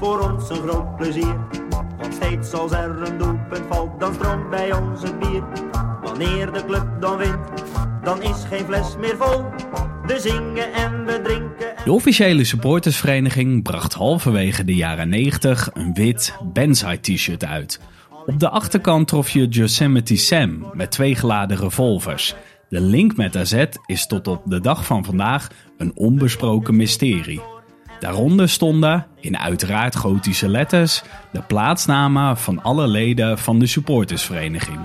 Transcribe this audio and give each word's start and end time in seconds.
voor 0.00 0.30
ons 0.32 0.50
een 0.50 0.68
groot 0.68 0.96
plezier. 0.96 1.36
Want 1.98 2.14
steeds 2.14 2.52
als 2.52 2.72
er 2.72 3.02
een 3.02 3.18
doelpunt 3.18 3.66
valt, 3.68 4.00
dan 4.00 4.14
stroomt 4.14 4.50
bij 4.50 4.72
ons 4.72 5.02
het 5.02 5.18
bier. 5.18 5.42
Wanneer 6.02 6.52
de 6.52 6.64
club 6.64 6.86
dan 7.00 7.16
wint, 7.16 7.38
dan 8.02 8.22
is 8.22 8.44
geen 8.48 8.64
fles 8.64 8.96
meer 8.96 9.16
vol. 9.16 9.44
We 10.06 10.20
zingen 10.20 10.72
en 10.72 11.04
we 11.04 11.20
drinken. 11.22 11.84
De 11.84 11.92
officiële 11.92 12.44
supportersvereniging 12.44 13.62
bracht 13.62 13.94
halverwege 13.94 14.64
de 14.64 14.74
jaren 14.74 15.08
90 15.08 15.70
een 15.72 15.94
wit 15.94 16.36
Banzai 16.52 17.00
t-shirt 17.00 17.44
uit. 17.44 17.80
Op 18.26 18.38
de 18.38 18.48
achterkant 18.48 19.08
trof 19.08 19.30
je 19.30 19.48
Yosemite 19.48 20.16
Sam 20.16 20.70
met 20.72 20.90
twee 20.90 21.14
geladen 21.14 21.56
revolvers. 21.56 22.34
De 22.68 22.80
link 22.80 23.16
met 23.16 23.36
AZ 23.36 23.64
is 23.86 24.06
tot 24.06 24.28
op 24.28 24.42
de 24.44 24.60
dag 24.60 24.86
van 24.86 25.04
vandaag 25.04 25.48
een 25.78 25.92
onbesproken 25.94 26.76
mysterie. 26.76 27.59
Daaronder 28.00 28.48
stonden, 28.48 29.06
in 29.20 29.38
uiteraard 29.38 29.96
gotische 29.96 30.48
letters, 30.48 31.02
de 31.32 31.42
plaatsnamen 31.42 32.36
van 32.36 32.62
alle 32.62 32.86
leden 32.86 33.38
van 33.38 33.58
de 33.58 33.66
supportersvereniging. 33.66 34.78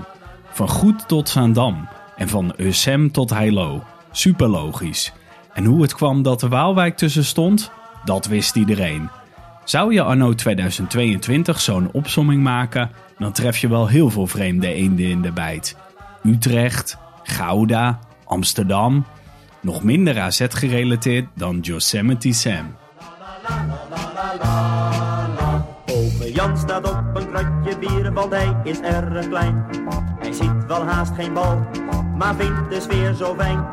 Van 0.50 0.68
Goed 0.68 1.08
tot 1.08 1.28
Zaandam 1.28 1.88
en 2.16 2.28
van 2.28 2.54
Ussem 2.56 3.12
tot 3.12 3.30
Heilo. 3.30 3.82
Super 4.10 4.48
logisch. 4.48 5.12
En 5.52 5.64
hoe 5.64 5.82
het 5.82 5.94
kwam 5.94 6.22
dat 6.22 6.40
de 6.40 6.48
Waalwijk 6.48 6.96
tussen 6.96 7.24
stond, 7.24 7.70
dat 8.04 8.26
wist 8.26 8.56
iedereen. 8.56 9.08
Zou 9.64 9.92
je 9.92 10.02
anno 10.02 10.34
2022 10.34 11.60
zo'n 11.60 11.92
opsomming 11.92 12.42
maken, 12.42 12.90
dan 13.18 13.32
tref 13.32 13.58
je 13.58 13.68
wel 13.68 13.86
heel 13.86 14.10
veel 14.10 14.26
vreemde 14.26 14.72
eenden 14.72 15.06
in 15.06 15.22
de 15.22 15.32
bijt. 15.32 15.76
Utrecht, 16.22 16.98
Gouda, 17.22 17.98
Amsterdam. 18.24 19.06
Nog 19.60 19.82
minder 19.82 20.20
AZ 20.20 20.46
gerelateerd 20.48 21.26
dan 21.34 21.58
Yosemite 21.60 22.32
Sam. 22.32 22.76
Ome 25.86 26.32
Jan 26.32 26.56
staat 26.58 26.90
op 26.90 27.02
een 27.14 27.30
kratje 27.30 27.78
bier, 27.78 28.12
want 28.12 28.32
hij 28.32 28.56
is 28.62 28.80
erg 28.80 29.28
klein. 29.28 29.64
Hij 30.18 30.32
ziet 30.32 30.66
wel 30.66 30.84
haast 30.84 31.14
geen 31.14 31.32
bal, 31.32 31.66
maar 32.16 32.34
vindt 32.34 32.70
de 32.70 32.80
sfeer 32.80 33.14
zo 33.14 33.34
fijn. 33.38 33.64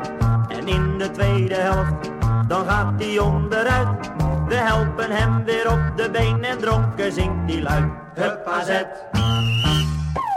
En 0.48 0.68
in 0.68 0.98
de 0.98 1.10
tweede 1.10 1.54
helft, 1.54 2.10
dan 2.48 2.66
gaat 2.66 2.92
hij 3.02 3.18
onderuit. 3.18 4.10
We 4.48 4.54
helpen 4.54 5.10
hem 5.10 5.44
weer 5.44 5.70
op 5.70 5.96
de 5.96 6.10
been 6.10 6.44
en 6.44 6.58
dronken 6.58 7.12
zingt 7.12 7.52
hij 7.52 7.62
luid. 7.62 7.92
Hup 8.14 8.46
AZ, 8.46 8.82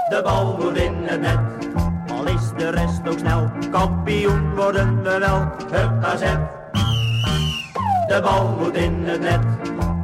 de 0.09 0.21
bal 0.23 0.57
moet 0.57 0.77
in 0.77 0.93
het 1.01 1.21
net. 1.21 1.39
Al 2.11 2.25
is 2.25 2.51
de 2.57 2.69
rest 2.69 3.07
ook 3.09 3.19
snel, 3.19 3.51
kampioen 3.71 4.55
worden 4.55 5.03
we 5.03 5.17
wel. 5.17 5.39
Hup 5.71 6.03
AZ, 6.03 6.23
de 8.07 8.19
bal 8.21 8.57
moet 8.59 8.75
in 8.75 9.03
het 9.05 9.21
net. 9.21 9.39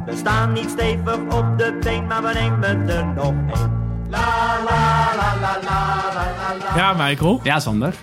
We 0.06 0.16
staan 0.16 0.52
niet 0.52 0.70
stevig 0.70 1.18
op 1.18 1.58
de 1.58 1.78
been, 1.80 2.06
maar 2.06 2.22
we 2.22 2.32
nemen 2.32 2.88
er 2.88 3.06
nog 3.06 3.34
één. 3.54 3.82
La 4.10 4.18
la 4.64 5.10
la 5.16 5.34
la 5.40 5.58
la 5.62 6.02
la 6.14 6.56
la. 6.58 6.76
Ja, 6.76 6.92
Michael. 6.92 7.40
Ja, 7.42 7.60
Sander. 7.60 7.94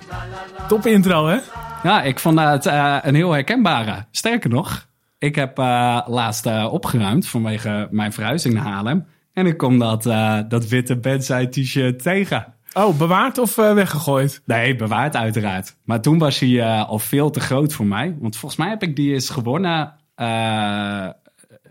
Top 0.68 0.86
intro, 0.86 1.28
hè? 1.28 1.38
Ja, 1.84 2.02
ik 2.02 2.20
vond 2.20 2.40
het 2.40 2.66
eh, 2.66 2.98
een 3.02 3.16
heel 3.16 3.32
herkenbare. 3.32 4.06
Sterker 4.12 4.50
nog, 4.50 4.88
ik 5.18 5.36
heb 5.36 5.58
eh, 5.60 6.02
laatst 6.06 6.46
eh, 6.46 6.68
opgeruimd 6.72 7.28
vanwege 7.28 7.88
mijn 7.92 8.14
verhuizing 8.14 8.54
naar 8.54 8.64
Haarlem. 8.64 9.06
En 9.34 9.46
ik 9.46 9.58
kom 9.58 9.80
dat, 9.80 10.06
eh, 10.06 10.40
dat 10.48 10.68
witte 10.68 10.96
Banzai 10.98 11.50
t-shirt 11.50 12.02
tegen. 12.02 12.54
Oh, 12.74 12.98
bewaard 12.98 13.38
of 13.38 13.58
eh, 13.58 13.74
weggegooid? 13.74 14.42
Nee, 14.46 14.76
bewaard 14.76 15.16
uiteraard. 15.16 15.76
Maar 15.84 16.02
toen 16.02 16.18
was 16.18 16.40
hij 16.40 16.62
eh, 16.62 16.90
al 16.90 17.00
veel 17.00 17.30
te 17.30 17.40
groot 17.40 17.74
voor 17.74 17.86
mij. 17.86 18.16
Want 18.20 18.38
volgens 18.38 18.62
mij 18.62 18.70
heb 18.70 18.84
ik 18.84 18.96
die 18.96 19.14
eens 19.14 19.30
gewonnen... 19.30 19.94
eh, 20.16 20.28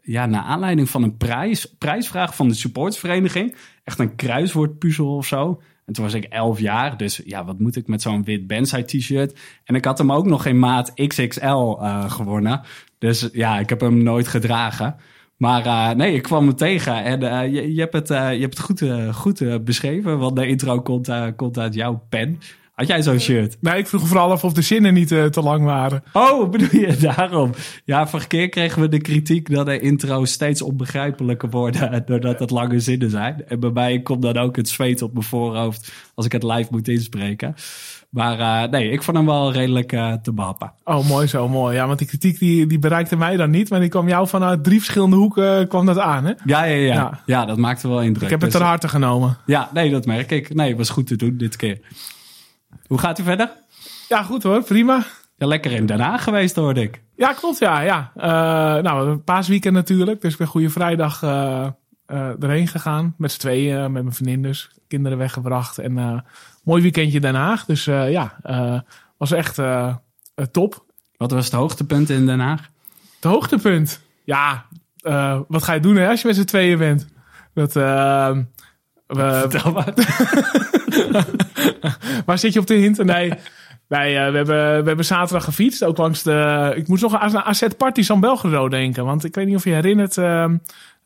ja, 0.02 0.26
naar 0.26 0.42
aanleiding 0.42 0.90
van 0.90 1.02
een 1.02 1.16
prijs, 1.16 1.74
prijsvraag 1.78 2.34
van 2.34 2.48
de 2.48 2.54
supportsvereniging. 2.54 3.56
Echt 3.84 3.98
een 3.98 4.16
kruiswoordpuzzel 4.16 5.16
of 5.16 5.26
zo. 5.26 5.62
En 5.86 5.92
toen 5.92 6.04
was 6.04 6.14
ik 6.14 6.24
11 6.24 6.60
jaar, 6.60 6.96
dus 6.96 7.20
ja, 7.24 7.44
wat 7.44 7.58
moet 7.58 7.76
ik 7.76 7.86
met 7.86 8.02
zo'n 8.02 8.24
wit 8.24 8.46
Banzai 8.46 8.84
t-shirt? 8.84 9.38
En 9.64 9.74
ik 9.74 9.84
had 9.84 9.98
hem 9.98 10.12
ook 10.12 10.26
nog 10.26 10.46
in 10.46 10.58
maat 10.58 10.92
XXL 10.94 11.76
gewonnen. 12.08 12.60
Dus 12.98 13.28
ja, 13.32 13.58
ik 13.58 13.68
heb 13.68 13.80
hem 13.80 14.02
nooit 14.02 14.28
gedragen. 14.28 14.96
Maar 15.40 15.66
eh, 15.66 15.96
nee, 15.96 16.14
ik 16.14 16.22
kwam 16.22 16.46
hem 16.46 16.56
tegen 16.56 17.04
en 17.04 17.22
eh, 17.22 17.52
je, 17.52 17.74
je 17.74 17.80
hebt 17.80 17.92
het, 17.92 18.10
eh, 18.10 18.34
je 18.34 18.40
hebt 18.40 18.56
het 18.56 18.66
goed, 18.66 18.84
goed 19.12 19.64
beschreven, 19.64 20.18
want 20.18 20.36
de 20.36 20.46
intro 20.46 20.80
komt, 20.80 21.10
komt 21.36 21.58
uit 21.58 21.74
jouw 21.74 22.02
pen. 22.08 22.38
Had 22.74 22.86
jij 22.86 23.02
zo'n 23.02 23.18
shirt? 23.18 23.56
Nee, 23.60 23.78
ik 23.78 23.86
vroeg 23.86 24.06
vooral 24.06 24.30
af 24.30 24.44
of 24.44 24.52
de 24.52 24.62
zinnen 24.62 24.94
niet 24.94 25.08
te 25.08 25.40
lang 25.42 25.64
waren. 25.64 26.02
Oh, 26.12 26.50
bedoel 26.50 26.80
je 26.80 26.96
daarom? 27.16 27.52
Ja, 27.84 28.06
vorige 28.06 28.28
keer 28.28 28.48
kregen 28.48 28.80
we 28.80 28.88
de 28.88 29.00
kritiek 29.00 29.50
dat 29.50 29.66
de 29.66 29.80
intro's 29.80 30.32
steeds 30.32 30.62
onbegrijpelijker 30.62 31.50
worden 31.50 32.02
doordat 32.06 32.38
het 32.38 32.50
lange 32.50 32.80
zinnen 32.80 33.10
zijn. 33.10 33.44
En 33.48 33.60
bij 33.60 33.70
mij 33.70 34.00
komt 34.00 34.22
dan 34.22 34.36
ook 34.36 34.56
het 34.56 34.68
zweet 34.68 35.02
op 35.02 35.12
mijn 35.12 35.24
voorhoofd 35.24 35.92
als 36.14 36.26
ik 36.26 36.32
het 36.32 36.42
live 36.42 36.68
moet 36.70 36.88
inspreken. 36.88 37.54
Maar 38.10 38.38
eh, 38.64 38.70
nee, 38.70 38.90
ik 38.90 39.02
vond 39.02 39.16
hem 39.16 39.26
wel 39.26 39.52
redelijk 39.52 39.92
eh, 39.92 40.12
te 40.12 40.32
behappen. 40.32 40.72
Oh, 40.84 41.08
mooi 41.08 41.26
zo, 41.26 41.48
mooi. 41.48 41.74
Ja, 41.76 41.86
want 41.86 41.98
die 41.98 42.08
kritiek 42.08 42.38
die, 42.38 42.66
die 42.66 42.78
bereikte 42.78 43.16
mij 43.16 43.36
dan 43.36 43.50
niet. 43.50 43.70
Maar 43.70 43.80
die 43.80 43.88
kwam 43.88 44.08
jou 44.08 44.28
vanuit 44.28 44.64
drie 44.64 44.78
verschillende 44.78 45.16
hoeken 45.16 45.68
kwam 45.68 45.86
dat 45.86 45.98
aan, 45.98 46.24
hè? 46.24 46.32
Ja, 46.44 46.64
ja, 46.64 46.74
ja. 46.76 46.94
Ja, 46.94 47.20
Ja. 47.26 47.44
dat 47.44 47.56
maakte 47.58 47.88
wel 47.88 48.02
indruk. 48.02 48.22
Ik 48.24 48.30
heb 48.30 48.40
het 48.40 48.50
Dus, 48.50 48.58
ter 48.60 48.68
harte 48.68 48.88
genomen. 48.88 49.36
Ja, 49.46 49.70
nee, 49.72 49.90
dat 49.90 50.06
merk 50.06 50.30
ik. 50.30 50.54
Nee, 50.54 50.68
het 50.68 50.76
was 50.78 50.90
goed 50.90 51.06
te 51.06 51.16
doen 51.16 51.36
dit 51.36 51.56
keer. 51.56 51.80
Hoe 52.86 52.98
gaat 52.98 53.18
u 53.18 53.22
verder? 53.22 53.50
Ja, 54.08 54.22
goed 54.22 54.42
hoor, 54.42 54.62
prima. 54.62 55.04
Ja, 55.36 55.46
lekker 55.46 55.72
in 55.72 55.86
Den 55.86 56.00
Haag 56.00 56.24
geweest, 56.24 56.56
hoorde 56.56 56.80
ik. 56.82 57.02
Ja, 57.16 57.32
klopt, 57.32 57.58
ja. 57.58 57.80
ja. 57.80 58.12
Eh, 58.16 58.82
nou, 58.82 59.16
paasweekend 59.16 59.74
natuurlijk. 59.74 60.20
Dus 60.20 60.32
ik 60.32 60.38
ben 60.38 60.46
Goede 60.46 60.70
Vrijdag 60.70 61.22
eh, 61.22 61.66
eh, 62.06 62.42
erheen 62.42 62.68
gegaan. 62.68 63.14
Met 63.18 63.32
z'n 63.32 63.38
tweeën, 63.38 63.76
eh, 63.76 63.82
met 63.82 64.02
mijn 64.02 64.12
vriendin 64.14 64.42
dus. 64.42 64.70
Kinderen 64.88 65.18
weggebracht. 65.18 65.78
En 65.78 65.98
eh 65.98 66.18
mooi 66.70 66.82
weekendje 66.82 67.20
Den 67.20 67.34
Haag. 67.34 67.64
Dus 67.64 67.86
eh, 67.86 68.10
ja, 68.10 68.36
eh, 68.42 68.80
was 69.16 69.32
echt 69.32 69.58
eh, 69.58 69.94
top. 70.50 70.84
Wat 71.16 71.30
was 71.30 71.44
het 71.44 71.54
hoogtepunt 71.54 72.10
in 72.10 72.26
Den 72.26 72.40
Haag? 72.40 72.70
Het 73.14 73.30
hoogtepunt. 73.30 74.00
Ja, 74.24 74.66
wat 75.48 75.62
ga 75.62 75.72
je 75.72 75.80
doen 75.80 75.96
hè, 75.96 76.08
als 76.08 76.20
je 76.20 76.26
met 76.26 76.36
z'n 76.36 76.44
tweeën 76.44 76.78
bent? 76.78 77.06
Dat, 77.54 77.76
eh, 77.76 78.36
we, 79.06 79.38
Vertel 79.48 79.72
maar. 79.72 79.94
waar 82.26 82.38
zit 82.38 82.52
je 82.52 82.60
op 82.60 82.66
de 82.66 82.74
hint? 82.74 83.04
Nee, 83.04 84.16
eh, 84.16 84.30
we, 84.30 84.36
hebben, 84.36 84.82
we 84.82 84.86
hebben 84.86 85.04
zaterdag 85.04 85.44
gefietst. 85.44 85.84
Ook 85.84 85.96
langs 85.96 86.22
de... 86.22 86.72
Ik 86.76 86.88
moest 86.88 87.02
nog 87.02 87.14
aan 87.18 87.44
AZ 87.44 87.66
Party 87.76 88.02
San 88.02 88.20
Belgrado 88.20 88.68
denken. 88.68 89.04
Want 89.04 89.24
ik 89.24 89.34
weet 89.34 89.46
niet 89.46 89.56
of 89.56 89.64
je 89.64 89.70
herinnert... 89.70 90.18
eh, 90.18 90.44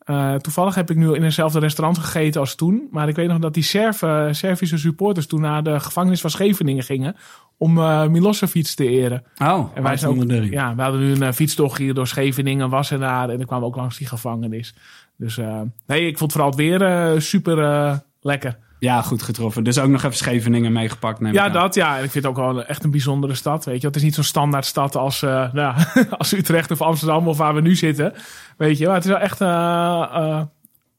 eh, 0.05 0.35
toevallig 0.35 0.75
heb 0.75 0.89
ik 0.89 0.95
nu 0.95 1.13
in 1.13 1.23
hetzelfde 1.23 1.59
restaurant 1.59 1.97
gegeten 1.97 2.41
als 2.41 2.55
toen. 2.55 2.87
Maar 2.91 3.07
ik 3.07 3.15
weet 3.15 3.27
nog 3.27 3.39
dat 3.39 3.53
die 3.53 3.63
Serve, 3.63 4.29
Servische 4.31 4.77
supporters 4.77 5.27
toen 5.27 5.41
naar 5.41 5.63
de 5.63 5.79
gevangenis 5.79 6.21
van 6.21 6.29
Scheveningen 6.29 6.83
gingen. 6.83 7.15
Om 7.57 7.77
eh 7.77 8.07
Milosevic 8.07 8.65
te 8.65 8.87
eren. 8.87 9.23
Oh, 9.37 9.71
En 9.73 9.83
wij 9.83 9.97
zijn 9.97 10.21
ook, 10.21 10.43
ja, 10.51 10.75
we 10.75 10.81
hadden 10.81 11.01
nu 11.01 11.11
een 11.11 11.23
eh, 11.23 11.31
fietstocht 11.31 11.77
hier 11.77 11.93
door 11.93 12.07
Scheveningen, 12.07 12.69
Wassenaar. 12.69 13.29
En 13.29 13.37
dan 13.37 13.45
kwamen 13.45 13.65
we 13.65 13.71
ook 13.71 13.79
langs 13.79 13.97
die 13.97 14.07
gevangenis. 14.07 14.75
Dus 15.17 15.39
nee, 15.85 16.07
ik 16.07 16.17
vond 16.17 16.31
vooral 16.31 16.49
het 16.49 16.59
weer 16.59 17.21
super 17.21 18.03
lekker. 18.21 18.57
Ja, 18.85 19.01
goed 19.01 19.23
getroffen. 19.23 19.63
Dus 19.63 19.79
ook 19.79 19.89
nog 19.89 20.03
even 20.03 20.17
Scheveningen 20.17 20.71
meegepakt. 20.71 21.19
Neem 21.19 21.33
Ja, 21.33 21.49
dat 21.49 21.75
ja. 21.75 21.97
En 21.97 22.03
ik 22.03 22.11
vind 22.11 22.23
het 22.25 22.37
ook 22.37 22.39
wel 22.39 22.63
echt 22.65 22.83
een 22.83 22.91
bijzondere 22.91 23.33
stad. 23.35 23.65
Weet 23.65 23.81
je, 23.81 23.87
het 23.87 23.95
is 23.95 24.01
niet 24.03 24.15
zo'n 24.15 24.23
standaard 24.23 24.65
stad 24.65 24.95
als, 24.95 25.21
eh, 25.21 25.29
nou, 25.29 25.53
ja, 25.53 25.75
als 26.17 26.33
Utrecht 26.33 26.71
of 26.71 26.81
Amsterdam 26.81 27.27
of 27.27 27.37
waar 27.37 27.53
we 27.55 27.61
nu 27.61 27.75
zitten. 27.75 28.13
Weet 28.57 28.77
je, 28.77 28.85
maar 28.85 28.95
het 28.95 29.03
is 29.03 29.09
wel 29.11 29.19
echt 29.19 29.41
eh, 29.41 29.47
eh, 30.13 30.41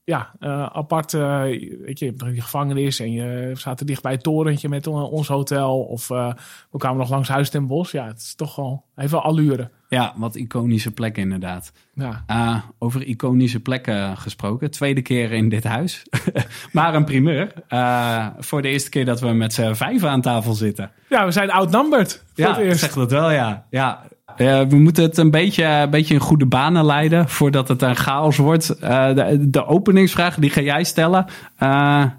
ja, 0.04 0.32
apart. 0.72 1.12
weet 1.12 1.98
je, 1.98 2.04
je 2.04 2.04
hebt 2.04 2.20
nog 2.20 2.30
die 2.30 2.40
gevangenis 2.40 3.00
en 3.00 3.12
je 3.12 3.52
zaten 3.54 3.86
dicht 3.86 4.02
bij 4.02 4.12
het 4.12 4.22
torentje 4.22 4.68
met 4.68 4.86
on- 4.86 5.02
ons 5.10 5.28
hotel. 5.28 5.80
Of 5.80 6.08
we 6.08 6.34
kwamen 6.78 6.98
nog 6.98 7.10
langs 7.10 7.28
Huis 7.28 7.50
ten 7.50 7.66
Bos. 7.66 7.90
Ja, 7.90 8.06
het 8.06 8.18
is 8.18 8.34
toch 8.34 8.56
wel 8.56 8.84
heeft 9.00 9.12
wel 9.12 9.22
allure. 9.22 9.70
Ja, 9.88 10.12
wat 10.16 10.34
iconische 10.34 10.90
plekken 10.90 11.22
inderdaad. 11.22 11.72
Ja. 11.94 12.24
Ah, 12.26 12.56
over 12.78 13.06
iconische 13.06 13.60
plekken 13.60 14.16
gesproken. 14.16 14.70
Tweede 14.70 15.02
keer 15.02 15.32
in 15.32 15.48
dit 15.48 15.64
huis. 15.64 16.02
maar 16.72 16.94
een 16.94 17.04
primeur. 17.04 17.52
Ah, 17.68 18.26
voor 18.38 18.62
de 18.62 18.68
eerste 18.68 18.90
keer 18.90 19.04
dat 19.04 19.20
we 19.20 19.32
met 19.32 19.52
z'n 19.52 19.74
vijf 19.74 20.04
aan 20.04 20.20
tafel 20.20 20.54
zitten. 20.54 20.90
ja, 21.08 21.24
we 21.24 21.30
zijn 21.30 21.50
outnumbered 21.50 22.24
voor 22.34 22.44
Ja, 22.44 22.60
het 22.60 22.78
zeg 22.78 22.92
dat 22.92 23.10
wel, 23.10 23.30
ja. 23.30 23.66
ja. 23.70 24.02
Eh, 24.36 24.62
we 24.62 24.76
moeten 24.76 25.02
het 25.02 25.16
een 25.16 25.30
beetje, 25.30 25.64
een 25.64 25.90
beetje 25.90 26.14
in 26.14 26.20
goede 26.20 26.46
banen 26.46 26.84
leiden 26.84 27.28
voordat 27.28 27.68
het 27.68 27.82
een 27.82 27.96
chaos 27.96 28.36
wordt. 28.36 28.78
Eh, 28.78 29.14
de, 29.14 29.50
de 29.50 29.66
openingsvraag, 29.66 30.34
die 30.34 30.50
ga 30.50 30.60
jij 30.60 30.84
stellen. 30.84 31.26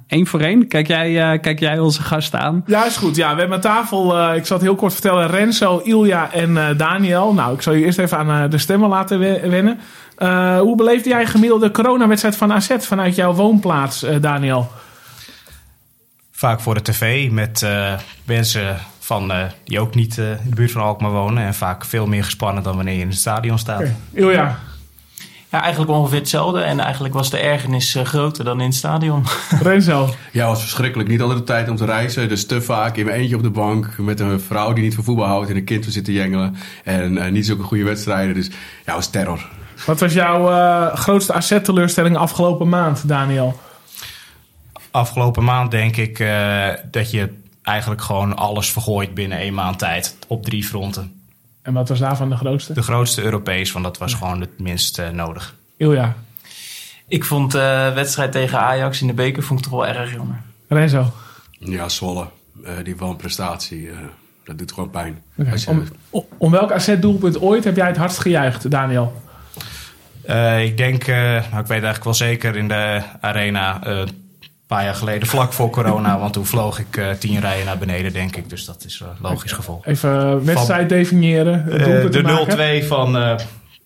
Eén 0.07 0.27
voor 0.27 0.39
één. 0.39 0.67
Kijk 0.67 0.87
jij, 0.87 1.31
eh, 1.33 1.41
kijk 1.41 1.59
jij 1.59 1.79
onze 1.79 2.01
gast 2.01 2.35
aan? 2.35 2.63
Ja, 2.65 2.85
is 2.85 2.97
goed. 2.97 3.15
Ja, 3.15 3.33
we 3.33 3.39
hebben 3.39 3.55
aan 3.55 3.63
tafel, 3.63 4.17
eh, 4.17 4.35
ik 4.35 4.45
zal 4.45 4.57
het 4.57 4.65
heel 4.65 4.75
kort 4.75 4.93
vertellen, 4.93 5.27
Renzo, 5.27 5.79
Ilja 5.83 6.33
en 6.33 6.57
eh, 6.57 6.66
Daniel. 6.77 7.33
Nou, 7.33 7.53
ik 7.53 7.61
zal 7.61 7.73
je 7.73 7.85
eerst 7.85 7.99
even 7.99 8.17
aan 8.17 8.43
eh, 8.43 8.49
de 8.49 8.57
stemmen 8.57 8.89
laten 8.89 9.19
we- 9.19 9.49
wennen. 9.49 9.79
Eh, 10.17 10.59
hoe 10.59 10.75
beleefde 10.75 11.09
jij 11.09 11.25
gemiddelde 11.25 11.71
coronawedstrijd 11.71 12.35
van 12.35 12.53
AZ 12.53 12.69
vanuit 12.79 13.15
jouw 13.15 13.33
woonplaats, 13.33 14.03
eh, 14.03 14.15
Daniel? 14.21 14.71
Vaak 16.31 16.59
voor 16.59 16.73
de 16.73 16.81
tv 16.81 17.31
met 17.31 17.61
eh, 17.63 17.93
mensen 18.25 18.77
van, 18.99 19.31
eh, 19.31 19.43
die 19.63 19.79
ook 19.79 19.95
niet 19.95 20.17
eh, 20.17 20.29
in 20.29 20.49
de 20.49 20.55
buurt 20.55 20.71
van 20.71 20.81
Alkmaar 20.81 21.11
wonen. 21.11 21.43
En 21.43 21.53
vaak 21.53 21.85
veel 21.85 22.05
meer 22.07 22.23
gespannen 22.23 22.63
dan 22.63 22.75
wanneer 22.75 22.93
je 22.95 23.01
in 23.01 23.07
het 23.07 23.17
stadion 23.17 23.57
staat. 23.59 23.83
Ilja. 24.13 24.31
Ja, 24.43 24.59
eigenlijk 25.49 25.91
ongeveer 25.91 26.19
hetzelfde. 26.19 26.59
En 26.59 26.79
eigenlijk 26.79 27.13
was 27.13 27.29
de 27.29 27.37
ergernis 27.37 27.95
eh, 27.95 28.05
groter 28.05 28.43
dan 28.43 28.59
in 28.59 28.65
het 28.65 28.75
stadion. 28.75 29.23
Renzo. 29.61 30.09
Ja, 30.31 30.41
het 30.41 30.49
was 30.49 30.61
verschrikkelijk. 30.61 31.09
Niet 31.09 31.21
altijd 31.21 31.39
de 31.39 31.45
tijd 31.45 31.69
om 31.69 31.75
te 31.75 31.85
reizen. 31.85 32.29
Dus 32.29 32.45
te 32.45 32.61
vaak 32.61 32.97
in 32.97 33.05
mijn 33.05 33.19
eentje 33.19 33.35
op 33.35 33.43
de 33.43 33.49
bank. 33.49 33.97
Met 33.97 34.19
een 34.19 34.39
vrouw 34.39 34.73
die 34.73 34.83
niet 34.83 34.95
van 34.95 35.03
voetbal 35.03 35.25
houdt. 35.25 35.49
En 35.49 35.55
een 35.55 35.63
kind 35.63 35.83
te 35.83 35.91
zitten 35.91 36.13
jengelen. 36.13 36.55
En 36.83 37.17
eh, 37.17 37.31
niet 37.31 37.45
zulke 37.45 37.63
goede 37.63 37.83
wedstrijden. 37.83 38.33
Dus 38.33 38.47
ja, 38.47 38.53
het 38.85 38.93
was 38.95 39.09
terror. 39.09 39.49
Wat 39.85 39.99
was 39.99 40.13
jouw 40.13 40.51
eh, 40.51 40.95
grootste 40.95 41.33
AZ-teleurstelling 41.33 42.17
afgelopen 42.17 42.69
maand, 42.69 43.07
Daniel? 43.07 43.59
Afgelopen 44.91 45.43
maand 45.43 45.71
denk 45.71 45.97
ik 45.97 46.19
eh, 46.19 46.67
dat 46.91 47.11
je 47.11 47.33
eigenlijk 47.63 48.01
gewoon 48.01 48.35
alles 48.35 48.71
vergooit 48.71 49.13
binnen 49.13 49.37
één 49.37 49.53
maand 49.53 49.79
tijd. 49.79 50.17
Op 50.27 50.43
drie 50.43 50.63
fronten. 50.63 51.16
En 51.67 51.73
wat 51.73 51.89
was 51.89 51.99
daarvan 51.99 52.29
de 52.29 52.35
grootste? 52.35 52.73
De 52.73 52.81
grootste 52.81 53.23
Europees, 53.23 53.71
want 53.71 53.85
dat 53.85 53.97
was 53.97 54.13
gewoon 54.13 54.41
het 54.41 54.59
minst 54.59 54.99
eh, 54.99 55.09
nodig. 55.09 55.55
Ilja. 55.77 56.15
Ik 57.07 57.23
vond 57.25 57.51
de 57.51 57.91
wedstrijd 57.95 58.31
tegen 58.31 58.59
Ajax 58.59 59.01
in 59.01 59.07
de 59.07 59.13
beker 59.13 59.43
vond 59.43 59.59
ik 59.59 59.65
toch 59.65 59.73
wel 59.79 59.87
erg 59.87 60.13
jammer. 60.13 60.41
Renzo. 60.67 61.11
Ja, 61.59 61.89
Zwolle. 61.89 62.27
eh, 62.63 62.73
die 62.83 62.95
wel 62.95 63.09
een 63.09 63.15
prestatie. 63.15 63.89
eh, 63.89 63.97
dat 64.45 64.57
doet 64.57 64.71
gewoon 64.71 64.89
pijn. 64.89 65.21
Je- 65.35 65.83
Om, 66.37 66.51
welk 66.51 66.71
AZ-doelpunt 66.71 67.41
ooit 67.41 67.63
heb 67.63 67.75
jij 67.75 67.87
het 67.87 67.97
hardst 67.97 68.19
gejuicht, 68.19 68.71
Daniel? 68.71 69.21
Eh, 70.23 70.63
ik 70.65 70.77
denk, 70.77 71.03
eh, 71.07 71.15
nou, 71.15 71.37
ik 71.41 71.51
weet 71.51 71.69
eigenlijk 71.69 72.03
wel 72.03 72.13
zeker 72.13 72.55
in 72.55 72.67
de 72.67 73.01
arena 73.21 73.83
eh, 73.83 74.01
paar 74.67 74.83
jaar 74.83 74.95
geleden, 74.95 75.27
vlak 75.27 75.53
voor 75.53 75.69
corona. 75.69 76.19
want 76.19 76.33
toen 76.33 76.45
vloog 76.45 76.79
ik 76.79 76.97
eh, 76.97 77.11
tien 77.11 77.39
rijen 77.39 77.65
naar 77.65 77.77
beneden, 77.77 78.13
denk 78.13 78.35
ik. 78.35 78.49
Dus 78.49 78.65
dat 78.65 78.83
is 78.85 78.99
een 78.99 79.07
logisch 79.29 79.51
gevolg. 79.51 79.85
Even 79.85 80.45
wedstrijd 80.45 80.89
definiëren. 80.89 81.71
Eh, 81.71 82.11
de 82.11 82.81
0-2 82.83 82.87
van, 82.87 83.17
eh, 83.17 83.35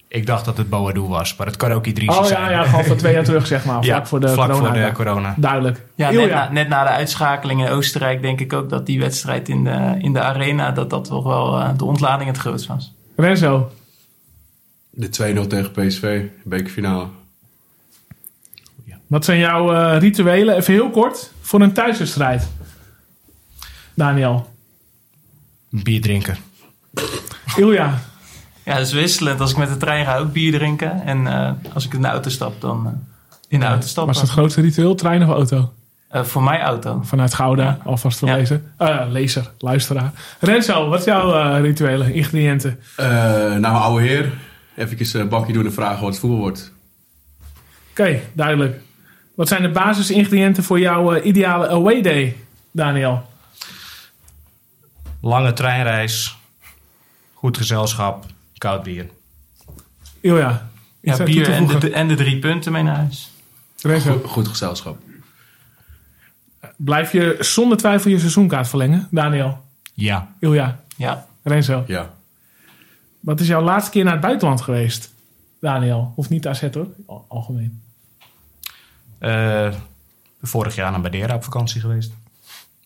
ik 0.07 0.25
dacht 0.25 0.45
dat 0.45 0.57
het 0.57 0.69
Boadu 0.69 1.01
was, 1.01 1.35
maar 1.35 1.47
het 1.47 1.55
kan 1.57 1.71
ook 1.71 1.85
Idrissi 1.85 2.19
Oh 2.19 2.25
zijn. 2.25 2.41
ja, 2.41 2.49
ja, 2.49 2.63
gewoon 2.63 2.85
van 2.85 2.97
twee 2.97 3.13
jaar 3.13 3.23
terug, 3.23 3.47
zeg 3.47 3.65
maar. 3.65 3.73
Vlak 3.83 3.85
Ja, 3.85 4.05
voor 4.05 4.19
de 4.19 4.27
vlak 4.27 4.47
corona. 4.49 4.65
voor 4.65 4.73
de 4.73 4.79
ja. 4.79 4.91
corona. 4.91 5.33
Duidelijk. 5.37 5.85
Ja, 5.95 6.11
net 6.11 6.29
na, 6.29 6.49
net 6.51 6.67
na 6.67 6.83
de 6.83 6.89
uitschakeling 6.89 7.61
in 7.61 7.69
Oostenrijk 7.69 8.21
denk 8.21 8.39
ik 8.39 8.53
ook 8.53 8.69
dat 8.69 8.85
die 8.85 8.99
wedstrijd 8.99 9.49
in 9.49 9.63
de, 9.63 9.95
in 9.97 10.13
de 10.13 10.21
arena... 10.21 10.71
dat 10.71 10.89
dat 10.89 11.05
toch 11.05 11.23
wel 11.23 11.59
eh, 11.59 11.69
de 11.77 11.85
ontlading 11.85 12.29
het 12.29 12.39
grootst 12.39 12.67
was. 12.67 12.93
Renzo. 13.15 13.71
De 14.89 15.07
2-0 15.43 15.47
tegen 15.47 15.71
PSV. 15.71 16.21
Bekerfinale. 16.43 17.05
Wat 19.11 19.25
zijn 19.25 19.39
jouw 19.39 19.73
eh, 19.73 19.99
rituelen, 19.99 20.55
even 20.55 20.73
heel 20.73 20.89
kort, 20.89 21.31
voor 21.41 21.61
een 21.61 21.73
thuiswedstrijd? 21.73 22.47
Daniel. 23.93 24.49
Bier 25.69 26.01
drinken. 26.01 26.37
Ilja. 27.55 27.99
Ja, 28.63 28.73
dat 28.77 28.85
is 28.85 28.93
wisselend. 28.93 29.39
Als 29.39 29.51
ik 29.51 29.57
met 29.57 29.69
de 29.69 29.77
trein 29.77 30.05
ga 30.05 30.17
ook 30.17 30.31
bier 30.33 30.51
drinken. 30.51 31.01
En 31.05 31.27
eh, 31.27 31.51
als 31.73 31.85
ik 31.85 31.93
in 31.93 32.01
de 32.01 32.07
auto 32.07 32.29
stap, 32.29 32.61
dan 32.61 32.85
eh, 32.87 32.91
in 33.47 33.59
de 33.59 33.65
auto 33.65 33.79
Was 33.81 33.89
stappen. 33.89 34.15
het 34.19 34.29
grootste 34.29 34.61
ritueel, 34.61 34.95
trein 34.95 35.23
of 35.23 35.29
auto? 35.29 35.73
Eh, 36.07 36.23
voor 36.23 36.43
mij 36.43 36.61
auto. 36.61 37.01
Vanuit 37.03 37.33
Gouda, 37.33 37.77
alvast 37.83 38.19
te 38.19 38.25
Ja. 38.25 38.35
lezen. 38.35 38.71
Eh, 38.77 39.05
lezer, 39.09 39.51
luisteraar. 39.57 40.11
Renzo, 40.39 40.89
wat 40.89 40.99
is 40.99 41.05
jouw 41.05 41.33
eh, 41.55 41.61
rituelen, 41.61 42.13
ingrediënten? 42.13 42.79
Eh 42.95 43.05
nou, 43.55 43.65
oude 43.75 44.05
heer. 44.05 44.33
Even 44.75 45.19
een 45.21 45.29
bakje 45.29 45.53
doen 45.53 45.65
en 45.65 45.73
vragen 45.73 46.01
wat 46.01 46.09
het 46.11 46.19
voetbal 46.19 46.39
wordt. 46.39 46.71
Oké, 47.91 48.19
duidelijk. 48.33 48.81
Wat 49.41 49.49
zijn 49.49 49.61
de 49.61 49.69
basisingrediënten 49.69 50.63
voor 50.63 50.79
jouw 50.79 51.13
eh, 51.13 51.25
ideale 51.25 51.67
away 51.69 52.01
day, 52.01 52.37
Daniel? 52.71 53.29
Lange 55.21 55.53
treinreis, 55.53 56.37
goed 57.33 57.57
gezelschap, 57.57 58.25
koud 58.57 58.83
bier. 58.83 59.09
Ilja. 60.19 60.69
Ja, 60.99 61.17
aan 61.17 61.25
bier 61.25 61.49
en 61.51 61.65
de, 61.65 61.71
voegen? 61.71 61.93
en 61.93 62.07
de 62.07 62.15
drie 62.15 62.39
punten 62.39 62.71
mee 62.71 62.83
naar 62.83 62.95
huis. 62.95 63.31
Renzo, 63.81 64.11
Goed, 64.11 64.29
goed 64.29 64.47
gezelschap. 64.47 64.97
blijf 66.77 67.11
je 67.11 67.35
zonder 67.39 67.77
twijfel 67.77 68.11
je 68.11 68.19
seizoenkaart 68.19 68.67
verlengen? 68.67 69.07
Daniel. 69.11 69.61
Ja. 69.93 70.33
Ilja. 70.39 70.79
Ja. 70.97 71.25
Renzo. 71.43 71.83
Ja. 71.87 72.13
Wat 73.19 73.39
is 73.39 73.47
jouw 73.47 73.61
laatste 73.61 73.91
keer 73.91 74.03
naar 74.03 74.13
het 74.13 74.21
buitenland 74.21 74.61
geweest? 74.61 75.11
Daniel. 75.61 76.13
Of 76.15 76.29
niet 76.29 76.47
AZ 76.47 76.61
hoor, 76.73 76.87
Al- 77.07 77.25
algemeen. 77.27 77.81
Eh, 79.21 79.73
vorig 80.41 80.75
jaar 80.75 80.91
naar 80.91 80.99
Madeira 81.01 81.35
op 81.35 81.43
vakantie 81.43 81.81
geweest. 81.81 82.11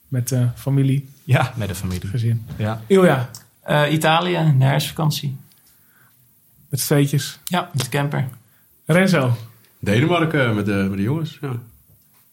Met 0.08 0.32
eh, 0.32 0.48
familie, 0.56 1.10
Ja, 1.24 1.54
met 1.56 1.68
de 1.68 1.76
familie. 1.76 2.08
gezin. 2.08 2.46
Ja. 2.58 2.82
Ilja. 2.88 3.30
Eh, 3.62 3.92
Italië, 3.92 4.54
de 4.58 4.64
herfstvakantie. 4.64 5.38
Met 6.70 6.80
streetjes. 6.80 7.40
Ja, 7.46 7.70
met 7.74 7.84
de 7.84 7.90
camper. 7.90 8.28
Renzo. 8.86 9.34
Denemarken 9.80 10.56
met 10.56 10.66
de, 10.66 10.72
met 10.90 10.98
de 10.98 11.04
jongens. 11.04 11.38
Ja. 11.42 11.52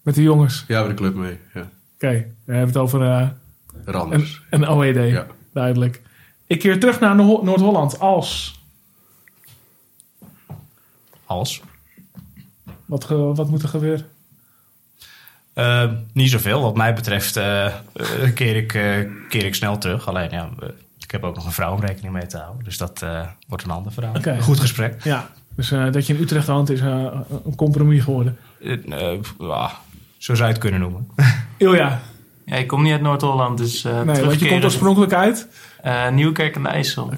Met 0.02 0.14
de 0.14 0.22
jongens. 0.22 0.64
ja, 0.68 0.80
met 0.80 0.88
de 0.90 0.94
club 0.96 1.14
mee. 1.14 1.38
Ja. 1.54 1.60
Oké, 1.94 2.08
we 2.44 2.52
hebben 2.52 2.66
het 2.66 2.76
over 2.76 3.02
eh, 3.02 3.28
een, 3.84 3.92
Randers. 3.92 4.42
een 4.50 4.68
OED. 4.68 4.94
Ja. 5.10 5.26
Duidelijk. 5.52 6.02
Ik 6.46 6.58
keer 6.58 6.80
terug 6.80 7.00
naar 7.00 7.14
Noor- 7.14 7.44
Noord-Holland 7.44 7.98
als... 8.00 8.60
Als? 11.24 11.62
Wat, 12.92 13.04
ge- 13.04 13.34
wat 13.34 13.48
moet 13.48 13.62
er 13.62 13.68
gebeuren? 13.68 14.06
Eh, 15.52 15.84
niet 16.12 16.30
zoveel. 16.30 16.62
Wat 16.62 16.76
mij 16.76 16.94
betreft 16.94 17.36
eh, 17.36 17.66
eh, 17.66 17.72
keer, 18.34 18.56
ik, 18.56 18.74
eh, 18.74 19.08
keer 19.28 19.44
ik 19.44 19.54
snel 19.54 19.78
terug. 19.78 20.08
Alleen 20.08 20.30
ja, 20.30 20.48
ik 20.98 21.10
heb 21.10 21.24
ook 21.24 21.34
nog 21.34 21.44
een 21.46 21.52
vrouw 21.52 21.72
om 21.74 21.80
rekening 21.80 22.12
mee 22.12 22.26
te 22.26 22.36
houden. 22.38 22.64
Dus 22.64 22.78
dat 22.78 23.02
eh, 23.02 23.26
wordt 23.48 23.64
een 23.64 23.70
ander 23.70 23.92
verhaal. 23.92 24.14
Goed 24.40 24.60
gesprek. 24.60 25.04
Ja, 25.04 25.28
dus 25.56 25.70
eh, 25.70 25.92
dat 25.92 26.06
je 26.06 26.14
in 26.14 26.20
Utrecht 26.20 26.46
woont 26.46 26.70
is 26.70 26.80
een 26.80 27.54
compromis 27.56 28.02
geworden. 28.02 28.38
Ah, 29.38 29.72
zo 30.18 30.34
zou 30.34 30.46
je 30.48 30.52
het 30.54 30.62
kunnen 30.62 30.80
noemen. 30.80 31.08
Ilja. 31.56 32.00
Ja, 32.44 32.56
ik 32.56 32.66
kom 32.66 32.82
niet 32.82 32.92
uit 32.92 33.00
Noord-Holland, 33.00 33.58
dus 33.58 33.84
eh 33.84 33.92
Nee, 34.02 34.24
want 34.24 34.40
je 34.40 34.48
komt 34.48 34.64
oorspronkelijk 34.64 35.12
uit. 35.12 35.48
Eh, 35.82 36.08
Nieuwkerk 36.10 36.56
aan 36.56 36.62
de 36.62 36.68
IJssel. 36.68 37.12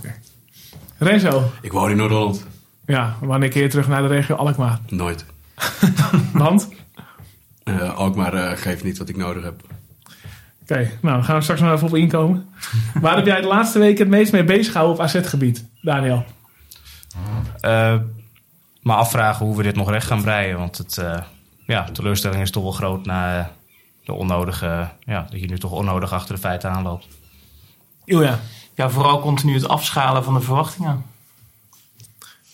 Renzo. 0.98 1.50
Ik 1.60 1.72
woon 1.72 1.90
in 1.90 1.96
Noord-Holland. 1.96 2.46
Ja, 2.86 3.16
wanneer 3.20 3.48
keer 3.48 3.62
je 3.62 3.68
terug 3.68 3.88
naar 3.88 4.02
de 4.02 4.08
regio 4.08 4.34
Alkmaar? 4.36 4.78
Nooit. 4.88 5.24
Want? 6.32 6.68
Eh 7.64 7.94
Alkmaar 7.94 8.34
eh, 8.34 8.56
geeft 8.56 8.84
niet 8.84 8.98
wat 8.98 9.08
ik 9.08 9.16
nodig 9.16 9.44
heb. 9.44 9.62
Oké, 10.62 10.90
nou 11.00 11.14
dan 11.14 11.24
gaan 11.24 11.36
we 11.36 11.42
straks 11.42 11.60
nog 11.60 11.72
even 11.72 11.86
op 11.86 11.94
inkomen. 11.94 12.48
Waar 13.00 13.16
heb 13.16 13.26
jij 13.26 13.40
de 13.40 13.46
laatste 13.46 13.78
weken 13.78 13.98
het 13.98 14.08
meest 14.08 14.32
mee 14.32 14.44
bezig 14.44 14.72
gehouden 14.72 14.96
op 14.98 15.04
AZ-gebied, 15.04 15.64
Daniel? 15.82 16.24
Eh, 17.60 17.96
maar 18.82 18.96
afvragen 18.96 19.46
hoe 19.46 19.56
we 19.56 19.62
dit 19.62 19.76
nog 19.76 19.90
recht 19.90 20.06
gaan 20.06 20.22
breien. 20.22 20.58
Want 20.58 20.78
het, 20.78 20.98
eh, 20.98 21.20
ja, 21.66 21.82
de 21.82 21.92
teleurstelling 21.92 22.42
is 22.42 22.50
toch 22.50 22.62
wel 22.62 22.72
groot 22.72 23.06
na 23.06 23.50
de 24.04 24.12
onnodige... 24.12 24.88
Ja, 25.00 25.26
dat 25.30 25.40
je 25.40 25.46
nu 25.46 25.58
toch 25.58 25.70
onnodig 25.70 26.12
achter 26.12 26.34
de 26.34 26.40
feiten 26.40 26.70
aanloopt. 26.70 27.06
Ilja. 28.04 28.38
Ja, 28.74 28.90
vooral 28.90 29.20
continu 29.20 29.54
het 29.54 29.68
afschalen 29.68 30.24
van 30.24 30.34
de 30.34 30.40
verwachtingen. 30.40 31.04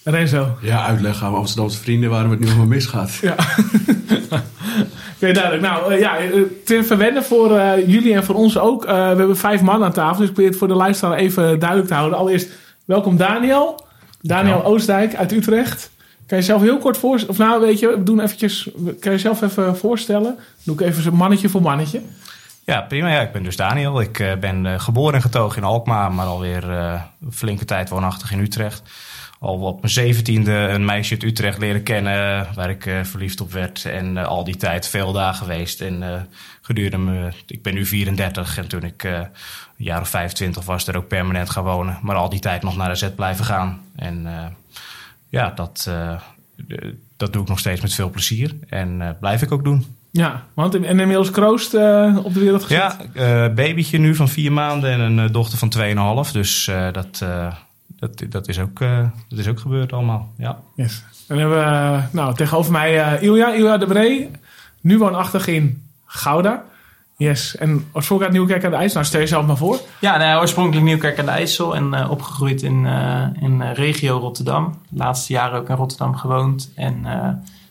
Renzo. 0.04 0.56
Ja, 0.60 0.86
uitleggen 0.86 1.26
aan 1.26 1.34
Amsterdamse 1.34 1.78
vrienden 1.78 2.10
waarom 2.10 2.30
het 2.30 2.40
nu 2.40 2.46
allemaal 2.46 2.66
misgaat. 2.66 3.14
Ja. 3.14 3.34
Oké, 5.16 5.32
duidelijk. 5.32 5.62
Nou 5.62 5.92
eh, 5.92 6.00
ja, 6.00 6.18
eh, 6.18 6.40
ten 6.64 6.84
verwennen 6.84 7.24
voor 7.24 7.56
eh, 7.58 7.88
jullie 7.88 8.14
en 8.14 8.24
voor 8.24 8.34
ons 8.34 8.58
ook. 8.58 8.84
Eh, 8.84 8.92
we 8.92 9.16
hebben 9.16 9.36
vijf 9.36 9.60
man 9.60 9.84
aan 9.84 9.92
tafel, 9.92 10.18
dus 10.18 10.26
ik 10.26 10.32
probeer 10.32 10.50
het 10.50 10.58
voor 10.58 10.68
de 10.68 10.74
luisteraar 10.74 11.18
even 11.18 11.58
duidelijk 11.58 11.88
te 11.88 11.94
houden. 11.94 12.18
Allereerst, 12.18 12.48
welkom 12.84 13.16
Daniel. 13.16 13.86
Daniel 14.22 14.52
Dankjewel. 14.52 14.64
Oostdijk 14.64 15.14
uit 15.14 15.32
Utrecht. 15.32 15.90
Kan 16.26 16.38
je 16.38 16.44
jezelf 16.44 16.62
heel 16.62 16.78
kort 16.78 16.98
voorstellen? 16.98 17.40
Of 17.40 17.46
nou, 17.46 17.60
weet 17.60 17.78
je, 17.78 17.88
we 17.88 18.02
doen 18.02 18.20
eventjes... 18.20 18.68
Kan 18.84 18.94
je 19.00 19.10
jezelf 19.10 19.42
even 19.42 19.76
voorstellen? 19.76 20.38
Doe 20.62 20.74
ik 20.74 20.80
even 20.80 21.14
mannetje 21.14 21.48
voor 21.48 21.62
mannetje. 21.62 22.00
Ja, 22.64 22.80
prima. 22.80 23.08
Ja, 23.08 23.20
ik 23.20 23.32
ben 23.32 23.42
dus 23.42 23.56
Daniel. 23.56 24.00
Ik 24.00 24.18
eh, 24.18 24.32
ben 24.36 24.80
geboren 24.80 25.14
en 25.14 25.22
getogen 25.22 25.58
in 25.58 25.64
Alkmaar, 25.64 26.12
maar 26.12 26.26
alweer 26.26 26.70
eh 26.70 27.00
een 27.24 27.32
flinke 27.32 27.64
tijd 27.64 27.88
woonachtig 27.88 28.32
in 28.32 28.38
Utrecht. 28.38 28.82
Al 29.40 29.60
op 29.60 29.80
mijn 29.80 29.92
zeventiende 29.92 30.52
een 30.52 30.84
meisje 30.84 31.12
uit 31.12 31.22
Utrecht 31.22 31.58
leren 31.58 31.82
kennen 31.82 32.46
waar 32.54 32.70
ik 32.70 32.86
eh, 32.86 33.04
verliefd 33.04 33.40
op 33.40 33.52
werd. 33.52 33.84
En 33.84 34.16
eh, 34.16 34.26
al 34.26 34.44
die 34.44 34.56
tijd 34.56 34.88
veel 34.88 35.12
daar 35.12 35.34
geweest. 35.34 35.80
En 35.80 36.02
eh, 36.02 36.20
gedurende 36.60 36.98
me, 36.98 37.32
ik 37.46 37.62
ben 37.62 37.74
nu 37.74 37.86
34 37.86 38.58
en 38.58 38.68
toen 38.68 38.82
ik 38.82 39.02
een 39.02 39.28
jaar 39.76 40.00
of 40.00 40.08
25 40.08 40.64
was, 40.64 40.86
er 40.86 40.96
ook 40.96 41.08
permanent 41.08 41.50
gaan 41.50 41.64
wonen. 41.64 41.98
Maar 42.02 42.16
al 42.16 42.28
die 42.28 42.40
tijd 42.40 42.62
nog 42.62 42.76
naar 42.76 42.88
de 42.88 42.94
Z 42.94 43.08
blijven 43.14 43.44
gaan. 43.44 43.80
En 43.96 44.26
ja, 45.28 45.50
dat, 45.50 45.90
dat 47.16 47.32
doe 47.32 47.42
ik 47.42 47.48
nog 47.48 47.58
steeds 47.58 47.80
met 47.80 47.94
veel 47.94 48.10
plezier. 48.10 48.56
En 48.68 49.16
blijf 49.20 49.42
ik 49.42 49.52
ook 49.52 49.64
doen. 49.64 49.86
Ja, 50.10 50.44
want 50.54 50.74
en 50.74 50.84
inmiddels 50.84 51.30
kroost 51.30 51.74
op 52.24 52.34
de 52.34 52.40
wereld 52.40 52.62
gezet. 52.62 52.78
Ja, 52.78 52.96
eh 53.46 53.54
babytje 53.54 53.98
nu 53.98 54.14
van 54.14 54.28
vier 54.28 54.52
maanden 54.52 54.90
en 54.90 55.00
een 55.00 55.32
dochter 55.32 55.58
van 55.58 55.72
2,5. 56.26 56.32
Dus 56.32 56.70
dat, 56.92 57.24
dat, 58.00 58.22
dat, 58.28 58.48
is 58.48 58.58
ook, 58.58 58.80
eh, 58.80 59.06
dat 59.28 59.38
is 59.38 59.48
ook 59.48 59.60
gebeurd 59.60 59.92
allemaal. 59.92 60.32
Ja. 60.36 60.58
Yes. 60.74 61.04
Dan 61.26 61.38
hebben 61.38 61.58
we 61.58 61.64
eh, 61.64 62.02
nou, 62.12 62.34
tegenover 62.34 62.72
mij 62.72 63.02
eh 63.02 63.22
Ilja, 63.22 63.52
Ilja 63.52 63.76
de 63.76 63.86
Bree. 63.86 64.30
Nu 64.80 64.98
woonachtig 64.98 65.46
in 65.46 65.82
Gouda. 66.04 66.64
Yes. 67.16 67.56
En 67.56 67.70
oorspronkelijk 67.92 68.22
uit 68.22 68.32
Nieuwkerk 68.32 68.64
aan 68.64 68.70
de 68.70 68.76
IJssel. 68.76 68.94
Nou, 68.98 69.06
stel 69.06 69.20
jezelf 69.20 69.46
maar 69.46 69.56
voor. 69.56 69.78
Ja, 70.00 70.16
nou, 70.16 70.40
oorspronkelijk 70.40 70.86
Nieuwkerk 70.86 71.18
aan 71.18 71.24
de 71.24 71.30
IJssel 71.30 71.76
en 71.76 71.94
eh, 71.94 72.10
opgegroeid 72.10 72.62
in, 72.62 72.86
eh, 72.86 73.26
in 73.40 73.62
regio 73.62 74.18
Rotterdam. 74.18 74.78
De 74.88 74.96
laatste 74.96 75.32
jaren 75.32 75.60
ook 75.60 75.68
in 75.68 75.76
Rotterdam 75.76 76.16
gewoond. 76.16 76.72
En 76.76 76.94
eh, 77.04 77.28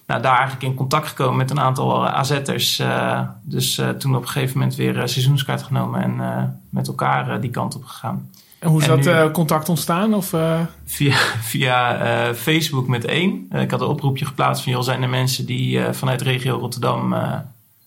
nou, 0.07 0.21
daar 0.21 0.37
eigenlijk 0.37 0.63
in 0.63 0.73
contact 0.75 1.07
gekomen 1.07 1.37
met 1.37 1.51
een 1.51 1.59
aantal 1.59 2.07
AZ'ers. 2.07 2.79
eh, 2.79 3.21
dus 3.43 3.77
eh, 3.77 3.89
toen 3.89 4.15
op 4.15 4.21
een 4.21 4.27
gegeven 4.27 4.57
moment 4.57 4.75
weer 4.75 4.93
seizoenskaart 4.93 5.63
genomen 5.63 6.01
en 6.01 6.19
eh, 6.21 6.43
met 6.69 6.87
elkaar 6.87 7.41
die 7.41 7.51
kant 7.51 7.75
op 7.75 7.83
gegaan. 7.85 8.29
En 8.59 8.69
hoe 8.69 8.81
is 8.81 8.87
En 8.87 8.95
dat 8.95 9.05
nu- 9.05 9.11
eh, 9.11 9.31
contact 9.31 9.69
ontstaan? 9.69 10.13
Of, 10.13 10.33
eh, 10.33 10.59
Via, 10.85 11.15
via 11.41 11.95
eh, 11.97 12.33
Facebook 12.33 12.87
met 12.87 13.05
één. 13.05 13.47
Ik 13.55 13.71
had 13.71 13.81
een 13.81 13.87
oproepje 13.87 14.25
geplaatst 14.25 14.63
van... 14.63 14.71
joh, 14.71 14.81
zijn 14.81 15.01
er 15.03 15.09
mensen 15.09 15.45
die 15.45 15.81
vanuit 15.91 16.21
regio 16.21 16.57
Rotterdam 16.57 17.15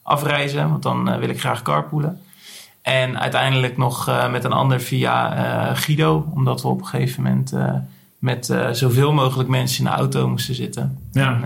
afreizen? 0.03 0.69
Want 0.71 0.83
dan 0.83 1.19
wil 1.19 1.29
ik 1.29 1.41
graag 1.41 1.63
carpoolen. 1.63 2.21
En 2.83 3.21
uiteindelijk 3.21 3.77
nog 3.77 4.11
met 4.31 4.45
een 4.45 4.53
ander 4.53 4.81
via 4.81 5.75
Guido. 5.75 6.27
Omdat 6.35 6.63
we 6.63 6.69
op 6.69 6.81
een 6.81 6.87
gegeven 6.87 7.23
moment... 7.23 7.53
met 8.19 8.55
zoveel 8.73 9.13
mogelijk 9.13 9.49
mensen 9.49 9.85
in 9.85 9.91
de 9.91 9.97
auto 9.97 10.29
moesten 10.29 10.55
zitten. 10.55 10.99
Ja. 11.13 11.33
En, 11.35 11.41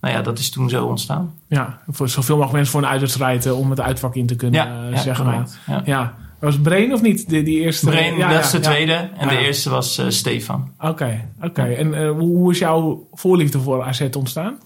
nou 0.00 0.14
ja, 0.14 0.22
dat 0.22 0.38
is 0.38 0.50
toen 0.50 0.68
zo 0.68 0.84
ontstaan. 0.86 1.34
ja, 1.46 1.78
voor 1.88 2.08
zoveel 2.08 2.34
mogelijk 2.36 2.52
mensen 2.56 2.72
voor 2.72 2.82
een 2.82 2.88
uitwedstrijd 2.88 3.52
om 3.52 3.70
het 3.70 3.80
uitvak 3.80 4.14
in 4.14 4.26
te 4.26 4.36
kunnen, 4.36 4.64
Ja, 4.66 4.84
eh, 4.86 4.90
ja, 4.94 5.00
zeg 5.00 5.22
maar. 5.24 5.32
correct. 5.32 5.58
Ja. 5.66 5.82
Ja. 5.84 6.14
Was 6.42 6.60
Brain 6.60 6.92
of 6.92 7.02
niet? 7.02 7.28
Die, 7.28 7.42
die 7.42 7.60
eerste? 7.60 7.86
Brain, 7.86 8.16
Ja, 8.16 8.32
dat 8.32 8.44
is 8.44 8.50
de 8.50 8.60
tweede. 8.60 9.10
En 9.16 9.28
de 9.28 9.38
eerste 9.38 9.70
was 9.70 9.98
eh, 9.98 10.06
Stefan. 10.08 10.72
Oké, 10.80 11.28
oké. 11.42 11.62
En 11.62 11.94
eh, 11.94 12.10
hoe, 12.10 12.52
is 12.52 12.58
jouw 12.58 13.08
voorliefde 13.12 13.60
voor 13.60 13.82
AZ 13.82 14.08
ontstaan? 14.16 14.58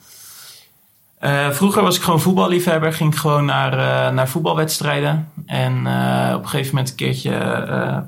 Eh, 1.19 1.51
vroeger 1.51 1.83
was 1.83 1.97
ik 1.97 2.03
gewoon 2.03 2.21
voetballiefhebber. 2.21 2.93
Ging 2.93 3.13
ik 3.13 3.19
gewoon 3.19 3.45
naar, 3.45 4.13
naar 4.13 4.29
voetbalwedstrijden. 4.29 5.29
En 5.47 5.79
op 6.35 6.43
een 6.43 6.49
gegeven 6.49 6.75
moment 6.75 6.91
een 6.91 6.97
keertje 6.97 7.31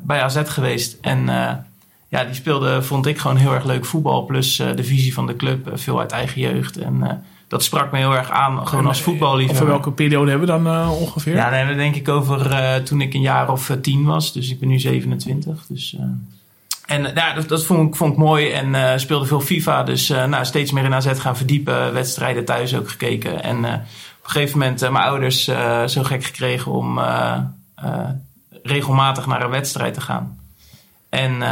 bij 0.02 0.22
AZ 0.22 0.42
geweest. 0.44 0.96
En 1.00 1.26
ja, 2.08 2.24
die 2.24 2.34
speelde, 2.34 2.82
vond 2.82 3.06
ik 3.06 3.18
gewoon 3.18 3.36
heel 3.36 3.54
erg 3.54 3.64
leuk 3.64 3.84
voetbal. 3.84 4.24
Plus 4.24 4.56
de 4.56 4.84
visie 4.84 5.14
van 5.14 5.26
de 5.26 5.36
club, 5.36 5.70
veel 5.74 6.00
uit 6.00 6.12
eigen 6.12 6.40
jeugd. 6.40 6.76
En 6.76 7.24
dat 7.48 7.64
sprak 7.64 7.92
me 7.92 7.98
heel 7.98 8.16
erg 8.16 8.30
aan, 8.30 8.66
gewoon 8.68 8.86
als 8.86 8.98
Of 8.98 9.04
voetballiefhebber. 9.04 9.56
voor 9.56 9.66
welke 9.66 9.92
periode 9.92 10.30
hebben 10.30 10.48
we 10.48 10.54
dan 10.54 10.66
eh, 10.66 11.00
ongeveer? 11.00 11.34
Ja, 11.34 11.44
dan 11.44 11.58
hebben 11.58 11.76
we 11.76 11.82
denk 11.82 11.94
ik 11.94 12.08
over 12.08 12.50
eh, 12.50 12.74
toen 12.74 13.00
ik 13.00 13.14
een 13.14 13.20
jaar 13.20 13.50
of 13.50 13.70
eh, 13.70 13.76
tien 13.76 14.04
was. 14.04 14.32
Dus 14.32 14.50
ik 14.50 14.60
ben 14.60 14.68
nu 14.68 14.78
27. 14.78 15.66
Dus, 15.68 15.96
eh, 15.98 16.04
en 16.86 17.06
eh, 17.06 17.14
ja, 17.14 17.34
dat, 17.34 17.48
dat 17.48 17.64
vond, 17.64 17.88
ik, 17.88 17.96
vond 17.96 18.12
ik 18.12 18.18
mooi 18.18 18.50
en 18.50 18.74
eh, 18.74 18.98
speelde 18.98 19.26
veel 19.26 19.40
FIFA. 19.40 19.82
Dus 19.82 20.10
eh, 20.10 20.24
nou, 20.24 20.44
steeds 20.44 20.72
meer 20.72 20.84
in 20.84 20.94
AZ 20.94 21.20
gaan 21.20 21.36
verdiepen. 21.36 21.92
Wedstrijden 21.92 22.44
thuis 22.44 22.74
ook 22.76 22.88
gekeken. 22.90 23.42
En 23.42 23.64
eh, 23.64 23.72
op 23.72 24.24
een 24.24 24.30
gegeven 24.30 24.58
moment 24.58 24.80
mijn 24.80 25.04
ouders 25.04 25.44
zo 25.86 26.02
gek 26.02 26.24
gekregen 26.24 26.72
om 26.72 27.00
regelmatig 28.62 29.26
naar 29.26 29.42
een 29.42 29.50
wedstrijd 29.50 29.94
te 29.94 30.00
gaan. 30.00 30.38
En 31.08 31.42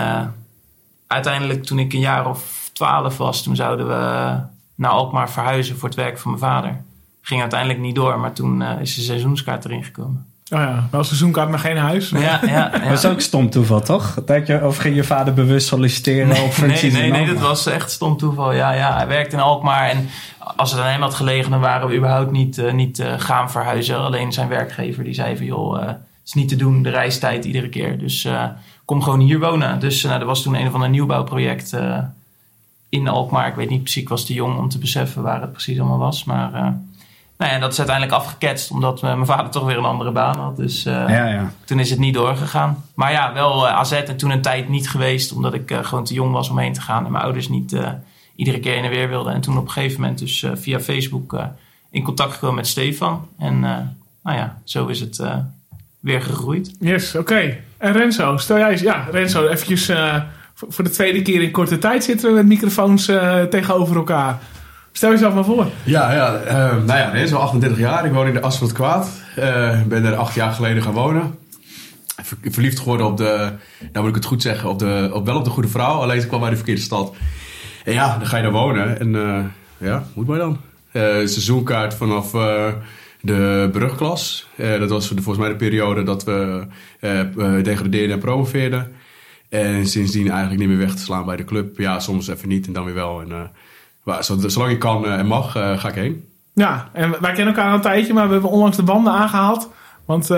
uiteindelijk 1.06 1.64
toen 1.64 1.78
ik 1.78 1.92
een 1.92 2.00
jaar 2.00 2.28
of 2.28 2.70
twaalf 2.72 3.16
was, 3.16 3.42
toen 3.42 3.56
zouden 3.56 3.88
we 3.88 4.34
naar 4.76 4.90
Alkmaar 4.90 5.30
verhuizen 5.30 5.76
voor 5.78 5.88
het 5.88 5.98
werk 5.98 6.18
van 6.18 6.30
mijn 6.30 6.42
vader. 6.42 6.82
Ging 7.22 7.40
uiteindelijk 7.40 7.80
niet 7.80 7.94
door, 7.94 8.18
maar 8.18 8.32
toen 8.32 8.60
uh, 8.60 8.70
is 8.80 8.94
de 8.94 9.00
seizoenskaart 9.00 9.64
erin 9.64 9.84
gekomen. 9.84 10.26
Oh 10.50 10.58
ja, 10.58 10.88
wel 10.90 11.04
seizoenkaart, 11.04 11.48
maar 11.48 11.58
geen 11.58 11.76
huis. 11.76 12.08
Ja, 12.08 12.20
ja, 12.20 12.40
ja. 12.46 12.68
Dat 12.68 12.98
is 12.98 13.04
ook 13.04 13.20
stom 13.20 13.50
toeval, 13.50 13.80
toch? 13.80 14.18
Dat 14.26 14.46
je, 14.46 14.66
of 14.66 14.76
ging 14.76 14.94
je 14.94 15.04
vader 15.04 15.34
bewust 15.34 15.66
solliciteren 15.66 16.28
nee, 16.28 16.42
op 16.42 16.52
functies? 16.52 16.92
Nee, 16.92 17.10
nee, 17.10 17.24
nee, 17.24 17.34
dat 17.34 17.42
was 17.42 17.66
echt 17.66 17.90
stom 17.90 18.16
toeval. 18.16 18.52
Ja, 18.52 18.72
ja, 18.72 18.96
hij 18.96 19.06
werkte 19.06 19.36
in 19.36 19.42
Alkmaar 19.42 19.88
en 19.88 20.08
als 20.56 20.72
het 20.72 20.80
aan 20.80 20.90
hem 20.90 21.00
had 21.00 21.14
gelegen, 21.14 21.50
dan 21.50 21.60
waren 21.60 21.88
we 21.88 21.96
überhaupt 21.96 22.30
niet, 22.30 22.58
uh, 22.58 22.72
niet 22.72 22.98
uh, 22.98 23.12
gaan 23.16 23.50
verhuizen. 23.50 23.98
Alleen 23.98 24.32
zijn 24.32 24.48
werkgever 24.48 25.04
die 25.04 25.14
zei 25.14 25.36
van, 25.36 25.46
joh, 25.46 25.80
uh, 25.80 25.86
het 25.86 25.98
is 26.24 26.32
niet 26.32 26.48
te 26.48 26.56
doen, 26.56 26.82
de 26.82 26.90
reistijd 26.90 27.44
iedere 27.44 27.68
keer. 27.68 27.98
Dus 27.98 28.24
uh, 28.24 28.44
kom 28.84 29.02
gewoon 29.02 29.20
hier 29.20 29.40
wonen. 29.40 29.80
Dus 29.80 30.04
uh, 30.04 30.12
er 30.12 30.24
was 30.24 30.42
toen 30.42 30.54
een 30.54 30.70
van 30.70 30.82
een 30.82 30.90
nieuwbouwproject 30.90 31.72
uh, 31.72 31.98
in 32.88 33.08
Alkmaar. 33.08 33.48
Ik 33.48 33.54
weet 33.54 33.70
niet 33.70 33.82
precies, 33.82 34.02
ik 34.02 34.08
was 34.08 34.26
te 34.26 34.34
jong 34.34 34.58
om 34.58 34.68
te 34.68 34.78
beseffen 34.78 35.22
waar 35.22 35.40
het 35.40 35.52
precies 35.52 35.78
allemaal 35.78 35.98
was. 35.98 36.24
Maar 36.24 36.54
uh, 36.54 36.68
nou 37.38 37.52
ja, 37.52 37.58
dat 37.58 37.72
is 37.72 37.78
uiteindelijk 37.78 38.16
afgeketst, 38.16 38.70
omdat 38.70 39.02
uh, 39.02 39.14
mijn 39.14 39.26
vader 39.26 39.50
toch 39.50 39.64
weer 39.64 39.78
een 39.78 39.84
andere 39.84 40.10
baan 40.10 40.38
had. 40.38 40.56
Dus 40.56 40.86
uh, 40.86 40.92
ja, 40.92 41.26
ja. 41.26 41.52
toen 41.64 41.78
is 41.78 41.90
het 41.90 41.98
niet 41.98 42.14
doorgegaan. 42.14 42.84
Maar 42.94 43.12
ja, 43.12 43.32
wel 43.32 43.66
uh, 43.66 43.74
AZ 43.74 43.92
en 43.92 44.16
toen 44.16 44.30
een 44.30 44.42
tijd 44.42 44.68
niet 44.68 44.90
geweest, 44.90 45.32
omdat 45.32 45.54
ik 45.54 45.70
uh, 45.70 45.84
gewoon 45.84 46.04
te 46.04 46.14
jong 46.14 46.32
was 46.32 46.48
om 46.48 46.58
heen 46.58 46.72
te 46.72 46.80
gaan. 46.80 47.04
En 47.04 47.12
mijn 47.12 47.24
ouders 47.24 47.48
niet 47.48 47.72
uh, 47.72 47.88
iedere 48.36 48.60
keer 48.60 48.74
heen 48.74 48.84
en 48.84 48.90
weer 48.90 49.08
wilden. 49.08 49.32
En 49.32 49.40
toen 49.40 49.58
op 49.58 49.64
een 49.64 49.70
gegeven 49.70 50.00
moment 50.00 50.18
dus 50.18 50.42
uh, 50.42 50.50
via 50.54 50.80
Facebook 50.80 51.32
uh, 51.32 51.44
in 51.90 52.02
contact 52.02 52.32
gekomen 52.32 52.56
met 52.56 52.66
Stefan. 52.66 53.28
En 53.38 53.54
uh, 53.54 53.76
nou 54.22 54.36
ja, 54.36 54.58
zo 54.64 54.86
is 54.86 55.00
het 55.00 55.18
uh, 55.18 55.36
weer 56.00 56.22
gegroeid. 56.22 56.76
Yes, 56.80 57.14
oké. 57.14 57.32
Okay. 57.32 57.62
En 57.76 57.92
Renzo, 57.92 58.36
stel 58.36 58.58
jij 58.58 58.70
eens, 58.70 58.80
ja, 58.80 59.06
Renzo, 59.10 59.46
eventjes 59.46 59.90
uh, 59.90 60.16
voor 60.56 60.84
de 60.84 60.90
tweede 60.90 61.22
keer 61.22 61.42
in 61.42 61.50
korte 61.50 61.78
tijd 61.78 62.04
zitten 62.04 62.28
we 62.28 62.34
met 62.34 62.46
microfoons 62.46 63.08
uh, 63.08 63.42
tegenover 63.42 63.96
elkaar. 63.96 64.38
Stel 64.92 65.10
jezelf 65.10 65.34
maar 65.34 65.44
voor. 65.44 65.66
Ja, 65.84 66.12
ja 66.12 66.42
uh, 66.44 66.84
nou 66.84 66.98
ja, 66.98 67.08
Renzo, 67.08 67.36
38 67.36 67.78
jaar. 67.78 68.06
Ik 68.06 68.12
woon 68.12 68.26
in 68.26 68.32
de 68.32 68.40
Asfalt 68.40 68.72
Kwaad. 68.72 69.08
Uh, 69.38 69.82
ben 69.82 70.04
er 70.04 70.14
acht 70.14 70.34
jaar 70.34 70.52
geleden 70.52 70.82
gaan 70.82 70.92
wonen. 70.92 71.38
Ver, 72.22 72.36
verliefd 72.42 72.78
geworden 72.78 73.06
op 73.06 73.16
de, 73.16 73.50
nou 73.92 74.06
moet 74.06 74.08
ik 74.08 74.14
het 74.14 74.24
goed 74.24 74.42
zeggen, 74.42 74.68
op 74.68 74.78
de, 74.78 75.10
op, 75.12 75.26
wel 75.26 75.36
op 75.36 75.44
de 75.44 75.50
goede 75.50 75.68
vrouw. 75.68 75.94
Alleen 75.94 76.20
ze 76.20 76.26
kwam 76.26 76.42
uit 76.42 76.50
de 76.50 76.56
verkeerde 76.56 76.80
stad. 76.80 77.14
En 77.84 77.92
ja, 77.92 78.18
dan 78.18 78.26
ga 78.26 78.36
je 78.36 78.42
daar 78.42 78.52
wonen. 78.52 79.00
En 79.00 79.52
ja, 79.78 80.06
moet 80.14 80.26
maar 80.26 80.38
dan. 80.38 80.58
Seizoenkaart 81.28 81.94
vanaf 81.94 82.30
de 83.20 83.68
brugklas. 83.72 84.48
Dat 84.56 84.90
was 84.90 85.08
volgens 85.08 85.38
mij 85.38 85.48
de 85.48 85.56
periode 85.56 86.02
dat 86.02 86.24
we 86.24 86.66
degradeerden 87.62 88.12
en 88.12 88.18
promoveerden. 88.18 88.92
En 89.64 89.86
sindsdien 89.86 90.30
eigenlijk 90.30 90.60
niet 90.60 90.68
meer 90.68 90.86
weg 90.86 90.94
te 90.94 91.02
slaan 91.02 91.24
bij 91.24 91.36
de 91.36 91.44
club. 91.44 91.78
Ja, 91.78 92.00
soms 92.00 92.28
even 92.28 92.48
niet 92.48 92.66
en 92.66 92.72
dan 92.72 92.84
weer 92.84 92.94
wel. 92.94 93.20
En, 93.20 93.28
uh, 93.28 93.40
maar 94.02 94.24
zolang 94.46 94.72
ik 94.72 94.78
kan 94.78 95.06
en 95.06 95.26
mag, 95.26 95.52
ga 95.52 95.88
ik 95.88 95.94
heen. 95.94 96.28
Ja, 96.52 96.88
en 96.92 97.10
wij 97.10 97.32
kennen 97.32 97.54
elkaar 97.54 97.68
al 97.68 97.74
een 97.74 97.80
tijdje, 97.80 98.12
maar 98.12 98.26
we 98.26 98.32
hebben 98.32 98.50
onlangs 98.50 98.76
de 98.76 98.82
banden 98.82 99.12
aangehaald. 99.12 99.70
Want 100.04 100.26
we 100.26 100.36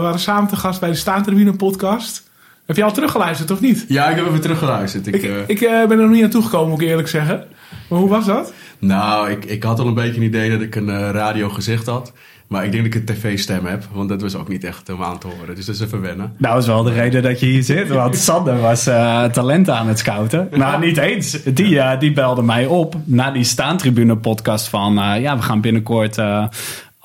waren 0.00 0.18
samen 0.18 0.48
te 0.48 0.56
gast 0.56 0.80
bij 0.80 0.88
de 0.88 0.96
Staantribune 0.96 1.56
podcast. 1.56 2.29
Heb 2.70 2.78
je 2.78 2.84
al 2.84 2.92
teruggeluisterd 2.92 3.50
of 3.50 3.60
niet? 3.60 3.84
Ja, 3.88 4.08
ik 4.08 4.16
heb 4.16 4.26
even 4.26 4.40
teruggeluisterd. 4.40 5.06
Ik, 5.06 5.14
ik, 5.14 5.24
uh... 5.24 5.36
ik 5.46 5.60
uh, 5.60 5.70
ben 5.70 5.90
er 5.90 5.96
nog 5.96 6.10
niet 6.10 6.20
naartoe 6.20 6.42
gekomen, 6.42 6.70
moet 6.70 6.80
ik 6.80 6.88
eerlijk 6.88 7.08
zeggen. 7.08 7.44
Maar 7.88 7.98
hoe 7.98 8.08
was 8.08 8.26
dat? 8.26 8.52
Nou, 8.78 9.30
ik, 9.30 9.44
ik 9.44 9.62
had 9.62 9.78
al 9.78 9.86
een 9.86 9.94
beetje 9.94 10.16
een 10.16 10.26
idee 10.26 10.50
dat 10.50 10.60
ik 10.60 10.74
een 10.74 10.88
uh, 10.88 11.10
radiogezicht 11.10 11.86
had. 11.86 12.12
Maar 12.48 12.64
ik 12.64 12.72
denk 12.72 12.84
dat 12.84 12.94
ik 12.94 13.00
een 13.00 13.14
tv-stem 13.14 13.66
heb, 13.66 13.84
want 13.92 14.08
dat 14.08 14.22
was 14.22 14.34
ook 14.34 14.48
niet 14.48 14.64
echt 14.64 14.88
om 14.88 15.02
aan 15.02 15.18
te 15.18 15.26
horen. 15.26 15.54
Dus 15.54 15.66
dat 15.66 15.74
is 15.74 15.80
even 15.80 16.00
wennen. 16.00 16.32
Nou, 16.36 16.54
dat 16.54 16.62
is 16.62 16.68
wel 16.68 16.82
de 16.82 16.92
reden 16.92 17.22
dat 17.22 17.40
je 17.40 17.46
hier 17.46 17.62
zit. 17.62 17.88
Want 17.88 18.16
Sander 18.16 18.60
was 18.60 18.88
uh, 18.88 19.24
talent 19.24 19.70
aan 19.70 19.88
het 19.88 19.98
scouten. 19.98 20.48
Nou, 20.50 20.80
niet 20.86 20.96
eens. 20.96 21.42
Die, 21.42 21.74
uh, 21.74 21.98
die 21.98 22.12
belde 22.12 22.42
mij 22.42 22.66
op 22.66 22.94
na 23.04 23.30
die 23.30 23.44
Staantribune 23.44 24.16
podcast 24.16 24.68
van... 24.68 24.98
Uh, 24.98 25.20
ja, 25.20 25.36
we 25.36 25.42
gaan 25.42 25.60
binnenkort 25.60 26.16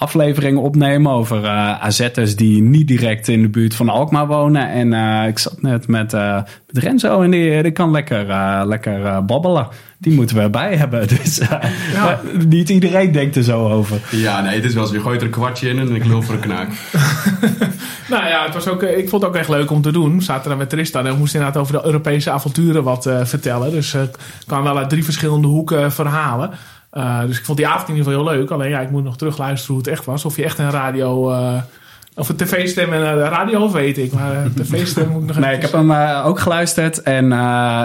afleveringen 0.06 0.62
opnemen 0.62 1.12
over 1.12 1.44
uh, 1.44 1.84
AZ'ers 1.84 2.36
die 2.36 2.62
niet 2.62 2.88
direct 2.88 3.28
in 3.28 3.42
de 3.42 3.50
buurt 3.50 3.76
van 3.76 3.90
Alkmaar 3.90 4.28
wonen. 4.28 4.70
En 4.70 4.92
uh, 4.92 5.28
ik 5.28 5.40
zat 5.40 5.62
net 5.62 5.88
met, 5.88 6.14
uh, 6.14 6.42
met 6.68 6.84
Renzo 6.84 7.22
en 7.22 7.32
die, 7.32 7.64
die 7.64 7.72
kan 7.72 7.92
lekker, 7.92 8.26
lekker 8.68 9.26
babbelen. 9.26 9.68
Die 9.98 10.14
moeten 10.14 10.36
we 10.36 10.42
erbij 10.42 10.76
hebben. 10.76 11.08
Dus 11.16 11.42
ja. 11.94 12.20
niet 12.48 12.70
iedereen 12.70 13.12
denkt 13.12 13.36
er 13.36 13.44
zo 13.44 13.70
over. 13.70 14.00
Ja, 14.12 14.42
nee, 14.42 14.56
het 14.56 14.66
is 14.66 14.74
wel 14.74 14.86
zo. 14.86 14.94
Je 14.94 15.00
gooit 15.00 15.20
er 15.20 15.26
een 15.26 15.32
kwartje 15.32 15.70
in 15.70 15.80
en 15.80 15.96
ik 15.96 16.06
lul 16.06 16.22
voor 16.22 16.36
een 16.36 16.42
knaak. 16.42 16.70
nou 18.14 18.28
ja, 18.28 18.44
het 18.44 18.54
was 18.54 18.68
ook, 18.68 18.84
ik 18.84 19.10
vond 19.10 19.22
het 19.22 19.32
ook 19.32 19.38
echt 19.38 19.50
leuk 19.50 19.72
om 19.72 19.82
te 19.82 19.92
doen. 19.92 20.18
We 20.18 20.24
zaten 20.24 20.50
daar 20.50 20.58
met 20.58 20.70
Tristan 20.70 21.06
en 21.06 21.12
we 21.12 21.18
moesten 21.18 21.40
inderdaad 21.40 21.62
over 21.62 21.74
de 21.78 21.86
Europese 21.86 22.32
avonturen 22.32 22.84
wat 22.84 23.10
vertellen. 23.24 23.72
Dus 23.72 23.94
ik 23.94 24.16
kan 24.48 24.64
wel 24.64 24.78
uit 24.78 24.90
drie 24.90 25.04
verschillende 25.04 25.48
hoeken 25.48 25.92
verhalen. 25.92 26.52
Uh, 26.98 27.22
dus 27.22 27.38
ik 27.38 27.46
vond 27.46 27.58
die 27.58 27.68
avond 27.68 27.90
in 27.90 27.96
ieder 27.96 28.12
geval 28.12 28.26
heel 28.26 28.38
leuk. 28.38 28.50
Alleen 28.50 28.70
ja, 28.70 28.80
ik 28.80 28.90
moet 28.90 29.04
nog 29.04 29.18
terugluisteren 29.18 29.76
hoe 29.76 29.84
het 29.84 29.94
echt 29.94 30.06
was. 30.06 30.26
Of 30.26 30.36
je 30.36 30.44
echt 30.44 30.58
een 30.58 30.70
radio... 30.70 31.34
Of 32.18 32.30
een 32.30 32.36
tv-stem 32.36 32.94
en 32.94 33.02
een 33.02 33.18
radio 33.18 33.72
weet 33.72 33.98
ik. 33.98 34.12
Maar 34.12 34.36
een 34.36 34.54
tv-stem 34.54 35.10
moet 35.10 35.22
ik 35.22 35.28
nog 35.28 35.38
Nee, 35.38 35.56
ik 35.56 35.62
heb 35.62 35.72
hem 35.72 35.92
uh, 35.92 36.24
ook 36.26 36.40
geluisterd. 36.40 37.02
En 37.02 37.32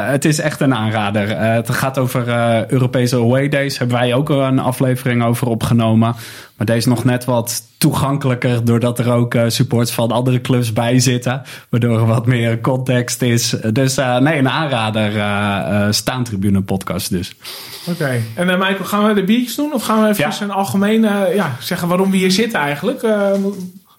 het 0.07 0.25
is 0.25 0.39
echt 0.39 0.61
een 0.61 0.75
aanrader. 0.75 1.39
het 1.39 1.71
gaat 1.71 1.99
over 1.99 2.29
Europese 2.73 3.17
away 3.17 3.49
days. 3.49 3.79
Hebben 3.79 3.97
wij 3.97 4.15
ook 4.15 4.29
een 4.29 4.59
aflevering 4.59 5.25
over 5.25 5.47
opgenomen. 5.47 6.15
Maar 6.57 6.67
deze 6.67 6.89
nog 6.89 7.05
net 7.05 7.25
wat 7.25 7.63
toegankelijker. 7.79 8.65
Doordat 8.65 8.99
er 8.99 9.13
ook 9.13 9.37
supports 9.47 9.93
van 9.93 10.11
andere 10.11 10.41
clubs 10.41 10.73
bij 10.73 11.01
zitten. 11.01 11.43
Waardoor 11.69 11.99
er 11.99 12.07
wat 12.07 12.27
meer 12.27 12.61
context 12.61 13.23
is. 13.23 13.57
Dus 13.73 13.97
nee, 13.97 14.39
een 14.39 14.49
aanrader. 14.49 15.13
Staantribune 15.95 16.63
podcast 16.63 17.11
dus. 17.11 17.37
Oké. 17.87 18.03
Okay. 18.03 18.23
En 18.35 18.47
Michael, 18.47 18.85
gaan 18.85 19.07
we 19.07 19.15
de 19.15 19.25
biertjes 19.25 19.55
doen? 19.55 19.73
Of 19.73 19.83
gaan 19.83 20.03
we 20.03 20.09
even 20.09 20.25
ja. 20.31 20.41
een 20.41 20.51
algemeen 20.51 21.03
uh, 21.03 21.35
ja, 21.35 21.57
zeggen 21.61 21.89
waarom 21.89 22.11
we 22.11 22.17
hier 22.17 22.31
zitten 22.31 22.61
eigenlijk? 22.61 23.03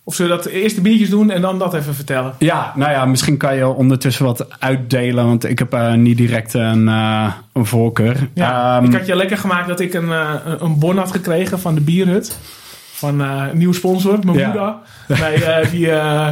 Of 0.03 0.15
zullen 0.15 0.38
we 0.38 0.43
dat 0.43 0.51
eerst 0.53 0.75
de 0.75 0.81
biertjes 0.81 1.10
doen 1.10 1.29
en 1.31 1.41
dan 1.41 1.60
dat 1.60 1.74
even 1.74 1.96
vertellen? 1.96 2.34
Ja, 2.39 2.74
nou 2.75 2.91
ja, 2.91 3.05
misschien 3.05 3.38
kan 3.38 3.55
je 3.55 3.67
ondertussen 3.67 4.25
wat 4.25 4.60
uitdelen. 4.60 5.25
Want 5.25 5.50
ik 5.50 5.60
heb 5.60 5.96
niet 5.96 6.17
direct 6.17 6.53
een, 6.53 6.88
een 6.88 7.65
voorkeur. 7.65 8.27
Ja, 8.34 8.77
um, 8.77 8.84
ik 8.86 8.93
had 8.93 9.05
je 9.05 9.15
lekker 9.15 9.38
gemaakt 9.38 9.67
dat 9.67 9.79
ik 9.79 9.93
een, 9.93 10.10
een 10.63 10.79
bon 10.79 10.98
had 10.98 11.12
gekregen 11.12 11.60
van 11.60 11.75
de 11.75 11.81
bierhut. 11.81 12.38
van 12.93 13.22
eh, 13.22 13.43
een 13.51 13.58
nieuwe 13.58 13.74
sponsor, 13.74 14.20
mijn 14.25 14.38
Ja. 14.38 14.46
moeder. 14.48 14.74
Nee, 15.27 15.43
eh, 15.46 15.72
die, 15.72 15.91
eh, 15.91 16.29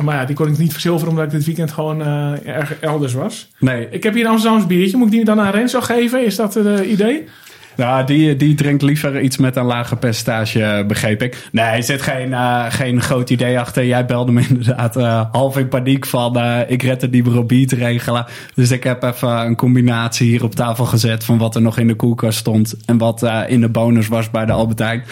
maar 0.00 0.14
ja, 0.16 0.24
die 0.24 0.36
kon 0.36 0.48
ik 0.48 0.58
niet 0.58 0.72
verzilveren 0.72 1.08
omdat 1.10 1.24
ik 1.24 1.30
dit 1.30 1.44
weekend 1.44 1.72
gewoon 1.72 2.02
eh, 2.02 2.46
erg 2.56 2.78
elders 2.80 3.12
was. 3.12 3.48
Nee, 3.58 3.88
Ik 3.90 4.02
heb 4.02 4.14
hier 4.14 4.24
een 4.24 4.30
Amsterdams 4.30 4.66
biertje. 4.66 4.96
Moet 4.96 5.06
ik 5.06 5.12
die 5.12 5.24
dan 5.24 5.40
aan 5.40 5.50
Renzo 5.52 5.80
geven? 5.80 6.24
Is 6.24 6.36
dat 6.36 6.54
het 6.54 6.84
idee? 6.84 7.28
Ja, 7.76 8.02
die, 8.02 8.36
die 8.36 8.54
drinkt 8.54 8.82
liever 8.82 9.20
iets 9.20 9.36
met 9.36 9.56
een 9.56 9.64
lager 9.64 9.96
percentage, 9.96 10.84
begreep 10.86 11.22
ik. 11.22 11.48
Nee, 11.52 11.64
er 11.64 11.82
zit 11.82 12.02
geen, 12.02 12.32
eh, 12.32 12.64
geen 12.68 13.00
groot 13.00 13.30
idee 13.30 13.58
achter. 13.58 13.84
Jij 13.86 14.06
belde 14.06 14.32
me 14.32 14.44
inderdaad 14.48 14.96
eh, 14.96 15.20
half 15.32 15.56
in 15.58 15.68
paniek 15.68 16.06
van... 16.06 16.36
eh, 16.38 16.58
ik 16.70 16.82
red 16.82 17.00
het 17.00 17.10
niet 17.10 17.26
meer 17.26 17.38
op 17.38 17.48
bier 17.48 17.66
te 17.66 17.76
regelen. 17.76 18.26
Dus 18.54 18.70
ik 18.70 18.84
heb 18.84 19.02
even 19.02 19.28
een 19.28 19.56
combinatie 19.56 20.28
hier 20.28 20.44
op 20.44 20.54
tafel 20.54 20.84
gezet... 20.84 21.24
van 21.24 21.38
wat 21.38 21.54
er 21.54 21.62
nog 21.62 21.78
in 21.78 21.86
de 21.86 21.94
koelkast 21.94 22.38
stond... 22.38 22.74
en 22.86 22.98
wat 22.98 23.22
eh, 23.22 23.40
in 23.46 23.60
de 23.60 23.68
bonus 23.68 24.08
was 24.08 24.30
bij 24.30 24.46
de 24.46 24.52
Albertijn. 24.52 25.02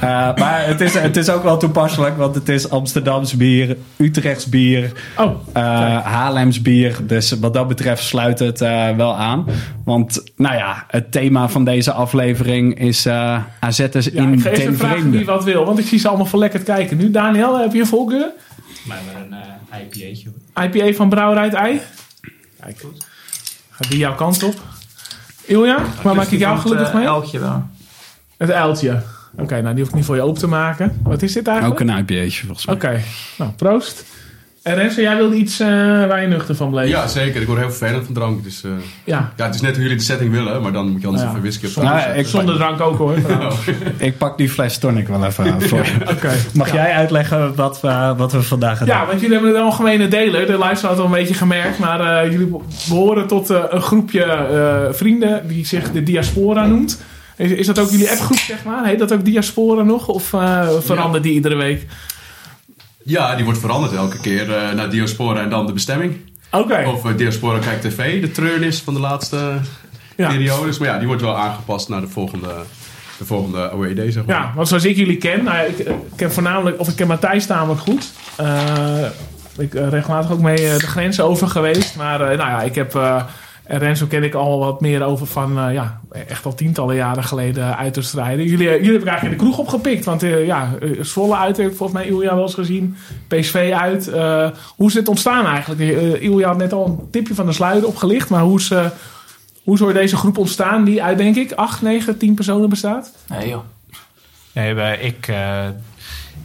Eh, 0.00 0.08
maar 0.36 0.66
het 0.66 0.80
is, 0.80 0.94
het 0.94 1.16
is 1.16 1.30
ook 1.30 1.42
wel 1.42 1.56
toepasselijk... 1.58 2.16
want 2.16 2.34
het 2.34 2.48
is 2.48 2.70
Amsterdams 2.70 3.36
bier, 3.36 3.76
Utrechts 3.96 4.48
bier... 4.48 4.92
Oh, 5.16 5.36
Eh, 5.52 5.62
Haarlems 6.04 6.62
bier. 6.62 6.96
Dus 7.02 7.38
wat 7.40 7.54
dat 7.54 7.68
betreft 7.68 8.02
sluit 8.02 8.38
het 8.38 8.60
eh, 8.60 8.90
wel 8.96 9.16
aan. 9.16 9.46
Want, 9.84 10.22
nou 10.36 10.56
ja, 10.56 10.84
het 10.88 11.12
thema 11.12 11.48
van 11.48 11.64
deze 11.64 11.92
aflevering 11.92 12.06
is 12.74 13.06
eh 13.06 13.42
AZ'ers 13.60 14.04
ja, 14.04 14.22
in 14.22 14.32
ik 14.32 14.40
vragen 14.40 14.76
vreemde. 14.76 15.16
wie 15.16 15.26
wat 15.26 15.44
wil. 15.44 15.64
Want 15.64 15.78
ik 15.78 15.86
zie 15.86 15.98
ze 15.98 16.08
allemaal 16.08 16.26
verlekkerd 16.26 16.62
kijken. 16.62 16.96
Nu, 16.96 17.10
Daniel, 17.10 17.58
heb 17.58 17.72
je 17.72 17.80
een 17.80 17.86
voorkeur? 17.86 18.30
Maar 18.84 18.98
een 19.16 19.34
uh, 19.72 19.80
IPA'tje. 19.80 20.30
IPA 20.62 20.96
van 20.96 21.08
Brouwerij 21.08 21.44
het 21.44 21.54
Ei? 21.54 21.80
Kijk, 22.60 22.84
gaat 23.70 23.90
die 23.90 23.98
jouw 23.98 24.14
kant 24.14 24.42
op? 24.42 24.62
Ilja, 25.44 25.84
waar 26.02 26.14
maak 26.14 26.28
ik 26.28 26.38
jou 26.38 26.58
gelukkig 26.58 26.92
mee? 26.92 27.04
Elkje 27.04 27.38
wel. 27.38 27.62
Het 28.36 28.50
uiltje. 28.50 29.02
Oké, 29.36 29.60
nou 29.60 29.74
die 29.74 29.82
hoef 29.82 29.88
ik 29.88 29.94
niet 29.94 30.04
voor 30.04 30.16
je 30.16 30.22
open 30.22 30.40
te 30.40 30.46
maken. 30.46 31.00
Wat 31.02 31.22
is 31.22 31.32
dit 31.32 31.46
eigenlijk? 31.46 31.80
Ook 31.80 31.88
een 31.88 31.96
IPA'tje 31.98 32.46
volgens 32.46 32.66
mij. 32.66 32.74
Oké, 32.74 33.00
nou 33.38 33.50
proost. 33.50 34.04
En 34.68 34.74
Renzo, 34.74 35.00
jij 35.00 35.16
wilde 35.16 35.36
iets 35.36 35.60
eh, 35.60 35.66
waar 36.06 36.20
je 36.20 36.26
nuchter 36.26 36.54
van 36.54 36.70
bleef? 36.70 36.88
Ja, 36.88 37.06
zeker. 37.06 37.40
Ik 37.40 37.46
word 37.46 37.58
heel 37.58 37.70
vervelend 37.70 38.04
van 38.04 38.14
drank. 38.14 38.42
Dus, 38.44 38.62
eh, 38.64 38.70
Ja. 39.04 39.32
ja, 39.36 39.44
het 39.46 39.54
is 39.54 39.60
net 39.60 39.72
hoe 39.74 39.82
jullie 39.82 39.96
de 39.98 40.02
setting 40.04 40.30
willen, 40.32 40.62
maar 40.62 40.72
dan 40.72 40.88
moet 40.90 41.00
je 41.00 41.06
anders 41.06 41.24
Ja. 41.24 41.30
even 41.30 41.40
whisky 41.42 41.66
op 41.66 41.72
tafel 41.72 41.98
zetten. 42.00 42.18
ik- 42.18 42.26
zonder 42.26 42.54
drank 42.54 42.80
ook 42.80 42.98
hoor. 42.98 43.14
trouwens. 43.26 43.58
Ik 43.98 44.18
pak 44.18 44.36
die 44.38 44.48
fles 44.50 44.78
tonic 44.78 45.08
wel 45.08 45.24
even 45.24 45.52
aan 45.52 45.62
voor. 45.62 45.86
Mag 46.54 46.66
Ja. 46.68 46.74
jij 46.74 46.92
uitleggen 46.92 47.54
wat, 47.54 47.80
we- 47.80 48.14
wat 48.16 48.32
we 48.32 48.42
vandaag 48.42 48.78
gedaan 48.78 49.00
Ja, 49.00 49.06
want 49.06 49.20
jullie 49.20 49.34
hebben 49.36 49.54
een 49.54 49.62
algemene 49.62 50.08
deler. 50.08 50.46
De 50.46 50.56
luisteraar 50.58 50.92
had 50.94 51.00
al 51.04 51.06
een 51.08 51.18
beetje 51.18 51.34
gemerkt. 51.34 51.78
Maar 51.78 52.22
eh, 52.24 52.30
jullie 52.32 52.56
behoren 52.88 53.26
tot 53.26 53.50
eh, 53.50 53.62
een 53.68 53.82
groepje 53.82 54.22
eh, 54.24 54.76
vrienden 54.90 55.48
die 55.48 55.66
zich 55.66 55.92
de 55.92 56.02
diaspora 56.02 56.66
noemt. 56.66 57.02
Is, 57.36 57.50
is 57.50 57.66
dat 57.66 57.78
ook 57.78 57.90
jullie 57.90 58.10
appgroep, 58.10 58.36
zeg 58.38 58.64
maar? 58.64 58.84
Heet 58.86 58.98
dat 58.98 59.12
ook 59.12 59.24
diaspora 59.24 59.82
nog? 59.82 60.08
Of 60.08 60.32
eh, 60.32 60.68
verandert 60.80 61.22
die 61.22 61.32
iedere 61.32 61.56
week? 61.56 61.86
Ja, 63.08 63.34
die 63.34 63.44
wordt 63.44 63.60
veranderd 63.60 63.92
elke 63.92 64.20
keer 64.20 64.52
eh, 64.54 64.72
naar 64.72 64.90
Diaspora 64.90 65.40
en 65.42 65.50
dan 65.50 65.66
de 65.66 65.72
bestemming. 65.72 66.16
Oké. 66.50 66.84
Of 66.86 67.04
eh, 67.04 67.16
Diaspora 67.16 67.58
Kijk 67.58 67.80
TV, 67.80 68.20
de 68.20 68.30
treurnis 68.30 68.80
van 68.80 68.94
de 68.94 69.00
laatste 69.00 69.58
Ja. 70.16 70.28
periodes. 70.28 70.78
Maar 70.78 70.88
ja, 70.88 70.98
die 70.98 71.06
wordt 71.06 71.22
wel 71.22 71.36
aangepast 71.36 71.88
naar 71.88 72.00
de 72.00 72.08
volgende, 72.08 72.48
de 73.18 73.24
volgende 73.24 73.70
OED, 73.74 74.12
zeg 74.12 74.24
maar. 74.24 74.36
Ja, 74.36 74.52
want 74.54 74.68
zoals 74.68 74.84
ik 74.84 74.96
jullie 74.96 75.16
ken, 75.16 75.44
nou, 75.44 75.66
ik, 75.68 75.78
ik 75.78 75.94
ken 76.16 76.32
voornamelijk, 76.32 76.80
of 76.80 76.88
ik 76.88 76.96
ken 76.96 77.06
Matthijs 77.06 77.46
namelijk 77.46 77.80
goed. 77.80 78.10
Eh, 78.36 79.04
ik 79.58 79.70
ben 79.70 79.90
regelmatig 79.90 80.30
ook 80.30 80.40
mee 80.40 80.68
eh, 80.68 80.78
de 80.78 80.86
grens 80.86 81.20
over 81.20 81.48
geweest. 81.48 81.96
Maar 81.96 82.20
eh, 82.20 82.26
nou 82.38 82.50
ja, 82.50 82.62
ik 82.62 82.74
heb. 82.74 82.92
En 83.68 83.78
Renzo 83.78 84.06
ken 84.06 84.22
ik 84.22 84.34
al 84.34 84.58
wat 84.58 84.80
meer 84.80 85.02
over 85.02 85.26
van, 85.26 85.58
eh, 85.58 85.72
ja, 85.72 86.00
echt 86.28 86.44
al 86.44 86.54
tientallen 86.54 86.96
jaren 86.96 87.24
geleden 87.24 87.76
uit 87.76 87.94
te 87.94 88.02
strijden. 88.02 88.44
Jullie, 88.46 88.68
eh, 88.68 88.76
jullie 88.76 88.92
heb 88.92 89.02
ik 89.02 89.08
eigenlijk 89.08 89.40
in 89.40 89.46
de 89.46 89.52
kroeg 89.52 89.58
opgepikt. 89.58 90.04
Want 90.04 90.22
eh, 90.22 90.46
ja, 90.46 90.74
Zwolle 91.00 91.36
uit 91.36 91.56
heb 91.56 91.70
ik 91.70 91.76
volgens 91.76 91.98
mij 91.98 92.08
Ilja 92.08 92.34
wel 92.34 92.42
eens 92.42 92.54
gezien. 92.54 92.96
PSV 93.28 93.72
uit. 93.74 94.08
Eh, 94.08 94.48
hoe 94.76 94.86
is 94.86 94.94
dit 94.94 95.08
ontstaan 95.08 95.46
eigenlijk? 95.46 95.80
Uh, 95.80 96.22
Ilja 96.22 96.48
had 96.48 96.56
net 96.56 96.72
al 96.72 96.86
een 96.86 97.10
tipje 97.10 97.34
van 97.34 97.46
de 97.46 97.52
sluier 97.52 97.86
opgelicht. 97.86 98.28
Maar 98.28 98.42
hoe 98.42 98.58
is, 98.58 98.70
eh, 98.70 98.86
hoe 99.64 99.88
is 99.88 99.94
deze 99.94 100.16
groep 100.16 100.38
ontstaan 100.38 100.84
die 100.84 101.02
uit, 101.02 101.18
denk 101.18 101.36
ik, 101.36 101.52
8, 101.52 101.82
9, 101.82 102.18
10 102.18 102.34
personen 102.34 102.68
bestaat? 102.68 103.12
Nee 103.28 103.48
joh. 103.48 103.62
Nee, 104.52 104.98
ik 104.98 105.28
eh, 105.28 105.66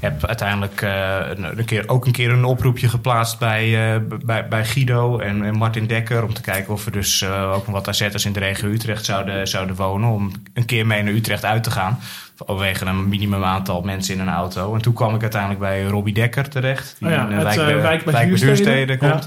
heb 0.03 0.25
uiteindelijk 0.25 0.81
eh, 0.81 1.15
een, 1.35 1.57
een 1.57 1.65
keer, 1.65 1.89
ook 1.89 2.05
een 2.05 2.11
keer 2.11 2.31
een 2.31 2.43
oproepje 2.45 2.89
geplaatst 2.89 3.39
bij, 3.39 3.93
eh, 3.93 3.99
bij, 4.25 4.47
bij 4.47 4.65
Guido 4.65 5.19
en, 5.19 5.43
en 5.43 5.55
Martin 5.55 5.87
Dekker. 5.87 6.23
Om 6.23 6.33
te 6.33 6.41
kijken 6.41 6.73
of 6.73 6.85
er 6.85 6.91
dus 6.91 7.21
eh, 7.21 7.51
ook 7.51 7.65
nog 7.67 7.75
wat 7.75 7.87
AZ'ers 7.87 8.25
in 8.25 8.33
de 8.33 8.39
regio 8.39 8.69
Utrecht 8.69 9.05
zouden, 9.05 9.47
zouden 9.47 9.75
wonen. 9.75 10.09
Om 10.09 10.31
een 10.53 10.65
keer 10.65 10.87
mee 10.87 11.03
naar 11.03 11.13
Utrecht 11.13 11.45
uit 11.45 11.63
te 11.63 11.71
gaan. 11.71 11.99
Vanwege 12.35 12.85
een 12.85 13.09
minimum 13.09 13.43
aantal 13.43 13.81
mensen 13.81 14.13
in 14.13 14.19
een 14.19 14.33
auto. 14.33 14.75
En 14.75 14.81
toen 14.81 14.93
kwam 14.93 15.15
ik 15.15 15.21
uiteindelijk 15.21 15.59
bij 15.61 15.83
Robbie 15.83 16.13
Dekker 16.13 16.49
terecht. 16.49 16.95
Die 16.99 17.07
Oh 17.07 17.13
ja, 17.13 17.29
in 17.29 17.43
Wijk, 17.43 17.55
bij- 17.55 17.65
Wijk 17.81 17.81
bij 17.81 17.81
Wijk 17.81 18.03
bij 18.05 18.25
Duurstede. 18.25 18.85
Duurstede 18.85 18.97
Ja. 19.05 19.19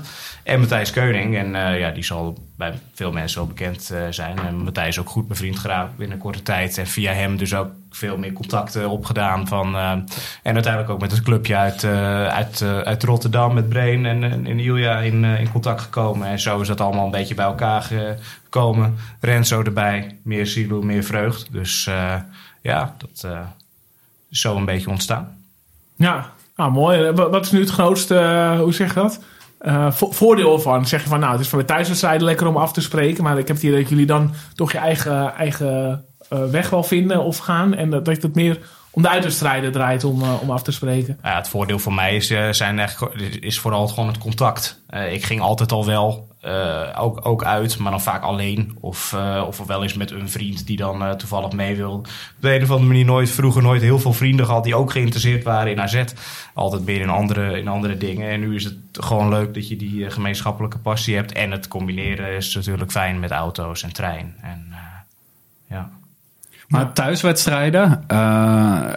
En 0.47 0.61
Matthijs 0.61 0.91
Keuning. 0.91 1.37
En 1.37 1.55
eh, 1.55 1.79
ja, 1.79 1.91
die 1.91 2.05
zal 2.05 2.39
bij 2.57 2.79
veel 2.95 3.13
mensen 3.13 3.39
wel 3.39 3.49
bekend 3.49 3.91
eh, 3.91 4.01
zijn. 4.11 4.39
En 4.39 4.57
Matthijs 4.57 4.99
ook 4.99 5.09
goed 5.09 5.29
bevriend 5.29 5.59
geraakt 5.59 5.97
binnen 5.97 6.19
korte 6.19 6.43
tijd. 6.43 6.79
En 6.79 6.87
via 6.87 7.13
hem 7.13 7.37
dus 7.37 7.55
ook 7.55 7.71
veel 7.91 8.19
meer 8.19 8.33
contacten 8.33 8.89
opgedaan. 8.89 9.49
Van, 9.49 9.77
eh, 9.77 9.91
en 10.43 10.55
uiteindelijk 10.55 10.91
ook 10.91 11.01
met 11.01 11.11
het 11.11 11.23
clubje 11.23 11.57
uit, 11.57 11.85
uit, 11.85 12.63
uit 12.63 13.03
Rotterdam 13.03 13.55
met 13.55 13.69
Brain 13.69 14.07
en, 14.07 14.23
en, 14.23 14.47
en 14.47 14.59
in, 15.05 15.25
in 15.25 15.53
contact 15.53 15.81
gekomen. 15.81 16.29
En 16.29 16.41
zo 16.41 16.61
is 16.61 16.69
dat 16.69 16.81
allemaal 16.81 17.05
een 17.05 17.11
beetje 17.11 17.35
bij 17.35 17.45
elkaar 17.45 17.83
gekomen. 17.83 18.97
Renzo 19.21 19.63
erbij, 19.63 20.19
meer 20.23 20.47
silo, 20.47 20.83
meer 20.83 21.05
vreugd. 21.05 21.53
Dus 21.53 21.91
ja, 22.63 22.95
dat 22.99 23.27
is 24.31 24.41
zo 24.41 24.57
een 24.57 24.65
beetje 24.65 24.91
ontstaan. 24.91 25.37
Ja, 25.97 26.33
nou 26.57 26.71
mooi. 26.71 27.11
Wat 27.13 27.45
is 27.45 27.51
nu 27.51 27.61
het 27.61 27.71
grootste, 27.71 28.55
hoe 28.59 28.75
zeg 28.75 28.95
je 28.95 29.01
dat? 29.01 29.21
Eh, 29.67 29.91
vo- 29.93 30.11
voordeel 30.13 30.53
ervan? 30.55 30.87
Zeg 30.87 31.03
je 31.03 31.09
van, 31.09 31.21
nou, 31.21 31.33
het 31.33 31.41
is 31.41 31.49
voor 31.49 31.59
de 31.59 31.65
thuiswedstrijden 31.65 32.25
lekker 32.27 32.47
om 32.47 32.57
af 32.57 32.73
te 32.73 32.81
spreken. 32.81 33.25
Maar 33.25 33.39
ik 33.39 33.47
heb 33.47 33.57
het 33.57 33.65
idee 33.65 33.81
dat 33.81 33.89
jullie 33.89 34.07
dan 34.07 34.33
toch 34.55 34.73
je 34.73 34.79
eigen, 34.79 35.35
eigen 35.35 36.05
eh, 36.29 36.45
weg 36.45 36.71
wel 36.71 36.83
vinden 36.83 37.25
of 37.25 37.37
gaan. 37.39 37.75
En 37.75 37.91
dat, 37.91 38.05
dat 38.05 38.23
het 38.23 38.35
meer 38.35 38.59
om 38.91 39.03
de 39.03 39.09
uitwedstrijden 39.09 39.73
draait 39.73 40.05
om, 40.05 40.23
eh, 40.23 40.43
om 40.43 40.51
af 40.51 40.63
te 40.63 40.73
spreken. 40.73 41.19
Ja, 41.23 41.37
het 41.37 41.49
voordeel 41.49 41.79
voor 41.79 41.95
mij 41.95 42.17
is, 42.17 42.27
zijn 42.51 42.79
echt, 42.79 43.03
is 43.41 43.59
vooral 43.59 43.89
gewoon 43.89 44.07
het 44.09 44.19
contact. 44.19 44.83
Ik 45.11 45.25
ging 45.25 45.41
altijd 45.41 45.73
al 45.73 45.87
wel, 45.87 46.29
eh, 46.47 47.03
ook, 47.03 47.27
ook 47.27 47.45
uit, 47.45 47.79
maar 47.79 47.91
dan 47.91 48.01
vaak 48.01 48.23
alleen. 48.23 48.77
Of, 48.81 49.13
eh, 49.13 49.45
of 49.47 49.67
wel 49.67 49.83
eens 49.83 49.95
met 49.95 50.11
een 50.11 50.31
vriend 50.31 50.67
die 50.67 50.77
dan 50.77 51.03
eh, 51.03 51.11
toevallig 51.11 51.53
mee 51.53 51.77
wil. 51.77 51.93
Op 51.93 52.07
de 52.41 52.55
een 52.55 52.63
of 52.63 52.71
andere 52.71 52.89
manier 52.89 53.05
nooit, 53.05 53.31
vroeger 53.31 53.63
nooit 53.63 53.83
heel 53.83 53.99
veel 53.99 54.13
vrienden 54.13 54.47
gehad 54.47 54.65
die 54.65 54.75
ook 54.75 54.91
geïnteresseerd 54.91 55.45
waren 55.45 55.73
in 55.73 55.81
AZ. 55.81 56.05
Altijd 56.55 56.85
meer 56.85 57.01
in 57.01 57.09
andere, 57.09 57.59
in 57.59 57.69
andere 57.69 57.97
dingen. 57.97 58.31
En 58.31 58.41
nu 58.41 58.55
is 58.55 58.65
het 58.65 58.77
gewoon 58.93 59.29
leuk 59.29 59.55
dat 59.55 59.69
je 59.69 59.77
die 59.77 60.11
gemeenschappelijke 60.11 60.79
passie 60.79 61.15
hebt. 61.15 61.33
En 61.33 61.51
het 61.51 61.69
combineren 61.69 62.37
is 62.37 62.55
natuurlijk 62.55 62.91
fijn 62.91 63.21
met 63.21 63.31
auto's 63.31 63.83
en 63.83 63.93
trein. 63.93 64.35
En, 64.43 64.75
ja. 65.69 65.91
Maar 66.69 66.93
thuiswedstrijden, 66.93 68.05
eh, 68.07 68.17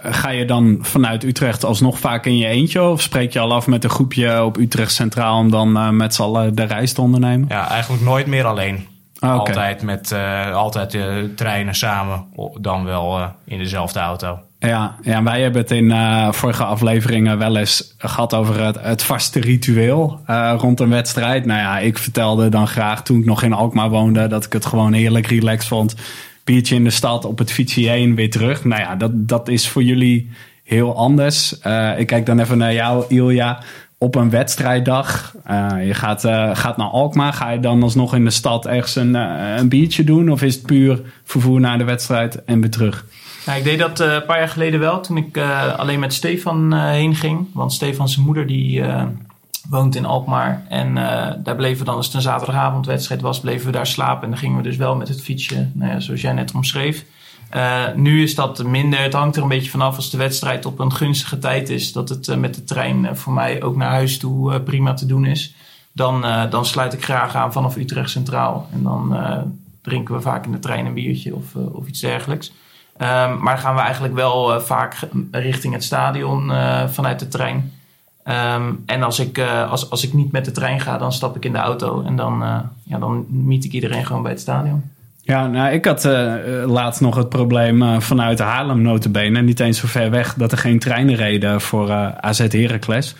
ga 0.02 0.30
je 0.30 0.44
dan 0.44 0.78
vanuit 0.80 1.24
Utrecht 1.24 1.64
alsnog 1.64 1.98
vaak 1.98 2.26
in 2.26 2.36
je 2.36 2.46
eentje? 2.46 2.82
Of 2.82 3.02
spreek 3.02 3.32
je 3.32 3.38
al 3.38 3.52
af 3.52 3.66
met 3.66 3.84
een 3.84 3.90
groepje 3.90 4.44
op 4.44 4.56
Utrecht 4.56 4.92
Centraal 4.92 5.38
om 5.38 5.50
dan 5.50 5.76
eh, 5.76 5.88
met 5.88 6.14
z'n 6.14 6.22
allen 6.22 6.54
de 6.54 6.64
reis 6.64 6.92
te 6.92 7.00
ondernemen? 7.00 7.48
Ja, 7.48 7.68
eigenlijk 7.68 8.02
nooit 8.02 8.26
meer 8.26 8.44
alleen. 8.44 8.86
Ah. 9.18 9.38
Altijd 9.38 9.82
met 9.82 10.12
eh, 10.12 10.54
altijd 10.54 10.94
eh, 10.94 11.04
treinen 11.36 11.74
samen, 11.74 12.24
dan 12.60 12.84
wel 12.84 13.20
in 13.44 13.58
dezelfde 13.58 13.98
auto. 13.98 14.38
Ja, 14.58 14.96
ja, 15.02 15.22
wij 15.22 15.42
hebben 15.42 15.60
het 15.60 15.70
in 15.70 15.94
vorige 16.32 16.64
afleveringen 16.64 17.38
wel 17.38 17.56
eens 17.56 17.94
gehad 17.98 18.34
over 18.34 18.64
het, 18.64 18.80
het 18.80 19.02
vaste 19.02 19.40
ritueel 19.40 20.20
rond 20.56 20.80
een 20.80 20.88
wedstrijd. 20.88 21.44
Nou 21.46 21.60
ja, 21.60 21.78
ik 21.78 21.98
vertelde 21.98 22.48
dan 22.48 22.68
graag 22.68 23.02
toen 23.02 23.18
ik 23.18 23.24
nog 23.24 23.42
in 23.42 23.52
Alkmaar 23.52 23.90
woonde 23.90 24.26
dat 24.26 24.44
ik 24.44 24.52
het 24.52 24.66
gewoon 24.66 24.92
heerlijk 24.92 25.26
relaxed 25.26 25.68
vond. 25.68 25.94
Biertje 26.50 26.74
in 26.74 26.84
de 26.84 26.90
stad, 26.90 27.24
op 27.24 27.38
het 27.38 27.52
fietsje 27.52 27.88
heen, 27.88 28.14
weer 28.14 28.30
terug. 28.30 28.64
Nou 28.64 28.80
ja, 28.80 28.96
dat, 28.96 29.10
dat 29.14 29.48
is 29.48 29.68
voor 29.68 29.82
jullie 29.82 30.30
heel 30.64 30.96
anders. 30.96 31.58
Eh, 31.58 31.98
ik 31.98 32.06
kijk 32.06 32.26
dan 32.26 32.38
even 32.38 32.58
naar 32.58 32.72
jou, 32.72 33.04
Ilja. 33.08 33.62
Op 33.98 34.14
een 34.14 34.30
wedstrijddag, 34.30 35.34
eh, 35.44 35.86
je 35.86 35.94
gaat, 35.94 36.24
eh, 36.24 36.50
gaat 36.56 36.76
naar 36.76 36.86
Alkmaar. 36.86 37.32
Ga 37.32 37.50
je 37.50 37.60
dan 37.60 37.82
alsnog 37.82 38.14
in 38.14 38.24
de 38.24 38.30
stad 38.30 38.66
ergens 38.66 38.96
een, 38.96 39.14
een 39.14 39.68
biertje 39.68 40.04
doen? 40.04 40.30
Of 40.30 40.42
is 40.42 40.54
het 40.54 40.66
puur 40.66 41.00
vervoer 41.24 41.60
naar 41.60 41.78
de 41.78 41.84
wedstrijd 41.84 42.44
en 42.44 42.60
weer 42.60 42.70
terug? 42.70 43.04
Nou, 43.46 43.58
ik 43.58 43.64
deed 43.64 43.78
dat 43.78 44.00
een 44.00 44.24
paar 44.24 44.38
jaar 44.38 44.48
geleden 44.48 44.80
wel, 44.80 45.00
toen 45.00 45.16
ik 45.16 45.38
alleen 45.76 46.00
met 46.00 46.14
Stefan 46.14 46.74
heen 46.74 47.14
ging. 47.14 47.46
Want 47.52 47.72
Stefan 47.72 48.08
zijn 48.08 48.26
moeder 48.26 48.46
die 48.46 48.82
woont 49.70 49.96
in 49.96 50.04
Alkmaar. 50.04 50.62
En 50.68 50.98
eh, 50.98 51.34
daar 51.38 51.56
bleven 51.56 51.78
we 51.78 51.84
dan, 51.84 51.94
als 51.94 52.06
het 52.06 52.14
een 52.14 52.20
zaterdagavondwedstrijd 52.20 53.20
was, 53.20 53.40
bleven 53.40 53.66
we 53.66 53.72
daar 53.72 53.86
slapen. 53.86 54.22
En 54.22 54.30
dan 54.30 54.38
gingen 54.38 54.56
we 54.56 54.62
dus 54.62 54.76
wel 54.76 54.96
met 54.96 55.08
het 55.08 55.22
fietsje, 55.22 55.68
nou 55.72 55.92
ja, 55.92 56.00
zoals 56.00 56.20
jij 56.20 56.32
net 56.32 56.52
omschreef. 56.52 57.04
Eh, 57.50 57.84
nu 57.94 58.22
is 58.22 58.34
dat 58.34 58.64
minder. 58.64 59.02
Het 59.02 59.12
hangt 59.12 59.36
er 59.36 59.42
een 59.42 59.48
beetje 59.48 59.70
vanaf 59.70 59.96
als 59.96 60.10
de 60.10 60.16
wedstrijd 60.16 60.66
op 60.66 60.78
een 60.78 60.92
gunstige 60.92 61.38
tijd 61.38 61.68
is. 61.68 61.92
Dat 61.92 62.08
het 62.08 62.28
eh, 62.28 62.36
met 62.36 62.54
de 62.54 62.64
trein 62.64 63.16
voor 63.16 63.32
mij 63.32 63.62
ook 63.62 63.76
naar 63.76 63.90
huis 63.90 64.18
toe 64.18 64.60
prima 64.60 64.94
te 64.94 65.06
doen 65.06 65.24
is. 65.24 65.54
Dan, 65.92 66.24
dan 66.50 66.66
sluit 66.66 66.92
ik 66.92 67.04
graag 67.04 67.34
aan 67.34 67.52
vanaf 67.52 67.76
Utrecht 67.76 68.10
Centraal. 68.10 68.68
En 68.72 68.82
dan 68.82 69.16
drinken 69.82 70.14
we 70.14 70.20
vaak 70.20 70.44
in 70.44 70.52
de 70.52 70.58
trein 70.58 70.86
een 70.86 70.94
biertje 70.94 71.34
of, 71.34 71.54
of 71.54 71.86
iets 71.86 72.00
dergelijks. 72.00 72.52
Ehm, 72.96 73.38
maar 73.38 73.58
gaan 73.58 73.74
we 73.74 73.80
eigenlijk 73.80 74.14
wel 74.14 74.60
vaak 74.60 75.08
richting 75.30 75.72
het 75.72 75.84
stadion 75.84 76.52
vanuit 76.88 77.18
de 77.18 77.28
trein. 77.28 77.72
Ehm, 78.30 78.72
en 78.86 79.02
als 79.02 79.18
ik, 79.18 79.38
eh, 79.38 79.70
als, 79.70 79.90
als 79.90 80.04
ik 80.04 80.12
niet 80.12 80.32
met 80.32 80.44
de 80.44 80.50
trein 80.50 80.80
ga, 80.80 80.98
dan 80.98 81.12
stap 81.12 81.36
ik 81.36 81.44
in 81.44 81.52
de 81.52 81.58
auto. 81.58 82.02
En 82.02 82.16
dan, 82.16 82.42
eh 82.42 82.58
ja, 82.82 82.98
dan 82.98 83.26
meet 83.28 83.64
ik 83.64 83.72
iedereen 83.72 84.06
gewoon 84.06 84.22
bij 84.22 84.30
het 84.30 84.40
stadion. 84.40 84.82
Ja, 85.22 85.46
nou, 85.46 85.72
ik 85.72 85.84
had 85.84 86.04
eh, 86.04 86.34
laatst 86.66 87.00
nog 87.00 87.16
het 87.16 87.28
probleem 87.28 88.00
vanuit 88.00 88.38
Haarlem 88.38 88.82
notabene, 88.82 89.42
niet 89.42 89.60
eens 89.60 89.78
zo 89.78 89.86
ver 89.86 90.10
weg, 90.10 90.34
dat 90.34 90.52
er 90.52 90.58
geen 90.58 90.78
treinen 90.78 91.14
reden 91.14 91.60
voor 91.60 91.92
AZ 92.20 92.38
Heracles. 92.38 93.14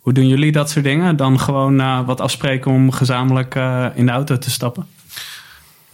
Hoe 0.00 0.12
doen 0.12 0.28
jullie 0.28 0.52
dat 0.52 0.70
soort 0.70 0.84
dingen? 0.84 1.16
Dan 1.16 1.40
gewoon 1.40 2.04
wat 2.04 2.20
afspreken 2.20 2.70
om 2.70 2.90
gezamenlijk 2.90 3.54
in 3.94 4.06
de 4.06 4.12
auto 4.12 4.38
te 4.38 4.50
stappen? 4.50 4.86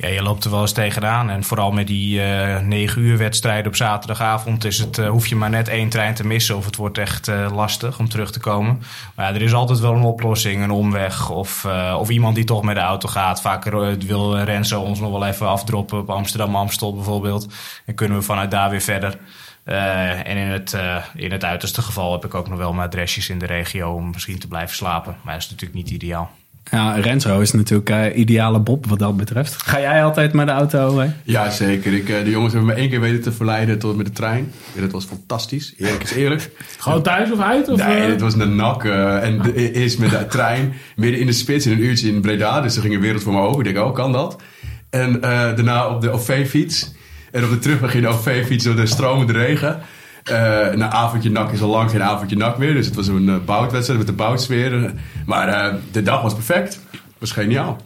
Ja, 0.03 0.09
je 0.09 0.23
loopt 0.23 0.45
er 0.45 0.51
wel 0.51 0.61
eens 0.61 0.73
tegenaan. 0.73 1.31
En 1.31 1.45
vooral 1.45 1.71
met 1.71 1.87
die 1.87 2.23
eh 2.23 2.61
9 2.61 3.03
uur 3.03 3.19
wedstrijden 3.19 3.67
op 3.67 3.77
zaterdagavond 3.77 4.65
is 4.65 4.79
het, 4.79 4.99
eh, 4.99 5.09
hoef 5.09 5.27
je 5.27 5.37
maar 5.37 5.51
net 5.51 5.69
één 5.69 5.89
trein 5.89 6.15
te 6.15 6.27
missen. 6.27 6.57
Of 6.57 6.65
het 6.65 6.77
wordt 6.77 6.99
echt 6.99 7.29
eh, 7.29 7.53
lastig 7.55 7.99
om 7.99 8.09
terug 8.09 8.33
te 8.33 8.41
komen. 8.41 8.83
Maar 9.15 9.29
ja, 9.29 9.35
er 9.35 9.43
is 9.43 9.53
altijd 9.53 9.79
wel 9.79 9.95
een 9.95 10.03
oplossing, 10.03 10.63
een 10.63 10.71
omweg. 10.71 11.31
Of, 11.31 11.67
of 11.99 12.09
iemand 12.09 12.35
die 12.35 12.45
toch 12.45 12.63
met 12.63 12.75
de 12.75 12.81
auto 12.81 13.09
gaat. 13.09 13.41
Vaak 13.41 13.65
wil 13.99 14.39
Renzo 14.39 14.81
ons 14.81 15.01
nog 15.01 15.11
wel 15.11 15.27
even 15.27 15.49
afdroppen 15.49 15.99
op 15.99 16.11
Amsterdam-Amstel 16.11 16.95
bijvoorbeeld. 16.95 17.53
En 17.87 17.95
kunnen 17.95 18.19
we 18.19 18.25
vanuit 18.25 18.51
daar 18.51 18.71
weer 18.71 18.81
verder. 18.81 19.19
En 19.65 20.37
in 20.37 20.49
het, 20.49 20.77
in 21.15 21.33
het 21.33 21.45
uiterste 21.45 21.83
geval 21.83 22.13
heb 22.13 22.25
ik 22.25 22.35
ook 22.35 22.49
nog 22.49 22.59
wel 22.59 22.73
mijn 22.73 22.89
adresjes 22.89 23.29
in 23.29 23.39
de 23.39 23.47
regio 23.47 23.93
om 23.93 24.11
misschien 24.11 24.39
te 24.39 24.49
blijven 24.49 24.77
slapen. 24.77 25.17
Maar 25.23 25.35
dat 25.35 25.43
is 25.43 25.51
natuurlijk 25.51 25.85
niet 25.85 25.91
ideaal. 25.91 26.31
Ja, 26.71 26.93
Renzo 26.95 27.41
is 27.41 27.53
natuurlijk 27.53 27.91
eh, 27.91 28.19
ideale 28.19 28.61
Bob 28.61 28.87
wat 28.87 28.99
dat 28.99 29.17
betreft. 29.17 29.63
Ga 29.63 29.81
jij 29.81 30.05
altijd 30.05 30.33
met 30.33 30.47
de 30.47 30.53
auto? 30.53 30.99
Hè? 30.99 31.11
Ja, 31.25 31.51
zeker. 31.51 31.93
Ik, 31.93 32.09
eh, 32.09 32.25
de 32.25 32.31
jongens 32.31 32.53
hebben 32.53 32.71
me 32.75 32.81
één 32.81 32.91
keer 32.91 33.01
weten 33.01 33.23
te 33.23 33.33
verleiden 33.33 33.79
tot 33.79 33.97
met 33.97 34.07
de 34.07 34.13
trein. 34.13 34.53
Ja, 34.75 34.81
dat 34.81 34.91
was 34.91 35.05
fantastisch. 35.05 35.75
Eerlijk 35.79 36.03
is 36.03 36.13
eerlijk. 36.13 36.51
Gewoon 36.79 37.03
thuis 37.03 37.31
of 37.33 37.41
uit? 37.41 37.69
Of, 37.69 37.87
Nee, 37.87 37.97
eh? 38.03 38.09
het 38.09 38.21
was 38.21 38.35
een 38.35 38.57
nak. 38.57 38.85
eh, 38.85 39.23
en 39.25 39.43
de, 39.43 39.73
eerst 39.73 39.99
met 39.99 40.11
de 40.11 40.27
trein, 40.27 40.73
midden 40.97 41.21
in 41.21 41.27
de 41.27 41.33
spits, 41.33 41.67
in 41.67 41.73
een 41.73 41.85
uurtje 41.85 42.09
in 42.09 42.21
Breda. 42.21 42.61
Dus 42.61 42.77
er 42.77 42.83
ging 42.83 42.95
een 42.95 43.01
wereld 43.01 43.23
voor 43.23 43.33
me 43.33 43.41
open. 43.41 43.65
Ik 43.67 43.75
denk, 43.75 43.87
oh, 43.87 43.95
kan 43.95 44.13
dat? 44.13 44.43
En 44.91 45.23
eh, 45.23 45.31
daarna 45.31 45.89
op 45.89 46.01
de 46.01 46.11
OV-fiets. 46.11 46.93
En 47.33 47.45
op 47.45 47.51
de 47.51 47.59
terugweg 47.59 47.91
ging 47.91 48.03
de 48.05 48.09
OV-fiets 48.11 48.65
door 48.65 48.77
de 48.77 48.87
stromende 48.87 49.33
regen. 49.33 49.81
Eh 50.23 50.75
na 50.75 50.91
avondje 50.91 51.31
nak 51.31 51.53
is 51.53 51.63
al 51.63 51.69
lang 51.69 51.91
geen 51.91 52.03
avondje 52.03 52.37
nak 52.37 52.59
meer. 52.59 52.75
Dus 52.75 52.87
het 52.87 52.95
was 52.95 53.07
een 53.07 53.29
uh, 53.29 53.37
boutwedstrijd 53.45 53.99
met 53.99 54.09
de 54.09 54.15
boutsfeer. 54.15 54.93
Maar 55.27 55.49
eh, 55.49 55.75
de 55.93 56.03
dag 56.03 56.23
was 56.23 56.35
perfect. 56.35 56.81
was 57.19 57.33
geniaal. 57.33 57.81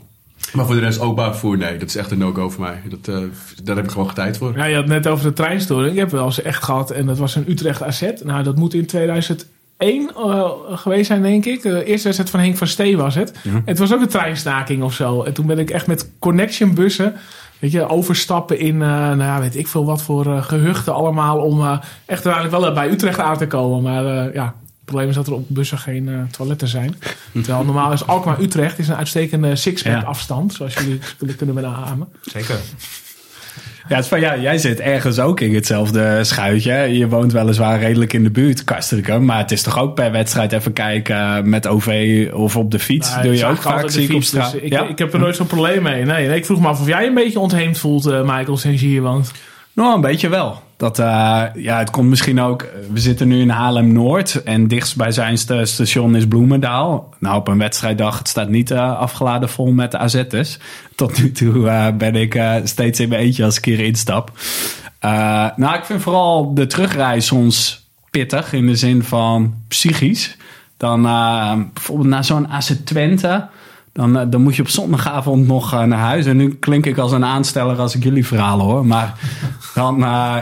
Maar 0.52 0.66
voor 0.66 0.74
de 0.74 0.80
rest 0.80 1.00
openbaar 1.00 1.58
nee, 1.58 1.78
dat 1.78 1.88
is 1.88 1.96
echt 1.96 2.10
een 2.10 2.18
no-go 2.18 2.50
voor 2.50 2.64
mij. 2.64 2.82
Dat, 2.88 3.08
eh, 3.08 3.22
daar 3.64 3.76
heb 3.76 3.84
ik 3.84 3.90
gewoon 3.90 4.06
geen 4.06 4.14
tijd 4.14 4.36
voor. 4.36 4.56
Ja, 4.56 4.64
je 4.64 4.74
had 4.74 4.84
het 4.84 4.92
net 4.92 5.06
over 5.06 5.24
de 5.24 5.32
treinstoring. 5.32 5.92
Ik 5.92 5.98
heb 5.98 6.10
wel 6.10 6.24
eens 6.24 6.42
echt 6.42 6.64
gehad. 6.64 6.90
En 6.90 7.06
dat 7.06 7.18
was 7.18 7.34
een 7.34 7.44
Utrecht 7.48 7.82
AZ. 7.82 8.10
Nou, 8.24 8.42
dat 8.42 8.56
moet 8.56 8.74
in 8.74 8.86
2001 8.86 9.48
eh, 10.16 10.50
geweest 10.70 11.06
zijn, 11.06 11.22
denk 11.22 11.44
ik. 11.44 11.62
De 11.62 11.84
eerste 11.84 12.04
wedstrijd 12.04 12.30
van 12.30 12.40
Henk 12.40 12.56
van 12.56 12.66
Stee 12.66 12.96
was 12.96 13.14
het. 13.14 13.32
Het 13.64 13.78
was 13.78 13.94
ook 13.94 14.00
een 14.00 14.08
treinstaking 14.08 14.82
of 14.82 14.94
zo. 14.94 15.22
En 15.22 15.32
toen 15.32 15.46
ben 15.46 15.58
ik 15.58 15.70
echt 15.70 15.86
met 15.86 16.10
connection 16.18 16.74
bussen... 16.74 17.14
Weet 17.58 17.72
je, 17.72 17.88
overstappen 17.88 18.58
in, 18.58 18.82
eh, 18.82 18.88
nou 18.88 19.18
ja, 19.22 19.40
weet 19.40 19.56
ik 19.56 19.68
veel 19.68 19.84
wat 19.84 20.02
voor 20.02 20.26
eh, 20.26 20.42
gehuchten 20.42 20.94
allemaal... 20.94 21.38
om 21.38 21.60
eh, 21.60 21.70
echt 22.06 22.26
uiteindelijk 22.26 22.64
wel 22.64 22.72
bij 22.72 22.90
Utrecht 22.90 23.18
aan 23.18 23.36
te 23.38 23.46
komen. 23.46 23.82
Maar 23.82 24.04
ja, 24.34 24.44
het 24.44 24.84
probleem 24.84 25.08
is 25.08 25.14
dat 25.14 25.26
er 25.26 25.32
op 25.34 25.44
bussen 25.48 25.78
geen 25.78 26.28
toiletten 26.30 26.68
zijn. 26.68 26.96
Terwijl 27.32 27.64
normaal 27.64 27.92
is 27.92 28.06
Alkmaar-Utrecht 28.06 28.78
is 28.78 28.88
een 28.88 28.96
uitstekende 28.96 29.56
six-pack 29.56 29.92
Ja. 29.92 30.02
afstand. 30.02 30.54
Zoals 30.54 30.74
jullie 30.74 31.34
kunnen 31.36 31.54
benamen. 31.54 32.08
Zeker. 32.22 32.58
Ja, 33.88 33.94
het 33.94 34.04
is 34.04 34.10
van, 34.10 34.20
ja, 34.20 34.36
jij 34.36 34.58
zit 34.58 34.80
ergens 34.80 35.18
ook 35.18 35.40
in 35.40 35.54
hetzelfde 35.54 36.24
schuitje. 36.24 36.72
Je 36.72 37.08
woont 37.08 37.32
weliswaar 37.32 37.78
redelijk 37.78 38.12
in 38.12 38.22
de 38.22 38.30
buurt, 38.30 38.64
Kastrikum. 38.64 39.24
Maar 39.24 39.38
het 39.38 39.52
is 39.52 39.62
toch 39.62 39.78
ook 39.78 39.94
per 39.94 40.12
wedstrijd 40.12 40.52
even 40.52 40.72
kijken 40.72 41.48
met 41.48 41.66
OV 41.66 42.28
of 42.32 42.56
op 42.56 42.70
de 42.70 42.78
fiets. 42.78 43.10
Nou, 43.10 43.22
Doe 43.22 43.36
je 43.36 43.46
ook 43.46 43.62
vaak 43.62 43.84
op 43.84 43.90
fiets, 43.90 44.12
dus 44.12 44.26
straat. 44.26 44.54
ik, 44.54 44.72
ja? 44.72 44.88
ik 44.88 44.98
heb 44.98 45.12
er 45.12 45.18
nooit 45.18 45.36
zo'n 45.36 45.46
probleem 45.46 45.82
mee. 45.82 46.04
Nee, 46.04 46.26
nee, 46.26 46.36
ik 46.36 46.44
vroeg 46.46 46.60
me 46.60 46.66
af 46.68 46.80
of 46.80 46.86
jij 46.86 47.06
een 47.06 47.14
beetje 47.14 47.40
ontheemd 47.40 47.78
voelt, 47.78 48.06
eh, 48.06 48.20
Michael, 48.22 48.56
sinds 48.56 48.80
je 48.80 48.86
hier 48.86 49.02
woont. 49.02 49.32
Nou, 49.72 49.94
een 49.94 50.00
beetje 50.00 50.28
wel. 50.28 50.62
Dat, 50.76 50.98
eh, 50.98 51.42
ja, 51.54 51.78
het 51.78 51.90
komt 51.90 52.08
misschien 52.08 52.40
ook. 52.40 52.66
We 52.92 53.00
zitten 53.00 53.28
nu 53.28 53.40
in 53.40 53.48
Haarlem-Noord 53.48 54.42
en 54.42 54.68
dichtstbijzijnste 54.68 55.64
station 55.64 56.16
is 56.16 56.28
Bloemendaal. 56.28 57.14
Nou, 57.18 57.36
op 57.36 57.48
een 57.48 57.58
wedstrijddag, 57.58 58.18
het 58.18 58.28
staat 58.28 58.48
niet 58.48 58.70
eh, 58.70 58.98
afgeladen 58.98 59.48
vol 59.48 59.72
met 59.72 59.94
AZ'ers. 59.94 60.58
Tot 60.94 61.22
nu 61.22 61.32
toe 61.32 61.68
eh, 61.68 61.96
ben 61.96 62.14
ik 62.14 62.40
steeds 62.64 63.00
in 63.00 63.08
mijn 63.08 63.20
eentje 63.20 63.44
als 63.44 63.56
ik 63.58 63.64
hier 63.64 63.80
instap. 63.80 64.30
Nou, 65.56 65.74
ik 65.76 65.84
vind 65.84 66.02
vooral 66.02 66.54
de 66.54 66.66
terugreis 66.66 67.26
soms 67.26 67.86
pittig 68.10 68.52
in 68.52 68.66
de 68.66 68.76
zin 68.76 69.02
van 69.02 69.54
psychisch. 69.68 70.36
Dan 70.76 71.02
bijvoorbeeld 71.72 72.08
naar 72.08 72.24
zo'n 72.24 72.48
AZ 72.48 72.72
Twente. 72.84 73.48
Dan, 73.96 74.18
eh, 74.18 74.26
dan 74.28 74.42
moet 74.42 74.56
je 74.56 74.62
op 74.62 74.68
zondagavond 74.68 75.46
nog 75.46 75.72
eh, 75.72 75.82
naar 75.82 75.98
huis. 75.98 76.26
En 76.26 76.36
nu 76.36 76.54
klink 76.54 76.86
ik 76.86 76.98
als 76.98 77.12
een 77.12 77.24
aansteller 77.24 77.78
als 77.78 77.94
ik 77.94 78.02
jullie 78.02 78.26
verhalen 78.26 78.66
hoor. 78.66 78.86
Maar 78.86 79.14
dan, 79.74 79.96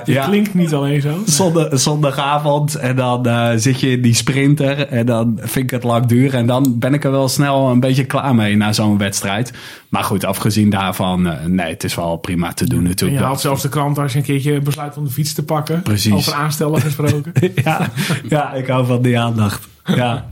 Je 0.04 0.12
ja, 0.12 0.26
klinkt 0.26 0.54
niet 0.54 0.74
alleen 0.74 1.00
zo. 1.00 1.18
zondag, 1.26 1.68
zondagavond 1.78 2.74
en 2.74 2.96
dan 2.96 3.26
zit 3.60 3.80
je 3.80 3.90
in 3.90 4.02
die 4.02 4.14
sprinter. 4.14 4.88
En 4.88 5.06
dan 5.06 5.38
vind 5.40 5.64
ik 5.64 5.70
het 5.70 5.82
lang 5.82 6.06
duren. 6.06 6.38
En 6.38 6.46
dan 6.46 6.78
ben 6.78 6.94
ik 6.94 7.04
er 7.04 7.10
wel 7.10 7.28
snel 7.28 7.70
een 7.70 7.80
beetje 7.80 8.04
klaar 8.04 8.34
mee 8.34 8.56
na 8.56 8.72
zo'n 8.72 8.98
wedstrijd. 8.98 9.52
Maar 9.88 10.04
goed, 10.04 10.24
afgezien 10.24 10.70
daarvan, 10.70 11.28
nee, 11.46 11.70
het 11.70 11.84
is 11.84 11.94
wel 11.94 12.16
prima 12.16 12.52
te 12.52 12.68
doen 12.68 12.78
En 12.78 12.88
natuurlijk. 12.88 13.20
je 13.20 13.26
haalt 13.26 13.40
zelfs 13.40 13.62
de 13.62 13.68
krant 13.68 13.98
als 13.98 14.12
je 14.12 14.18
een 14.18 14.24
keertje 14.24 14.60
besluit 14.60 14.96
om 14.96 15.04
de 15.04 15.10
fiets 15.10 15.32
te 15.32 15.42
pakken. 15.42 15.82
Precies. 15.82 16.12
Over 16.12 16.34
aanstellen 16.34 16.80
gesproken. 16.80 17.32
ja, 17.64 17.88
ja, 18.28 18.52
ik 18.52 18.66
hou 18.66 18.86
van 18.86 19.02
die 19.02 19.18
aandacht. 19.18 19.72
Ja. 19.96 20.26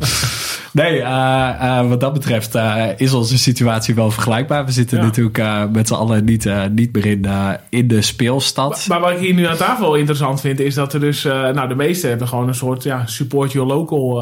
Nee, 0.72 1.00
eh, 1.00 1.78
eh, 1.78 1.88
wat 1.88 2.00
dat 2.00 2.12
betreft 2.12 2.54
eh, 2.54 2.86
is 2.96 3.12
onze 3.12 3.38
situatie 3.38 3.94
wel 3.94 4.10
vergelijkbaar. 4.10 4.64
We 4.64 4.72
zitten 4.72 4.98
Ja. 4.98 5.04
natuurlijk 5.04 5.70
met 5.72 5.88
z'n 5.88 5.94
allen 5.94 6.24
niet, 6.24 6.48
niet 6.70 6.92
meer 6.92 7.06
in, 7.06 7.26
in 7.68 7.88
de 7.88 8.02
speelstad. 8.02 8.86
maar 8.88 9.00
wat 9.00 9.10
ik 9.10 9.18
hier 9.18 9.34
nu 9.34 9.46
aan 9.46 9.56
tafel 9.56 9.84
wel 9.84 9.94
interessant 9.94 10.40
vind, 10.40 10.60
is 10.60 10.74
dat 10.74 10.92
er 10.92 11.00
dus... 11.00 11.22
nou, 11.22 11.68
de 11.68 11.74
meesten 11.74 12.08
hebben 12.08 12.28
gewoon 12.28 12.48
een 12.48 12.54
soort 12.54 12.82
ja, 12.82 13.06
support 13.06 13.52
your 13.52 13.68
local... 13.68 14.14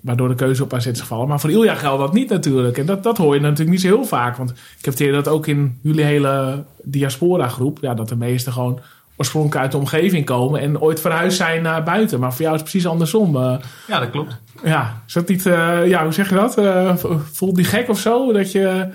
waardoor 0.00 0.28
de 0.28 0.34
keuze 0.34 0.62
op 0.62 0.74
AZ 0.74 0.86
is 0.86 1.00
gevallen. 1.00 1.28
Maar 1.28 1.40
voor 1.40 1.50
Ilja 1.50 1.74
geldt 1.74 2.00
dat 2.00 2.12
niet 2.12 2.28
natuurlijk. 2.28 2.78
En 2.78 2.86
dat, 2.86 3.02
dat 3.02 3.16
hoor 3.16 3.34
je 3.34 3.40
natuurlijk 3.40 3.70
niet 3.70 3.80
zo 3.80 3.86
heel 3.86 4.04
vaak. 4.04 4.36
Want 4.36 4.50
ik 4.78 4.84
heb 4.84 5.12
dat 5.12 5.28
ook 5.28 5.46
in 5.46 5.78
jullie 5.80 6.04
hele 6.04 6.64
diaspora 6.82 7.48
groep... 7.48 7.78
Ja, 7.80 7.94
dat 7.94 8.08
de 8.08 8.16
meesten 8.16 8.52
gewoon 8.52 8.80
oorspronkelijk 9.16 9.60
uit 9.60 9.72
de 9.72 9.78
omgeving 9.78 10.24
komen... 10.24 10.60
en 10.60 10.80
ooit 10.80 11.00
verhuisd 11.00 11.36
zijn 11.36 11.62
naar 11.62 11.82
buiten. 11.82 12.20
Maar 12.20 12.32
voor 12.32 12.40
jou 12.42 12.54
is 12.54 12.60
het 12.60 12.70
precies 12.70 12.88
andersom. 12.90 13.36
eh. 13.36 13.54
Ja, 13.86 13.98
dat 13.98 14.10
klopt. 14.10 14.38
Ja, 14.64 15.02
is 15.06 15.12
dat 15.12 15.28
niet, 15.28 15.46
eh, 15.46 15.88
ja, 15.88 16.02
hoe 16.02 16.12
zeg 16.12 16.28
je 16.28 16.34
dat? 16.34 16.58
Eh, 16.58 16.96
voelt 17.32 17.56
die 17.56 17.64
gek 17.64 17.88
of 17.88 17.98
zo? 17.98 18.32
Dat 18.32 18.52
je 18.52 18.88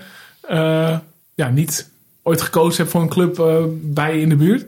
ja, 1.34 1.48
niet 1.50 1.90
ooit 2.22 2.42
gekozen 2.42 2.76
hebt 2.76 2.90
voor 2.90 3.00
een 3.00 3.08
club 3.08 3.42
bij 3.72 4.14
je 4.14 4.20
in 4.20 4.28
de 4.28 4.36
buurt? 4.36 4.66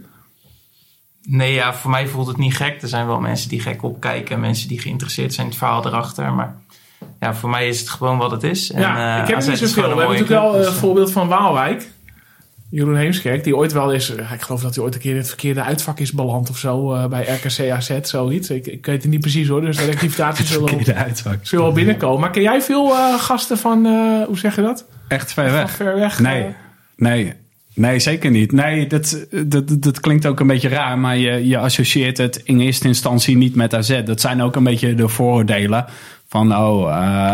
Nee, 1.22 1.52
ja, 1.52 1.74
voor 1.74 1.90
mij 1.90 2.06
voelt 2.06 2.26
het 2.26 2.36
niet 2.36 2.56
gek. 2.56 2.82
Er 2.82 2.88
zijn 2.88 3.06
wel 3.06 3.20
mensen 3.20 3.48
die 3.48 3.60
gek 3.60 3.82
opkijken. 3.82 4.40
Mensen 4.40 4.68
die 4.68 4.80
geïnteresseerd 4.80 5.34
zijn 5.34 5.46
in 5.46 5.52
het 5.52 5.60
verhaal 5.60 5.86
erachter. 5.86 6.32
Maar 6.32 6.54
ja, 7.20 7.34
voor 7.34 7.50
mij 7.50 7.68
is 7.68 7.80
het 7.80 7.88
gewoon 7.88 8.18
wat 8.18 8.30
het 8.30 8.42
is. 8.42 8.70
En, 8.70 8.80
ja, 8.80 9.22
ik 9.22 9.34
AZ 9.34 9.44
er 9.44 9.50
niet 9.50 9.58
zoveel. 9.58 9.82
We 9.82 9.88
hebben 9.88 10.06
natuurlijk 10.06 10.28
wel 10.28 10.50
club, 10.50 10.64
een 10.64 10.70
dus, 10.70 10.80
voorbeeld 10.80 11.12
van 11.12 11.28
Waalwijk. 11.28 11.90
Jeroen 12.70 12.96
Heemskerk, 12.96 13.44
die 13.44 13.56
ooit 13.56 13.72
wel 13.72 13.92
eens... 13.92 14.14
eh, 14.16 14.33
Ik 14.33 14.40
geloof 14.42 14.62
dat 14.62 14.74
hij 14.74 14.85
ooit 14.85 14.94
een 14.94 15.00
keer 15.00 15.11
in 15.11 15.16
het 15.16 15.28
verkeerde 15.28 15.62
uitvak 15.62 15.98
is 16.00 16.12
beland 16.12 16.50
of 16.50 16.59
zo. 16.59 16.94
eh, 16.94 17.06
bij 17.06 17.22
RKC 17.22 17.70
AZ, 17.70 17.90
zoiets. 18.02 18.50
Ik, 18.50 18.66
ik 18.66 18.87
weet 18.87 19.02
het 19.02 19.11
niet 19.11 19.20
precies 19.20 19.48
hoor. 19.48 19.61
Dus 19.61 19.76
de 19.76 19.85
rectificaties 19.85 20.48
zullen, 20.52 20.85
zullen 21.42 21.64
wel 21.64 21.72
binnenkomen. 21.74 22.20
Maar 22.20 22.30
ken 22.30 22.42
jij 22.42 22.62
veel 22.62 22.90
eh, 22.96 23.14
gasten 23.20 23.59
van... 23.59 23.87
hoe 24.26 24.38
zeg 24.38 24.56
je 24.56 24.62
dat? 24.62 24.85
Echt 25.09 25.33
ver 25.33 25.52
weg. 25.52 25.70
ver 25.70 25.94
weg? 25.94 26.20
Nee, 26.20 26.46
nee. 26.96 27.33
Nee, 27.74 27.98
zeker 27.98 28.30
niet. 28.30 28.52
Nee, 28.52 28.87
dat, 28.87 29.26
dat, 29.46 29.83
dat 29.83 30.00
klinkt 30.00 30.26
ook 30.26 30.40
een 30.40 30.46
beetje 30.46 30.68
raar, 30.68 30.98
maar 30.98 31.16
je, 31.16 31.46
je 31.48 31.59
associeert 31.59 32.18
het 32.18 32.40
in 32.44 32.61
eerste 32.61 32.87
instantie 32.87 33.37
niet 33.37 33.54
met 33.54 33.74
AZ. 33.74 34.02
Dat 34.04 34.20
zijn 34.20 34.42
ook 34.42 34.56
een 34.56 34.64
beetje 34.64 34.94
de 34.94 35.09
vooroordelen 35.09 35.85
van, 36.28 36.56
oh, 36.56 36.90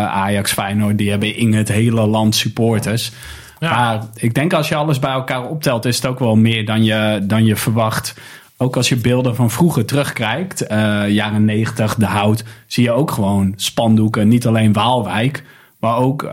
Ajax, 0.09 0.53
Feyenoord, 0.53 0.99
die 0.99 1.11
hebben 1.11 1.37
in 1.37 1.53
het 1.55 1.69
hele 1.69 2.07
land 2.07 2.35
supporters. 2.35 3.13
Ja. 3.59 3.71
Maar 3.71 4.03
ik 4.15 4.35
denk 4.35 4.53
als 4.53 4.69
je 4.69 4.75
alles 4.75 4.99
bij 4.99 5.11
elkaar 5.11 5.45
optelt, 5.45 5.85
is 5.85 5.97
het 5.97 6.07
ook 6.07 6.19
wel 6.19 6.37
meer 6.37 6.65
dan 6.65 6.85
je, 6.85 7.21
dan 7.23 7.45
je 7.45 7.57
verwacht. 7.57 8.15
Ook 8.59 8.77
als 8.77 8.89
je 8.89 8.97
beelden 8.97 9.37
van 9.37 9.51
vroeger 9.51 9.85
terugkijkt, 9.85 10.67
eh, 10.67 11.09
jaren 11.09 11.45
90, 11.45 11.95
de 11.95 12.07
hout, 12.07 12.45
zie 12.67 12.85
je 12.85 12.93
ook 12.93 13.11
gewoon 13.11 13.53
spandoeken. 13.57 14.29
Niet 14.29 14.47
alleen 14.47 14.73
Waalwijk, 14.73 15.45
maar 15.81 15.97
ook 15.97 16.23
eh, 16.23 16.33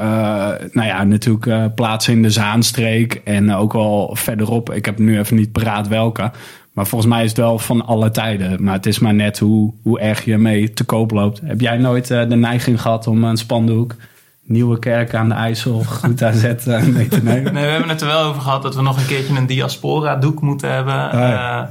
nou 0.71 0.87
ja, 0.87 1.03
natuurlijk 1.03 1.45
eh, 1.45 1.65
plaatsen 1.75 2.13
in 2.13 2.21
de 2.21 2.29
Zaanstreek 2.29 3.21
en 3.23 3.53
ook 3.53 3.73
wel 3.73 4.15
verderop. 4.15 4.73
Ik 4.73 4.85
heb 4.85 4.97
nu 4.97 5.19
even 5.19 5.35
niet 5.35 5.51
paraat 5.51 5.87
welke. 5.87 6.31
Maar 6.73 6.87
volgens 6.87 7.11
mij 7.11 7.23
is 7.23 7.29
het 7.29 7.39
wel 7.39 7.59
van 7.59 7.85
alle 7.85 8.11
tijden. 8.11 8.63
Maar 8.63 8.73
het 8.73 8.85
is 8.85 8.99
maar 8.99 9.13
net 9.13 9.39
hoe, 9.39 9.73
hoe 9.81 9.99
erg 9.99 10.25
je 10.25 10.37
mee 10.37 10.73
te 10.73 10.83
koop 10.83 11.11
loopt. 11.11 11.41
Heb 11.43 11.61
jij 11.61 11.77
nooit 11.77 12.07
de 12.07 12.25
neiging 12.25 12.81
gehad 12.81 13.07
om 13.07 13.23
een 13.23 13.37
spandoek, 13.37 13.95
Nieuwe 14.43 14.79
Kerk 14.79 15.13
aan 15.13 15.29
de 15.29 15.35
IJssel, 15.35 15.83
goed 15.83 16.23
aan 16.23 16.33
zetten 16.33 16.93
mee 16.93 17.07
te 17.07 17.23
nemen? 17.33 17.53
Nee, 17.53 17.65
we 17.65 17.69
hebben 17.71 17.89
het 17.89 18.01
er 18.01 18.07
wel 18.07 18.23
over 18.23 18.41
gehad 18.41 18.61
dat 18.61 18.75
we 18.75 18.81
nog 18.81 18.97
een 18.97 19.05
keertje 19.05 19.35
een 19.35 19.45
diaspora 19.45 20.15
doek 20.15 20.41
moeten 20.41 20.71
hebben. 20.71 20.93
ja. 20.93 21.61
Eh, 21.63 21.69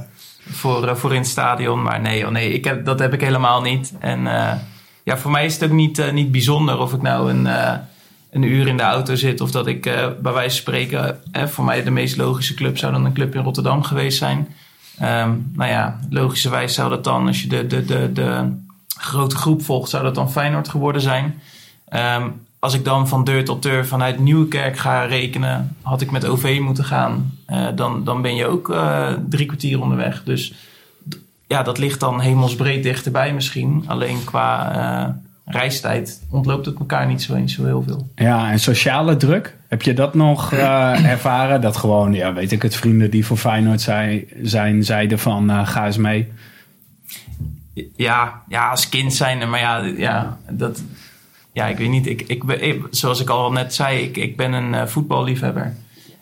voor, 0.49 0.87
eh, 0.87 0.95
voor 0.95 1.11
in 1.11 1.17
het 1.19 1.27
stadion. 1.27 1.81
Maar 1.81 2.01
nee, 2.01 2.19
joh, 2.19 2.31
nee 2.31 2.53
ik 2.53 2.63
heb, 2.63 2.85
dat 2.85 2.99
heb 2.99 3.13
ik 3.13 3.21
helemaal 3.21 3.61
niet. 3.61 3.93
En 3.99 4.27
eh, 4.27 4.53
ja, 5.03 5.17
voor 5.17 5.31
mij 5.31 5.45
is 5.45 5.53
het 5.53 5.63
ook 5.63 5.75
niet, 5.75 6.11
niet 6.13 6.31
bijzonder 6.31 6.79
of 6.79 6.93
ik 6.93 7.01
nou 7.01 7.29
een, 7.31 7.47
een 8.31 8.43
uur 8.43 8.67
in 8.67 8.77
de 8.77 8.83
auto 8.83 9.15
zit. 9.15 9.41
Of 9.41 9.51
dat 9.51 9.67
ik 9.67 9.81
bij 10.21 10.33
wijze 10.33 10.49
van 10.49 10.49
spreken, 10.49 11.19
eh, 11.31 11.45
voor 11.45 11.65
mij 11.65 11.83
de 11.83 11.91
meest 11.91 12.17
logische 12.17 12.53
club 12.53 12.77
zou 12.77 12.91
dan 12.91 13.05
een 13.05 13.13
club 13.13 13.35
in 13.35 13.43
Rotterdam 13.43 13.83
geweest 13.83 14.17
zijn. 14.17 14.47
Ehm, 14.99 15.31
nou 15.53 15.69
ja, 15.69 15.99
logischerwijs 16.09 16.73
zou 16.73 16.89
dat 16.89 17.03
dan, 17.03 17.27
als 17.27 17.41
je 17.41 17.47
de, 17.47 17.67
de, 17.67 17.85
de, 17.85 18.11
de 18.13 18.55
grote 18.97 19.35
groep 19.35 19.63
volgt, 19.63 19.89
zou 19.89 20.03
dat 20.03 20.15
dan 20.15 20.31
Feyenoord 20.31 20.69
geworden 20.69 21.01
zijn. 21.01 21.41
Ehm, 21.87 22.29
als 22.63 22.73
ik 22.73 22.83
dan 22.83 23.07
van 23.07 23.23
deur 23.23 23.45
tot 23.45 23.63
deur 23.63 23.87
vanuit 23.87 24.19
Nieuwkerk 24.19 24.77
ga 24.77 25.05
rekenen, 25.05 25.75
had 25.81 26.01
ik 26.01 26.11
met 26.11 26.25
OV 26.25 26.59
moeten 26.61 26.83
gaan, 26.83 27.31
eh, 27.45 27.67
dan, 27.75 28.03
dan 28.03 28.21
ben 28.21 28.35
je 28.35 28.47
ook 28.47 28.69
eh, 28.69 29.11
drie 29.29 29.45
kwartier 29.45 29.81
onderweg. 29.81 30.23
Dus 30.23 30.53
ja, 31.47 31.63
dat 31.63 31.77
ligt 31.77 31.99
dan 31.99 32.21
hemelsbreed 32.21 32.83
dichterbij 32.83 33.33
misschien. 33.33 33.83
Alleen 33.87 34.23
qua 34.23 34.75
eh, 34.75 35.13
reistijd 35.53 36.25
ontloopt 36.29 36.65
het 36.65 36.79
elkaar 36.79 37.07
niet 37.07 37.21
zo 37.21 37.33
eens 37.33 37.53
zo 37.53 37.65
heel 37.65 37.83
veel. 37.87 38.09
Ja, 38.15 38.51
en 38.51 38.59
sociale 38.59 39.17
druk, 39.17 39.57
heb 39.67 39.81
je 39.81 39.93
dat 39.93 40.13
nog 40.13 40.53
ervaren? 41.15 41.61
Dat 41.61 41.77
gewoon, 41.77 42.13
ja, 42.13 42.33
weet 42.33 42.51
ik 42.51 42.61
het, 42.61 42.75
vrienden 42.75 43.11
die 43.11 43.25
voor 43.25 43.37
Feyenoord 43.37 43.81
zei, 43.81 44.27
zijn, 44.41 44.83
zeiden 44.83 45.19
van 45.19 45.67
ga 45.67 45.85
eens 45.85 45.97
mee. 45.97 46.31
Ja, 47.95 48.41
ja, 48.47 48.69
als 48.69 48.89
kind 48.89 49.13
zijn, 49.13 49.49
maar 49.49 49.59
ja, 49.59 49.77
ja, 49.97 50.37
dat, 50.49 50.81
ja 51.53 51.67
ik 51.67 51.77
weet 51.77 51.89
niet. 51.89 52.07
Ik, 52.07 52.21
ik, 52.21 52.43
zoals 52.89 53.21
ik 53.21 53.29
al 53.29 53.51
net 53.51 53.73
zei, 53.73 54.03
ik, 54.03 54.17
ik 54.17 54.37
ben 54.37 54.53
een 54.53 54.73
eh, 54.73 54.85
voetballiefhebber. 54.85 55.75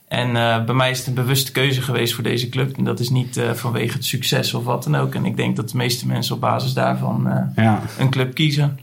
En 0.08 0.36
eh, 0.36 0.64
bij 0.64 0.76
mij 0.76 0.90
is 0.90 0.98
het 0.98 1.08
een 1.08 1.14
bewuste 1.14 1.52
keuze 1.52 1.82
geweest 1.82 2.14
voor 2.14 2.24
deze 2.24 2.50
club. 2.50 2.78
En 2.78 2.84
dat 2.84 3.00
is 3.00 3.10
niet 3.10 3.38
eh, 3.38 3.52
vanwege 3.52 3.94
het 3.94 4.06
succes 4.06 4.54
of 4.54 4.64
wat 4.64 4.84
dan 4.84 4.96
ook. 4.96 5.16
En 5.16 5.26
ik 5.26 5.36
denk 5.36 5.56
dat 5.56 5.70
de 5.70 5.78
meeste 5.78 6.08
mensen 6.08 6.36
op 6.36 6.42
basis 6.42 6.74
daarvan 6.74 7.52
Ja, 7.56 7.82
een 7.98 8.10
club 8.10 8.34
kiezen. 8.34 8.80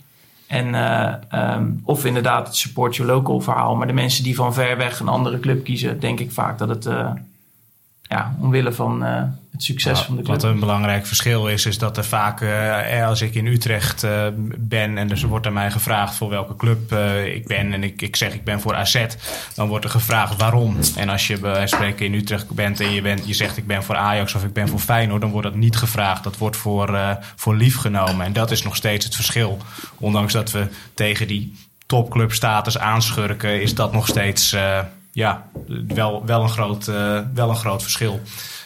En, 0.49 0.75
eh, 0.75 1.15
ehm, 1.29 1.71
of 1.85 2.05
inderdaad 2.05 2.47
het 2.47 2.57
support 2.57 2.97
your 2.97 3.13
local 3.13 3.41
verhaal. 3.41 3.77
Maar 3.77 3.87
de 3.87 3.93
mensen 3.93 4.25
die 4.25 4.35
van 4.35 4.55
ver 4.55 4.77
weg 4.77 5.01
een 5.01 5.09
andere 5.09 5.41
club 5.41 5.65
kiezen, 5.65 6.01
denk 6.01 6.21
ik 6.21 6.33
vaak 6.33 6.59
dat 6.59 6.69
het 6.69 6.89
ja, 8.09 8.35
omwille 8.41 8.73
van 8.73 9.05
eh, 9.05 9.23
het 9.59 9.67
succes 9.67 10.01
van 10.01 10.17
de 10.17 10.23
club. 10.23 10.41
Wat 10.41 10.51
een 10.51 10.61
belangrijk 10.61 11.07
verschil 11.07 11.49
is, 11.49 11.67
is 11.67 11.79
dat 11.79 11.97
er 11.97 12.05
vaak, 12.05 12.41
eh, 12.41 13.07
als 13.07 13.23
ik 13.23 13.35
in 13.35 13.47
Utrecht 13.47 14.03
eh, 14.03 14.27
ben 14.59 14.99
en 14.99 15.09
dus 15.09 15.23
er 15.23 15.29
wordt 15.29 15.47
aan 15.47 15.53
mij 15.53 15.71
gevraagd 15.71 16.15
voor 16.15 16.29
welke 16.29 16.57
club 16.57 16.93
eh, 16.93 17.35
ik 17.35 17.47
ben 17.47 17.73
en 17.73 17.83
ik, 17.83 18.03
ik 18.03 18.17
zeg 18.17 18.35
ik 18.35 18.45
ben 18.45 18.61
voor 18.61 18.75
AZ, 18.75 19.07
dan 19.55 19.69
wordt 19.69 19.85
er 19.85 19.91
gevraagd 19.91 20.37
waarom. 20.37 20.77
En 20.97 21.09
als 21.09 21.27
je 21.27 21.39
bij 21.39 21.67
spreken 21.67 22.07
in 22.07 22.15
Utrecht 22.15 22.51
bent 22.51 22.81
en 22.81 22.91
je, 22.91 23.03
bent, 23.03 23.27
je 23.27 23.35
zegt 23.35 23.57
ik 23.57 23.67
ben 23.67 23.83
voor 23.83 23.97
Ajax 23.97 24.35
of 24.35 24.45
ik 24.45 24.53
ben 24.53 24.69
voor 24.69 24.79
Feyenoord, 24.79 25.21
dan 25.21 25.31
wordt 25.31 25.47
dat 25.47 25.57
niet 25.57 25.77
gevraagd. 25.77 26.25
Dat 26.25 26.39
wordt 26.39 26.57
voor, 26.57 26.95
eh, 26.95 27.11
voor 27.37 27.57
lief 27.57 27.77
genomen. 27.77 28.27
En 28.27 28.33
dat 28.33 28.51
is 28.51 28.63
nog 28.63 28.77
steeds 28.77 29.05
het 29.05 29.15
verschil. 29.15 29.59
Ondanks 29.99 30.33
dat 30.33 30.51
we 30.51 30.67
tegen 30.95 31.27
die 31.27 31.55
topclubstatus 31.87 32.79
aanschurken, 32.79 33.63
is 33.63 33.75
dat 33.75 33.93
nog 33.93 34.07
steeds 34.07 34.53
eh, 34.53 34.79
ja, 35.19 35.43
wel, 35.95 36.23
wel, 36.27 36.43
een 36.43 36.49
groot, 36.49 36.89
eh, 36.89 37.19
wel 37.35 37.49
een 37.49 37.57
groot 37.57 37.83
verschil. 37.83 38.21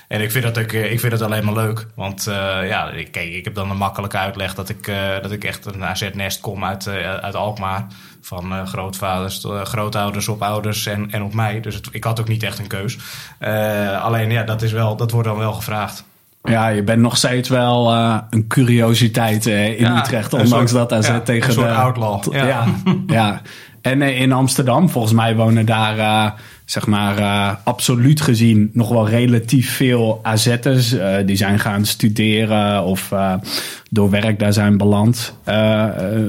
En 0.08 0.20
ik 0.20 0.30
vind 0.30 0.44
dat, 0.44 0.58
ook, 0.58 0.72
eh, 0.72 0.92
ik 0.92 1.00
vind 1.00 1.12
dat 1.12 1.22
alleen 1.22 1.44
maar 1.44 1.54
leuk. 1.54 1.86
Want 1.94 2.26
eh, 2.26 2.34
ja, 2.68 2.90
ik, 2.90 3.12
kijk, 3.12 3.28
ik 3.32 3.44
heb 3.44 3.54
dan 3.54 3.70
een 3.70 3.76
makkelijke 3.76 4.16
uitleg 4.16 4.54
dat 4.54 4.68
ik, 4.68 4.90
dat 5.22 5.30
ik 5.30 5.44
echt 5.44 5.66
een 5.66 5.84
AZ-nest 5.84 6.40
kom 6.40 6.64
uit, 6.64 6.88
uit 7.22 7.34
Alkmaar. 7.34 7.86
Van 8.20 8.66
grootvaders, 8.66 9.46
grootouders 9.62 10.28
op 10.28 10.42
ouders 10.42 10.86
en, 10.86 11.10
en 11.10 11.22
op 11.22 11.34
mij. 11.34 11.60
Dus 11.60 11.74
het- 11.74 11.88
ik 11.92 12.04
had 12.04 12.20
ook 12.20 12.28
niet 12.28 12.42
echt 12.42 12.58
een 12.58 12.66
keus. 12.66 12.98
Alleen 14.02 14.30
ja, 14.30 14.42
dat, 14.42 14.62
is 14.62 14.72
wel, 14.72 14.96
dat 14.96 15.10
wordt 15.10 15.28
dan 15.28 15.38
wel 15.38 15.52
gevraagd. 15.52 16.04
ja 16.42 16.68
je 16.68 16.82
bent 16.82 17.00
nog 17.02 17.16
steeds 17.16 17.48
wel 17.48 17.92
een 18.30 18.44
curiositeit 18.48 19.46
eh, 19.46 19.66
in 19.68 19.84
Ja, 19.86 19.98
Utrecht. 19.98 20.32
Ondanks 20.32 20.70
soort- 20.70 20.88
dat 20.88 20.98
AZ 20.98 21.08
ja, 21.08 21.20
tegen 21.20 21.48
een 21.48 21.54
soort 21.54 21.68
de... 21.68 21.74
outlaw. 21.74 22.20
t- 22.22 22.32
Ja. 22.32 22.46
Ja, 22.46 22.64
ja. 23.06 23.40
En 23.82 24.02
eh, 24.02 24.20
in 24.20 24.32
Amsterdam, 24.32 24.90
volgens 24.90 25.12
mij 25.12 25.36
wonen 25.36 25.66
daar, 25.66 25.98
eh, 25.98 26.30
zeg 26.64 26.86
maar, 26.86 27.18
eh, 27.18 27.54
absoluut 27.64 28.20
gezien 28.20 28.70
nog 28.72 28.88
wel 28.88 29.08
relatief 29.08 29.76
veel 29.76 30.20
AZ'ers. 30.22 30.94
die 31.26 31.36
zijn 31.36 31.58
gaan 31.58 31.84
studeren 31.84 32.84
of 32.84 33.12
door 33.90 34.10
werk 34.10 34.38
daar 34.38 34.52
zijn 34.52 34.76
beland. 34.76 35.34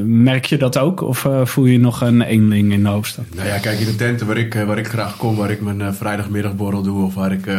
Merk 0.06 0.46
je 0.46 0.58
dat 0.58 0.78
ook? 0.78 1.02
Of 1.02 1.28
voel 1.44 1.66
je 1.66 1.80
nog 1.80 2.02
een 2.02 2.22
eenling 2.22 2.72
in 2.72 2.84
de 2.84 2.90
hoofdstad? 2.90 3.26
Nou 3.36 3.48
ja, 3.48 3.58
kijk, 3.58 3.80
in 3.80 3.86
de 3.86 3.96
tenten 3.96 4.28
waar 4.28 4.38
ik, 4.38 4.54
waar 4.54 4.78
ik 4.78 4.88
graag 4.88 5.18
kom, 5.18 5.36
waar 5.36 5.52
ik 5.52 5.62
mijn 5.62 5.94
vrijdagmiddagborrel 5.94 6.82
doe 6.82 7.06
of 7.06 7.14
waar 7.14 7.32
ik 7.32 7.52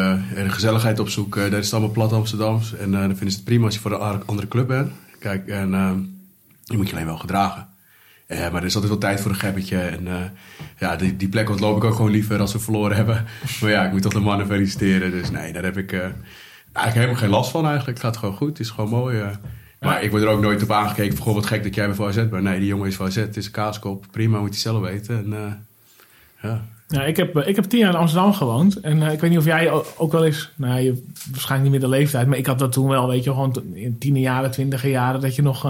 gezelligheid 0.47 0.99
op 0.99 1.09
zoek, 1.09 1.37
daar 1.37 1.59
is 1.59 1.65
het 1.65 1.73
allemaal 1.73 1.93
plat 1.93 2.13
Amsterdams. 2.13 2.77
En 2.77 2.91
dan 2.91 3.01
vinden 3.01 3.31
ze 3.31 3.37
het 3.37 3.45
prima 3.45 3.65
als 3.65 3.75
je 3.75 3.81
voor 3.81 3.93
een 3.93 4.23
andere 4.27 4.49
club 4.49 4.67
bent. 4.67 4.91
Kijk, 5.19 5.49
en 5.49 5.71
je 6.65 6.77
moet 6.77 6.89
je 6.89 6.95
alleen 6.95 7.07
wel 7.07 7.19
gedragen. 7.19 7.67
Eh, 8.27 8.39
maar 8.39 8.61
er 8.61 8.67
is 8.67 8.75
altijd 8.75 8.93
wel 8.93 9.01
tijd 9.01 9.21
voor 9.21 9.31
een 9.31 9.37
gebbetje. 9.37 9.79
En 9.79 10.07
eh, 10.07 10.15
ja, 10.79 10.97
die, 10.97 11.17
die 11.17 11.29
plek 11.29 11.51
ontloop 11.51 11.77
ik 11.77 11.85
ook 11.85 11.95
gewoon 11.95 12.11
liever 12.11 12.41
als 12.41 12.53
we 12.53 12.59
verloren 12.59 12.97
hebben. 12.97 13.25
Maar 13.61 13.71
ja, 13.71 13.85
ik 13.85 13.93
moet 13.93 14.03
toch 14.03 14.13
de 14.13 14.21
mannen 14.21 14.47
feliciteren. 14.47 15.11
Dus 15.11 15.31
nee, 15.31 15.53
daar 15.53 15.63
heb 15.63 15.77
ik 15.77 15.93
eh, 15.93 16.01
eigenlijk 16.01 16.95
helemaal 16.95 17.17
geen 17.17 17.29
last 17.29 17.51
van 17.51 17.67
eigenlijk. 17.67 17.97
Het 17.99 18.07
gaat 18.07 18.17
gewoon 18.17 18.35
goed, 18.35 18.49
het 18.49 18.61
is 18.61 18.71
gewoon 18.71 18.91
mooi. 18.91 19.23
Maar 19.81 20.03
ik 20.03 20.11
word 20.11 20.23
er 20.23 20.29
ook 20.29 20.41
nooit 20.41 20.63
op 20.63 20.71
aangekeken 20.71 21.17
van, 21.17 21.35
wat 21.35 21.47
gek 21.47 21.63
dat 21.63 21.75
jij 21.75 21.87
bij 21.87 21.95
voor 21.95 22.07
AZ 22.07 22.15
bent. 22.15 22.43
Nee, 22.43 22.59
die 22.59 22.69
jongen 22.69 22.89
is 22.89 22.97
voor 22.97 23.07
AZ, 23.07 23.17
het 23.17 23.37
is 23.37 23.47
een 23.47 23.53
kaaskop. 23.53 24.07
Prima, 24.11 24.39
moet 24.39 24.49
hij 24.49 24.59
zelf 24.59 24.83
weten. 24.83 25.17
En, 25.17 25.67
ja. 26.43 26.65
Ja, 26.89 27.05
ik, 27.05 27.17
heb, 27.17 27.39
ik 27.39 27.57
heb 27.57 27.65
tien 27.65 27.79
jaar 27.79 27.91
in 27.91 27.99
Amsterdam 27.99 28.33
gewoond. 28.33 28.81
En 28.81 29.03
ik 29.03 29.21
weet 29.21 29.31
niet 29.31 29.39
of 29.39 29.45
jij 29.45 29.71
ook 29.97 30.13
wel 30.13 30.25
eens... 30.25 30.53
Nou, 30.57 30.81
je 30.81 31.05
waarschijnlijk 31.31 31.71
niet 31.71 31.81
meer 31.81 31.91
de 31.91 31.97
leeftijd. 31.97 32.27
Maar 32.27 32.39
ik 32.39 32.47
had 32.47 32.59
dat 32.59 32.73
toen 32.73 32.89
wel, 32.89 33.09
weet 33.09 33.25
je, 33.25 33.31
gewoon 33.31 33.63
in 33.73 33.99
tiende 33.99 34.21
jaren, 34.21 34.51
twintige 34.51 34.91
jaren... 34.91 35.21
dat 35.21 35.35
je 35.35 35.43
nog 35.43 35.65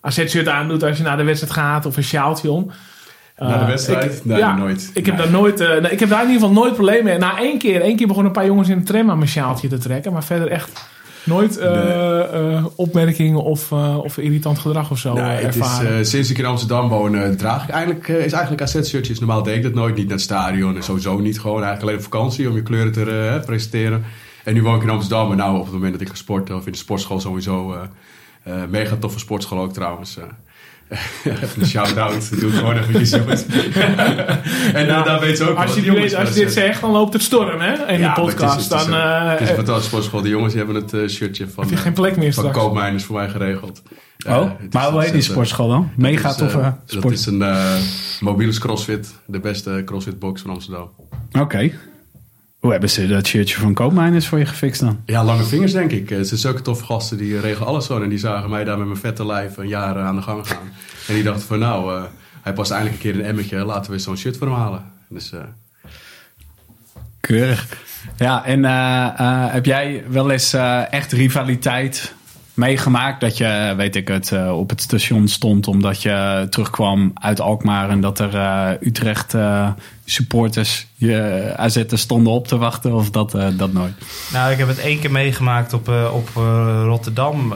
AZ-shirt 0.00 0.48
aandoet 0.48 0.82
als 0.82 0.96
je 0.96 1.02
naar 1.02 1.16
de 1.16 1.22
wedstrijd 1.22 1.52
gaat. 1.54 1.86
Of 1.86 1.96
een 1.96 2.02
sjaaltje 2.02 2.50
om. 2.50 2.70
Naar 3.38 3.48
de 3.48 3.54
Eh, 3.64 3.66
wedstrijd? 3.66 4.14
ik- 4.16 4.24
Nee, 4.24 4.38
ja, 4.38 4.56
nooit. 4.56 4.90
Ik 4.94 5.06
heb, 5.06 5.14
Nee. 5.16 5.24
daar 5.24 5.32
nooit, 5.40 5.60
eh, 5.60 5.92
ik 5.92 6.00
heb 6.00 6.08
daar 6.08 6.22
in 6.22 6.30
ieder 6.30 6.40
geval 6.48 6.62
nooit 6.62 6.72
probleem 6.74 7.04
mee. 7.04 7.18
Na 7.18 7.38
één 7.38 7.58
keer, 7.58 7.80
één 7.80 7.96
keer 7.96 8.06
begonnen 8.06 8.32
een 8.32 8.38
paar 8.40 8.46
jongens 8.48 8.68
in 8.68 8.78
de 8.78 8.84
tram 8.84 9.10
aan 9.10 9.18
mijn 9.18 9.30
sjaaltje 9.30 9.68
te 9.68 9.78
trekken. 9.78 10.12
Maar 10.12 10.24
verder 10.24 10.48
echt 10.48 10.86
nooit 11.24 11.58
eh, 11.58 11.72
Nee. 12.32 12.60
opmerkingen 12.76 13.42
of, 13.42 13.72
of 13.72 14.18
irritant 14.18 14.58
gedrag 14.58 14.90
of 14.90 14.98
zo 14.98 15.12
Nee, 15.14 15.24
het 15.44 15.54
is, 15.54 15.60
ervaren. 15.60 16.06
sinds 16.06 16.30
ik 16.30 16.38
in 16.38 16.44
Amsterdam 16.44 16.88
woon, 16.88 17.36
draag 17.36 17.62
ik 17.64 17.70
eigenlijk, 17.70 18.08
is 18.08 18.32
eigenlijk 18.32 18.62
AZ-shirtjes. 18.62 19.18
Normaal 19.18 19.42
deed 19.42 19.56
ik 19.56 19.62
dat 19.62 19.74
nooit, 19.74 19.94
niet 19.96 20.04
naar 20.04 20.14
het 20.14 20.24
stadion 20.24 20.76
en 20.76 20.82
sowieso 20.82 21.18
niet. 21.18 21.40
Gewoon 21.40 21.62
eigenlijk 21.62 21.82
alleen 21.82 21.96
op 21.96 22.02
vakantie 22.12 22.48
om 22.48 22.54
je 22.54 22.62
kleuren 22.62 22.92
te 22.92 23.42
presenteren. 23.46 24.04
En 24.44 24.54
nu 24.54 24.62
woon 24.62 24.76
ik 24.76 24.82
in 24.82 24.90
Amsterdam 24.90 25.30
en 25.30 25.36
nou 25.36 25.56
op 25.58 25.64
het 25.64 25.72
moment 25.72 25.92
dat 25.92 26.00
ik 26.00 26.08
ga 26.08 26.14
sporten 26.14 26.56
of 26.56 26.66
in 26.66 26.72
de 26.72 26.78
sportschool 26.78 27.20
sowieso. 27.20 27.76
Eh 28.42 28.62
eh, 28.62 28.68
mega 28.68 28.96
toffe 28.96 29.18
sportschool 29.18 29.58
ook 29.60 29.72
trouwens. 29.72 30.16
eh. 30.16 30.24
even 31.24 31.60
een 31.60 31.66
shout-out, 31.66 32.40
doe 32.40 32.50
ik 32.50 32.56
gewoon 32.56 32.76
eventjes 32.78 33.10
jongens. 33.10 33.44
en 33.46 34.86
Ja, 34.86 34.98
eh, 34.98 35.04
daar 35.04 35.20
weet 35.20 35.36
ze 35.36 35.48
ook 35.50 35.56
als 35.56 35.66
wel, 35.66 35.84
je, 35.84 35.90
die 35.90 36.16
als 36.16 36.28
je 36.28 36.34
dit 36.34 36.46
AZ. 36.46 36.52
zegt, 36.54 36.80
dan 36.80 36.90
loopt 36.90 37.12
het 37.12 37.22
storm, 37.22 37.60
hè? 37.60 37.72
In 37.72 37.78
Ja, 37.78 37.86
die 37.86 37.98
maar 37.98 38.16
het 38.16 38.26
is- 38.26 38.32
podcast. 38.34 38.54
het 38.54 38.60
is 38.80 38.86
dan 38.86 38.92
een- 38.94 39.00
eh, 39.00 39.30
Het 39.30 39.40
is 39.40 39.48
een 39.48 39.54
fantastische 39.64 39.88
sportschool. 39.88 40.20
Die 40.22 40.30
jongens 40.30 40.52
die 40.54 40.62
hebben 40.64 40.82
het 40.82 40.92
eh, 40.94 41.08
shirtje 41.08 41.48
van, 41.48 41.62
heb 41.62 41.72
je 41.72 41.78
eh, 41.78 41.82
geen 41.82 41.92
plek 41.92 42.16
meer 42.16 42.32
van. 42.34 42.50
Koopmijners 42.52 43.04
voor 43.04 43.16
mij 43.16 43.28
geregeld. 43.28 43.82
Oh, 44.28 44.50
maar 44.70 44.90
hoe 44.90 45.02
heet 45.02 45.12
die 45.12 45.22
sportschool 45.22 45.68
dan? 45.68 45.90
Mega 45.96 46.34
toffe 46.34 46.58
eh, 46.58 46.72
sport. 46.86 47.02
Dat 47.02 47.12
is 47.12 47.26
een 47.26 47.42
eh 47.42 47.74
mobiele 48.20 48.58
crossfit. 48.58 49.14
De 49.26 49.40
beste 49.40 49.82
crossfit 49.84 50.18
box 50.18 50.40
van 50.42 50.50
Amsterdam. 50.50 50.90
Oké. 51.40 51.70
Hoe 52.58 52.70
hebben 52.70 52.90
ze 52.90 53.06
dat 53.06 53.26
shirtje 53.26 53.56
van 53.58 53.74
Koopmijners 53.74 54.26
voor 54.26 54.38
je 54.38 54.46
gefixt 54.46 54.80
dan? 54.80 55.00
Ja, 55.06 55.24
lange 55.24 55.44
vingers 55.44 55.72
denk 55.72 55.90
ik. 55.90 56.08
Het 56.08 56.28
zijn 56.28 56.40
zulke 56.40 56.62
toffe 56.62 56.84
gasten 56.84 57.16
die 57.16 57.34
eh, 57.36 57.40
regelen 57.40 57.68
alles 57.68 57.86
zo. 57.86 58.02
En 58.02 58.08
die 58.08 58.18
zagen 58.18 58.50
mij 58.50 58.64
daar 58.64 58.78
met 58.78 58.86
mijn 58.86 58.98
vette 58.98 59.26
lijf 59.26 59.56
een 59.56 59.68
jaar 59.68 59.96
eh, 59.96 60.06
aan 60.06 60.16
de 60.16 60.22
gang 60.22 60.46
gaan. 60.48 60.72
En 61.08 61.14
die 61.14 61.22
dachten 61.22 61.46
van 61.46 61.58
nou, 61.58 61.94
eh, 61.96 62.02
hij 62.42 62.52
past 62.52 62.70
eindelijk 62.70 62.96
een 62.96 63.02
keer 63.02 63.20
in 63.20 63.24
een 63.24 63.30
emmetje. 63.30 63.64
Laten 63.64 63.92
we 63.92 63.98
zo'n 63.98 64.16
shirt 64.16 64.36
voor 64.36 64.46
hem 64.46 64.56
halen. 64.56 64.84
Dus 65.08 65.32
eh, 65.32 65.40
Keurig. 67.20 67.66
Ja, 68.16 68.44
en 68.44 68.64
eh, 68.64 69.06
eh, 69.18 69.52
heb 69.52 69.64
jij 69.64 70.04
wel 70.08 70.30
eens 70.30 70.52
eh, 70.52 70.92
echt 70.92 71.12
rivaliteit 71.12 72.14
meegemaakt? 72.58 73.20
Dat 73.20 73.36
je, 73.36 73.74
weet 73.76 73.96
ik 73.96 74.08
het, 74.08 74.32
eh, 74.32 74.58
op 74.58 74.70
het 74.70 74.82
station 74.82 75.28
stond 75.28 75.68
omdat 75.68 76.02
je 76.02 76.46
terugkwam 76.50 77.10
uit 77.14 77.40
Alkmaar 77.40 77.90
en 77.90 78.00
dat 78.00 78.18
er 78.18 78.34
eh, 78.34 78.70
Utrecht 78.80 79.34
eh, 79.34 79.70
supporters 80.04 80.86
je 80.94 81.52
AZ'ers 81.56 82.00
stonden 82.00 82.32
op 82.32 82.46
te 82.46 82.56
wachten 82.56 82.92
of 82.92 83.10
dat, 83.10 83.30
dat 83.56 83.72
nooit? 83.72 83.92
Nou, 84.32 84.52
ik 84.52 84.58
heb 84.58 84.68
het 84.68 84.78
één 84.78 84.98
keer 84.98 85.10
meegemaakt 85.10 85.72
op, 85.72 85.88
op 86.12 86.28
Rotterdam 86.84 87.54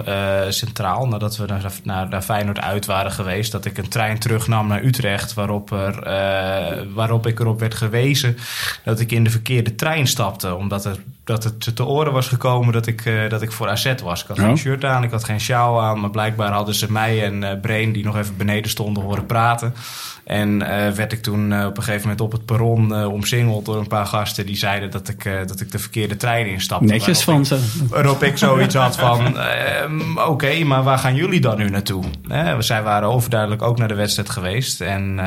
Centraal. 0.48 1.06
Nadat 1.08 1.36
we 1.36 1.46
naar, 1.46 1.72
naar, 1.82 2.08
naar 2.08 2.22
Feyenoord 2.22 2.60
uit 2.60 2.86
waren 2.86 3.12
geweest. 3.12 3.52
Dat 3.52 3.64
ik 3.64 3.78
een 3.78 3.88
trein 3.88 4.18
terugnam 4.18 4.66
naar 4.66 4.84
Utrecht. 4.84 5.34
Waarop, 5.34 5.72
er, 5.72 6.94
waarop 6.94 7.26
ik 7.26 7.40
erop 7.40 7.60
werd 7.60 7.74
gewezen 7.74 8.36
dat 8.84 9.00
ik 9.00 9.12
in 9.12 9.24
de 9.24 9.30
verkeerde 9.30 9.74
trein 9.74 10.06
stapte. 10.06 10.54
Omdat 10.54 10.84
er 10.84 10.98
dat 11.24 11.44
het 11.44 11.76
te 11.76 11.84
oren 11.84 12.12
was 12.12 12.28
gekomen 12.28 12.72
dat 12.72 12.86
ik, 12.86 13.04
eh, 13.04 13.28
dat 13.28 13.42
ik 13.42 13.52
voor 13.52 13.68
AZ 13.68 13.94
was. 14.02 14.22
Ik 14.22 14.28
had 14.28 14.36
Ja. 14.36 14.42
geen 14.42 14.58
shirt 14.58 14.84
aan, 14.84 15.02
ik 15.04 15.10
had 15.10 15.24
geen 15.24 15.40
sjaal 15.40 15.82
aan. 15.82 16.00
Maar 16.00 16.10
blijkbaar 16.10 16.52
hadden 16.52 16.74
ze 16.74 16.92
mij 16.92 17.24
en 17.24 17.42
eh 17.44 17.60
Brain, 17.60 17.92
die 17.92 18.04
nog 18.04 18.16
even 18.16 18.36
beneden 18.36 18.70
stonden, 18.70 19.02
horen 19.02 19.26
praten. 19.26 19.74
En 20.24 20.62
eh, 20.62 20.92
werd 20.92 21.12
ik 21.12 21.22
toen 21.22 21.52
eh, 21.52 21.66
op 21.66 21.76
een 21.76 21.82
gegeven 21.82 22.02
moment 22.02 22.20
op 22.20 22.32
het 22.32 22.44
perron 22.44 22.94
eh, 22.94 23.12
omsingeld 23.12 23.64
door 23.64 23.76
een 23.76 23.86
paar 23.86 24.06
gasten. 24.06 24.46
Die 24.46 24.56
zeiden 24.56 24.90
dat 24.90 25.08
ik, 25.08 25.30
dat 25.46 25.60
ik 25.60 25.70
de 25.70 25.78
verkeerde 25.78 26.16
trein 26.16 26.46
instapte. 26.46 26.84
Netjes 26.84 27.22
van 27.22 27.46
ze. 27.46 27.84
Waarop 27.88 28.22
ik 28.22 28.38
zoiets 28.38 28.74
had 28.74 28.96
van, 28.96 29.38
ehm, 29.38 30.18
oké, 30.18 30.64
maar 30.64 30.82
waar 30.82 30.98
gaan 30.98 31.14
jullie 31.14 31.40
dan 31.40 31.58
nu 31.58 31.68
naartoe? 31.68 32.04
Zij 32.58 32.82
waren 32.82 33.08
overduidelijk 33.08 33.62
ook 33.62 33.78
naar 33.78 33.88
de 33.88 33.94
wedstrijd 33.94 34.30
geweest. 34.30 34.80
En 34.80 35.20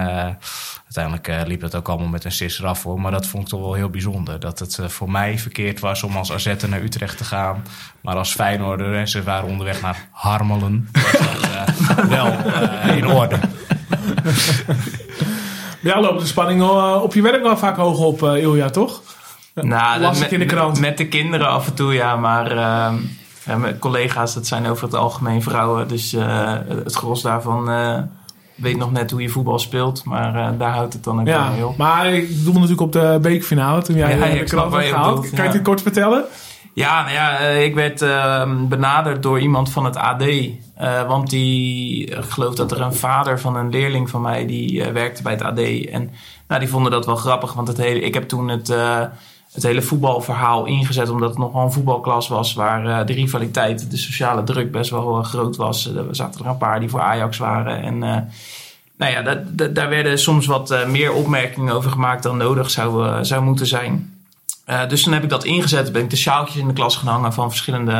uiteindelijk 0.84 1.47
liep 1.47 1.62
dat 1.62 1.75
ook 1.75 1.89
allemaal 1.89 2.08
met 2.08 2.23
een 2.23 2.31
sisser 2.31 2.65
af 2.65 2.84
hoor. 2.84 3.01
Maar 3.01 3.12
dat 3.12 3.27
vond 3.27 3.43
ik 3.43 3.49
toch 3.49 3.62
wel 3.62 3.73
heel 3.73 3.89
bijzonder. 3.89 4.39
Dat 4.39 4.60
het 4.60 4.79
voor 4.88 5.12
mij 5.12 5.39
verkeerd 5.39 5.79
was 5.79 6.03
om 6.03 6.15
als 6.15 6.31
AZ 6.31 6.53
naar 6.67 6.81
Utrecht 6.81 7.17
te 7.17 7.23
gaan. 7.23 7.63
Maar 8.01 8.15
als 8.15 8.34
Feyenoorder, 8.34 8.95
en 8.95 9.08
ze 9.08 9.23
waren 9.23 9.49
onderweg 9.49 9.81
naar 9.81 10.08
Harmelen, 10.12 10.89
was 10.91 11.12
dat 11.12 11.97
eh, 11.97 12.05
wel 12.05 12.27
in 12.95 13.08
orde. 13.08 13.39
Ja, 15.85 16.01
loopt 16.01 16.19
de 16.19 16.25
spanning 16.25 16.61
eh, 16.61 16.99
op 17.03 17.13
je 17.13 17.21
werk 17.21 17.43
wel 17.43 17.57
vaak 17.57 17.77
hoog 17.77 17.99
op, 17.99 18.23
eh, 18.23 18.41
Ilja, 18.41 18.69
toch? 18.69 19.01
Nou, 19.53 20.01
Las 20.01 20.19
met, 20.19 20.31
in 20.31 20.39
de 20.39 20.45
krant. 20.45 20.79
Met, 20.79 20.97
de 20.97 21.07
kinderen 21.07 21.47
af 21.47 21.67
en 21.67 21.73
toe, 21.73 21.93
ja. 21.93 22.15
Maar 22.15 22.51
ehm, 22.51 22.95
ja, 23.45 23.57
mijn 23.57 23.79
collega's, 23.79 24.33
dat 24.33 24.47
zijn 24.47 24.67
over 24.67 24.83
het 24.83 24.93
algemeen 24.95 25.43
vrouwen. 25.43 25.88
Dus 25.88 26.13
eh, 26.13 26.53
het 26.67 26.95
gros 26.95 27.21
daarvan 27.21 27.69
weet 28.55 28.77
nog 28.77 28.91
net 28.91 29.11
hoe 29.11 29.21
je 29.21 29.29
voetbal 29.29 29.59
speelt. 29.59 30.03
Maar 30.03 30.57
daar 30.57 30.71
houdt 30.71 30.93
het 30.93 31.03
dan 31.03 31.19
ook 31.19 31.27
Ja, 31.27 31.49
mee 31.49 31.65
op. 31.65 31.77
maar 31.77 32.13
ik 32.13 32.43
doelde 32.43 32.59
natuurlijk 32.59 32.81
op 32.81 32.91
de 32.91 33.19
bekerfinale 33.21 33.81
toen 33.81 33.95
jij 33.95 34.17
Ja, 34.17 34.39
de 34.39 34.43
krant 34.43 34.73
had 34.73 34.83
gehaald. 34.83 35.29
Kan 35.29 35.45
je 35.45 35.51
het 35.51 35.61
kort 35.61 35.81
vertellen? 35.81 36.25
Ja, 36.75 37.01
nou 37.01 37.13
ja, 37.13 37.39
eh, 37.39 37.63
ik 37.63 37.75
werd 37.75 38.01
ehm, 38.01 38.67
benaderd 38.67 39.23
door 39.23 39.39
iemand 39.39 39.71
van 39.71 39.85
het 39.85 39.95
AD. 39.97 40.21
eh, 40.75 41.07
want 41.07 41.29
die, 41.29 42.05
ik 42.05 42.23
geloof 42.29 42.55
dat 42.55 42.71
er 42.71 42.81
een 42.81 42.93
vader 42.93 43.39
van 43.39 43.55
een 43.55 43.69
leerling 43.69 44.09
van 44.09 44.21
mij, 44.21 44.45
die 44.45 44.83
eh, 44.83 44.91
werkte 44.91 45.21
bij 45.21 45.31
het 45.31 45.41
AD. 45.41 45.59
En 45.91 46.09
nou, 46.47 46.59
die 46.59 46.69
vonden 46.69 46.91
dat 46.91 47.05
wel 47.05 47.15
grappig, 47.15 47.53
want 47.53 47.67
het 47.67 47.77
hele, 47.77 47.99
ik 47.99 48.13
heb 48.13 48.27
toen 48.27 48.47
het, 48.47 48.69
eh, 48.69 49.01
het 49.51 49.63
hele 49.63 49.81
voetbalverhaal 49.81 50.65
ingezet. 50.65 51.09
Omdat 51.09 51.29
het 51.29 51.38
nog 51.38 51.53
wel 51.53 51.61
een 51.61 51.71
voetbalklas 51.71 52.27
was 52.27 52.53
waar 52.53 52.85
eh, 52.99 53.05
de 53.05 53.13
rivaliteit, 53.13 53.91
de 53.91 53.97
sociale 53.97 54.43
druk 54.43 54.71
best 54.71 54.89
wel 54.89 55.17
eh, 55.19 55.25
groot 55.25 55.55
was. 55.55 55.89
Eh, 55.91 55.97
er 55.97 56.15
zaten 56.15 56.43
er 56.45 56.49
een 56.51 56.57
paar 56.57 56.79
die 56.79 56.89
voor 56.89 57.01
Ajax 57.01 57.38
waren. 57.38 57.81
En 57.81 58.03
eh, 58.03 58.17
nou 58.97 59.11
ja, 59.11 59.43
daar 59.67 59.89
werden 59.89 60.19
soms 60.19 60.45
wat 60.45 60.71
eh, 60.71 60.88
meer 60.88 61.13
opmerkingen 61.13 61.73
over 61.73 61.91
gemaakt 61.91 62.23
dan 62.23 62.38
nodig 62.38 62.69
zou, 62.69 63.07
eh, 63.07 63.17
zou 63.21 63.43
moeten 63.43 63.65
zijn. 63.67 64.14
Eh, 64.65 64.88
dus 64.88 65.04
toen 65.04 65.13
heb 65.13 65.23
ik 65.23 65.30
dat 65.30 65.43
ingezet. 65.43 65.91
Ben 65.91 66.04
ik 66.04 66.10
de 66.10 66.15
sjaaltjes 66.15 66.62
in 66.62 66.67
de 66.67 66.73
klas 66.73 66.95
gaan 66.97 67.08
hangen 67.08 67.34
van 67.34 67.49
verschillende 67.49 67.93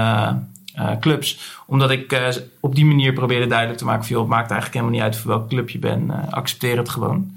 eh, 0.76 0.90
clubs. 1.00 1.40
Omdat 1.66 1.92
ik 1.92 2.12
eh, 2.12 2.28
op 2.60 2.76
die 2.76 2.86
manier 2.86 3.14
probeerde 3.14 3.48
duidelijk 3.48 3.78
te 3.78 3.86
maken 3.86 4.04
van... 4.04 4.12
joh, 4.12 4.22
het 4.22 4.30
maakt 4.30 4.52
eigenlijk 4.52 4.74
helemaal 4.74 4.94
niet 4.94 5.14
uit 5.14 5.22
voor 5.22 5.32
welk 5.32 5.50
club 5.50 5.70
je 5.70 5.80
bent. 5.80 6.12
accepteer 6.30 6.78
het 6.78 6.90
gewoon. 6.90 7.34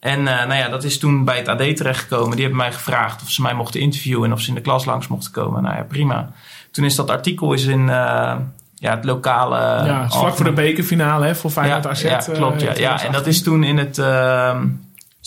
En 0.00 0.22
nou 0.22 0.54
ja, 0.54 0.68
dat 0.68 0.84
is 0.84 0.98
toen 0.98 1.24
bij 1.24 1.36
het 1.36 1.48
AD 1.48 1.76
terechtgekomen. 1.76 2.30
Die 2.30 2.40
hebben 2.40 2.56
mij 2.56 2.72
gevraagd 2.72 3.22
of 3.22 3.30
ze 3.30 3.42
mij 3.42 3.54
mochten 3.54 3.80
interviewen... 3.80 4.24
en 4.24 4.32
of 4.32 4.40
ze 4.40 4.48
in 4.48 4.54
de 4.54 4.60
klas 4.60 4.84
langs 4.84 5.08
mochten 5.08 5.32
komen. 5.32 5.62
Nou 5.62 5.76
ja, 5.76 5.82
prima. 5.82 6.30
Toen 6.70 6.84
is 6.84 6.94
dat 6.94 7.10
artikel 7.10 7.52
is 7.52 7.64
in 7.64 7.86
ja, 7.86 8.50
het 8.78 9.04
lokale... 9.04 9.56
ja, 9.86 10.08
vlak 10.10 10.36
voor 10.36 10.44
de 10.44 10.52
bekerfinale 10.52 11.26
hè, 11.26 11.34
voor 11.34 11.50
Feyenoord 11.50 11.82
ja, 11.82 11.90
AZ. 11.90 12.02
Ja, 12.02 12.34
klopt. 12.34 12.60
Ja, 12.60 12.72
ja. 12.76 13.02
En 13.02 13.12
dat 13.12 13.26
is 13.26 13.42
toen 13.42 13.64
in 13.64 13.78
het, 13.78 13.98
ehm, 13.98 14.66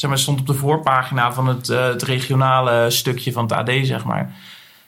zeg 0.01 0.09
maar, 0.09 0.19
stond 0.19 0.39
op 0.39 0.47
de 0.47 0.53
voorpagina 0.53 1.33
van 1.33 1.47
het, 1.47 1.69
eh, 1.69 1.83
het 1.83 2.01
regionale 2.01 2.89
stukje 2.89 3.31
van 3.31 3.43
het 3.43 3.51
AD, 3.51 3.69
zeg 3.83 4.03
maar. 4.03 4.33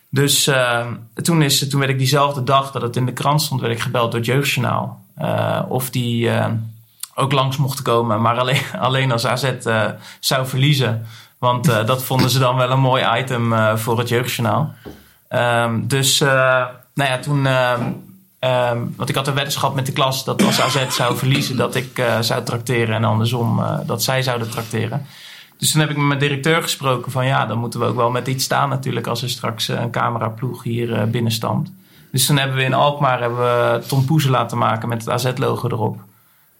Dus 0.09 0.47
ehm, 0.47 0.93
toen, 1.13 1.41
is, 1.41 1.69
toen 1.69 1.79
werd 1.79 1.91
ik 1.91 1.97
diezelfde 1.97 2.43
dag 2.43 2.71
dat 2.71 2.81
het 2.81 2.95
in 2.95 3.05
de 3.05 3.13
krant 3.13 3.41
stond, 3.41 3.61
werd 3.61 3.73
ik 3.73 3.79
gebeld 3.79 4.11
door 4.11 4.19
het 4.19 4.29
Jeugdjournaal. 4.29 5.01
eh, 5.15 5.61
of 5.67 5.89
die 5.89 6.29
ehm, 6.29 6.55
ook 7.15 7.31
langs 7.31 7.57
mochten 7.57 7.83
komen, 7.83 8.21
maar 8.21 8.39
alleen, 8.39 8.61
alleen 8.87 9.11
als 9.11 9.25
AZ 9.25 9.43
eh, 9.43 9.85
zou 10.19 10.47
verliezen. 10.47 11.05
Want 11.37 11.65
dat 11.65 12.03
vonden 12.03 12.29
ze 12.29 12.39
dan 12.39 12.55
wel 12.55 12.71
een 12.71 12.79
mooi 12.79 13.19
item 13.19 13.77
voor 13.77 13.99
het 13.99 14.09
Jeugdjournaal. 14.09 14.73
Ehm, 15.27 15.87
dus, 15.87 16.19
nou 16.19 17.09
ja, 17.09 17.19
toen... 17.19 17.47
ehm, 18.43 18.85
want 18.95 19.09
ik 19.09 19.15
had 19.15 19.27
een 19.27 19.33
weddenschap 19.33 19.75
met 19.75 19.85
de 19.85 19.91
klas 19.91 20.23
dat 20.25 20.43
als 20.43 20.61
AZ 20.61 20.87
zou 20.89 21.17
verliezen, 21.17 21.57
dat 21.57 21.75
ik 21.75 21.97
eh, 21.97 22.19
zou 22.19 22.43
trakteren. 22.43 22.95
En 22.95 23.03
andersom, 23.03 23.59
eh, 23.59 23.79
dat 23.85 24.03
zij 24.03 24.21
zouden 24.21 24.49
trakteren. 24.49 25.05
Dus 25.57 25.71
toen 25.71 25.81
heb 25.81 25.89
ik 25.89 25.97
met 25.97 26.05
mijn 26.05 26.19
directeur 26.19 26.61
gesproken 26.61 27.11
van 27.11 27.25
ja, 27.25 27.45
dan 27.45 27.57
moeten 27.57 27.79
we 27.79 27.85
ook 27.85 27.95
wel 27.95 28.11
met 28.11 28.27
iets 28.27 28.43
staan 28.43 28.69
natuurlijk 28.69 29.07
als 29.07 29.21
er 29.21 29.29
straks 29.29 29.69
eh, 29.69 29.81
een 29.81 29.91
cameraploeg 29.91 30.63
hier 30.63 31.09
binnenstamt. 31.09 31.71
Dus 32.11 32.25
toen 32.25 32.37
hebben 32.37 32.57
we 32.57 32.63
in 32.63 32.73
Alkmaar 32.73 33.19
hebben 33.19 33.39
we 33.39 33.83
Tom 33.87 34.05
Poeze 34.05 34.29
laten 34.29 34.57
maken 34.57 34.89
met 34.89 35.05
het 35.05 35.09
AZ-logo 35.09 35.67
erop. 35.67 35.99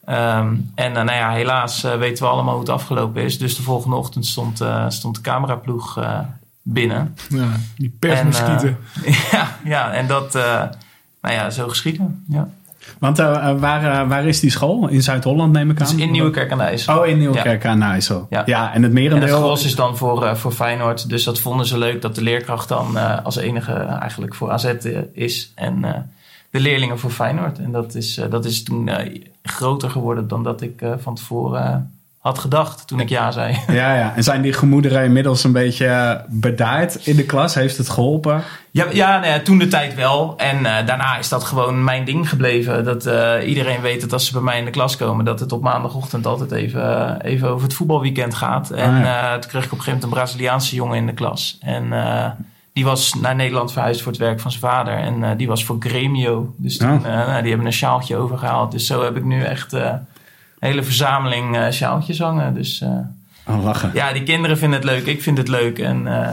Ehm, 0.05 0.55
en 0.75 0.95
eh, 0.95 1.03
nou 1.03 1.17
ja, 1.17 1.31
helaas 1.31 1.81
weten 1.81 2.23
we 2.23 2.29
allemaal 2.29 2.53
hoe 2.53 2.61
het 2.63 2.71
afgelopen 2.71 3.23
is. 3.23 3.37
Dus 3.37 3.55
de 3.55 3.61
volgende 3.61 3.95
ochtend 3.95 4.25
stond, 4.25 4.63
stond 4.87 5.15
de 5.15 5.21
cameraploeg 5.21 5.99
binnen. 6.61 7.15
Ja, 7.29 7.51
die 7.77 7.95
persmuskieten. 7.99 8.77
ja, 9.31 9.57
ja, 9.63 9.91
en 9.91 10.07
dat, 10.07 10.37
nou 11.23 11.35
ja, 11.35 11.49
zo 11.49 11.67
geschieden. 11.67 12.23
Ja. 12.27 12.49
Want 12.99 13.19
eh, 13.19 13.49
eh, 13.49 13.59
waar, 13.59 14.01
eh, 14.01 14.07
waar 14.09 14.25
is 14.25 14.39
die 14.39 14.49
school? 14.49 14.87
In 14.87 15.01
Zuid-Holland 15.01 15.51
neem 15.51 15.69
ik 15.69 15.81
aan? 15.81 15.87
Het 15.87 15.95
is 15.95 16.01
in 16.01 16.11
Nieuwekerk 16.11 16.51
aan 16.51 16.57
de 16.57 16.63
IJssel. 16.63 16.99
Oh, 16.99 17.07
in 17.07 17.17
Nieuwekerk 17.17 17.65
aan 17.65 17.81
IJssel. 17.81 18.27
Ja. 18.29 18.43
Ja. 18.45 18.59
en 18.59 18.65
het 18.65 18.75
En 18.75 18.83
het 18.83 18.93
merendeel... 18.93 19.37
gros 19.37 19.65
is 19.65 19.75
dan 19.75 19.97
voor, 19.97 20.25
eh, 20.25 20.35
voor 20.35 20.51
Feyenoord. 20.51 21.09
Dus 21.09 21.23
dat 21.23 21.39
vonden 21.39 21.65
ze 21.65 21.77
leuk 21.77 22.01
dat 22.01 22.15
de 22.15 22.21
leerkracht 22.21 22.67
dan 22.67 23.23
als 23.23 23.35
enige 23.35 23.73
eigenlijk 23.73 24.35
voor 24.35 24.51
AZ 24.51 24.73
is. 25.13 25.51
En 25.55 25.81
de 26.49 26.59
leerlingen 26.59 26.99
voor 26.99 27.11
Feyenoord. 27.11 27.59
En 27.59 27.71
dat 27.71 27.95
is, 27.95 28.21
dat 28.29 28.45
is 28.45 28.63
toen 28.63 28.89
groter 29.43 29.89
geworden 29.89 30.27
dan 30.27 30.43
dat 30.43 30.61
ik 30.61 30.83
van 30.97 31.15
tevoren 31.15 31.91
had 32.23 32.39
gedacht 32.39 32.87
toen 32.87 32.99
ik 32.99 33.09
ja 33.09 33.31
zei. 33.31 33.57
Ja, 33.67 33.95
ja. 33.95 34.13
En 34.15 34.23
zijn 34.23 34.41
die 34.41 34.53
gemoederen 34.53 35.03
inmiddels 35.03 35.43
een 35.43 35.51
beetje 35.51 35.85
eh, 35.85 36.11
bedaard 36.27 36.95
in 37.07 37.15
de 37.15 37.23
klas? 37.25 37.55
Heeft 37.55 37.77
het 37.77 37.89
geholpen? 37.89 38.43
Ja, 38.71 38.85
ja, 38.91 39.19
nou 39.19 39.31
ja, 39.33 39.39
toen 39.39 39.57
de 39.57 39.67
tijd 39.67 39.95
wel. 39.95 40.33
En 40.37 40.65
eh, 40.65 40.85
daarna 40.85 41.17
is 41.17 41.29
dat 41.29 41.43
gewoon 41.43 41.83
mijn 41.83 42.05
ding 42.05 42.29
gebleven. 42.29 42.83
Dat 42.83 43.05
eh, 43.05 43.47
iedereen 43.47 43.81
weet 43.81 44.01
dat 44.01 44.13
als 44.13 44.25
ze 44.25 44.33
bij 44.33 44.41
mij 44.41 44.57
in 44.59 44.65
de 44.65 44.71
klas 44.71 44.97
komen, 44.97 45.25
dat 45.25 45.39
het 45.39 45.51
op 45.51 45.61
maandagochtend 45.61 46.25
altijd 46.25 46.51
even, 46.51 47.21
even 47.21 47.49
over 47.49 47.63
het 47.63 47.73
voetbalweekend 47.73 48.33
gaat. 48.35 48.69
En 48.69 48.93
Ah, 48.93 48.99
ja. 48.99 49.33
eh, 49.33 49.39
toen 49.39 49.49
kreeg 49.49 49.65
ik 49.65 49.71
op 49.71 49.77
een 49.77 49.83
gegeven 49.83 49.91
moment 49.91 50.03
een 50.03 50.09
Braziliaanse 50.09 50.75
jongen 50.75 50.97
in 50.97 51.05
de 51.05 51.13
klas. 51.13 51.57
En 51.61 51.93
die 52.73 52.85
was 52.85 53.13
naar 53.13 53.35
Nederland 53.35 53.71
verhuisd 53.71 54.01
voor 54.01 54.11
het 54.11 54.21
werk 54.21 54.39
van 54.39 54.51
zijn 54.51 54.63
vader. 54.63 54.93
En 54.97 55.37
die 55.37 55.47
was 55.47 55.65
voor 55.65 55.75
Gremio. 55.79 56.53
Dus 56.57 56.77
toen, 56.77 57.05
eh, 57.05 57.11
nou, 57.27 57.39
die 57.41 57.49
hebben 57.49 57.67
een 57.67 57.73
sjaaltje 57.73 58.17
overgehaald. 58.17 58.71
Dus 58.71 58.85
zo 58.87 59.03
heb 59.03 59.15
ik 59.17 59.23
nu 59.23 59.43
echt 59.43 59.75
hele 60.63 60.83
verzameling 60.83 61.55
eh 61.57 61.71
sjaaltjes 61.71 62.19
hangen. 62.19 62.53
Dus 62.53 62.81
eh, 62.81 62.89
Oh, 63.47 63.63
lachen. 63.63 63.91
ja, 63.93 64.13
die 64.13 64.23
kinderen 64.23 64.57
vinden 64.57 64.79
het 64.79 64.89
leuk. 64.89 65.05
Ik 65.05 65.21
vind 65.23 65.37
het 65.37 65.47
leuk. 65.47 65.79
En 65.79 66.07
eh, 66.07 66.29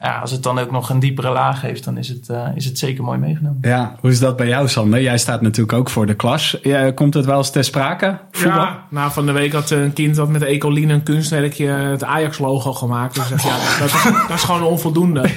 ja, 0.00 0.18
als 0.18 0.30
het 0.30 0.42
dan 0.42 0.58
ook 0.58 0.70
nog 0.70 0.90
een 0.90 0.98
diepere 0.98 1.30
laag 1.30 1.60
heeft, 1.60 1.84
dan 1.84 1.96
is 1.96 2.08
het, 2.08 2.28
eh, 2.28 2.46
is 2.54 2.64
het 2.64 2.78
zeker 2.78 3.04
mooi 3.04 3.18
meegenomen. 3.18 3.58
Ja, 3.62 3.96
hoe 4.00 4.10
is 4.10 4.18
dat 4.20 4.36
bij 4.36 4.46
jou, 4.48 4.68
Sander? 4.68 5.02
Jij 5.02 5.18
staat 5.18 5.40
natuurlijk 5.40 5.78
ook 5.78 5.90
voor 5.90 6.06
de 6.06 6.14
klas. 6.14 6.58
Komt 6.94 7.14
het 7.14 7.24
wel 7.24 7.36
eens 7.38 7.50
ter 7.50 7.64
sprake? 7.64 8.18
Voetbal? 8.30 8.60
Ja, 8.60 8.84
nou, 8.88 9.12
van 9.12 9.26
de 9.26 9.32
week 9.32 9.52
had 9.52 9.70
een 9.70 9.92
kind 9.92 10.14
dat 10.16 10.28
met 10.28 10.42
Ecoline 10.42 10.92
een 10.92 11.02
kunstwerkje 11.02 11.66
het 11.66 12.04
Ajax-logo 12.04 12.72
gemaakt. 12.72 13.14
Dus 13.14 13.28
zeg, 13.28 13.42
ja, 13.42 13.56
dat 13.78 13.88
is, 13.88 14.02
dat 14.28 14.36
is 14.36 14.42
gewoon 14.42 14.62
onvoldoende. 14.62 15.24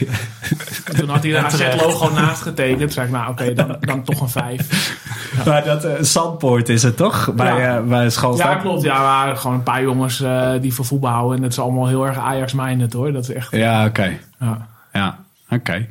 En 0.84 0.96
toen 1.00 1.10
had 1.10 1.24
hij 1.24 1.38
een 1.38 1.46
AZ-logo 1.46 2.14
naast 2.14 2.42
getekend. 2.42 2.80
Toen 2.80 2.90
zei 2.90 3.06
ik, 3.06 3.12
nou 3.12 3.32
oké, 3.32 3.54
dan, 3.54 3.78
dan 3.80 4.04
toch 4.04 4.22
een 4.22 4.30
vijf. 4.30 4.68
Maar 5.46 5.64
dat 5.64 5.86
uh, 5.86 5.92
Zandpoort 6.00 6.70
is 6.70 6.84
het 6.84 6.98
toch? 6.98 7.34
Bij, 7.34 7.58
Ja. 7.60 7.78
uh, 7.80 7.84
bij 7.88 8.10
school. 8.10 8.38
Ja, 8.38 8.56
klopt. 8.56 8.84
Ja, 8.84 9.02
waren 9.02 9.38
gewoon 9.38 9.56
een 9.56 9.64
paar 9.64 9.82
jongens 9.82 10.22
uh, 10.22 10.50
die 10.62 10.74
voor 10.74 10.86
voetbal 10.86 11.12
houden. 11.12 11.36
En 11.36 11.42
dat 11.42 11.52
is 11.52 11.60
allemaal 11.60 11.88
heel 11.88 12.08
erg 12.08 12.18
Ajax-minded 12.18 12.94
hoor. 12.94 13.12
Dat 13.12 13.24
is 13.30 13.36
echt... 13.36 13.52
Ja, 13.52 13.80
oké. 13.80 13.88
Okay. 13.88 14.20
Ja, 14.44 14.68
ja 14.94 15.20
oké. 15.50 15.56
Okay. 15.56 15.90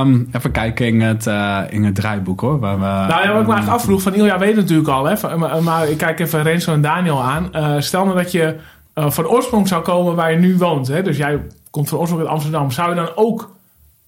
Um, 0.00 0.28
even 0.32 0.50
kijken 0.50 0.86
in 0.86 1.00
het, 1.00 1.26
uh, 1.26 1.60
in 1.68 1.84
het 1.84 1.94
draaiboek 1.94 2.40
hoor. 2.40 2.58
Waar 2.58 2.78
we, 2.78 2.84
nou 2.84 3.08
ja, 3.08 3.32
wat 3.32 3.40
ik 3.40 3.46
me 3.46 3.52
eigenlijk 3.52 3.68
afvroeg, 3.68 4.02
van 4.02 4.14
Ilja 4.14 4.38
weet 4.38 4.48
het 4.48 4.56
natuurlijk 4.56 4.88
al. 4.88 5.04
Hè, 5.04 5.36
maar, 5.36 5.62
maar 5.62 5.88
ik 5.88 5.98
kijk 5.98 6.20
even 6.20 6.42
Renzo 6.42 6.72
en 6.72 6.80
Daniel 6.80 7.22
aan. 7.22 7.48
Uh, 7.52 7.74
stel 7.78 8.04
nou 8.04 8.16
dat 8.16 8.32
je 8.32 8.56
uh, 8.94 9.10
van 9.10 9.26
oorsprong 9.26 9.68
zou 9.68 9.82
komen 9.82 10.14
waar 10.14 10.32
je 10.32 10.38
nu 10.38 10.56
woont. 10.56 10.86
Hè, 10.86 11.02
dus 11.02 11.16
jij 11.16 11.40
komt 11.70 11.88
van 11.88 11.98
oorsprong 11.98 12.22
uit 12.22 12.32
Amsterdam. 12.32 12.70
Zou 12.70 12.88
je 12.88 12.94
dan 12.94 13.10
ook 13.14 13.56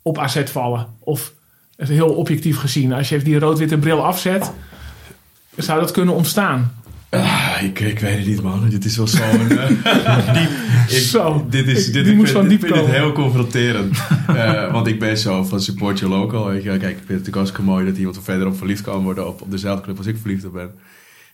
op 0.02 0.18
AZ 0.18 0.51
vallen? 0.51 0.86
Of 0.98 1.32
heel 1.76 2.14
objectief 2.14 2.59
gezien, 2.59 2.92
als 2.92 3.09
je 3.09 3.14
even 3.14 3.26
die 3.26 3.38
rood-witte 3.38 3.78
bril 3.78 4.05
afzet, 4.05 4.53
zou 5.57 5.80
dat 5.80 5.90
kunnen 5.90 6.14
ontstaan? 6.14 6.72
Uh, 7.16 7.62
ik, 7.62 7.80
ik 7.80 7.98
weet 7.98 8.18
het 8.18 8.26
niet, 8.26 8.42
man. 8.42 8.68
Dit 8.68 8.84
is 8.84 8.96
wel 8.96 9.06
zo'n. 9.06 9.52
Uh, 9.52 9.68
diep. 10.38 10.50
Ik, 10.88 10.98
zo. 10.98 11.46
Dit 11.50 11.68
is, 11.68 11.86
ik, 11.86 11.92
dit, 11.92 12.06
ik 12.06 12.26
vind, 12.26 12.48
diep 12.48 12.60
vind 12.60 12.74
het 12.74 12.86
heel 12.86 13.12
confronterend. 13.12 13.98
uh, 14.30 14.72
want 14.72 14.86
ik 14.86 14.98
ben 14.98 15.18
zo 15.18 15.44
van 15.44 15.60
support 15.60 15.98
your 15.98 16.14
local. 16.14 16.46
Weet 16.46 16.62
je. 16.62 16.68
Kijk, 16.68 16.82
ik 16.82 16.86
vind 16.86 16.98
het 16.98 17.08
natuurlijk 17.08 17.36
hartstikke 17.36 17.70
mooi 17.70 17.86
dat 17.86 17.96
iemand 17.96 18.16
er 18.16 18.22
verderop 18.22 18.56
verliefd 18.56 18.82
kan 18.82 19.02
worden 19.02 19.28
op, 19.28 19.42
op 19.42 19.50
dezelfde 19.50 19.82
club 19.82 19.96
als 19.96 20.06
ik 20.06 20.16
verliefd 20.20 20.44
op 20.44 20.52
ben. 20.52 20.70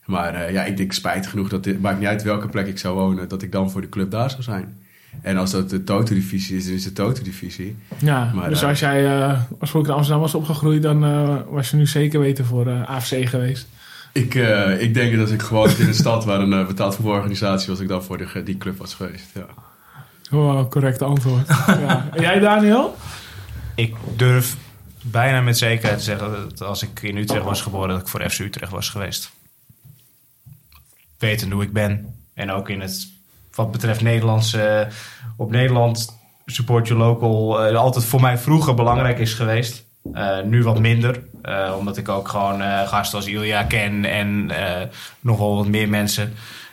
Maar 0.04 0.34
uh, 0.34 0.52
ja, 0.52 0.64
ik 0.64 0.76
denk 0.76 0.92
spijt 0.92 1.26
genoeg 1.26 1.48
dat 1.48 1.64
het 1.64 1.80
maakt 1.80 1.98
niet 1.98 2.08
uit 2.08 2.22
welke 2.22 2.48
plek 2.48 2.66
ik 2.66 2.78
zou 2.78 2.94
wonen, 2.94 3.28
dat 3.28 3.42
ik 3.42 3.52
dan 3.52 3.70
voor 3.70 3.80
de 3.80 3.88
club 3.88 4.10
daar 4.10 4.30
zou 4.30 4.42
zijn. 4.42 4.74
En 5.20 5.36
als 5.36 5.50
dat 5.50 5.70
de 5.70 5.84
Toto-divisie 5.84 6.56
is, 6.56 6.64
dan 6.64 6.74
is 6.74 6.84
het 6.84 6.96
de 6.96 7.02
Toto-divisie. 7.02 7.76
Ja, 7.98 8.30
Maar, 8.34 8.48
dus 8.48 8.62
eh, 8.62 8.68
als 8.68 8.80
jij 8.80 9.04
oorspronkelijk 9.58 9.86
in 9.86 9.94
Amsterdam 9.94 10.20
was 10.20 10.34
opgegroeid, 10.34 10.82
dan 10.82 11.04
eh, 11.04 11.36
was 11.48 11.70
je 11.70 11.76
nu 11.76 11.86
zeker 11.86 12.20
weten 12.20 12.44
voor 12.44 12.66
eh, 12.66 12.90
AFC 12.90 13.28
geweest. 13.28 13.68
Ik, 14.12 14.34
eh, 14.34 14.80
ik 14.80 14.94
denk 14.94 15.12
dat 15.12 15.20
als 15.20 15.30
ik 15.30 15.42
gewoon 15.42 15.70
in 15.78 15.86
een 15.86 15.94
stad 15.94 16.24
waar 16.24 16.40
een 16.40 16.52
eh, 16.52 16.66
betaald 16.66 16.94
voetbalorganisatie 16.94 17.68
was, 17.68 17.80
ik 17.80 17.88
dan 17.88 18.02
voor 18.02 18.18
de, 18.18 18.42
die 18.42 18.58
club 18.58 18.78
was 18.78 18.94
geweest. 18.94 19.24
Ja. 19.34 19.46
Oh, 20.38 20.68
correct 20.68 21.02
antwoord. 21.02 21.48
ja. 21.66 22.08
En 22.12 22.20
jij, 22.20 22.38
Daniel? 22.38 22.96
Ik 23.74 23.94
durf 24.16 24.56
bijna 25.02 25.40
met 25.40 25.58
zekerheid 25.58 25.98
te 25.98 26.04
zeggen 26.04 26.30
dat 26.30 26.62
als 26.62 26.82
ik 26.82 27.02
in 27.02 27.16
Utrecht 27.16 27.44
was 27.44 27.60
geboren, 27.60 27.88
dat 27.88 28.00
ik 28.00 28.08
voor 28.08 28.30
FC 28.30 28.38
Utrecht 28.38 28.72
was 28.72 28.88
geweest. 28.88 29.32
Wetende 31.18 31.54
hoe 31.54 31.64
ik 31.64 31.72
ben. 31.72 32.14
En 32.34 32.50
ook 32.50 32.68
in 32.68 32.80
het, 32.80 33.08
wat 33.54 33.72
betreft 33.72 34.00
Nederlands, 34.00 34.54
eh, 34.54 34.80
op 35.36 35.50
Nederland 35.50 36.20
support 36.46 36.88
your 36.88 37.02
local 37.02 37.60
altijd 37.60 38.04
voor 38.04 38.20
mij 38.20 38.38
vroeger 38.38 38.74
belangrijk 38.74 39.18
is 39.18 39.34
geweest. 39.34 39.84
Eh, 40.12 40.42
nu 40.42 40.62
wat 40.62 40.80
minder, 40.80 41.22
eh, 41.42 41.74
omdat 41.78 41.96
ik 41.96 42.08
ook 42.08 42.28
gewoon 42.28 42.62
eh, 42.62 42.88
gasten 42.88 43.18
als 43.18 43.26
Ilja 43.26 43.64
ken 43.64 44.04
en 44.04 44.50
eh, 44.50 44.88
nog 45.20 45.38
wel 45.38 45.56
wat 45.56 45.66
meer 45.66 45.88
mensen 45.88 46.32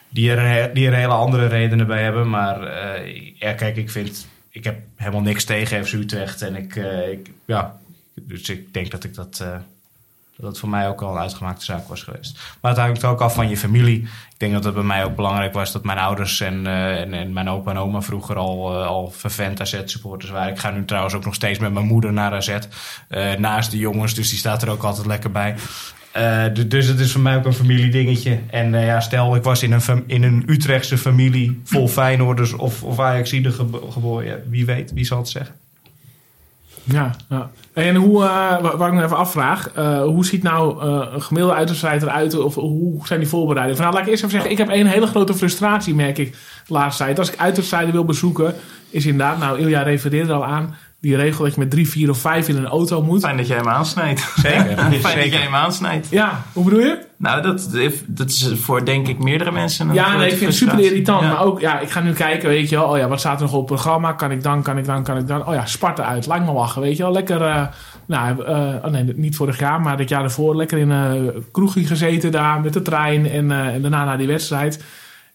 die 0.10 0.32
er, 0.32 0.74
die 0.74 0.90
hele 0.90 1.14
andere 1.14 1.48
redenen 1.48 1.88
bij 1.88 2.04
hebben. 2.04 2.30
Maar 2.30 2.64
eh, 2.64 3.34
ja, 3.40 3.54
kijk, 3.54 3.78
ik 3.78 3.90
vind, 3.90 4.28
ik 4.50 4.64
heb 4.64 4.80
helemaal 4.96 5.22
niks 5.22 5.44
tegen 5.44 5.86
FC 5.86 5.94
Utrecht 5.94 6.42
en 6.42 6.56
ik, 6.56 6.76
eh, 6.76 7.12
ik 7.12 7.32
ja, 7.46 7.80
dus 8.14 8.50
ik 8.50 8.74
denk 8.74 8.92
dat 8.92 9.04
ik 9.04 9.14
dat, 9.14 9.40
eh, 9.42 9.58
dat 10.40 10.50
het 10.50 10.60
voor 10.60 10.70
mij 10.70 10.88
ook 10.88 11.02
al 11.02 11.12
een 11.12 11.22
uitgemaakte 11.22 11.66
zaak 11.66 11.88
was 11.88 12.04
geweest. 12.04 12.40
Maar 12.62 12.72
het 12.72 12.80
hangt 12.80 13.04
ook 13.04 13.22
af 13.22 13.34
van 13.34 13.50
je 13.50 13.58
familie. 13.58 13.98
Ik 14.02 14.36
denk 14.38 14.54
dat 14.54 14.64
het 14.64 14.74
bij 14.74 14.84
mij 14.84 15.04
ook 15.04 15.16
belangrijk 15.16 15.54
was 15.54 15.72
dat 15.72 15.84
mijn 15.84 15.98
ouders 15.98 16.42
en, 16.42 16.68
eh, 16.68 17.00
en, 17.14 17.34
mijn 17.34 17.50
opa 17.50 17.72
en 17.72 17.78
oma 17.78 18.02
vroeger 18.02 18.36
al, 18.36 18.74
eh, 18.82 18.86
al 18.88 19.12
vervent 19.12 19.62
AZ-supporters 19.62 20.32
waren. 20.32 20.54
Ik 20.54 20.60
ga 20.60 20.72
nu 20.72 20.86
trouwens 20.86 21.14
ook 21.16 21.26
nog 21.26 21.36
steeds 21.36 21.60
met 21.60 21.74
mijn 21.74 21.86
moeder 21.86 22.14
naar 22.14 22.34
AZ. 22.34 22.58
eh, 23.08 23.34
naast 23.34 23.72
de 23.72 23.78
jongens, 23.78 24.14
dus 24.14 24.30
die 24.30 24.38
staat 24.38 24.62
er 24.62 24.70
ook 24.70 24.84
altijd 24.84 25.08
lekker 25.08 25.32
bij. 25.32 25.56
Du- 26.54 26.68
dus 26.68 26.86
het 26.88 27.00
is 27.00 27.12
voor 27.12 27.22
mij 27.22 27.36
ook 27.36 27.46
een 27.46 27.54
familiedingetje. 27.54 28.40
En 28.50 28.72
ja, 28.72 29.00
stel, 29.00 29.36
ik 29.36 29.44
was 29.44 29.64
in 29.64 29.72
een, 29.72 30.04
in 30.08 30.24
een 30.24 30.44
Utrechtse 30.48 30.98
familie 30.98 31.62
vol 31.64 31.88
Feyenoorders 31.88 32.54
of, 32.54 32.84
of 32.84 33.00
Ajaxide 33.00 33.52
gebo- 33.52 33.90
geboren. 33.92 34.44
Wie 34.50 34.66
weet, 34.66 34.92
wie 34.94 35.06
zal 35.06 35.18
het 35.18 35.30
zeggen? 35.30 35.56
Ja, 36.84 37.12
ja. 37.30 37.50
En 37.74 37.96
hoe, 37.96 38.24
eh, 38.24 38.62
wa- 38.62 38.78
wat 38.78 38.88
ik 38.88 38.94
nog 38.94 39.04
even 39.04 39.18
afvraag, 39.18 39.72
eh, 39.72 40.02
hoe 40.02 40.26
ziet 40.26 40.44
nou 40.44 40.82
eh, 40.84 41.08
een 41.14 41.22
gemiddelde 41.22 41.58
uitwedstrijd 41.58 42.02
eruit? 42.02 42.40
Of 42.40 42.56
hoe 42.56 43.08
zijn 43.08 43.20
die 43.20 43.30
voorbereidingen? 43.30 43.82
Nou, 43.82 43.94
laat 43.94 44.04
ik 44.04 44.10
eerst 44.10 44.24
even 44.24 44.34
zeggen, 44.36 44.52
ik 44.52 44.58
heb 44.58 44.70
één 44.70 44.86
hele 44.88 45.08
grote 45.08 45.34
frustratie, 45.34 45.96
merk 45.96 46.18
ik, 46.18 46.32
de 46.68 46.74
laatste 46.74 47.04
tijd. 47.04 47.20
Als 47.20 47.32
ik 47.32 47.40
uitwedstrijden 47.40 47.94
wil 47.94 48.06
bezoeken, 48.06 48.54
is 48.90 49.06
inderdaad, 49.06 49.40
nou, 49.40 49.60
Ilja 49.60 49.82
refereerde 49.82 50.30
er 50.30 50.36
al 50.36 50.46
aan, 50.46 50.76
die 51.02 51.16
regel 51.16 51.44
dat 51.44 51.54
je 51.54 51.60
met 51.60 51.70
drie, 51.70 51.90
vier 51.90 52.10
of 52.10 52.18
vijf 52.18 52.48
in 52.48 52.58
een 52.58 52.68
auto 52.68 53.02
moet. 53.02 53.22
Fijn 53.22 53.38
dat 53.38 53.48
jij 53.48 53.58
hem 53.58 53.68
aansnijdt. 53.68 54.34
Zeker. 54.36 54.78
Fijn 55.06 55.20
dat 55.20 55.32
jij 55.32 55.42
hem 55.42 55.56
aansnijdt. 55.56 56.08
Ja, 56.10 56.44
hoe 56.54 56.64
bedoel 56.64 56.80
je? 56.80 57.08
Nou, 57.18 57.42
dat, 57.42 57.70
dat 58.08 58.30
is 58.30 58.52
voor 58.56 58.86
denk 58.86 59.08
ik 59.08 59.20
meerdere 59.20 59.52
mensen 59.52 59.90
een 59.90 59.94
Ja, 59.94 60.18
nee, 60.18 60.32
ik 60.32 60.38
vind 60.38 60.46
het 60.46 60.56
super 60.56 60.80
irritant. 60.80 61.22
Ja. 61.22 61.30
Maar 61.30 61.42
ook, 61.42 61.60
ja, 61.60 61.80
ik 61.80 61.90
ga 61.90 62.00
nu 62.00 62.14
kijken, 62.14 62.50
weet 62.50 62.70
je 62.70 62.76
wel. 62.76 62.88
Oh 62.88 62.98
ja, 62.98 63.08
wat 63.08 63.20
staat 63.20 63.36
er 63.36 63.42
nog 63.42 63.54
op 63.54 63.60
het 63.60 63.68
programma? 63.68 64.14
Kan 64.14 64.32
ik 64.32 64.44
dan, 64.44 64.62
kan 64.62 64.78
ik 64.78 64.86
dan, 64.86 65.04
kan 65.04 65.18
ik 65.18 65.28
dan? 65.28 65.46
Oh 65.46 65.54
ja, 65.54 65.66
Sparta 65.66 66.04
uit. 66.04 66.28
Lijkt 66.28 66.46
me 66.46 66.52
lachen, 66.52 66.82
weet 66.82 66.98
je 66.98 67.04
wel. 67.04 67.12
Lekker, 67.12 67.42
eh, 67.42 67.68
nou, 68.06 68.46
eh, 68.46 68.56
oh 68.56 68.92
nee, 68.92 69.14
niet 69.16 69.36
vorig 69.36 69.60
jaar, 69.60 69.82
maar 69.82 69.98
het 69.98 70.10
jaar 70.10 70.24
ervoor. 70.24 70.56
Lekker 70.56 70.78
in 70.78 70.90
een 70.90 71.46
kroegje 71.52 71.86
gezeten 71.86 72.32
daar 72.32 72.62
met 72.62 72.74
de 72.74 72.82
trein. 72.82 73.30
En, 73.30 73.52
eh, 73.52 73.68
en 73.68 73.82
daarna 73.82 74.06
naar 74.06 74.18
die 74.18 74.28
wedstrijd. 74.28 74.84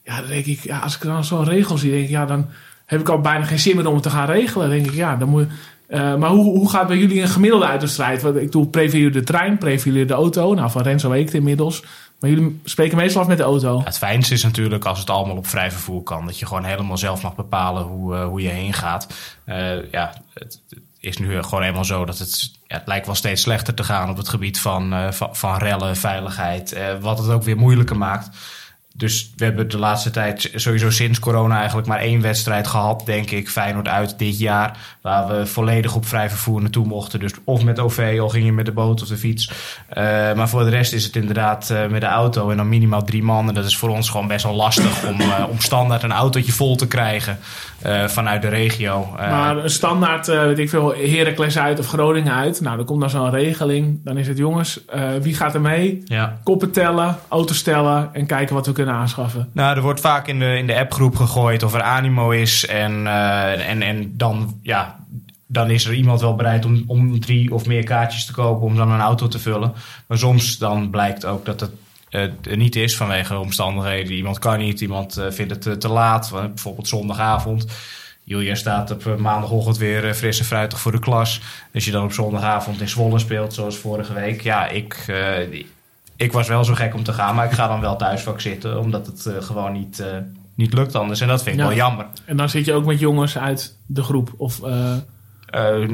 Ja, 0.02 0.20
dan 0.20 0.28
denk 0.28 0.46
ik, 0.46 0.60
ja, 0.60 0.78
als 0.78 0.94
ik 0.94 1.02
dan 1.02 1.24
zo'n 1.24 1.44
regel 1.44 1.78
zie, 1.78 1.90
denk 1.90 2.04
ik, 2.04 2.10
ja, 2.10 2.26
dan 2.26 2.46
heb 2.85 3.01
ik 3.01 3.09
al 3.09 3.20
bijna 3.20 3.45
geen 3.45 3.59
zin 3.59 3.76
meer 3.76 3.87
om 3.87 3.95
het 3.95 4.03
te 4.03 4.11
gaan 4.11 4.26
regelen. 4.26 4.70
Denk 4.70 4.87
ik, 4.87 4.95
ja, 4.95 5.16
dan 5.16 5.28
moet 5.28 5.47
eh, 5.87 6.14
maar 6.14 6.30
hoe, 6.30 6.45
hoe 6.45 6.70
gaat 6.70 6.87
bij 6.87 6.97
jullie 6.97 7.20
een 7.20 7.28
gemiddelde 7.28 7.66
uitwedstrijd? 7.66 8.22
Want 8.22 8.37
ik 8.37 8.53
doe, 8.53 8.68
jullie 8.72 9.11
de 9.11 9.22
trein, 9.22 9.59
jullie 9.61 10.05
de 10.05 10.14
auto? 10.14 10.55
Nou, 10.55 10.70
van 10.70 10.82
Renzo 10.82 11.09
weet 11.09 11.20
ik 11.20 11.26
het 11.26 11.35
inmiddels. 11.35 11.82
Maar 12.20 12.30
jullie 12.30 12.61
spreken 12.64 12.97
meestal 12.97 13.22
af 13.22 13.28
met 13.28 13.37
de 13.37 13.43
auto. 13.43 13.80
Het 13.85 13.99
fijnste 13.99 14.35
is 14.35 14.43
natuurlijk 14.43 14.85
als 14.85 14.99
het 14.99 15.11
allemaal 15.11 15.37
op 15.37 15.47
vrij 15.47 15.70
vervoer 15.70 16.03
kan. 16.03 16.26
Dat 16.26 16.39
je 16.39 16.47
gewoon 16.47 16.64
helemaal 16.64 16.99
zelf 16.99 17.22
mag 17.22 17.35
bepalen 17.35 17.82
hoe, 17.82 18.14
eh, 18.14 18.24
hoe 18.24 18.43
je 18.43 18.49
heen 18.49 18.72
gaat. 18.72 19.07
Eh, 19.45 19.91
ja, 19.91 20.14
het, 20.35 20.61
is 21.01 21.18
nu 21.18 21.43
gewoon 21.43 21.62
eenmaal 21.62 21.85
zo 21.85 22.05
dat 22.05 22.18
het, 22.18 22.51
ja, 22.66 22.76
het 22.76 22.87
lijkt 22.87 23.07
wel 23.07 23.14
steeds 23.14 23.43
slechter 23.43 23.74
te 23.74 23.85
gaan 23.85 24.11
op 24.11 24.16
het 24.16 24.28
gebied 24.28 24.61
van, 24.61 25.12
van, 25.12 25.37
van 25.37 25.57
rellen, 25.57 25.97
veiligheid. 25.97 26.76
wat 27.01 27.18
het 27.18 27.28
ook 27.28 27.43
weer 27.43 27.57
moeilijker 27.57 27.97
maakt. 27.97 28.28
Dus 28.97 29.32
we 29.36 29.45
hebben 29.45 29.68
de 29.68 29.78
laatste 29.78 30.11
tijd 30.11 30.51
sowieso 30.55 30.90
sinds 30.90 31.18
corona 31.18 31.57
eigenlijk 31.59 31.86
maar 31.86 31.99
één 31.99 32.20
wedstrijd 32.20 32.66
gehad, 32.66 33.03
denk 33.07 33.30
ik. 33.30 33.49
Feyenoord 33.49 33.88
uit 33.88 34.18
dit 34.18 34.38
jaar. 34.38 34.97
Waar 35.01 35.28
we 35.28 35.47
volledig 35.47 35.95
op 35.95 36.07
vrij 36.07 36.28
vervoer 36.28 36.61
naartoe 36.61 36.86
mochten. 36.86 37.20
Dus 37.20 37.32
of 37.45 37.64
met 37.64 37.78
OV, 37.78 38.18
of 38.22 38.32
ging 38.32 38.45
je 38.45 38.53
met 38.53 38.66
de 38.66 38.72
boot 38.72 39.03
of 39.03 39.09
de 39.09 39.16
fiets. 39.16 39.51
Eh, 39.88 40.05
maar 40.34 40.49
voor 40.49 40.64
de 40.64 40.70
rest 40.70 40.92
is 40.92 41.05
het 41.05 41.16
inderdaad 41.16 41.70
eh, 41.70 41.86
met 41.86 42.01
de 42.01 42.07
auto 42.07 42.51
en 42.51 42.57
dan 42.57 42.68
minimaal 42.68 43.05
drie 43.05 43.22
man. 43.22 43.49
En 43.49 43.55
dat 43.55 43.64
is 43.64 43.76
voor 43.76 43.88
ons 43.88 44.11
gewoon 44.11 44.28
best 44.28 44.45
wel 44.45 44.55
lastig 44.55 45.09
om, 45.09 45.20
eh, 45.20 45.45
om 45.51 45.61
standaard 45.61 46.03
een 46.03 46.12
autootje 46.12 46.53
vol 46.53 46.76
te 46.76 46.86
krijgen 46.86 47.38
vanuit 48.07 48.42
de 48.42 48.49
regio. 48.49 49.14
Maar 49.16 49.57
een 49.57 49.70
standaard, 49.70 50.26
weet 50.26 50.59
ik 50.59 50.68
veel, 50.68 50.95
Heracles 50.95 51.59
uit 51.59 51.78
of 51.78 51.88
Groningen 51.88 52.32
uit. 52.32 52.61
Nou, 52.61 52.76
dan 52.76 52.86
komt 52.86 53.01
dan 53.01 53.11
zo'n 53.11 53.30
regeling. 53.30 54.01
Dan 54.05 54.18
is 54.18 54.28
het, 54.28 54.38
jongens, 54.38 54.80
wie 55.20 55.34
gaat 55.34 55.55
er 55.55 55.61
mee? 55.61 56.03
ja. 56.05 56.38
Koppen 56.42 56.70
tellen, 56.70 57.16
auto's 57.28 57.62
tellen 57.62 58.11
en 58.12 58.26
kijken 58.26 58.55
wat 58.55 58.66
we 58.66 58.72
kunnen 58.72 58.84
aanschaffen. 58.89 59.49
Nou, 59.53 59.76
er 59.76 59.82
wordt 59.82 60.01
vaak 60.01 60.28
in 60.28 60.39
de, 60.39 60.57
in 60.57 60.66
de 60.66 60.78
appgroep 60.78 61.16
gegooid 61.16 61.62
of 61.62 61.74
er 61.74 61.82
animo 61.82 62.30
is. 62.30 62.66
En, 62.66 63.07
eh, 63.07 63.68
en, 63.68 63.82
en 63.82 64.16
dan, 64.16 64.59
ja, 64.62 64.97
dan 65.47 65.70
is 65.70 65.85
er 65.85 65.95
iemand 65.95 66.20
wel 66.20 66.35
bereid 66.35 66.64
om, 66.64 66.85
om 66.87 67.20
drie 67.20 67.55
of 67.55 67.66
meer 67.66 67.85
kaartjes 67.85 68.24
te 68.26 68.32
kopen 68.32 68.66
om 68.66 68.76
dan 68.76 68.91
een 68.91 69.01
auto 69.01 69.28
te 69.28 69.39
vullen. 69.39 69.72
Maar 70.07 70.18
soms 70.18 70.59
dan 70.59 70.91
blijkt 70.91 71.24
ook 71.24 71.45
dat 71.45 71.61
het 71.61 71.70
eh, 72.11 72.57
niet 72.57 72.76
is 72.76 72.97
vanwege 72.97 73.39
omstandigheden. 73.39 74.12
Iemand 74.12 74.39
kan 74.39 74.59
niet, 74.59 74.80
iemand 74.80 75.16
eh, 75.16 75.26
vindt 75.30 75.64
het 75.64 75.80
te, 75.80 75.89
laat. 75.89 76.30
Bijvoorbeeld 76.32 76.89
zondagavond. 76.89 77.66
Julia 78.24 78.55
staat 78.55 78.91
op 78.91 79.18
maandagochtend 79.18 79.76
weer 79.76 80.14
fris 80.14 80.39
en 80.39 80.45
fruitig 80.45 80.80
voor 80.80 80.93
de 80.93 80.99
klas. 80.99 81.41
Als 81.74 81.85
je 81.85 81.91
dan 81.91 82.05
op 82.05 82.12
zondagavond 82.12 82.80
in 82.80 82.89
Zwolle 82.89 83.18
speelt, 83.18 83.55
zoals 83.55 83.76
vorige 83.76 84.14
week. 84.14 84.43
Ja, 84.43 84.68
ik, 84.68 85.05
ik 86.16 86.32
was 86.32 86.48
wel 86.48 86.64
zo 86.64 86.74
gek 86.74 86.94
om 86.94 87.02
te 87.02 87.12
gaan, 87.12 87.34
maar 87.34 87.44
ik 87.46 87.52
ga 87.52 87.66
dan 87.68 87.80
wel 87.80 87.96
thuisvak 87.96 88.40
zitten. 88.40 88.80
Omdat 88.80 89.06
het 89.06 89.26
eh, 89.26 89.42
gewoon 89.42 89.72
niet, 89.72 90.00
eh, 90.00 90.06
niet 90.54 90.72
lukt 90.74 90.94
anders. 90.94 91.20
En 91.20 91.28
dat 91.28 91.42
vind 91.42 91.54
ik 91.56 91.60
Ja. 91.62 91.68
wel 91.68 91.76
jammer. 91.76 92.06
En 92.24 92.36
dan 92.36 92.48
zit 92.48 92.64
je 92.64 92.72
ook 92.72 92.84
met 92.84 92.98
jongens 93.00 93.38
uit 93.38 93.76
de 93.86 94.02
groep. 94.02 94.32
Of, 94.36 94.62
eh, 94.62 94.94
Eh, 95.46 95.88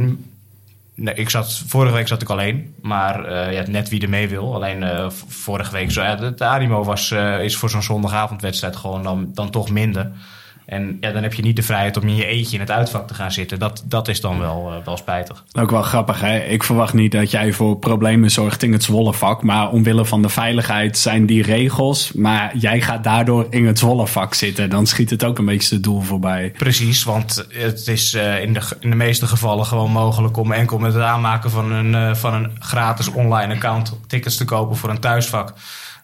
nee, 0.94 1.14
ik 1.14 1.30
zat, 1.30 1.62
vorige 1.66 1.94
week 1.94 2.08
zat 2.08 2.22
ik 2.22 2.28
alleen, 2.28 2.74
maar 2.82 3.24
eh, 3.24 3.52
ja, 3.52 3.64
net 3.70 3.88
wie 3.88 4.02
er 4.02 4.08
mee 4.08 4.28
wil. 4.28 4.54
Alleen 4.54 4.82
eh, 4.82 5.10
vorige 5.28 5.72
week, 5.72 5.90
zo, 5.90 6.14
de, 6.16 6.34
de 6.34 6.44
animo 6.44 6.84
was, 6.84 7.10
eh, 7.10 7.44
is 7.44 7.56
voor 7.56 7.70
zo'n 7.70 7.82
zondagavondwedstrijd 7.82 8.76
gewoon 8.76 9.02
dan, 9.02 9.30
dan 9.34 9.50
toch 9.50 9.70
minder. 9.70 10.10
En 10.70 10.96
ja, 11.00 11.12
dan 11.12 11.22
heb 11.22 11.34
je 11.34 11.42
niet 11.42 11.56
de 11.56 11.62
vrijheid 11.62 11.96
om 11.96 12.08
in 12.08 12.16
je 12.16 12.26
eentje 12.26 12.54
in 12.54 12.60
het 12.60 12.70
uitvak 12.70 13.08
te 13.08 13.14
gaan 13.14 13.32
zitten. 13.32 13.58
Dat, 13.58 13.82
dat 13.86 14.08
is 14.08 14.20
dan 14.20 14.38
wel, 14.38 14.72
eh, 14.72 14.84
wel 14.84 14.96
spijtig. 14.96 15.44
Ook 15.52 15.70
wel 15.70 15.82
grappig, 15.82 16.20
hè? 16.20 16.38
Ik 16.38 16.62
verwacht 16.62 16.94
niet 16.94 17.12
dat 17.12 17.30
jij 17.30 17.52
voor 17.52 17.76
problemen 17.76 18.30
zorgt 18.30 18.62
in 18.62 18.72
het 18.72 18.82
Zwollevak. 18.82 19.42
Maar 19.42 19.70
omwille 19.70 20.04
van 20.04 20.22
de 20.22 20.28
veiligheid 20.28 20.98
zijn 20.98 21.26
die 21.26 21.42
regels. 21.42 22.12
Maar 22.12 22.56
jij 22.56 22.80
gaat 22.80 23.04
daardoor 23.04 23.46
in 23.50 23.66
het 23.66 23.78
Zwollevak 23.78 24.34
zitten. 24.34 24.70
Dan 24.70 24.86
schiet 24.86 25.10
het 25.10 25.24
ook 25.24 25.38
een 25.38 25.44
beetje 25.44 25.74
het 25.74 25.84
doel 25.84 26.00
voorbij. 26.00 26.52
Precies, 26.56 27.04
want 27.04 27.46
het 27.48 27.86
is 27.86 28.14
eh, 28.14 28.42
in, 28.42 28.52
de, 28.52 28.60
in 28.80 28.90
de 28.90 28.96
meeste 28.96 29.26
gevallen 29.26 29.66
gewoon 29.66 29.90
mogelijk 29.90 30.36
om 30.36 30.52
enkel 30.52 30.78
met 30.78 30.94
het 30.94 31.02
aanmaken 31.02 31.50
van 31.50 31.72
een, 31.72 31.94
eh, 31.94 32.14
van 32.14 32.34
een 32.34 32.50
gratis 32.58 33.08
online 33.08 33.54
account 33.54 33.98
tickets 34.06 34.36
te 34.36 34.44
kopen 34.44 34.76
voor 34.76 34.90
een 34.90 35.00
thuisvak. 35.00 35.54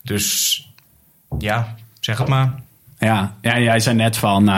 Dus 0.02 0.60
ja, 1.38 1.74
zeg 2.00 2.18
het 2.18 2.28
maar. 2.28 2.64
Ja, 2.99 3.36
ja 3.40 3.59
jij 3.59 3.80
zei 3.80 3.97
net 3.97 4.16
van, 4.16 4.49
eh, 4.49 4.55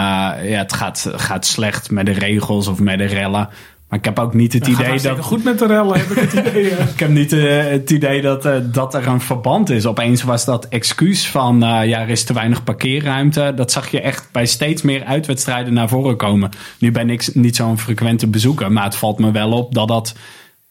ja, 0.51 0.59
het 0.59 0.73
gaat, 0.73 1.11
gaat 1.15 1.47
slecht 1.47 1.91
met 1.91 2.07
de 2.07 2.13
regels 2.13 2.67
of 2.67 2.79
met 2.79 2.99
de 2.99 3.05
rellen. 3.05 3.49
Maar 3.89 3.99
ik 3.99 4.05
heb 4.05 4.19
ook 4.19 4.35
niet 4.35 4.53
het 4.53 4.67
idee 4.67 5.01
dat... 5.01 5.19
goed 5.19 5.45
met 5.45 5.59
de 5.59 5.67
rellen, 5.67 5.99
heb 5.99 6.11
ik 6.11 6.31
het 6.31 6.33
idee. 6.47 6.67
Ik 6.67 6.99
heb 6.99 7.11
niet 7.11 7.33
eh, 7.33 7.67
het 7.67 7.91
idee 7.91 8.23
dat, 8.23 8.45
eh, 8.45 8.55
dat 8.63 8.95
er 8.95 9.07
een 9.07 9.21
verband 9.21 9.71
is. 9.71 9.87
Opeens 9.87 10.23
was 10.23 10.45
dat 10.45 10.69
excuus 10.69 11.29
van 11.29 11.59
ja, 11.61 12.01
er 12.01 12.09
is 12.09 12.25
te 12.25 12.33
weinig 12.33 12.65
parkeerruimte. 12.65 13.53
Dat 13.57 13.73
zag 13.73 13.91
je 13.91 14.01
echt 14.01 14.29
bij 14.33 14.47
steeds 14.47 14.83
meer 14.83 15.05
uitwedstrijden 15.05 15.73
naar 15.73 15.89
voren 15.89 16.17
komen. 16.17 16.51
Nu 16.79 16.91
ben 16.91 17.11
ik 17.11 17.35
niet 17.35 17.57
zo'n 17.57 17.79
frequente 17.79 18.27
bezoeker, 18.27 18.73
maar 18.73 18.85
het 18.85 18.97
valt 18.97 19.19
me 19.19 19.31
wel 19.31 19.53
op 19.53 19.75
dat 19.75 19.89
dat 19.89 20.15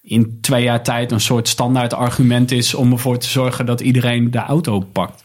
in 0.08 0.38
twee 0.42 0.64
jaar 0.64 0.84
tijd 0.84 1.12
een 1.12 1.20
soort 1.20 1.48
standaard 1.48 1.94
argument 1.94 2.52
is 2.52 2.74
om 2.74 2.92
ervoor 2.92 3.18
te 3.18 3.28
zorgen 3.28 3.66
dat 3.66 3.82
iedereen 3.82 4.32
de 4.32 4.38
auto 4.38 4.80
pakt. 4.80 5.22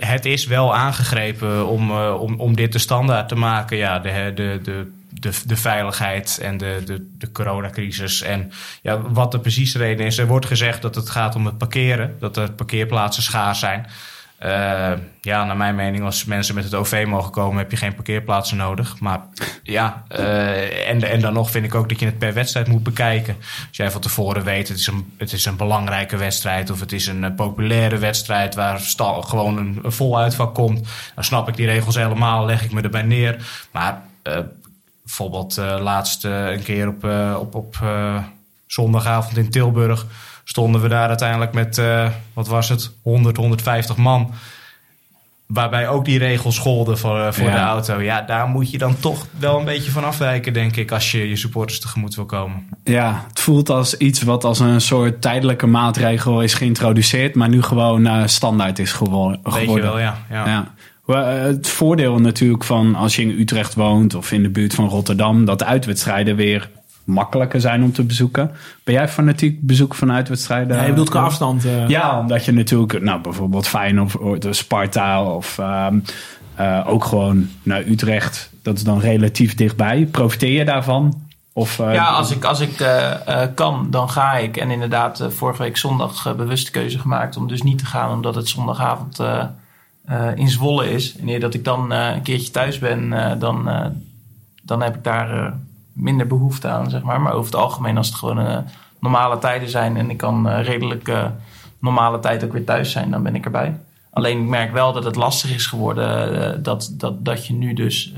Het, 0.00 0.24
is 0.24 0.46
wel 0.46 0.74
aangegrepen 0.74 1.66
om, 1.66 1.90
eh, 1.90 2.20
om, 2.20 2.40
om 2.40 2.56
dit 2.56 2.72
de 2.72 2.78
standaard 2.78 3.28
te 3.28 3.34
maken. 3.34 3.76
Ja, 3.76 3.98
de, 3.98 4.32
de, 4.34 4.60
de, 4.62 4.90
de, 5.10 5.30
de 5.46 5.56
veiligheid 5.56 6.38
en 6.42 6.56
de, 6.56 6.82
de, 6.84 7.08
de 7.18 7.32
coronacrisis. 7.32 8.22
En 8.22 8.52
ja, 8.82 9.00
wat 9.00 9.32
de 9.32 9.38
precieze 9.38 9.78
reden 9.78 10.06
is. 10.06 10.18
Er 10.18 10.26
wordt 10.26 10.46
gezegd 10.46 10.82
dat 10.82 10.94
het 10.94 11.10
gaat 11.10 11.34
om 11.34 11.46
het 11.46 11.58
parkeren. 11.58 12.16
Dat 12.18 12.36
er 12.36 12.52
parkeerplaatsen 12.52 13.22
schaars 13.22 13.58
zijn. 13.58 13.86
Eh, 14.42 14.92
ja, 15.20 15.44
naar 15.44 15.56
mijn 15.56 15.74
mening, 15.74 16.04
als 16.04 16.24
mensen 16.24 16.54
met 16.54 16.64
het 16.64 16.74
OV 16.74 17.04
mogen 17.08 17.30
komen, 17.30 17.58
heb 17.58 17.70
je 17.70 17.76
geen 17.76 17.94
parkeerplaatsen 17.94 18.56
nodig. 18.56 19.00
Maar 19.00 19.20
ja, 19.62 20.04
eh, 20.08 20.88
en, 20.88 21.02
en 21.02 21.20
dan 21.20 21.32
nog 21.32 21.50
vind 21.50 21.64
ik 21.64 21.74
ook 21.74 21.88
dat 21.88 22.00
je 22.00 22.06
het 22.06 22.18
per 22.18 22.34
wedstrijd 22.34 22.68
moet 22.68 22.82
bekijken. 22.82 23.36
Als 23.68 23.76
jij 23.76 23.90
van 23.90 24.00
tevoren 24.00 24.44
weet, 24.44 24.68
het 24.68 24.78
is 24.78 24.86
een, 24.86 25.12
het 25.16 25.32
is 25.32 25.44
een 25.44 25.56
belangrijke 25.56 26.16
wedstrijd 26.16 26.70
of 26.70 26.80
het 26.80 26.92
is 26.92 27.06
een 27.06 27.24
eh, 27.24 27.34
populaire 27.34 27.98
wedstrijd 27.98 28.54
waar 28.54 28.80
gewoon 29.20 29.56
een, 29.56 29.80
een 29.82 29.92
vol 29.92 30.18
uitvak 30.18 30.54
komt, 30.54 30.88
dan 31.14 31.24
snap 31.24 31.48
ik 31.48 31.56
die 31.56 31.66
regels 31.66 31.94
helemaal, 31.94 32.44
leg 32.44 32.64
ik 32.64 32.72
me 32.72 32.80
erbij 32.80 33.02
neer. 33.02 33.46
Maar 33.72 34.02
bijvoorbeeld 35.02 35.56
laatst 35.56 36.24
een 36.24 36.62
keer 36.62 36.88
op, 36.88 37.04
op, 37.38 37.54
op 37.54 37.76
zondagavond 38.66 39.36
in 39.36 39.50
Tilburg 39.50 40.06
stonden 40.44 40.80
we 40.80 40.88
daar 40.88 41.08
uiteindelijk 41.08 41.52
met, 41.52 41.78
eh, 41.78 42.08
wat 42.32 42.48
was 42.48 42.68
het, 42.68 42.90
100, 43.02 43.36
150 43.36 43.96
man. 43.96 44.30
Waarbij 45.46 45.88
ook 45.88 46.04
die 46.04 46.18
regels 46.18 46.58
golden 46.58 46.98
voor, 46.98 47.20
eh, 47.20 47.32
voor 47.32 47.46
Ja. 47.48 47.52
de 47.52 47.58
auto. 47.60 48.00
Ja, 48.00 48.20
daar 48.22 48.46
moet 48.48 48.70
je 48.70 48.78
dan 48.78 48.98
toch 49.00 49.26
wel 49.38 49.58
een 49.58 49.64
beetje 49.64 49.90
van 49.90 50.04
afwijken, 50.04 50.52
denk 50.52 50.76
ik, 50.76 50.92
als 50.92 51.10
je 51.12 51.28
je 51.28 51.36
supporters 51.36 51.80
tegemoet 51.80 52.14
wil 52.14 52.24
komen. 52.24 52.66
Ja, 52.84 53.24
het 53.28 53.40
voelt 53.40 53.70
als 53.70 53.96
iets 53.96 54.22
wat 54.22 54.44
als 54.44 54.58
een 54.58 54.80
soort 54.80 55.20
tijdelijke 55.20 55.66
maatregel 55.66 56.42
is 56.42 56.54
geïntroduceerd, 56.54 57.34
maar 57.34 57.48
nu 57.48 57.62
gewoon 57.62 58.06
eh, 58.06 58.22
standaard 58.26 58.78
is 58.78 58.92
gewo- 58.92 59.28
Weet 59.30 59.40
je 59.42 59.50
geworden. 59.60 59.84
wel, 59.84 59.98
ja. 59.98 60.16
ja. 60.30 60.46
Ja. 60.46 60.72
Het 61.24 61.68
voordeel 61.68 62.18
natuurlijk 62.18 62.64
van 62.64 62.94
als 62.94 63.16
je 63.16 63.22
in 63.22 63.40
Utrecht 63.40 63.74
woont 63.74 64.14
of 64.14 64.32
in 64.32 64.42
de 64.42 64.48
buurt 64.50 64.74
van 64.74 64.88
Rotterdam, 64.88 65.44
dat 65.44 65.58
de 65.58 65.64
uitwedstrijden 65.64 66.36
weer 66.36 66.70
makkelijker 67.04 67.60
zijn 67.60 67.82
om 67.82 67.92
te 67.92 68.02
bezoeken. 68.04 68.50
Ben 68.84 68.94
jij 68.94 69.08
fanatiek 69.08 69.60
bezoek 69.66 69.94
van 69.94 70.12
uitwedstrijden? 70.12 70.76
Ja, 70.76 70.82
je 70.82 70.88
bedoelt 70.88 71.10
qua 71.10 71.20
afstand. 71.22 71.64
eh. 71.64 71.88
Ja, 71.88 72.18
omdat 72.18 72.44
je 72.44 72.52
natuurlijk, 72.52 73.02
nou 73.02 73.20
bijvoorbeeld 73.20 73.68
Feyenoord 73.68 74.16
of 74.18 74.38
de 74.38 74.52
Sparta 74.52 75.24
of 75.24 75.58
ehm, 75.58 75.98
eh, 76.54 76.80
ook 76.86 77.04
gewoon 77.04 77.48
naar 77.62 77.82
Utrecht. 77.86 78.50
Dat 78.62 78.76
is 78.76 78.84
dan 78.84 79.00
relatief 79.00 79.54
dichtbij. 79.54 80.06
Profiteer 80.06 80.50
je 80.58 80.64
daarvan? 80.64 81.20
Of, 81.54 81.78
eh, 81.78 81.94
Ja, 81.94 82.04
als 82.08 82.30
ik, 82.30 82.44
als 82.44 82.60
ik 82.60 82.80
eh, 82.80 83.42
eh, 83.42 83.48
kan, 83.54 83.86
dan 83.90 84.10
ga 84.10 84.32
ik. 84.36 84.56
En 84.56 84.70
inderdaad, 84.70 85.20
eh, 85.20 85.28
vorige 85.28 85.62
week 85.62 85.76
zondag 85.76 86.26
uh, 86.26 86.32
bewust 86.32 86.64
de 86.64 86.70
keuze 86.72 86.98
gemaakt 86.98 87.36
om 87.36 87.48
dus 87.48 87.62
niet 87.62 87.78
te 87.78 87.86
gaan, 87.86 88.10
omdat 88.12 88.34
het 88.34 88.48
zondagavond 88.48 89.20
uh, 89.20 89.44
uh, 90.10 90.26
in 90.34 90.48
Zwolle 90.48 90.90
is. 90.92 91.16
En 91.18 91.28
eer 91.28 91.40
dat 91.40 91.54
ik 91.54 91.64
dan 91.64 91.92
uh, 91.92 92.08
een 92.14 92.22
keertje 92.22 92.50
thuis 92.50 92.78
ben, 92.78 93.02
uh, 93.12 93.30
dan, 93.38 93.70
dan 94.62 94.82
heb 94.82 94.94
ik 94.96 95.04
daar 95.04 95.54
minder 95.92 96.26
behoefte 96.26 96.68
aan, 96.68 96.90
zeg 96.90 97.02
maar. 97.02 97.20
Maar 97.20 97.32
over 97.32 97.52
het 97.52 97.60
algemeen, 97.60 97.96
als 97.96 98.06
het 98.06 98.16
gewoon 98.16 98.64
normale 99.00 99.38
tijden 99.38 99.68
zijn 99.68 99.96
en 99.96 100.10
ik 100.10 100.16
kan 100.16 100.48
redelijk 100.48 101.12
normale 101.78 102.20
tijd 102.20 102.44
ook 102.44 102.52
weer 102.52 102.64
thuis 102.64 102.92
zijn, 102.92 103.10
dan 103.10 103.22
ben 103.22 103.34
ik 103.34 103.44
erbij. 103.44 103.76
Alleen 104.10 104.40
ik 104.40 104.48
merk 104.48 104.72
wel 104.72 104.92
dat 104.92 105.04
het 105.04 105.16
lastig 105.16 105.54
is 105.54 105.66
geworden 105.66 106.62
dat, 106.62 106.94
dat, 106.98 107.24
dat 107.24 107.46
je 107.46 107.54
nu 107.54 107.72
dus 107.72 108.14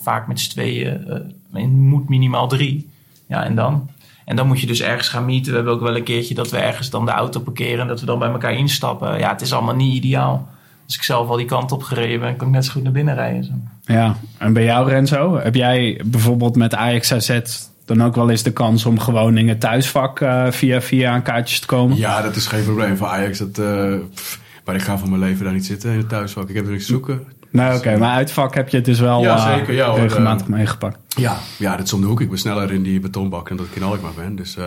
vaak 0.00 0.26
met 0.26 0.40
z'n 0.40 0.50
tweeën 0.50 1.34
moet 1.70 2.08
minimaal 2.08 2.48
drie. 2.48 2.90
Ja, 3.26 3.44
en 3.44 3.54
dan? 3.54 3.90
En 4.24 4.36
dan 4.36 4.46
moet 4.46 4.60
je 4.60 4.66
dus 4.66 4.80
ergens 4.80 5.08
gaan 5.08 5.24
meeten. 5.24 5.50
We 5.50 5.56
hebben 5.56 5.74
ook 5.74 5.80
wel 5.80 5.96
een 5.96 6.02
keertje 6.02 6.34
dat 6.34 6.50
we 6.50 6.58
ergens 6.58 6.90
dan 6.90 7.04
de 7.04 7.10
auto 7.10 7.40
parkeren 7.40 7.80
en 7.80 7.88
dat 7.88 8.00
we 8.00 8.06
dan 8.06 8.18
bij 8.18 8.30
elkaar 8.30 8.52
instappen. 8.52 9.18
Ja, 9.18 9.30
het 9.30 9.40
is 9.40 9.52
allemaal 9.52 9.74
niet 9.74 9.94
ideaal. 9.94 10.48
Als 10.86 10.96
ik 10.96 11.02
zelf 11.02 11.28
al 11.28 11.36
die 11.36 11.46
kant 11.46 11.72
op 11.72 11.82
gereden 11.82 12.20
ben, 12.20 12.36
kan 12.36 12.46
ik 12.46 12.54
net 12.54 12.64
zo 12.64 12.72
goed 12.72 12.82
naar 12.82 12.92
binnen 12.92 13.14
rijden. 13.14 13.44
Zo. 13.44 13.52
Ja, 13.84 14.16
en 14.38 14.52
bij 14.52 14.64
jou 14.64 14.88
Renzo, 14.88 15.38
heb 15.38 15.54
jij 15.54 16.00
bijvoorbeeld 16.04 16.56
met 16.56 16.74
Ajax 16.74 17.12
AZ 17.12 17.40
dan 17.84 18.02
ook 18.02 18.14
wel 18.14 18.30
eens 18.30 18.42
de 18.42 18.52
kans 18.52 18.86
om 18.86 18.98
gewoon 18.98 19.36
in 19.36 19.48
het 19.48 19.60
thuisvak 19.60 20.18
via 20.50 20.80
via 20.80 21.12
aan 21.12 21.22
kaartjes 21.22 21.60
te 21.60 21.66
komen? 21.66 21.96
Ja, 21.96 22.22
dat 22.22 22.36
is 22.36 22.46
geen 22.46 22.64
probleem 22.64 22.96
voor 22.96 23.06
Ajax. 23.06 23.38
Dat, 23.38 23.52
pff, 24.14 24.40
maar 24.64 24.74
ik 24.74 24.82
ga 24.82 24.98
van 24.98 25.08
mijn 25.08 25.20
leven 25.20 25.44
daar 25.44 25.52
niet 25.52 25.66
zitten 25.66 25.90
in 25.90 25.98
het 25.98 26.08
thuisvak. 26.08 26.48
Ik 26.48 26.54
heb 26.54 26.64
er 26.64 26.70
niks 26.70 26.86
te 26.86 26.92
zoeken. 26.92 27.26
Nou, 27.50 27.68
oké, 27.68 27.78
okay, 27.78 27.98
maar 27.98 28.14
uitvak 28.14 28.54
heb 28.54 28.68
je 28.68 28.76
het 28.76 28.86
dus 28.86 29.00
wel 29.00 29.22
ja, 29.22 29.56
zeker, 29.56 29.74
ja, 29.74 29.88
uh, 29.88 29.96
regelmatig 29.96 30.46
uh, 30.46 30.52
meegepakt. 30.52 30.98
Ja, 31.08 31.36
ja, 31.58 31.76
dat 31.76 31.86
is 31.86 31.92
om 31.92 32.00
de 32.00 32.06
hoek. 32.06 32.20
Ik 32.20 32.28
ben 32.28 32.38
sneller 32.38 32.72
in 32.72 32.82
die 32.82 33.00
betonbak 33.00 33.50
en 33.50 33.56
dat 33.56 33.66
ik 33.66 33.76
in 33.76 33.82
Alkmaar 33.82 34.12
ben. 34.16 34.36
Dus 34.36 34.56
uh, 34.56 34.64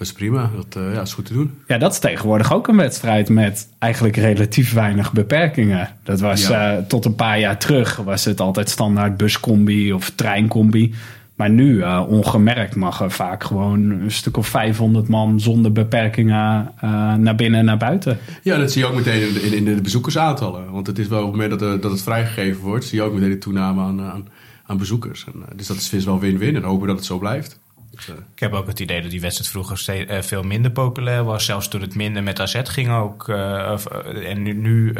dat 0.00 0.08
is 0.08 0.14
prima. 0.14 0.50
Dat 0.56 0.82
uh, 0.82 0.94
ja, 0.94 1.00
is 1.00 1.12
goed 1.12 1.26
te 1.26 1.32
doen. 1.32 1.54
Ja, 1.66 1.78
dat 1.78 1.92
is 1.92 1.98
tegenwoordig 1.98 2.52
ook 2.52 2.68
een 2.68 2.76
wedstrijd 2.76 3.28
met 3.28 3.68
eigenlijk 3.78 4.16
relatief 4.16 4.72
weinig 4.72 5.12
beperkingen. 5.12 5.88
Dat 6.02 6.20
was 6.20 6.46
ja. 6.46 6.76
uh, 6.76 6.82
tot 6.82 7.04
een 7.04 7.14
paar 7.14 7.38
jaar 7.38 7.58
terug 7.58 7.96
was 7.96 8.24
het 8.24 8.40
altijd 8.40 8.70
standaard 8.70 9.16
buscombi 9.16 9.92
of 9.92 10.10
treincombi. 10.10 10.94
Maar 11.34 11.50
nu, 11.50 11.76
uh, 11.76 12.04
ongemerkt, 12.08 12.74
mag 12.74 13.00
er 13.00 13.10
vaak 13.10 13.44
gewoon 13.44 13.90
een 13.90 14.10
stuk 14.10 14.36
of 14.36 14.46
500 14.46 15.08
man 15.08 15.40
zonder 15.40 15.72
beperkingen 15.72 16.72
uh, 16.84 17.14
naar 17.14 17.34
binnen 17.34 17.60
en 17.60 17.66
naar 17.66 17.76
buiten. 17.76 18.18
Ja, 18.42 18.58
dat 18.58 18.72
zie 18.72 18.82
je 18.82 18.88
ook 18.88 18.94
meteen 18.94 19.28
in 19.28 19.32
de, 19.32 19.56
in 19.56 19.64
de 19.64 19.80
bezoekersaantallen. 19.80 20.70
Want 20.70 20.86
het 20.86 20.98
is 20.98 21.08
wel 21.08 21.18
op 21.18 21.32
het 21.32 21.40
moment 21.40 21.60
dat, 21.60 21.82
dat 21.82 21.90
het 21.90 22.02
vrijgegeven 22.02 22.62
wordt, 22.62 22.84
zie 22.84 22.98
je 22.98 23.04
ook 23.04 23.14
meteen 23.14 23.30
de 23.30 23.38
toename 23.38 23.80
aan, 23.80 24.00
aan, 24.00 24.28
aan 24.66 24.78
bezoekers. 24.78 25.24
En, 25.24 25.56
dus 25.56 25.66
dat 25.66 25.76
is, 25.76 25.92
is 25.92 26.04
wel 26.04 26.20
win-win 26.20 26.56
en 26.56 26.62
hopen 26.62 26.86
dat 26.86 26.96
het 26.96 27.06
zo 27.06 27.18
blijft. 27.18 27.58
Dus, 28.06 28.16
ik 28.34 28.40
heb 28.40 28.52
ook 28.52 28.66
het 28.66 28.80
idee 28.80 29.02
dat 29.02 29.10
die 29.10 29.20
wedstrijd 29.20 29.50
vroeger 29.50 29.78
steeds, 29.78 30.10
uh, 30.10 30.22
veel 30.22 30.42
minder 30.42 30.70
populair 30.70 31.24
was. 31.24 31.44
Zelfs 31.44 31.68
toen 31.68 31.80
het 31.80 31.94
minder 31.94 32.22
met 32.22 32.40
AZ 32.40 32.60
ging 32.62 32.90
ook. 32.90 33.28
Uh, 33.28 33.70
of, 33.72 33.86
uh, 33.92 34.30
en 34.30 34.42
nu, 34.42 34.54
nu 34.54 34.92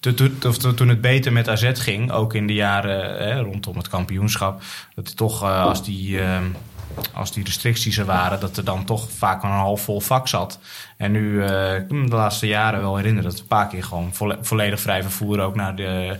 to, 0.00 0.14
to, 0.14 0.50
to, 0.52 0.74
toen 0.74 0.88
het 0.88 1.00
beter 1.00 1.32
met 1.32 1.48
AZ 1.48 1.70
ging, 1.74 2.12
ook 2.12 2.34
in 2.34 2.46
de 2.46 2.54
jaren 2.54 3.42
rondom 3.42 3.76
het 3.76 3.88
kampioenschap. 3.88 4.62
Dat 4.94 5.06
het 5.06 5.16
toch 5.16 5.42
als 5.42 5.84
die 5.84 6.20
als 7.12 7.32
die 7.32 7.44
restricties 7.44 7.98
er 7.98 8.04
waren, 8.04 8.40
dat 8.40 8.56
er 8.56 8.64
dan 8.64 8.84
toch 8.84 9.10
vaak 9.10 9.42
een 9.42 9.50
half 9.50 9.80
vol 9.80 10.00
vak 10.00 10.28
zat. 10.28 10.58
En 10.96 11.12
nu, 11.12 11.32
uh, 11.32 11.74
ik 11.74 11.90
me 11.90 12.08
de 12.08 12.16
laatste 12.16 12.46
jaren 12.46 12.80
wel 12.80 12.96
herinneren 12.96 13.30
dat 13.30 13.40
een 13.40 13.46
paar 13.46 13.68
keer 13.68 13.84
gewoon 13.84 14.14
vo 14.14 14.34
volledig 14.40 14.80
vrij 14.80 15.02
vervoer 15.02 15.40
ook 15.40 15.54
naar 15.54 15.76
de, 15.76 16.18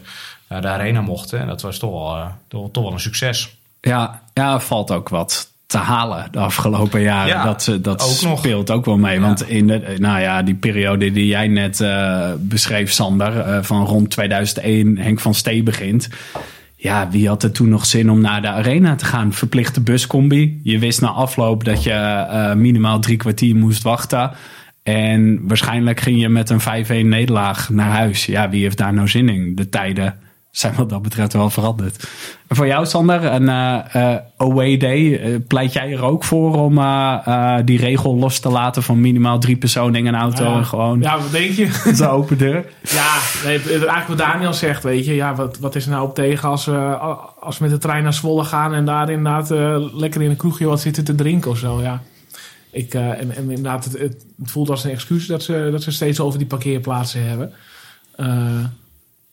naar 0.48 0.62
de 0.62 0.68
arena 0.68 1.00
mochten. 1.00 1.40
En 1.40 1.46
dat 1.46 1.62
was 1.62 1.78
toch 1.78 1.90
wel, 1.90 2.16
uh, 2.16 2.26
toch, 2.48 2.70
toch 2.70 2.84
wel 2.84 2.92
een 2.92 3.00
succes. 3.00 3.56
Ja, 3.80 4.22
ja, 4.34 4.60
valt 4.60 4.90
ook 4.90 5.08
wat 5.08 5.52
te 5.74 5.80
halen 5.80 6.28
de 6.30 6.38
afgelopen 6.38 7.00
jaren. 7.00 7.28
Ja, 7.28 7.44
dat 7.44 7.78
dat 7.80 8.02
ook 8.02 8.36
speelt 8.36 8.68
nog. 8.68 8.76
ook 8.76 8.84
wel 8.84 8.98
mee. 8.98 9.14
Ja. 9.14 9.20
Want 9.20 9.48
in 9.48 9.66
de, 9.66 9.96
nou 9.98 10.20
ja, 10.20 10.42
die 10.42 10.54
periode 10.54 11.12
die 11.12 11.26
jij 11.26 11.48
net 11.48 11.80
uh, 11.80 12.30
beschreef, 12.38 12.92
Sander, 12.92 13.36
uh, 13.36 13.58
van 13.62 13.84
rond 13.84 14.10
2001, 14.10 14.98
Henk 14.98 15.20
van 15.20 15.34
Stee 15.34 15.62
begint. 15.62 16.08
Ja, 16.76 17.08
wie 17.10 17.28
had 17.28 17.42
er 17.42 17.52
toen 17.52 17.68
nog 17.68 17.86
zin 17.86 18.10
om 18.10 18.20
naar 18.20 18.42
de 18.42 18.48
arena 18.48 18.94
te 18.94 19.04
gaan? 19.04 19.32
Verplichte 19.32 19.80
buscombi. 19.80 20.60
Je 20.62 20.78
wist 20.78 21.00
na 21.00 21.08
afloop 21.08 21.64
dat 21.64 21.82
je 21.82 21.90
uh, 21.90 22.54
minimaal 22.54 23.00
drie 23.00 23.16
kwartier 23.16 23.56
moest 23.56 23.82
wachten. 23.82 24.30
En 24.82 25.40
waarschijnlijk 25.46 26.00
ging 26.00 26.20
je 26.20 26.28
met 26.28 26.50
een 26.50 26.60
5-1 26.60 27.06
nederlaag 27.06 27.70
naar 27.70 27.90
huis. 27.90 28.26
Ja, 28.26 28.50
wie 28.50 28.62
heeft 28.62 28.78
daar 28.78 28.94
nou 28.94 29.08
zin 29.08 29.28
in? 29.28 29.54
De 29.54 29.68
tijden 29.68 30.14
zijn 30.56 30.74
wat 30.74 30.88
dat 30.88 31.02
betreft 31.02 31.32
wel 31.32 31.50
veranderd. 31.50 32.08
En 32.46 32.56
voor 32.56 32.66
jou, 32.66 32.86
Sander, 32.86 33.24
een 33.24 33.42
uh, 33.42 33.78
uh, 33.96 34.16
away 34.36 34.76
day. 34.76 35.00
Uh, 35.00 35.36
pleit 35.48 35.72
jij 35.72 35.92
er 35.92 36.02
ook 36.02 36.24
voor 36.24 36.54
om 36.54 36.74
die 37.64 37.78
regel 37.78 38.16
los 38.16 38.38
te 38.38 38.48
laten 38.48 38.82
van 38.82 39.00
minimaal 39.00 39.38
drie 39.38 39.56
personen 39.56 39.94
in 39.94 40.06
een 40.06 40.14
auto? 40.14 40.44
Ja, 40.44 40.56
en 40.56 40.66
gewoon 40.66 41.00
ja 41.00 41.18
wat 41.18 41.30
denk 41.30 41.52
je? 41.52 41.80
de 41.96 42.08
open 42.08 42.38
deur. 42.38 42.64
ja, 42.82 43.16
nee, 43.44 43.58
eigenlijk 43.58 44.06
wat 44.08 44.18
Daniel 44.18 44.52
zegt, 44.52 44.82
weet 44.82 45.04
je. 45.04 45.14
Ja, 45.14 45.34
wat, 45.34 45.58
wat 45.58 45.74
is 45.74 45.84
er 45.84 45.90
nou 45.90 46.08
op 46.08 46.14
tegen 46.14 46.48
als 46.48 46.64
we, 46.64 46.96
als 47.40 47.58
we 47.58 47.64
met 47.64 47.72
de 47.72 47.78
trein 47.78 48.02
naar 48.02 48.14
Zwolle 48.14 48.44
gaan 48.44 48.74
en 48.74 48.84
daar 48.84 49.10
inderdaad 49.10 49.50
lekker 49.94 50.22
in 50.22 50.30
een 50.30 50.36
kroegje 50.36 50.66
wat 50.66 50.80
zitten 50.80 51.04
te 51.04 51.14
drinken 51.14 51.50
of 51.50 51.58
zo, 51.58 51.82
ja. 51.82 52.02
Ik, 52.70 52.94
en, 52.94 53.36
en 53.36 53.50
inderdaad, 53.50 53.84
het, 53.84 53.98
het, 53.98 54.24
voelt 54.42 54.70
als 54.70 54.84
een 54.84 54.90
excuus 54.90 55.26
dat 55.26 55.42
ze, 55.42 55.68
dat 55.70 55.82
ze 55.82 55.90
steeds 55.90 56.20
over 56.20 56.38
die 56.38 56.48
parkeerplaatsen 56.48 57.28
hebben. 57.28 57.52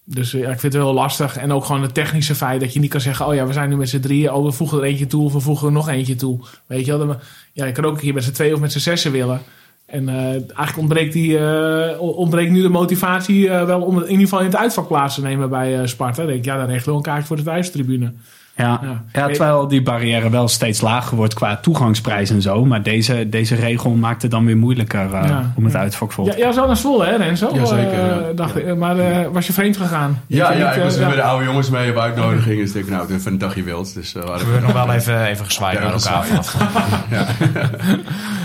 Dus 0.06 0.32
ja, 0.32 0.50
ik 0.50 0.60
vind 0.60 0.74
het 0.74 0.84
heel 0.84 0.94
lastig. 0.94 1.38
En 1.38 1.54
ook 1.54 1.66
gewoon 1.66 1.82
het 1.82 1.94
technische 1.94 2.36
feit 2.36 2.60
dat 2.60 2.74
je 2.74 2.80
niet 2.80 2.90
kan 2.90 3.02
zeggen... 3.02 3.28
oh 3.28 3.34
ja, 3.34 3.48
we 3.48 3.54
zijn 3.54 3.70
nu 3.70 3.76
met 3.76 3.90
z'n 3.90 4.00
drieën. 4.00 4.34
Oh, 4.34 4.46
we 4.46 4.52
voegen 4.52 4.78
er 4.78 4.84
eentje 4.84 5.08
toe 5.08 5.24
of 5.24 5.34
we 5.34 5.40
voegen 5.40 5.68
er 5.68 5.74
nog 5.74 5.90
eentje 5.90 6.16
toe. 6.16 6.40
Weet 6.66 6.86
je 6.86 6.98
wel? 6.98 7.18
Ja, 7.54 7.66
je 7.66 7.72
kan 7.72 7.86
ook 7.86 8.02
hier 8.02 8.14
met 8.14 8.24
z'n 8.24 8.32
twee 8.32 8.54
of 8.54 8.60
met 8.60 8.72
z'n 8.72 8.80
zessen 8.80 9.12
willen. 9.12 9.42
En 9.86 10.04
uh, 10.04 10.16
eigenlijk 10.32 10.78
ontbreekt, 10.78 11.14
die, 11.14 11.40
uh, 11.40 12.02
ontbreekt 12.02 12.52
nu 12.52 12.62
de 12.62 12.70
motivatie 12.70 13.46
uh, 13.46 13.66
wel... 13.66 13.82
om 13.82 13.98
in 13.98 14.10
ieder 14.10 14.20
geval 14.20 14.40
in 14.40 14.46
het 14.46 14.56
uitvak 14.56 14.88
plaats 14.88 15.16
te 15.16 15.22
nemen 15.22 15.50
bij 15.50 15.88
Sparta. 15.88 16.16
Dan 16.16 16.26
denk 16.26 16.40
ik, 16.40 16.46
ja, 16.46 16.58
dan 16.58 16.66
regelen 16.66 16.92
we 16.92 16.98
een 16.98 17.02
kaartje 17.02 17.28
voor 17.28 17.36
de 17.36 17.44
thuistribune. 17.44 18.14
Ja, 18.56 18.80
ja. 18.82 19.04
ja, 19.14 19.28
terwijl 19.28 19.68
die 19.68 19.82
barrière 19.82 20.30
wel 20.30 20.48
steeds 20.48 20.82
lager 20.82 21.18
wordt 21.18 21.34
qua 21.34 21.58
toegangsprijs 21.58 22.30
en 22.30 22.42
zo. 22.42 22.66
Maar 22.66 22.84
deze, 22.84 23.30
deze 23.30 23.56
regel 23.56 23.92
maakt 23.92 24.22
het 24.22 24.32
dan 24.32 24.46
weer 24.46 24.58
moeilijker 24.58 25.06
uh, 25.06 25.24
ja, 25.28 25.54
om 25.56 25.64
het 25.64 25.74
ja. 25.74 25.80
uitvak 25.80 26.12
vol 26.12 26.26
te 26.26 26.38
ja, 26.38 26.38
ja, 26.38 26.52
zo 26.52 26.66
naar 26.66 26.78
Zwolle, 26.78 27.06
hè 27.06 27.16
Renzo? 27.16 27.50
Ja, 27.54 27.66
zeker. 27.66 27.94
Uh, 27.94 28.16
dacht, 28.36 28.58
ik, 28.58 28.76
maar 28.76 28.98
uh, 28.98 29.28
was 29.32 29.48
je 29.48 29.54
vreemd 29.54 29.78
gegaan? 29.78 30.22
Ja, 30.28 30.54
ja, 30.54 30.72
ik 30.72 30.84
was 30.84 30.98
met 30.98 31.16
de 31.16 31.22
oude 31.22 31.46
jongens 31.46 31.70
mee 31.70 31.90
op 31.92 31.98
uitnodiging. 31.98 32.62
Dus 32.62 32.74
ik 32.74 32.90
nou, 32.90 33.14
even 33.14 33.32
een 33.32 33.38
dagje 33.38 33.64
wild. 33.64 33.94
Dus, 33.94 34.14
we 34.14 34.20
hebben 34.20 34.62
nog 34.62 34.74
wel 34.74 34.94
even, 34.94 35.26
even 35.26 35.46
gezwaaid 35.46 35.80
naar 35.80 35.94
elkaar. 35.94 36.26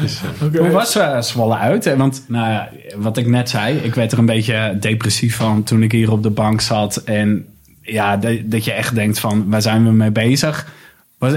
dus, 0.00 0.20
okay. 0.42 0.60
Hoe 0.60 0.70
was 0.70 0.98
Zwolle 1.20 1.56
uit? 1.56 1.96
Want 1.96 2.24
nou, 2.28 2.62
wat 2.96 3.16
ik 3.16 3.26
net 3.26 3.50
zei, 3.50 3.76
ik 3.76 3.94
werd 3.94 4.12
er 4.12 4.18
een 4.18 4.26
beetje 4.26 4.76
depressief 4.80 5.36
van 5.36 5.62
toen 5.62 5.82
ik 5.82 5.92
hier 5.92 6.10
op 6.10 6.22
de 6.22 6.30
bank 6.30 6.60
zat. 6.60 6.96
En 6.96 7.46
ja, 7.86 8.16
dat, 8.16 8.38
dat 8.44 8.64
je 8.64 8.72
echt 8.72 8.94
denkt 8.94 9.18
van, 9.18 9.48
waar 9.48 9.62
zijn 9.62 9.84
we 9.84 9.90
mee 9.90 10.10
bezig? 10.10 10.66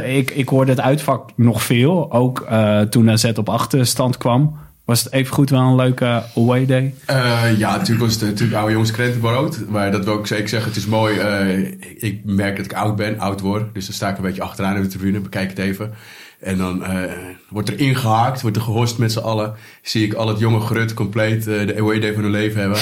Ik, 0.03 0.31
ik 0.31 0.49
hoorde 0.49 0.71
het 0.71 0.81
uitvak 0.81 1.29
nog 1.35 1.63
veel, 1.63 2.11
ook 2.11 2.47
uh, 2.51 2.81
toen 2.81 3.09
AZ 3.09 3.31
op 3.35 3.49
achterstand 3.49 4.17
kwam. 4.17 4.57
Was 4.85 5.03
het 5.03 5.13
even 5.13 5.33
goed 5.33 5.49
wel 5.49 5.61
een 5.61 5.75
leuke 5.75 6.23
away 6.35 6.65
day? 6.65 6.93
Eh, 7.05 7.57
ja, 7.57 7.71
natuurlijk 7.71 7.99
was 7.99 8.13
het 8.13 8.21
natuurlijk 8.21 8.57
oude 8.57 8.71
jongens 8.71 8.91
krentenbrood. 8.91 9.59
Maar 9.67 9.91
dat 9.91 10.05
wil 10.05 10.19
ik 10.19 10.25
zeker 10.27 10.49
zeggen. 10.49 10.69
Het 10.69 10.79
is 10.79 10.85
mooi. 10.85 11.17
eh, 11.17 11.59
ik 11.97 12.21
merk 12.23 12.55
dat 12.55 12.65
ik 12.65 12.73
oud 12.73 12.95
ben, 12.95 13.19
oud 13.19 13.41
word. 13.41 13.73
Dus 13.73 13.85
dan 13.85 13.95
sta 13.95 14.09
ik 14.09 14.17
een 14.17 14.23
beetje 14.23 14.41
achteraan 14.41 14.75
in 14.75 14.81
de 14.81 14.87
tribune. 14.87 15.19
Bekijk 15.19 15.49
het 15.49 15.59
even. 15.59 15.93
En 16.39 16.57
dan 16.57 16.83
eh, 16.83 17.11
wordt 17.49 17.69
er 17.69 17.79
ingehaakt, 17.79 18.41
wordt 18.41 18.57
er 18.57 18.63
gehorst 18.63 18.97
met 18.97 19.11
z'n 19.11 19.19
allen. 19.19 19.53
Zie 19.81 20.05
ik 20.05 20.13
al 20.13 20.27
het 20.27 20.39
jonge 20.39 20.59
grut 20.59 20.93
compleet 20.93 21.47
eh, 21.47 21.67
de 21.67 21.75
away 21.77 21.99
day 21.99 22.13
van 22.13 22.23
hun 22.23 22.31
leven 22.31 22.61
hebben. 22.61 22.79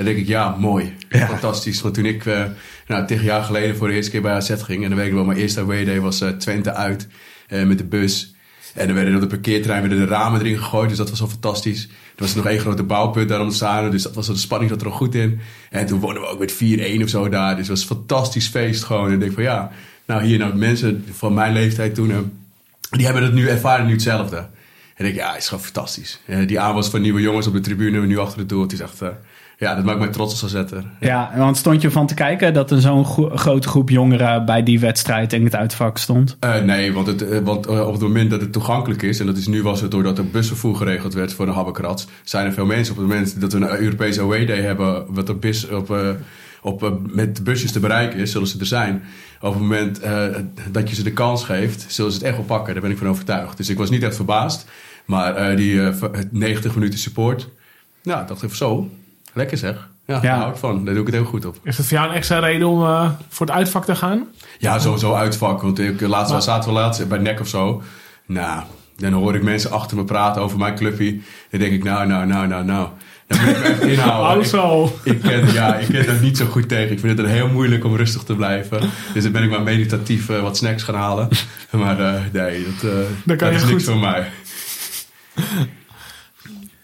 En 0.00 0.06
denk 0.06 0.18
ik, 0.18 0.26
ja, 0.26 0.56
mooi. 0.58 0.96
Fantastisch. 1.10 1.80
Want 1.80 1.94
toen 1.94 2.04
ik 2.04 2.24
uh, 2.24 2.44
nou, 2.86 3.06
tegen 3.06 3.24
jaar 3.24 3.42
geleden 3.42 3.76
voor 3.76 3.88
de 3.88 3.94
eerste 3.94 4.10
keer 4.10 4.22
bij 4.22 4.32
AZ 4.32 4.62
ging... 4.62 4.82
en 4.82 4.88
dan 4.88 4.98
weet 4.98 5.06
ik 5.06 5.12
wel, 5.12 5.24
mijn 5.24 5.38
eerste 5.38 5.60
away 5.60 5.84
day 5.84 6.00
was 6.00 6.22
uh, 6.22 6.28
Twente 6.28 6.72
uit 6.72 7.08
uh, 7.48 7.62
met 7.62 7.78
de 7.78 7.84
bus... 7.84 8.34
En 8.74 8.86
dan 8.86 8.94
werden 8.94 9.14
op 9.14 9.20
de 9.20 9.26
parkeerterrein 9.26 9.80
werden 9.80 9.98
de 9.98 10.06
ramen 10.06 10.40
erin 10.40 10.58
gegooid. 10.58 10.88
Dus 10.88 10.98
dat 10.98 11.10
was 11.10 11.20
al 11.20 11.28
fantastisch. 11.28 11.84
Er 11.84 12.22
was 12.22 12.34
nog 12.34 12.46
één 12.46 12.58
grote 12.58 12.82
bouwpunt 12.82 13.28
daar 13.28 13.40
ontstaan. 13.40 13.90
Dus 13.90 14.02
dat 14.02 14.14
was 14.14 14.26
de 14.26 14.36
spanning 14.36 14.70
zat 14.70 14.80
er 14.80 14.86
al 14.86 14.92
goed 14.92 15.14
in. 15.14 15.40
En 15.70 15.86
toen 15.86 16.00
wonnen 16.00 16.22
we 16.22 16.28
ook 16.28 16.38
met 16.38 16.52
4-1 16.98 17.02
of 17.02 17.08
zo 17.08 17.28
daar. 17.28 17.56
Dus 17.56 17.68
het 17.68 17.78
was 17.78 17.80
een 17.80 17.96
fantastisch 17.96 18.46
feest 18.46 18.84
gewoon. 18.84 19.06
En 19.06 19.12
ik 19.12 19.20
denk 19.20 19.32
van 19.32 19.42
ja, 19.42 19.70
nou 20.06 20.24
hier 20.24 20.38
nou 20.38 20.54
mensen 20.54 21.04
van 21.12 21.34
mijn 21.34 21.52
leeftijd 21.52 21.94
toen. 21.94 22.32
Die 22.90 23.04
hebben 23.04 23.22
het 23.22 23.32
nu 23.32 23.48
ervaren 23.48 23.86
nu 23.86 23.92
hetzelfde. 23.92 24.36
En 24.36 25.06
ik 25.06 25.14
denk 25.14 25.16
ja, 25.16 25.28
het 25.28 25.42
is 25.42 25.48
gewoon 25.48 25.64
fantastisch. 25.64 26.20
Die 26.46 26.60
aanwas 26.60 26.88
van 26.88 27.00
nieuwe 27.00 27.20
jongens 27.20 27.46
op 27.46 27.52
de 27.52 27.60
tribune, 27.60 28.06
nu 28.06 28.18
achter 28.18 28.38
het 28.38 28.48
doel. 28.48 28.62
Het 28.62 28.72
is 28.72 28.80
echt... 28.80 29.02
Ja, 29.60 29.74
dat 29.74 29.84
maakt 29.84 29.98
mij 29.98 30.08
trots 30.08 30.42
als 30.42 30.50
zetter. 30.50 30.84
Ja. 31.00 31.30
ja, 31.32 31.38
want 31.38 31.56
stond 31.56 31.82
je 31.82 31.90
van 31.90 32.06
te 32.06 32.14
kijken 32.14 32.54
dat 32.54 32.70
er 32.70 32.80
zo'n 32.80 33.04
gro 33.04 33.30
grote 33.34 33.68
groep 33.68 33.90
jongeren 33.90 34.44
bij 34.44 34.62
die 34.62 34.80
wedstrijd 34.80 35.32
in 35.32 35.44
het 35.44 35.54
uitvak 35.54 35.98
stond? 35.98 36.36
Uh, 36.44 36.62
nee, 36.62 36.92
want, 36.92 37.06
het, 37.06 37.22
uh, 37.22 37.38
want 37.38 37.68
uh, 37.68 37.86
op 37.86 37.92
het 37.92 38.02
moment 38.02 38.30
dat 38.30 38.40
het 38.40 38.52
toegankelijk 38.52 39.02
is, 39.02 39.20
en 39.20 39.26
dat 39.26 39.36
is 39.36 39.46
nu 39.46 39.62
was 39.62 39.80
het 39.80 39.90
doordat 39.90 40.18
er 40.18 40.30
busvervoer 40.30 40.76
geregeld 40.76 41.14
werd 41.14 41.32
voor 41.32 41.46
de 41.46 41.52
Habbekrats, 41.52 42.06
zijn 42.24 42.46
er 42.46 42.52
veel 42.52 42.66
mensen 42.66 42.92
op 42.92 42.98
het 43.00 43.08
moment 43.08 43.40
dat 43.40 43.52
we 43.52 43.58
een 43.58 43.80
Europese 43.80 44.20
away 44.20 44.46
day 44.46 44.60
hebben, 44.60 45.04
wat 45.08 45.28
er 45.28 45.38
bis 45.38 45.68
op, 45.68 45.96
op, 46.62 46.98
met 47.12 47.44
busjes 47.44 47.72
te 47.72 47.80
bereiken 47.80 48.18
is, 48.18 48.30
zullen 48.30 48.48
ze 48.48 48.58
er 48.58 48.66
zijn. 48.66 49.02
Op 49.40 49.52
het 49.52 49.62
moment 49.62 50.00
dat 50.70 50.88
je 50.88 50.94
ze 50.94 51.02
de 51.02 51.12
kans 51.12 51.44
geeft, 51.44 51.84
zullen 51.88 52.12
ze 52.12 52.18
het 52.18 52.26
echt 52.26 52.36
wel 52.36 52.46
pakken. 52.46 52.72
Daar 52.72 52.82
ben 52.82 52.90
ik 52.90 52.98
van 52.98 53.08
overtuigd. 53.08 53.56
Dus 53.56 53.68
ik 53.68 53.78
was 53.78 53.90
niet 53.90 54.02
echt 54.02 54.16
verbaasd. 54.16 54.68
Maar 55.04 55.56
die 55.56 55.80
90 56.30 56.74
minuten 56.74 56.98
support, 56.98 57.48
nou, 58.02 58.26
dacht 58.26 58.42
ik 58.42 58.54
zo. 58.54 58.90
Lekker 59.32 59.58
zeg. 59.58 59.88
Ja, 60.06 60.14
ja. 60.14 60.20
daar 60.20 60.38
hou 60.38 60.50
ik 60.50 60.56
van. 60.56 60.84
Daar 60.84 60.94
doe 60.94 61.02
ik 61.02 61.06
het 61.12 61.16
heel 61.16 61.30
goed 61.30 61.44
op. 61.44 61.56
Is 61.62 61.76
dat 61.76 61.86
voor 61.86 61.96
jou 61.96 62.08
een 62.08 62.16
extra 62.16 62.38
reden 62.38 62.68
om 62.68 62.82
uh, 62.82 63.10
voor 63.28 63.46
het 63.46 63.54
uitvak 63.54 63.84
te 63.84 63.94
gaan? 63.94 64.28
Ja, 64.58 64.78
sowieso 64.78 65.14
uitvak. 65.14 65.62
Want 65.62 65.78
ik, 65.78 66.00
laatst 66.00 66.32
maar... 66.32 66.42
zaten 66.42 66.68
we 66.68 66.74
laatst 66.74 67.08
bij 67.08 67.18
NEC 67.18 67.40
of 67.40 67.48
zo. 67.48 67.82
Nou, 68.26 68.62
dan 68.96 69.12
hoor 69.12 69.34
ik 69.34 69.42
mensen 69.42 69.70
achter 69.70 69.96
me 69.96 70.04
praten 70.04 70.42
over 70.42 70.58
mijn 70.58 70.74
clubje. 70.74 71.20
Dan 71.50 71.60
denk 71.60 71.72
ik, 71.72 71.84
nou, 71.84 72.06
nou, 72.06 72.26
nou, 72.26 72.46
nou, 72.46 72.64
nou. 72.64 72.88
Dan 73.26 73.44
moet 73.44 73.56
ik 73.56 73.58
me 73.58 73.64
echt 73.64 73.82
inhouden. 73.82 74.46
zo. 74.56 74.92
Ik, 75.04 75.12
ik, 75.12 75.20
ken, 75.20 75.52
ja, 75.52 75.76
ik 75.76 75.88
ken 75.88 76.06
er 76.06 76.20
niet 76.20 76.36
zo 76.36 76.46
goed 76.46 76.68
tegen. 76.68 76.92
Ik 76.92 77.00
vind 77.00 77.18
het 77.18 77.26
heel 77.26 77.48
moeilijk 77.48 77.84
om 77.84 77.96
rustig 77.96 78.22
te 78.22 78.34
blijven. 78.34 78.80
Dus 79.14 79.22
dan 79.22 79.32
ben 79.32 79.42
ik 79.42 79.50
maar 79.50 79.62
meditatief 79.62 80.28
uh, 80.28 80.42
wat 80.42 80.56
snacks 80.56 80.82
gaan 80.82 80.94
halen. 80.94 81.28
Maar 81.70 82.00
uh, 82.00 82.14
nee, 82.32 82.64
dat, 82.64 82.92
dat, 83.24 83.38
dat 83.38 83.52
is 83.52 83.64
niks 83.64 83.84
voor 83.84 83.98
mij. 83.98 84.28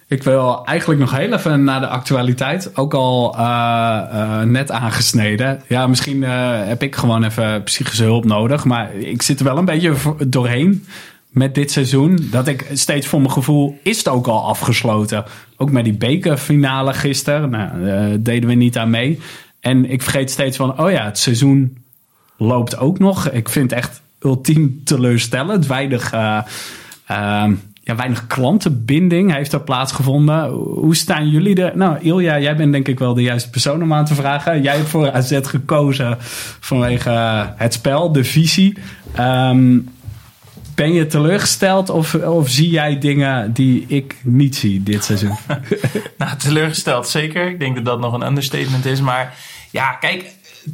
Ik 0.09 0.23
wil 0.23 0.65
eigenlijk 0.65 1.01
nog 1.01 1.17
heel 1.17 1.33
even 1.33 1.65
naar 1.65 1.81
de 1.81 1.87
actualiteit. 1.87 2.77
Ook 2.77 2.95
al 2.95 3.35
uh, 3.35 3.41
uh, 4.13 4.41
net 4.41 4.71
aangesneden. 4.71 5.63
Ja, 5.69 5.87
misschien 5.87 6.23
uh, 6.23 6.67
heb 6.67 6.83
ik 6.83 6.97
gewoon 6.97 7.25
even 7.25 7.63
psychische 7.63 8.05
hulp 8.05 8.25
nodig. 8.25 8.65
Maar 8.65 8.95
ik 8.95 9.23
zit 9.23 9.39
er 9.39 9.45
wel 9.45 9.59
een 9.59 9.65
beetje 9.65 9.95
doorheen 10.27 10.87
met 11.29 11.55
dit 11.55 11.71
seizoen. 11.71 12.19
Dat 12.31 12.49
ik 12.49 12.67
steeds 12.73 13.07
voor 13.07 13.21
mijn 13.21 13.33
gevoel 13.33 13.79
is 13.83 13.99
het 13.99 14.09
ook 14.09 14.27
al 14.27 14.45
afgesloten. 14.45 15.25
Ook 15.57 15.71
met 15.71 15.85
die 15.85 15.97
bekerfinale 15.97 16.95
gisteren. 16.95 17.51
Nou, 17.51 18.23
deden 18.23 18.49
we 18.49 18.55
niet 18.55 18.79
aan 18.79 18.91
mee. 18.91 19.21
En 19.61 19.91
ik 19.91 20.03
vergeet 20.03 20.31
steeds 20.31 20.57
van, 20.57 20.81
oh 20.81 20.91
ja, 20.91 21.05
het 21.05 21.19
seizoen 21.19 21.85
loopt 22.37 22.79
ook 22.79 22.99
nog. 22.99 23.31
Ik 23.31 23.49
vind 23.49 23.71
het 23.71 23.79
echt 23.79 24.01
ultiem 24.21 24.81
teleurstellend. 24.85 25.67
Weinig 25.67 26.15
ja, 27.87 27.97
weinig 27.97 28.27
klantenbinding 28.27 29.33
heeft 29.33 29.53
er 29.53 29.61
plaatsgevonden. 29.61 30.49
Hoe 30.51 30.97
staan 30.97 31.29
jullie 31.29 31.63
er? 31.63 31.77
Nou, 31.77 31.99
Ilja, 32.01 32.39
jij 32.39 32.57
bent 32.57 32.73
denk 32.73 32.89
ik 32.89 32.99
wel 32.99 33.15
de 33.15 33.23
juiste 33.23 33.51
persoon 33.51 33.83
om 33.83 33.93
aan 33.93 34.05
te 34.05 34.15
vragen. 34.15 34.63
Jij 34.63 34.77
hebt 34.77 34.89
voor 34.89 35.11
AZ 35.11 35.39
gekozen 35.43 36.17
vanwege 36.61 37.11
het 37.57 37.73
spel, 37.73 38.13
de 38.13 38.25
visie. 38.25 38.79
Um, 39.19 39.89
ben 40.75 40.93
je 40.93 41.07
teleurgesteld 41.07 41.91
of, 41.91 42.15
of 42.15 42.49
zie 42.49 42.71
jij 42.71 42.99
dingen 42.99 43.53
die 43.53 43.85
ik 43.89 44.17
niet 44.23 44.57
zie 44.57 44.83
dit 44.83 45.05
seizoen? 45.05 45.37
nou, 46.19 46.37
teleurgesteld 46.37 47.09
zeker. 47.09 47.49
Ik 47.49 47.59
denk 47.59 47.75
dat 47.75 47.85
dat 47.85 48.01
nog 48.01 48.13
een 48.13 48.27
understatement 48.27 48.85
is. 48.85 49.01
Maar 49.01 49.35
ja, 49.71 49.93
kijk, 49.93 50.25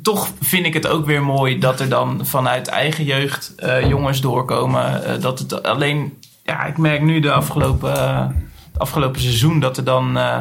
toch 0.02 0.32
vind 0.40 0.66
ik 0.66 0.74
het 0.74 0.86
ook 0.86 1.06
weer 1.06 1.22
mooi 1.22 1.58
dat 1.58 1.80
er 1.80 1.88
dan 1.88 2.26
vanuit 2.26 2.68
eigen 2.68 3.04
jeugd 3.04 3.54
uh, 3.58 3.88
jongens 3.88 4.20
doorkomen. 4.20 5.02
Uh, 5.06 5.22
dat 5.22 5.38
het 5.38 5.62
alleen 5.62 6.12
ja, 6.42 6.64
ik 6.64 6.78
merk 6.78 7.02
nu 7.02 7.20
de 7.20 7.32
afgelopen, 7.32 8.46
afgelopen 8.76 9.20
seizoen 9.20 9.60
dat 9.60 9.76
er 9.76 9.84
dan 9.84 10.16
uh, 10.16 10.38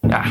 ja, 0.00 0.24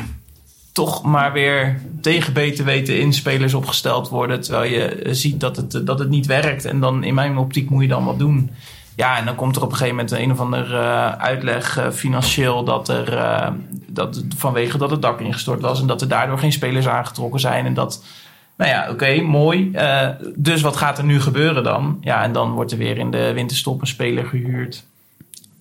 toch 0.72 1.03
maar 1.03 1.34
weer 1.34 1.82
tegen 2.01 2.34
beter 2.34 2.66
weten 2.66 2.99
inspelers 2.99 3.53
opgesteld 3.53 4.10
worden. 4.10 4.41
Terwijl 4.41 4.72
je 4.72 5.14
ziet 5.14 5.39
dat 5.39 5.56
het, 5.56 5.82
dat 5.84 5.99
het 5.99 6.10
niet 6.10 6.26
werkt. 6.26 6.66
En 6.66 6.80
dan 6.80 7.03
in 7.03 7.14
mijn 7.14 7.38
optiek 7.38 7.70
moet 7.70 7.82
je 7.82 7.88
dan 7.88 8.06
wat 8.06 8.20
doen. 8.20 8.51
Ja, 8.95 9.18
en 9.18 9.26
dan 9.26 9.36
komt 9.36 9.56
er 9.56 9.62
op 9.62 9.72
een 9.72 9.78
gegeven 9.78 9.95
moment 9.95 10.16
een 10.20 10.32
of 10.32 10.39
ander 10.39 10.72
uh, 10.72 11.12
uitleg 11.12 11.88
financieel 11.93 12.64
dat 12.64 12.89
er 12.89 13.20
dat 13.88 14.24
vanwege 14.38 14.78
dat 14.78 14.91
het 14.91 15.01
dak 15.01 15.20
ingestort 15.20 15.62
was 15.62 15.82
en 15.82 15.88
dat 15.88 16.01
er 16.01 16.08
daardoor 16.08 16.39
geen 16.39 16.51
spelers 16.51 16.88
aangetrokken 16.88 17.39
zijn. 17.39 17.66
En 17.66 17.74
dat, 17.74 18.03
nou 18.58 18.72
ja, 18.72 18.89
oké, 18.89 19.22
mooi. 19.22 19.72
dus 20.36 20.62
wat 20.62 20.76
gaat 20.76 20.97
er 20.97 21.03
nu 21.03 21.22
gebeuren 21.22 21.64
dan? 21.64 21.97
Ja, 22.01 22.24
en 22.24 22.32
dan 22.32 22.51
wordt 22.51 22.72
er 22.72 22.78
weer 22.78 22.97
in 22.97 23.12
de 23.12 23.34
winterstop 23.34 23.82
een 23.82 23.88
speler 23.88 24.26
gehuurd 24.26 24.84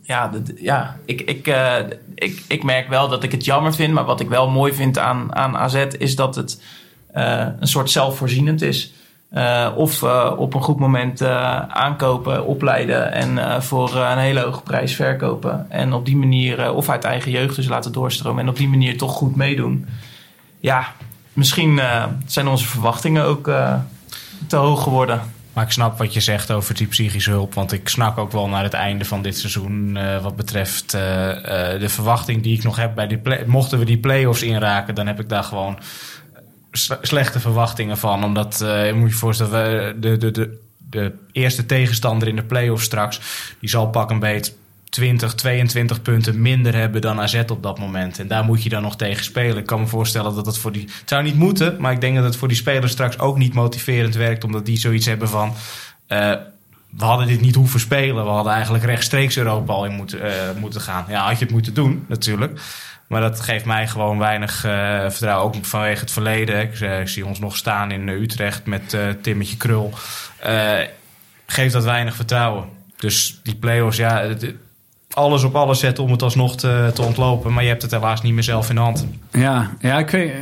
ja, 0.06 0.28
dat, 0.28 0.52
ja 0.56 0.96
ik, 1.04 1.20
ik, 1.20 1.48
uh, 1.48 1.76
ik, 2.14 2.42
ik 2.48 2.62
merk 2.64 2.88
wel 2.88 3.08
dat 3.08 3.22
ik 3.22 3.32
het 3.32 3.44
jammer 3.44 3.74
vind. 3.74 3.94
Maar 3.94 4.04
wat 4.04 4.20
ik 4.20 4.28
wel 4.28 4.50
mooi 4.50 4.72
vind 4.72 4.98
aan, 4.98 5.34
aan 5.34 5.56
AZ 5.56 5.86
is 5.98 6.16
dat 6.16 6.34
het 6.34 6.62
uh, 7.14 7.46
een 7.60 7.66
soort 7.66 7.90
zelfvoorzienend 7.90 8.62
is. 8.62 8.92
Uh, 9.32 9.70
of 9.76 10.02
op 10.36 10.54
een 10.54 10.62
goed 10.62 10.78
moment 10.78 11.22
aankopen, 11.68 12.46
opleiden 12.46 13.12
en 13.12 13.62
voor 13.62 13.96
een 13.96 14.18
hele 14.18 14.40
hoge 14.40 14.62
prijs 14.62 14.94
verkopen. 14.94 15.66
En 15.70 15.92
op 15.92 16.04
die 16.04 16.16
manier, 16.16 16.72
of 16.72 16.88
uit 16.88 17.04
eigen 17.04 17.30
jeugd 17.30 17.56
dus 17.56 17.68
laten 17.68 17.92
doorstromen. 17.92 18.42
En 18.42 18.48
op 18.48 18.56
die 18.56 18.68
manier 18.68 18.98
toch 18.98 19.12
goed 19.12 19.36
meedoen. 19.36 19.86
Ja, 20.60 20.92
misschien 21.32 21.80
zijn 22.26 22.48
onze 22.48 22.66
verwachtingen 22.66 23.24
ook 23.24 23.50
te 24.46 24.56
hoog 24.56 24.82
geworden. 24.82 25.20
Maar 25.54 25.64
ik 25.64 25.70
snap 25.70 25.98
wat 25.98 26.14
je 26.14 26.20
zegt 26.20 26.50
over 26.50 26.74
die 26.74 26.86
psychische 26.86 27.30
hulp. 27.30 27.54
Want 27.54 27.72
ik 27.72 27.88
snak 27.88 28.18
ook 28.18 28.32
wel 28.32 28.48
naar 28.48 28.62
het 28.62 28.72
einde 28.72 29.04
van 29.04 29.22
dit 29.22 29.38
seizoen. 29.38 29.96
Uh, 29.96 30.22
wat 30.22 30.36
betreft 30.36 30.94
uh, 30.94 31.00
uh, 31.00 31.36
de 31.80 31.88
verwachting 31.88 32.42
die 32.42 32.56
ik 32.56 32.62
nog 32.62 32.76
heb 32.76 32.94
bij 32.94 33.06
die 33.06 33.18
play 33.18 33.44
Mochten 33.46 33.78
we 33.78 33.84
die 33.84 33.98
play-offs 33.98 34.42
inraken, 34.42 34.94
dan 34.94 35.06
heb 35.06 35.20
ik 35.20 35.28
daar 35.28 35.44
gewoon 35.44 35.78
slechte 37.00 37.40
verwachtingen 37.40 37.98
van. 37.98 38.24
Omdat, 38.24 38.64
moet 38.94 39.10
je 39.10 39.16
voorstellen, 39.16 39.52
we, 39.52 39.98
de, 40.00 40.16
de, 40.16 40.30
de, 40.30 40.58
de 40.90 41.12
eerste 41.32 41.66
tegenstander 41.66 42.28
in 42.28 42.36
de 42.36 42.44
play-offs 42.44 42.84
straks... 42.84 43.20
die 43.60 43.68
zal 43.68 43.88
pak 43.90 44.10
een 44.10 44.18
beet 44.18 44.56
20, 44.94 45.34
22 45.34 46.02
punten 46.02 46.40
minder 46.40 46.74
hebben 46.74 47.00
dan 47.00 47.20
AZ 47.20 47.42
op 47.48 47.62
dat 47.62 47.78
moment. 47.78 48.18
En 48.18 48.28
daar 48.28 48.44
moet 48.44 48.62
je 48.62 48.68
dan 48.68 48.82
nog 48.82 48.96
tegen 48.96 49.24
spelen. 49.24 49.56
Ik 49.56 49.66
kan 49.66 49.80
me 49.80 49.86
voorstellen 49.86 50.34
dat 50.34 50.46
het 50.46 50.58
voor 50.58 50.72
die. 50.72 50.82
Het 50.82 51.08
zou 51.08 51.22
niet 51.22 51.34
moeten, 51.34 51.76
maar 51.78 51.92
ik 51.92 52.00
denk 52.00 52.14
dat 52.14 52.24
het 52.24 52.36
voor 52.36 52.48
die 52.48 52.56
spelers 52.56 52.92
straks 52.92 53.18
ook 53.18 53.38
niet 53.38 53.54
motiverend 53.54 54.14
werkt. 54.14 54.44
Omdat 54.44 54.66
die 54.66 54.78
zoiets 54.78 55.06
hebben 55.06 55.28
van. 55.28 55.48
Uh, 56.08 56.32
we 56.90 57.04
hadden 57.04 57.26
dit 57.26 57.40
niet 57.40 57.54
hoeven 57.54 57.80
spelen. 57.80 58.24
We 58.24 58.30
hadden 58.30 58.52
eigenlijk 58.52 58.84
rechtstreeks 58.84 59.36
Europa 59.36 59.72
al 59.72 59.84
in 59.84 59.92
moeten, 59.92 60.26
uh, 60.26 60.32
moeten 60.60 60.80
gaan. 60.80 61.04
Ja, 61.08 61.26
had 61.26 61.38
je 61.38 61.44
het 61.44 61.54
moeten 61.54 61.74
doen, 61.74 62.04
natuurlijk. 62.08 62.60
Maar 63.06 63.20
dat 63.20 63.40
geeft 63.40 63.64
mij 63.64 63.88
gewoon 63.88 64.18
weinig 64.18 64.64
uh, 64.64 65.00
vertrouwen. 65.00 65.46
Ook 65.46 65.64
vanwege 65.64 66.00
het 66.00 66.10
verleden. 66.10 66.60
Ik, 66.60 67.08
zie 67.08 67.26
ons 67.26 67.38
nog 67.38 67.56
staan 67.56 67.90
in 67.90 68.08
Utrecht 68.08 68.66
met 68.66 68.96
Timmetje 69.20 69.56
Krul. 69.56 69.92
geeft 71.46 71.72
dat 71.72 71.84
weinig 71.84 72.14
vertrouwen. 72.14 72.68
Dus 72.96 73.40
die 73.42 73.56
play-offs, 73.56 73.96
ja, 73.96 74.34
alles 75.14 75.44
op 75.44 75.54
alles 75.54 75.78
zetten 75.78 76.04
om 76.04 76.10
het 76.10 76.22
alsnog 76.22 76.56
te, 76.56 76.90
te 76.94 77.02
ontlopen. 77.02 77.52
Maar 77.52 77.62
je 77.62 77.68
hebt 77.68 77.82
het 77.82 77.90
helaas 77.90 78.22
niet 78.22 78.32
meer 78.32 78.42
zelf 78.42 78.68
in 78.68 78.74
de 78.74 78.80
hand. 78.80 79.06
Ja, 79.30 79.70
ja 79.80 79.98
ik, 79.98 80.10
weet, 80.10 80.32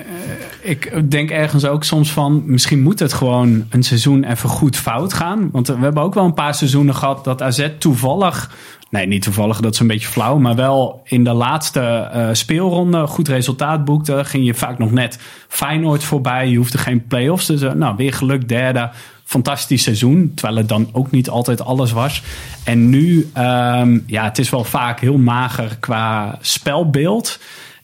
ik 0.60 1.10
denk 1.10 1.30
ergens 1.30 1.64
ook 1.64 1.84
soms 1.84 2.12
van... 2.12 2.42
misschien 2.46 2.82
moet 2.82 2.98
het 2.98 3.12
gewoon 3.12 3.66
een 3.70 3.82
seizoen 3.82 4.24
even 4.24 4.48
goed 4.48 4.76
fout 4.76 5.12
gaan. 5.12 5.48
Want 5.52 5.66
we 5.66 5.78
hebben 5.78 6.02
ook 6.02 6.14
wel 6.14 6.24
een 6.24 6.34
paar 6.34 6.54
seizoenen 6.54 6.94
gehad... 6.94 7.24
dat 7.24 7.42
AZ 7.42 7.68
toevallig... 7.78 8.50
Nee, 8.90 9.06
niet 9.06 9.22
toevallig, 9.22 9.60
dat 9.60 9.74
is 9.74 9.80
een 9.80 9.86
beetje 9.86 10.08
flauw. 10.08 10.38
Maar 10.38 10.54
wel 10.54 11.00
in 11.04 11.24
de 11.24 11.32
laatste 11.32 12.10
uh, 12.14 12.28
speelronde 12.32 13.06
goed 13.06 13.28
resultaat 13.28 13.84
boekte. 13.84 14.24
Ging 14.24 14.46
je 14.46 14.54
vaak 14.54 14.78
nog 14.78 14.90
net 14.90 15.18
Feyenoord 15.48 16.04
voorbij. 16.04 16.48
Je 16.48 16.56
hoefde 16.56 16.78
geen 16.78 17.06
play-offs. 17.06 17.46
Dus 17.46 17.62
uh, 17.62 17.72
nou, 17.72 17.96
weer 17.96 18.12
geluk 18.12 18.48
derde 18.48 18.90
fantastisch 19.32 19.82
seizoen. 19.82 20.32
Terwijl 20.34 20.58
het 20.58 20.68
dan 20.68 20.88
ook 20.92 21.10
niet 21.10 21.28
altijd 21.28 21.62
alles 21.62 21.92
was. 21.92 22.22
En 22.64 22.88
nu, 22.88 23.30
ehm, 23.32 23.98
ja, 24.06 24.24
het 24.24 24.38
is 24.38 24.50
wel 24.50 24.64
vaak 24.64 25.00
heel 25.00 25.18
mager 25.18 25.76
qua 25.80 26.38
spelbeeld. 26.40 27.38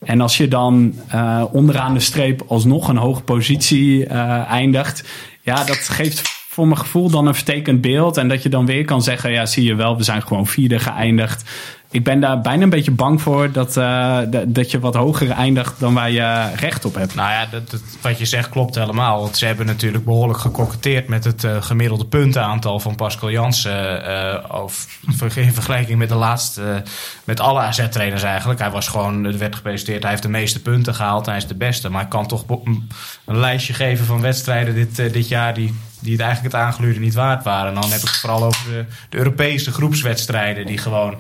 En 0.05 0.21
als 0.21 0.37
je 0.37 0.49
dan 0.49 0.95
uh, 1.15 1.45
onderaan 1.53 1.95
de 1.95 2.01
streep 2.01 2.43
alsnog 2.49 2.89
een 2.89 2.97
hoge 2.97 3.23
positie 3.23 4.07
uh, 4.07 4.51
eindigt. 4.51 5.05
Ja, 5.43 5.65
dat 5.65 5.77
geeft 5.77 6.23
voor 6.49 6.67
mijn 6.67 6.79
gevoel 6.79 7.11
dan 7.11 7.27
een 7.27 7.35
vertekend 7.35 7.81
beeld. 7.81 8.17
En 8.17 8.29
dat 8.29 8.43
je 8.43 8.49
dan 8.49 8.67
weer 8.67 8.85
kan 8.85 9.03
zeggen, 9.03 9.31
ja, 9.31 9.47
zie 9.47 9.65
je 9.65 9.75
wel, 9.75 9.97
we 9.97 10.03
zijn 10.03 10.23
gewoon 10.23 10.47
vierde 10.47 10.79
geëindigd 10.79 11.45
ik 11.91 12.05
ben 12.05 12.21
daar 12.21 12.41
bijna 12.41 12.63
een 12.63 12.71
beetje 12.71 12.91
bang 12.91 13.23
voor 13.23 13.53
dat, 13.53 13.77
uh, 13.77 14.19
dat 14.47 14.71
je 14.71 14.79
wat 14.81 14.95
hoger 14.95 15.31
eindigt 15.31 15.81
dan 15.81 15.95
waar 15.95 16.11
je 16.11 16.51
recht 16.57 16.85
op 16.85 16.95
hebt. 16.95 17.15
Nou 17.15 17.31
ja, 17.31 17.47
dat, 17.51 17.81
wat 18.01 18.19
je 18.19 18.25
zegt 18.25 18.49
klopt 18.49 18.75
helemaal. 18.75 19.21
Want 19.21 19.37
ze 19.37 19.47
hebben 19.47 19.67
natuurlijk 19.67 20.05
behoorlijk 20.05 20.39
gekoketteerd 20.39 21.09
met 21.09 21.25
het 21.25 21.45
uh, 21.45 21.63
gemiddelde 21.63 22.05
puntenaantal 22.05 22.81
van 22.81 22.95
Pascal 22.95 23.31
Jansen. 23.31 24.03
Uh, 24.09 24.61
of 24.61 24.99
in 25.35 25.53
vergelijking 25.53 25.99
met 25.99 26.09
de 26.09 26.15
laatste, 26.15 26.83
met 27.25 27.41
alle 27.41 27.61
AZ-trainers 27.61 28.23
eigenlijk. 28.23 28.61
Hij 28.61 28.71
was 28.71 28.89
gewoon, 28.89 29.25
er 29.25 29.39
werd 29.39 29.57
gepresenteerd, 29.57 30.03
hij 30.03 30.11
heeft 30.11 30.23
de 30.23 30.29
meeste 30.29 30.63
punten 30.63 30.95
gehaald. 30.95 31.27
Hij 31.27 31.37
is 31.37 31.47
de 31.47 31.55
beste. 31.55 31.89
Maar 31.89 32.03
ik 32.03 32.09
kan 32.09 32.27
toch 32.27 32.45
een 32.49 33.39
lijstje 33.39 33.73
geven 33.73 34.05
van 34.05 34.21
wedstrijden 34.21 34.75
dit, 34.75 34.97
dit 34.97 35.29
jaar 35.29 35.55
die 35.55 35.75
die 36.01 36.13
het 36.13 36.21
eigenlijk 36.21 36.55
het 36.55 36.63
aangeluurde 36.63 37.01
niet 37.01 37.15
waard 37.15 37.45
waren. 37.45 37.69
En 37.69 37.81
dan 37.81 37.91
heb 37.91 38.01
ik 38.01 38.09
het 38.09 38.17
vooral 38.17 38.45
over 38.45 38.87
de, 39.11 39.17
Europese 39.17 39.73
groepswedstrijden 39.73 40.67
die 40.67 40.79
gewoon 40.79 41.13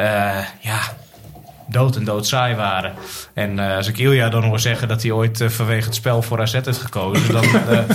uh, 0.00 0.38
ja, 0.60 0.80
dood 1.68 1.96
en 1.96 2.04
dood 2.04 2.26
saai 2.26 2.54
waren. 2.54 2.94
En 3.34 3.58
uh, 3.58 3.76
als 3.76 3.88
ik 3.88 3.98
Ilja 3.98 4.28
dan 4.28 4.44
hoor 4.44 4.60
zeggen 4.60 4.88
dat 4.88 5.02
hij 5.02 5.10
ooit 5.10 5.40
uh, 5.40 5.48
vanwege 5.48 5.84
het 5.84 5.94
spel 5.94 6.22
voor 6.22 6.40
AZ 6.40 6.52
heeft 6.52 6.78
gekozen, 6.78 7.32
dan 7.32 7.44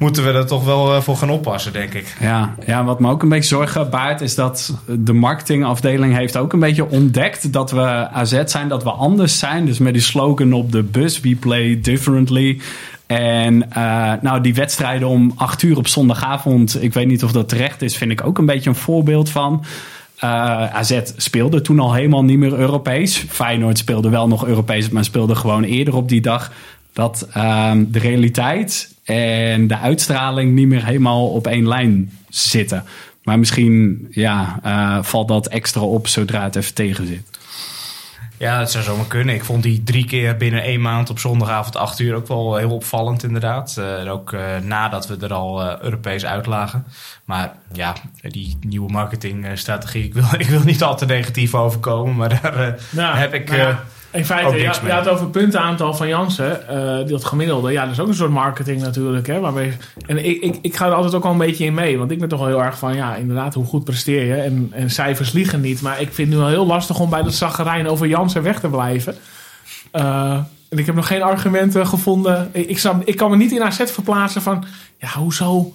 moeten 0.00 0.24
we 0.24 0.30
er 0.30 0.46
toch 0.46 0.64
wel 0.64 1.02
voor 1.02 1.16
gaan 1.16 1.30
oppassen, 1.30 1.72
denk 1.72 1.94
ik. 1.94 2.16
Ja, 2.20 2.54
ja, 2.66 2.84
wat 2.84 3.00
me 3.00 3.10
ook 3.10 3.22
een 3.22 3.28
beetje 3.28 3.48
zorgen 3.48 3.90
baart 3.90 4.20
is 4.20 4.34
dat 4.34 4.74
de 4.86 5.12
marketingafdeling 5.12 6.16
heeft 6.16 6.36
ook 6.36 6.52
een 6.52 6.60
beetje 6.60 6.88
ontdekt 6.88 7.52
dat 7.52 7.70
we 7.70 8.08
AZ 8.08 8.42
zijn, 8.44 8.68
dat 8.68 8.82
we 8.82 8.90
anders 8.90 9.38
zijn. 9.38 9.66
Dus 9.66 9.78
met 9.78 9.92
die 9.92 10.02
slogan 10.02 10.52
op 10.52 10.72
de 10.72 10.82
bus, 10.82 11.20
we 11.20 11.36
play 11.36 11.80
differently. 11.80 12.60
En 13.16 13.54
uh, 13.76 14.12
nou, 14.20 14.40
die 14.40 14.54
wedstrijden 14.54 15.08
om 15.08 15.32
acht 15.36 15.62
uur 15.62 15.76
op 15.76 15.88
zondagavond, 15.88 16.82
ik 16.82 16.94
weet 16.94 17.06
niet 17.06 17.24
of 17.24 17.32
dat 17.32 17.48
terecht 17.48 17.82
is, 17.82 17.96
vind 17.96 18.10
ik 18.10 18.24
ook 18.24 18.38
een 18.38 18.46
beetje 18.46 18.68
een 18.68 18.76
voorbeeld 18.76 19.30
van. 19.30 19.64
Uh, 20.24 20.74
AZ 20.74 21.00
speelde 21.16 21.60
toen 21.60 21.78
al 21.78 21.94
helemaal 21.94 22.24
niet 22.24 22.38
meer 22.38 22.52
Europees. 22.52 23.24
Feyenoord 23.28 23.78
speelde 23.78 24.08
wel 24.08 24.28
nog 24.28 24.46
Europees, 24.46 24.88
maar 24.88 25.04
speelde 25.04 25.34
gewoon 25.34 25.62
eerder 25.62 25.94
op 25.94 26.08
die 26.08 26.20
dag. 26.20 26.52
Dat 26.92 27.28
uh, 27.36 27.72
de 27.86 27.98
realiteit 27.98 28.94
en 29.04 29.66
de 29.66 29.78
uitstraling 29.78 30.54
niet 30.54 30.68
meer 30.68 30.84
helemaal 30.84 31.28
op 31.28 31.46
één 31.46 31.68
lijn 31.68 32.12
zitten. 32.28 32.84
Maar 33.22 33.38
misschien 33.38 34.06
ja, 34.10 34.60
uh, 34.66 35.02
valt 35.02 35.28
dat 35.28 35.46
extra 35.46 35.80
op 35.80 36.06
zodra 36.06 36.42
het 36.42 36.56
even 36.56 36.74
tegen 36.74 37.06
zit. 37.06 37.39
Ja, 38.40 38.58
dat 38.58 38.70
zou 38.70 38.84
zomaar 38.84 39.06
kunnen. 39.06 39.34
Ik 39.34 39.44
vond 39.44 39.62
die 39.62 39.82
drie 39.82 40.04
keer 40.04 40.36
binnen 40.36 40.62
één 40.62 40.80
maand 40.80 41.10
op 41.10 41.18
zondagavond 41.18 41.76
acht 41.76 41.98
uur 41.98 42.14
ook 42.14 42.28
wel 42.28 42.56
heel 42.56 42.70
opvallend 42.70 43.22
inderdaad. 43.22 43.76
Uh, 43.78 44.12
ook 44.12 44.32
uh, 44.32 44.56
nadat 44.62 45.06
we 45.06 45.16
er 45.20 45.32
al 45.32 45.62
uh, 45.62 45.78
Europees 45.80 46.24
uitlagen. 46.24 46.86
Maar 47.24 47.52
ja, 47.72 47.94
die 48.22 48.58
nieuwe 48.60 48.92
marketingstrategie, 48.92 50.04
ik 50.04 50.14
wil, 50.14 50.24
ik 50.38 50.46
wil 50.46 50.62
niet 50.62 50.82
al 50.82 50.96
te 50.96 51.06
negatief 51.06 51.54
overkomen, 51.54 52.16
maar 52.16 52.40
daar 52.42 52.78
nou, 52.90 53.16
heb 53.16 53.34
ik... 53.34 53.48
Nou 53.48 53.60
ja 53.60 53.84
in 54.12 54.24
feite, 54.24 54.56
ja, 54.56 54.74
je 54.84 54.92
had 54.92 55.08
over 55.08 55.22
het 55.22 55.32
puntenaantal 55.32 55.94
van 55.94 56.08
Jansen, 56.08 56.60
uh, 56.70 57.08
dat 57.08 57.24
gemiddelde. 57.24 57.72
Ja, 57.72 57.82
dat 57.82 57.92
is 57.92 58.00
ook 58.00 58.08
een 58.08 58.14
soort 58.14 58.30
marketing 58.30 58.80
natuurlijk. 58.80 59.26
Hè, 59.26 59.40
waarbij, 59.40 59.76
en 60.06 60.24
ik, 60.24 60.42
ik, 60.42 60.58
ik 60.62 60.76
ga 60.76 60.86
er 60.86 60.92
altijd 60.92 61.14
ook 61.14 61.24
al 61.24 61.30
een 61.30 61.38
beetje 61.38 61.64
in 61.64 61.74
mee. 61.74 61.98
Want 61.98 62.10
ik 62.10 62.18
ben 62.18 62.28
toch 62.28 62.38
wel 62.38 62.48
heel 62.48 62.62
erg 62.62 62.78
van, 62.78 62.94
ja, 62.94 63.14
inderdaad, 63.14 63.54
hoe 63.54 63.64
goed 63.64 63.84
presteer 63.84 64.24
je? 64.24 64.34
En, 64.34 64.68
en 64.72 64.90
cijfers 64.90 65.32
liegen 65.32 65.60
niet. 65.60 65.82
Maar 65.82 66.00
ik 66.00 66.12
vind 66.12 66.28
het 66.28 66.36
nu 66.36 66.36
wel 66.36 66.48
heel 66.52 66.66
lastig 66.66 67.00
om 67.00 67.10
bij 67.10 67.22
dat 67.22 67.34
zaggerijn 67.34 67.88
over 67.88 68.06
Jansen 68.06 68.42
weg 68.42 68.60
te 68.60 68.68
blijven. 68.68 69.14
Uh, 69.92 70.38
en 70.68 70.78
ik 70.78 70.86
heb 70.86 70.94
nog 70.94 71.06
geen 71.06 71.22
argumenten 71.22 71.86
gevonden. 71.86 72.48
Ik, 72.52 72.68
ik, 72.68 72.82
ik 73.04 73.16
kan 73.16 73.30
me 73.30 73.36
niet 73.36 73.52
in 73.52 73.62
AZ 73.62 73.82
verplaatsen 73.84 74.42
van, 74.42 74.64
ja, 74.98 75.08
hoezo 75.08 75.74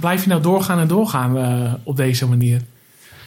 blijf 0.00 0.22
je 0.22 0.28
nou 0.28 0.42
doorgaan 0.42 0.78
en 0.78 0.88
doorgaan 0.88 1.36
uh, 1.36 1.72
op 1.82 1.96
deze 1.96 2.26
manier? 2.26 2.60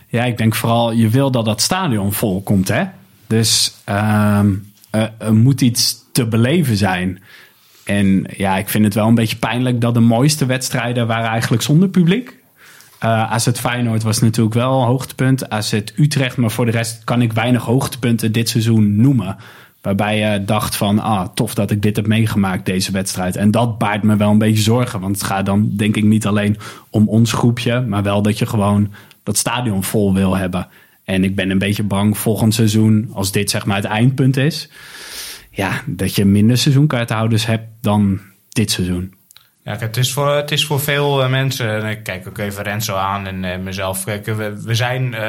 Ja, 0.08 0.24
ik 0.24 0.38
denk 0.38 0.56
vooral, 0.56 0.92
je 0.92 1.10
wil 1.10 1.32
dat 1.32 1.46
dat 1.46 1.62
stadion 1.62 2.14
vol 2.14 2.42
komt, 2.42 2.68
hè? 2.68 2.84
Dus 3.30 3.74
uh, 3.90 4.44
er 5.18 5.34
moet 5.34 5.62
iets 5.62 6.06
te 6.12 6.28
beleven 6.28 6.78
zijn. 6.78 7.22
En 7.84 8.26
ja, 8.38 8.58
ik 8.58 8.70
vind 8.70 8.84
het 8.86 8.94
wel 8.94 9.08
een 9.08 9.16
beetje 9.16 9.38
pijnlijk 9.38 9.82
dat 9.82 9.94
de 9.94 10.00
mooiste 10.00 10.46
wedstrijden 10.46 11.08
waren 11.08 11.30
eigenlijk 11.30 11.62
zonder 11.62 11.90
publiek. 11.90 12.38
Uh, 13.04 13.32
AZ 13.32 13.50
Feyenoord 13.54 14.04
was 14.04 14.20
natuurlijk 14.20 14.56
wel 14.56 14.80
een 14.80 14.88
hoogtepunt. 14.88 15.50
AZ 15.50 15.74
Utrecht, 15.96 16.38
maar 16.38 16.52
voor 16.52 16.66
de 16.66 16.72
rest 16.72 17.04
kan 17.04 17.22
ik 17.22 17.34
weinig 17.34 17.64
hoogtepunten 17.64 18.32
dit 18.32 18.50
seizoen 18.50 18.96
noemen. 18.96 19.38
Waarbij 19.82 20.18
je 20.18 20.46
dacht 20.46 20.76
van, 20.76 21.00
ah, 21.00 21.28
tof 21.34 21.54
dat 21.54 21.72
ik 21.72 21.82
dit 21.82 21.96
heb 21.96 22.08
meegemaakt, 22.08 22.66
deze 22.66 22.92
wedstrijd. 22.92 23.36
En 23.36 23.52
dat 23.52 23.78
baart 23.78 24.04
me 24.04 24.16
wel 24.16 24.32
een 24.32 24.38
beetje 24.38 24.64
zorgen. 24.64 25.00
Want 25.00 25.16
het 25.16 25.26
gaat 25.26 25.46
dan 25.46 25.70
denk 25.76 25.96
ik 25.96 26.04
niet 26.04 26.26
alleen 26.26 26.58
om 26.90 27.08
ons 27.08 27.32
groepje, 27.32 27.82
maar 27.82 28.04
wel 28.04 28.22
dat 28.22 28.38
je 28.38 28.46
gewoon 28.46 28.92
dat 29.24 29.38
stadion 29.38 29.84
vol 29.84 30.14
wil 30.14 30.38
hebben. 30.38 30.68
En 31.10 31.24
ik 31.24 31.36
ben 31.36 31.50
een 31.50 31.58
beetje 31.58 31.84
bang 31.84 32.18
volgend 32.18 32.54
seizoen, 32.54 33.10
als 33.14 33.32
dit 33.32 33.50
zeg 33.50 33.66
maar 33.66 33.76
het 33.76 33.86
eindpunt 33.86 34.38
is, 34.38 34.70
ja, 35.52 35.84
dat 35.86 36.16
je 36.16 36.26
minder 36.26 36.58
seizoenkaarthouders 36.58 37.46
hebt 37.46 37.68
dan 37.82 38.20
dit 38.50 38.72
seizoen. 38.72 39.14
Ja, 39.70 39.76
het 39.80 39.98
is 39.98 40.14
voor, 40.14 40.36
het 40.36 40.52
is 40.52 40.66
voor 40.66 40.80
veel 40.80 41.24
uh, 41.24 41.30
mensen, 41.30 41.86
ik 41.86 42.04
kijk 42.04 42.28
ook 42.28 42.38
even 42.38 42.64
Renzo 42.64 42.96
aan 42.96 43.28
en 43.28 43.44
uh, 43.44 43.58
mezelf, 43.58 44.04
kijk, 44.04 44.26
we, 44.26 44.62
we, 44.64 44.76
zijn, 44.76 45.04
uh, 45.04 45.20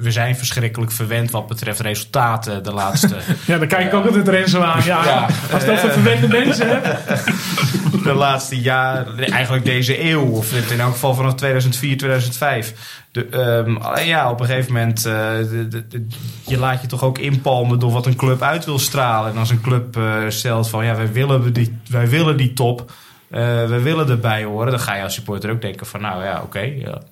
we, 0.00 0.10
zijn 0.10 0.36
verschrikkelijk 0.36 0.92
verwend 0.92 1.30
wat 1.30 1.46
betreft 1.46 1.80
resultaten 1.80 2.62
de 2.62 2.72
laatste... 2.72 3.16
ja, 3.46 3.58
dan 3.58 3.68
kijk 3.68 3.86
ik 3.86 3.94
ook 3.94 4.06
altijd 4.06 4.28
Renzo 4.28 4.60
aan, 4.60 4.84
ja, 4.84 5.04
ja. 5.04 5.26
als 5.52 5.64
dat 5.64 5.78
voor 5.78 5.90
verwende 5.90 6.28
mensen 6.28 6.68
hebt. 6.68 7.24
de 8.04 8.12
laatste 8.12 8.60
jaar, 8.60 9.18
eigenlijk 9.18 9.64
deze 9.64 10.04
eeuw, 10.04 10.24
of 10.24 10.70
in 10.70 10.80
elk 10.80 10.92
geval 10.92 11.14
vanaf 11.14 11.34
2004, 11.34 11.96
2005. 11.96 12.74
De, 13.12 13.36
um, 13.38 13.78
ja, 14.04 14.30
op 14.30 14.40
een 14.40 14.46
gegeven 14.46 14.72
moment, 14.72 15.02
de, 15.02 15.66
de, 15.70 15.86
de, 15.88 16.06
je 16.46 16.58
laat 16.58 16.80
je 16.80 16.86
toch 16.86 17.02
ook 17.02 17.18
inpalmen 17.18 17.78
door 17.78 17.92
wat 17.92 18.06
een 18.06 18.16
club 18.16 18.42
uit 18.42 18.64
wil 18.64 18.78
stralen. 18.78 19.32
En 19.32 19.38
als 19.38 19.50
een 19.50 19.60
club 19.60 19.98
stelt 20.28 20.68
van, 20.68 20.84
ja, 20.84 20.96
wij 20.96 21.12
willen 21.12 21.52
die, 21.52 21.78
wij 21.88 22.08
willen 22.08 22.36
die 22.36 22.52
top 22.52 22.92
uh, 23.34 23.68
we 23.68 23.80
willen 23.82 24.08
erbij 24.08 24.44
horen. 24.44 24.70
Dan 24.70 24.80
ga 24.80 24.94
je 24.94 25.02
als 25.02 25.14
supporter 25.14 25.50
ook 25.50 25.60
denken 25.60 25.86
van 25.86 26.00
nou 26.00 26.24
ja, 26.24 26.34
oké, 26.34 26.44
okay, 26.44 26.78
ja, 26.78 27.02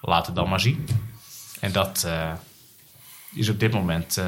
laat 0.00 0.26
het 0.26 0.34
dan 0.34 0.48
maar 0.48 0.60
zien. 0.60 0.88
En 1.60 1.72
dat 1.72 2.02
uh, 2.06 2.32
is 3.34 3.48
op 3.48 3.60
dit 3.60 3.72
moment, 3.72 4.16
uh, 4.18 4.24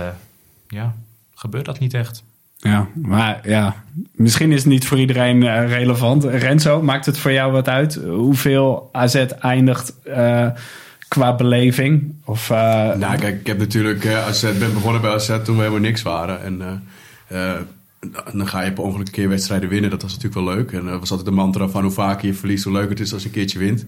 ja, 0.68 0.94
gebeurt 1.34 1.64
dat 1.64 1.78
niet 1.78 1.94
echt. 1.94 2.22
Ja, 2.56 2.88
maar 2.94 3.48
ja, 3.48 3.84
misschien 4.12 4.52
is 4.52 4.58
het 4.58 4.72
niet 4.72 4.86
voor 4.86 4.98
iedereen 4.98 5.66
relevant. 5.66 6.24
Renzo, 6.24 6.82
maakt 6.82 7.06
het 7.06 7.18
voor 7.18 7.32
jou 7.32 7.52
wat 7.52 7.68
uit 7.68 7.94
hoeveel 7.94 8.88
AZ 8.92 9.14
eindigt 9.40 9.94
qua 11.08 11.34
beleving? 11.36 12.14
Of, 12.24 12.48
nou, 12.48 13.18
kijk, 13.18 13.40
ik 13.40 13.46
heb 13.46 13.58
natuurlijk 13.58 14.06
AZ, 14.06 14.58
ben 14.58 14.74
begonnen 14.74 15.00
bij 15.00 15.10
AZ 15.10 15.26
toen 15.26 15.56
we 15.56 15.62
helemaal 15.62 15.80
niks 15.80 16.02
waren. 16.02 16.42
En 16.42 16.82
dan 18.32 18.48
ga 18.48 18.62
je 18.62 18.72
per 18.72 18.84
ongeluk 18.84 19.06
een 19.06 19.12
keer 19.12 19.28
wedstrijden 19.28 19.68
winnen. 19.68 19.90
Dat 19.90 20.02
was 20.02 20.14
natuurlijk 20.14 20.46
wel 20.46 20.54
leuk. 20.54 20.72
En 20.72 20.84
dat 20.84 21.00
was 21.00 21.10
altijd 21.10 21.28
de 21.28 21.34
mantra 21.34 21.68
van 21.68 21.82
hoe 21.82 21.90
vaker 21.90 22.26
je 22.26 22.34
verliest, 22.34 22.64
hoe 22.64 22.72
leuker 22.72 22.90
het 22.90 23.00
is 23.00 23.12
als 23.12 23.22
je 23.22 23.28
een 23.28 23.34
keertje 23.34 23.58
wint. 23.58 23.86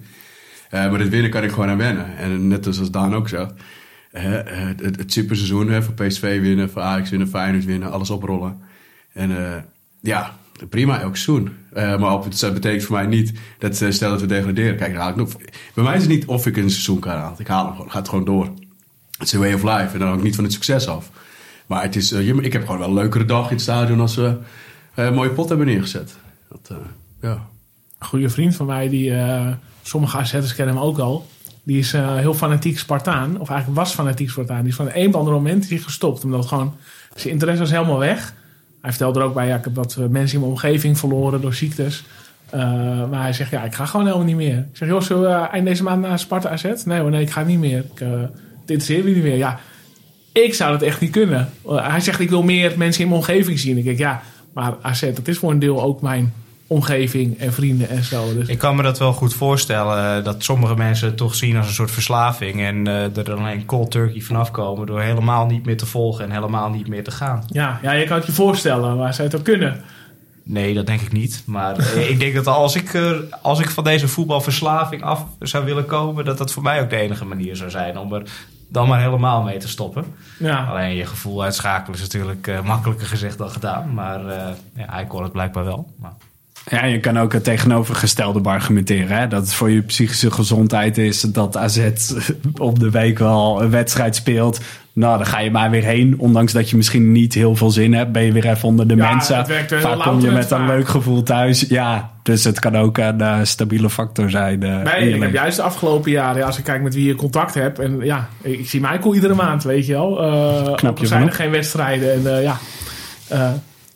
Uh, 0.75 0.91
maar 0.91 0.99
dit 0.99 1.09
winnen 1.09 1.31
kan 1.31 1.43
ik 1.43 1.51
gewoon 1.51 1.69
aan 1.69 1.77
wennen. 1.77 2.17
En 2.17 2.49
net 2.49 2.67
als 2.67 2.91
Daan 2.91 3.15
ook 3.15 3.29
zegt. 3.29 3.53
Uh, 4.13 4.23
het, 4.23 4.97
het 4.97 5.13
superseizoen, 5.13 5.83
voor 5.83 5.95
PSV 5.95 6.41
winnen, 6.41 6.71
voor 6.71 6.83
Ajax 6.83 7.11
winnen, 7.11 7.29
Feyenoord 7.29 7.65
winnen, 7.65 7.93
alles 7.93 8.11
oprollen. 8.11 8.61
En 9.13 9.65
ja, 10.01 10.37
prima, 10.69 11.01
elk 11.01 11.17
seizoen. 11.17 11.53
maar 11.75 12.13
op 12.13 12.25
het 12.25 12.53
betekent 12.55 12.85
voor 12.85 12.97
mij 12.97 13.07
niet 13.07 13.33
dat 13.59 13.77
stel 13.77 14.11
dat 14.11 14.21
we 14.21 14.27
degraderen. 14.27 14.77
Kijk, 14.77 14.97
haal 14.97 15.09
ik 15.09 15.17
nog, 15.17 15.37
bij 15.75 15.85
mij 15.85 15.95
is 15.95 16.01
het 16.01 16.11
niet 16.11 16.27
of 16.27 16.47
ik 16.47 16.57
een 16.57 16.71
seizoen 16.71 16.99
kan 16.99 17.13
halen. 17.13 17.39
Ik 17.39 17.47
haal 17.47 17.65
hem 17.65 17.75
gewoon, 17.75 17.91
gaat 17.91 18.09
gewoon 18.09 18.25
door. 18.25 18.45
Het 19.19 19.27
is 19.27 19.33
een 19.33 19.41
way 19.41 19.53
of 19.53 19.63
life 19.63 19.93
en 19.93 19.99
dan 19.99 20.13
ook 20.13 20.23
niet 20.23 20.35
van 20.35 20.45
het 20.45 20.53
succes 20.53 20.89
af. 20.89 21.11
Maar 21.67 21.83
het 21.83 21.97
is, 21.97 22.13
uh, 22.13 22.37
ik 22.45 22.53
heb 22.53 22.65
gewoon 22.65 22.79
wel 22.79 22.89
een 22.89 22.95
leukere 22.95 23.25
dag 23.25 23.45
in 23.45 23.53
het 23.53 23.61
stadion 23.61 24.01
als 24.01 24.17
we 24.17 24.37
een 24.95 25.15
mooie 25.15 25.31
pot 25.31 25.49
hebben 25.49 25.67
neergezet. 25.67 26.17
Uh, 26.73 26.77
ja. 27.21 27.31
Een 27.99 28.07
goede 28.07 28.29
vriend 28.29 28.57
van 28.57 28.67
mij, 28.67 28.89
die 28.89 29.13
sommige 29.83 30.17
AZ'ers 30.17 30.55
kennen 30.55 30.75
hem 30.75 30.85
ook 30.85 30.99
al. 30.99 31.27
Die 31.63 31.79
is 31.79 31.93
heel 31.93 32.35
fanatiek 32.35 32.79
Spartaan, 32.79 33.41
of 33.41 33.49
eigenlijk 33.49 33.81
was 33.81 33.95
fanatiek 33.95 34.31
Spartaan. 34.31 34.61
Die 34.61 34.69
is 34.69 34.77
van 34.77 34.91
een 34.95 35.09
of 35.09 35.15
andere 35.15 35.37
moment 35.37 35.67
gestopt. 35.71 36.25
Omdat 36.25 36.47
gewoon 36.47 36.75
zijn 37.15 37.33
interesse 37.33 37.63
was 37.63 37.71
helemaal 37.71 37.99
weg. 37.99 38.35
Hij 38.81 38.91
vertelde 38.91 39.21
er 39.21 39.27
ook 39.27 39.35
bij, 39.35 39.47
ja, 39.47 39.57
ik 39.57 39.65
heb 39.65 39.75
wat 39.75 39.97
mensen 39.97 40.35
in 40.35 40.41
mijn 40.41 40.53
omgeving 40.53 40.99
verloren 40.99 41.41
door 41.41 41.55
ziektes. 41.55 42.05
maar 43.11 43.23
hij 43.23 43.33
zegt, 43.33 43.51
ja, 43.51 43.65
ik 43.65 43.75
ga 43.75 43.87
gewoon 43.87 44.07
helemaal 44.07 44.27
niet 44.27 44.37
meer. 44.37 44.59
Ik 44.59 44.77
zeg, 44.77 44.89
joh, 44.89 45.01
zullen 45.01 45.23
we 45.23 45.47
eind 45.47 45.67
deze 45.67 45.83
maand 45.83 46.03
naar 46.03 46.19
Sparta 46.19 46.49
AZ? 46.49 46.85
Nee 46.85 47.03
nee, 47.03 47.23
ik 47.23 47.31
ga 47.31 47.43
niet 47.43 47.59
meer. 47.59 47.79
Ik, 47.79 48.01
uh, 48.01 48.11
het 48.11 48.31
interesseert 48.75 49.05
me 49.05 49.11
niet 49.11 49.23
meer. 49.23 49.37
Ja, 49.37 49.61
ik 50.45 50.55
zou 50.55 50.73
dat 50.73 50.83
echt 50.83 51.01
niet 51.01 51.11
kunnen. 51.11 51.51
Hij 51.69 52.01
zegt, 52.01 52.21
ik 52.21 52.31
wil 52.31 52.43
meer 52.43 52.73
mensen 52.77 53.03
in 53.03 53.09
mijn 53.09 53.21
omgeving 53.21 53.59
zien. 53.59 53.79
Ik 53.79 53.85
denk, 53.85 53.99
ja, 53.99 54.23
maar 54.53 54.75
AZ, 54.83 55.01
dat 55.01 55.29
is 55.29 55.39
voor 55.39 55.51
een 55.51 55.59
deel 55.59 55.83
ook 55.83 56.01
mijn 56.03 56.33
omgeving 56.67 57.39
en 57.39 57.53
vrienden 57.53 57.89
en 57.89 58.05
zo. 58.05 58.35
Dus, 58.35 58.49
Ik 58.49 58.59
kan 58.59 58.77
me 58.77 58.83
dat 58.83 58.99
wel 58.99 59.13
goed 59.13 59.35
voorstellen. 59.35 60.17
eh, 60.19 60.25
dat 60.25 60.45
sommige 60.45 60.75
mensen 60.77 61.07
het 61.09 61.17
toch 61.17 61.35
zien 61.35 61.57
als 61.57 61.67
een 61.67 61.73
soort 61.75 61.91
verslaving. 61.91 62.61
En 62.61 62.87
eh, 62.87 63.17
er 63.17 63.25
dan 63.25 63.39
alleen 63.39 63.65
cold 63.67 63.91
turkey 63.91 64.21
vanaf 64.21 64.51
komen. 64.51 64.87
Door 64.87 65.01
helemaal 65.01 65.47
niet 65.47 65.65
meer 65.67 65.77
te 65.77 65.87
volgen 65.87 66.25
en 66.25 66.31
helemaal 66.31 66.71
niet 66.71 66.89
meer 66.89 67.05
te 67.05 67.11
gaan. 67.11 67.45
ja, 67.49 67.79
ja, 67.83 67.93
je 67.93 68.07
kan 68.07 68.17
het 68.17 68.27
je 68.27 68.33
voorstellen, 68.33 68.97
maar 68.97 69.15
zou 69.15 69.29
het 69.29 69.37
ook 69.39 69.45
kunnen? 69.45 69.81
Nee, 70.43 70.75
dat 70.75 70.87
denk 70.87 71.01
ik 71.01 71.13
niet. 71.13 71.43
Maar 71.47 71.79
eh, 71.79 72.09
ik 72.13 72.21
denk 72.21 72.35
dat 72.35 72.47
als 72.47 72.75
ik, 72.77 72.99
als 73.43 73.61
ik 73.61 73.71
van 73.71 73.85
deze 73.85 74.09
voetbalverslaving 74.09 75.03
af 75.03 75.25
zou 75.41 75.65
willen 75.65 75.87
komen. 75.87 76.25
dat 76.25 76.39
dat 76.39 76.53
voor 76.53 76.63
mij 76.63 76.81
ook 76.81 76.91
de 76.91 76.97
enige 76.97 77.25
manier 77.25 77.57
zou 77.57 77.71
zijn 77.71 77.99
om 77.99 78.13
er 78.13 78.23
dan 78.69 78.89
maar 78.89 79.01
helemaal 79.01 79.43
mee 79.43 79.59
te 79.59 79.69
stoppen. 79.69 80.05
Ja. 80.39 80.65
Alleen 80.65 80.95
je 80.95 81.07
gevoel 81.07 81.43
uitschakelen 81.43 81.97
is 81.97 82.03
natuurlijk 82.03 82.47
eh, 82.47 82.63
makkelijker 82.63 83.07
gezegd 83.07 83.39
dan 83.39 83.51
gedaan. 83.51 83.95
Maar 83.95 84.27
eh, 84.27 84.49
ja, 84.75 84.85
hij 84.87 85.05
kon 85.05 85.23
het 85.23 85.33
blijkbaar 85.33 85.65
wel. 85.65 85.95
Maar... 86.01 86.13
Ja, 86.71 86.85
je 86.85 87.01
kan 87.01 87.19
ook 87.19 87.33
het 87.33 87.45
tegenovergestelde 87.45 88.49
argumenteren. 88.49 89.17
Hè? 89.17 89.29
Dat 89.29 89.43
het 89.43 89.55
voor 89.55 89.71
je 89.71 89.83
psychische 89.83 90.31
gezondheid 90.31 90.99
is 90.99 91.21
dat 91.21 91.57
AZ 91.57 91.91
op 92.59 92.79
de 92.79 92.91
week 92.91 93.19
wel 93.19 93.63
een 93.63 93.71
wedstrijd 93.71 94.17
speelt. 94.17 94.61
Nou, 94.97 95.17
dan 95.17 95.27
ga 95.27 95.39
je 95.41 95.51
maar 95.51 95.71
weer 95.71 95.83
heen. 95.85 96.15
Ondanks 96.19 96.53
dat 96.53 96.71
je 96.71 96.77
misschien 96.77 97.13
niet 97.13 97.35
heel 97.35 97.57
veel 97.57 97.71
zin 97.71 97.95
hebt, 97.95 98.13
ben 98.13 98.23
je 98.23 98.33
weer 98.33 98.47
even 98.51 98.69
onder 98.69 98.89
de 98.89 98.97
Ja, 98.97 99.11
mensen. 99.11 99.37
het 99.37 99.47
werkt 99.49 99.71
heel 99.71 99.81
Vaak 99.81 100.03
kom 100.03 100.21
je 100.21 100.31
met 100.31 100.51
een 100.51 100.67
leuk 100.67 100.89
gevoel 100.89 101.23
thuis. 101.23 101.61
Ja, 101.69 102.11
dus 102.23 102.45
het 102.45 102.59
kan 102.59 102.77
ook 102.77 102.99
een 102.99 103.21
eh, 103.21 103.39
stabiele 103.43 103.91
factor 103.91 104.31
zijn. 104.31 104.63
eh, 104.63 104.83
Nee, 104.83 105.15
ik 105.15 105.23
heb 105.23 105.33
juist 105.33 105.57
de 105.57 105.63
afgelopen 105.63 106.11
jaren, 106.11 106.39
ja, 106.41 106.47
als 106.47 106.59
ik 106.59 106.65
kijk 106.65 106.83
met 106.83 106.95
wie 106.95 107.07
je 107.07 107.15
contact 107.15 107.55
hebt. 107.55 107.79
En 107.79 107.99
ja, 108.01 108.29
ik, 108.43 108.59
ik 108.59 108.69
zie 108.69 108.81
Michael 108.81 109.15
iedere 109.15 109.35
maand, 109.35 109.63
weet 109.65 109.87
je 109.87 109.93
wel. 109.93 110.23
Eh 110.23 110.75
Knap 110.75 110.99
je 110.99 111.07
zijn 111.07 111.27
er 111.27 111.33
geen 111.33 111.51
wedstrijden. 111.51 112.13
En 112.13 112.43
ja, 112.43 112.57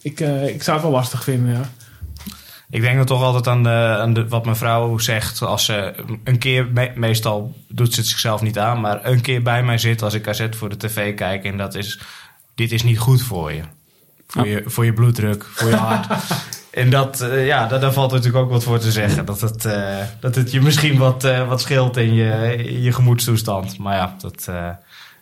ik, 0.03 0.20
ik 0.46 0.62
zou 0.62 0.76
het 0.76 0.86
wel 0.86 0.90
lastig 0.94 1.24
vinden, 1.24 1.53
ja. 1.53 1.61
Ik 2.71 2.81
denk 2.81 2.97
dan 2.97 3.07
toch 3.07 3.23
altijd 3.23 3.49
aan, 3.49 3.62
de, 3.62 3.97
aan 4.01 4.12
de, 4.12 4.29
wat 4.29 4.45
mijn 4.45 4.57
vrouw 4.57 4.99
zegt. 4.99 5.43
Als 5.43 5.64
ze 5.64 5.95
een 6.25 6.39
keer, 6.39 6.66
me- 6.73 6.93
meestal 6.95 7.55
doet 7.68 7.95
ze 7.95 8.01
het 8.01 8.09
zichzelf 8.09 8.43
niet 8.43 8.59
aan, 8.59 8.81
maar 8.81 9.05
een 9.05 9.21
keer 9.21 9.43
bij 9.43 9.62
mij 9.62 9.79
zit 9.79 10.03
als 10.03 10.14
ik 10.14 10.29
AZ 10.29 10.47
voor 10.51 10.68
de 10.68 10.77
tv 10.77 11.14
kijk. 11.14 11.45
En 11.45 11.57
dat 11.57 11.75
is, 11.75 12.01
dit 12.55 12.73
is 12.73 12.83
niet 12.83 12.99
goed 12.99 13.23
voor 13.23 13.53
je. 13.53 13.62
Voor, 14.27 14.47
je, 14.47 14.62
voor 14.66 14.85
je 14.85 14.93
bloeddruk, 14.93 15.45
voor 15.45 15.68
je 15.68 15.77
hart. 15.77 16.07
en 16.71 16.91
dat, 16.91 17.21
eh, 17.21 17.47
ja, 17.47 17.66
daar, 17.66 17.81
daar 17.81 17.93
valt 17.93 18.11
natuurlijk 18.11 18.45
ook 18.45 18.51
wat 18.51 18.64
voor 18.64 18.79
te 18.79 18.93
zeggen. 18.93 19.25
Dat 19.25 19.41
het, 19.41 19.64
eh, 19.64 19.97
dat 20.21 20.35
het 20.35 20.51
je 20.51 20.61
misschien 20.61 20.99
wat, 20.99 21.25
eh, 21.25 21.49
wat 21.49 21.61
scheelt 21.61 21.97
in 21.97 22.14
je, 22.14 22.57
in 22.57 22.83
je 22.83 22.93
gemoedstoestand. 22.93 23.79
Maar 23.79 23.97
ja, 23.97 24.16
dat, 24.21 24.49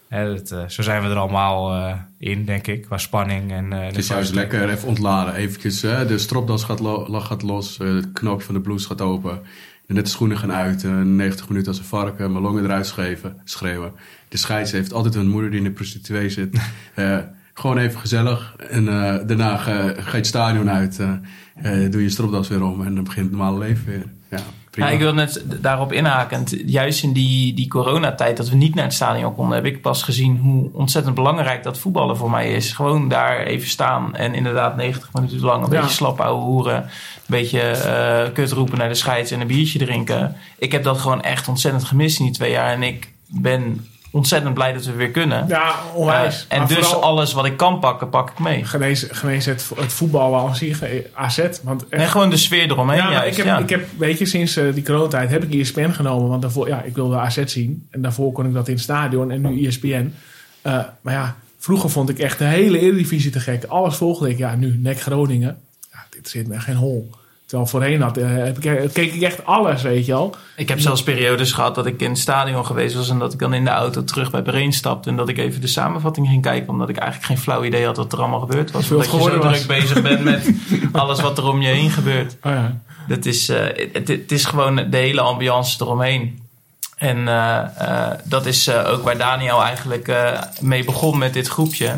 hè, 0.09 0.34
dat, 0.34 0.50
eh, 0.50 0.68
zo 0.68 0.82
zijn 0.82 1.02
we 1.02 1.09
er 1.09 1.16
allemaal 1.16 1.74
eh, 1.74 1.94
in, 2.18 2.44
denk 2.44 2.66
ik. 2.66 2.82
Qua 2.82 2.98
spanning. 2.98 3.52
En, 3.52 3.72
eh, 3.72 3.84
Het 3.86 3.96
is 3.96 4.09
juist 4.09 4.34
lekker 4.34 4.68
even 4.70 4.88
ontladen. 4.88 5.34
Eventjes, 5.34 5.80
de 5.80 6.18
stropdas 6.18 6.64
gaat, 6.64 6.80
lo- 6.80 7.20
gaat 7.20 7.42
los, 7.42 7.78
het 7.78 8.12
knoopje 8.12 8.46
van 8.46 8.54
de 8.54 8.61
blouse 8.61 8.86
gaat 8.86 9.00
open. 9.00 9.40
De 9.86 9.94
nette 9.94 10.11
schoenen 10.11 10.38
gaan 10.38 10.52
uit, 10.52 10.84
eh, 10.84 11.00
90 11.00 11.48
minuten 11.48 11.68
als 11.68 11.78
een 11.78 11.84
varken, 11.84 12.32
mijn 12.32 12.44
longen 12.44 12.64
eruit 12.64 12.86
schreven, 12.86 13.40
schreeuwen. 13.44 13.92
De 14.28 14.36
scheids 14.36 14.72
heeft 14.72 14.92
altijd 14.92 15.14
een 15.14 15.28
moeder 15.28 15.50
die 15.50 15.59
in 15.59 15.64
de 15.64 15.70
prostituee 15.72 16.28
zit. 16.30 16.56
Gewoon 17.54 17.78
even 17.78 18.00
gezellig. 18.00 18.54
En 18.70 18.84
daarna 19.26 19.56
ga, 19.56 19.72
ga 19.96 20.11
je 20.11 20.16
het 20.16 20.26
stadion 20.26 20.70
uit, 20.70 20.96
doe 21.90 22.02
je 22.02 22.09
stropdas 22.09 22.48
weer 22.48 22.62
om 22.62 22.84
en 22.86 22.94
dan 22.94 23.04
begint 23.04 23.26
het 23.26 23.34
normale 23.36 23.59
leven 23.59 23.86
weer. 23.86 24.04
Ja, 24.30 24.38
prima. 24.78 24.88
Ja, 24.90 24.94
ik 24.94 25.00
wil 25.00 25.14
net 25.14 25.44
daarop 25.60 25.92
inhakend. 25.92 26.54
Juist 26.66 27.02
in 27.02 27.12
die, 27.12 27.54
die 27.54 27.68
coronatijd 27.68 28.36
dat 28.36 28.48
we 28.48 28.56
niet 28.56 28.74
naar 28.74 28.84
het 28.84 28.94
stadion 28.94 29.34
konden, 29.34 29.54
heb 29.56 29.64
ik 29.66 29.80
pas 29.82 30.02
gezien 30.02 30.38
hoe 30.38 30.70
ontzettend 30.72 31.14
belangrijk 31.14 31.62
dat 31.62 31.78
voetballen 31.78 32.16
voor 32.16 32.30
mij 32.30 32.52
is. 32.52 32.72
Gewoon 32.72 33.08
daar 33.08 33.38
even 33.40 33.68
staan 33.68 34.14
en 34.14 34.34
inderdaad 34.34 34.76
90 34.76 35.12
minuten 35.12 35.40
lang 35.40 35.64
een 35.66 35.72
Ja. 35.72 35.80
beetje 35.80 35.94
slap 35.94 36.20
ouwe 36.20 36.42
hoeren. 36.44 36.76
Een 36.76 36.90
beetje 37.26 37.60
eh 37.60 38.32
kut 38.32 38.52
roepen 38.52 38.78
naar 38.78 38.88
de 38.88 38.94
scheids 38.94 39.30
en 39.30 39.40
een 39.40 39.46
biertje 39.46 39.78
drinken. 39.78 40.36
Ik 40.58 40.72
heb 40.72 40.82
dat 40.82 40.98
gewoon 40.98 41.22
echt 41.22 41.48
ontzettend 41.48 41.84
gemist 41.84 42.18
in 42.18 42.24
die 42.24 42.34
twee 42.34 42.50
jaar. 42.50 42.72
En 42.72 42.82
ik 42.82 43.12
ben 43.26 43.86
ontzettend 44.11 44.54
blij 44.54 44.72
dat 44.72 44.84
we 44.84 44.92
weer 44.92 45.11
kunnen. 45.11 45.48
Ja, 45.48 45.74
onwijs. 45.94 46.46
Eh, 46.48 46.56
en 46.56 46.62
Maar 46.62 46.74
dus 46.76 46.94
alles 46.94 47.32
wat 47.32 47.44
ik 47.44 47.56
kan 47.56 47.78
pakken, 47.78 48.09
pak 48.09 48.30
ik 48.30 48.38
mee. 48.38 48.64
genezen, 48.64 49.14
genezen 49.14 49.52
het, 49.52 49.70
het 49.76 49.92
voetbal 49.92 50.30
wel 50.30 50.48
aan 50.48 50.56
zich, 50.56 50.82
eh, 50.82 51.04
AZ. 51.14 51.38
Want 51.62 51.88
echt, 51.88 52.02
En 52.02 52.09
gewoon 52.09 52.30
de 52.30 52.36
sfeer 52.36 52.70
eromheen. 52.70 52.96
ja, 52.96 53.11
juist, 53.11 53.30
ik, 53.30 53.36
heb, 53.36 53.46
ja. 53.46 53.59
ik 53.59 53.68
heb, 53.68 53.86
weet 53.98 54.18
je, 54.18 54.26
sinds 54.26 54.56
eh, 54.56 54.74
die 54.74 54.84
coronatijd 54.84 55.30
heb 55.30 55.44
ik 55.44 55.54
ESPN 55.61 55.90
genomen. 55.90 56.28
Want 56.28 56.42
daarvoor, 56.42 56.68
ja, 56.68 56.82
ik 56.82 56.94
wilde 56.94 57.16
AZ 57.16 57.44
zien. 57.44 57.86
En 57.90 58.02
daarvoor 58.02 58.32
kon 58.32 58.46
ik 58.46 58.52
dat 58.52 58.68
in 58.68 58.74
het 58.74 58.82
stadion 58.82 59.30
en 59.30 59.40
nu 59.40 59.66
ESPN. 59.66 60.14
Maar 61.00 61.14
ja, 61.14 61.36
vroeger 61.59 61.90
vond 61.90 62.09
ik 62.09 62.18
echt 62.18 62.38
de 62.38 62.44
hele 62.44 62.78
Eredivisie 62.78 63.30
te 63.30 63.40
gek. 63.40 63.64
Alles 63.64 63.96
volgde 63.96 64.30
ik. 64.30 64.38
Ja, 64.38 64.54
nu 64.54 64.76
nek 64.76 65.00
Groningen. 65.00 65.59
Ja, 65.92 65.98
dit 66.11 66.28
zit 66.28 66.48
me 66.48 66.61
geen 66.61 66.76
hol. 66.76 67.11
Terwijl 67.49 67.68
voorheen 67.68 68.01
had, 68.01 68.16
eh, 68.16 68.46
ik, 68.46 68.90
keek 68.92 69.14
ik 69.14 69.22
echt 69.22 69.46
alles, 69.46 69.82
weet 69.82 70.07
je 70.07 70.14
al. 70.14 70.36
Ik 70.57 70.68
heb 70.68 70.80
zelfs 70.80 71.03
periodes 71.03 71.53
gehad 71.53 71.74
dat 71.74 71.86
ik 71.86 72.01
in 72.01 72.11
het 72.11 72.18
stadion 72.18 72.66
geweest 72.66 72.94
was 72.94 73.09
en 73.11 73.18
dat 73.18 73.32
ik 73.32 73.38
dan 73.38 73.55
in 73.55 73.64
de 73.64 73.70
auto 73.70 74.05
terug 74.05 74.30
bij 74.30 74.42
Breen 74.42 74.72
stapte 74.72 75.11
en 75.11 75.16
dat 75.16 75.28
ik 75.28 75.38
even 75.38 75.61
de 75.61 75.66
samenvatting 75.66 76.28
ging 76.28 76.42
kijken, 76.42 76.68
omdat 76.68 76.88
ik 76.88 76.96
eigenlijk 76.96 77.26
geen 77.32 77.42
flauw 77.42 77.64
idee 77.64 77.84
had 77.84 77.96
wat 77.96 78.12
er 78.12 78.18
allemaal 78.18 78.40
gebeurd 78.40 78.70
was. 78.70 78.90
Omdat 78.90 79.11
je 79.11 79.18
zo 79.18 79.38
druk 79.38 79.66
bezig 79.66 80.03
bent 80.03 80.24
met 80.24 80.53
alles 80.92 81.20
wat 81.20 81.38
er 81.38 81.44
om 81.44 81.62
je 81.62 81.68
heen 81.68 81.90
gebeurt. 81.90 82.36
Oh 82.42 82.53
ja. 82.53 82.80
Dat 83.09 83.24
is, 83.24 83.49
eh, 83.49 83.88
het, 83.92 84.09
het 84.09 84.32
is 84.32 84.44
gewoon 84.44 84.76
de 84.90 84.96
hele 84.96 85.20
ambiance 85.20 85.82
eromheen. 85.82 86.42
En 86.96 87.28
eh, 87.28 88.11
dat 88.24 88.46
is 88.46 88.70
ook 88.70 89.03
waar 89.03 89.18
Daniel 89.18 89.62
eigenlijk 89.62 90.12
mee 90.61 90.84
begon 90.84 91.18
met 91.18 91.32
dit 91.32 91.49
groepje. 91.49 91.94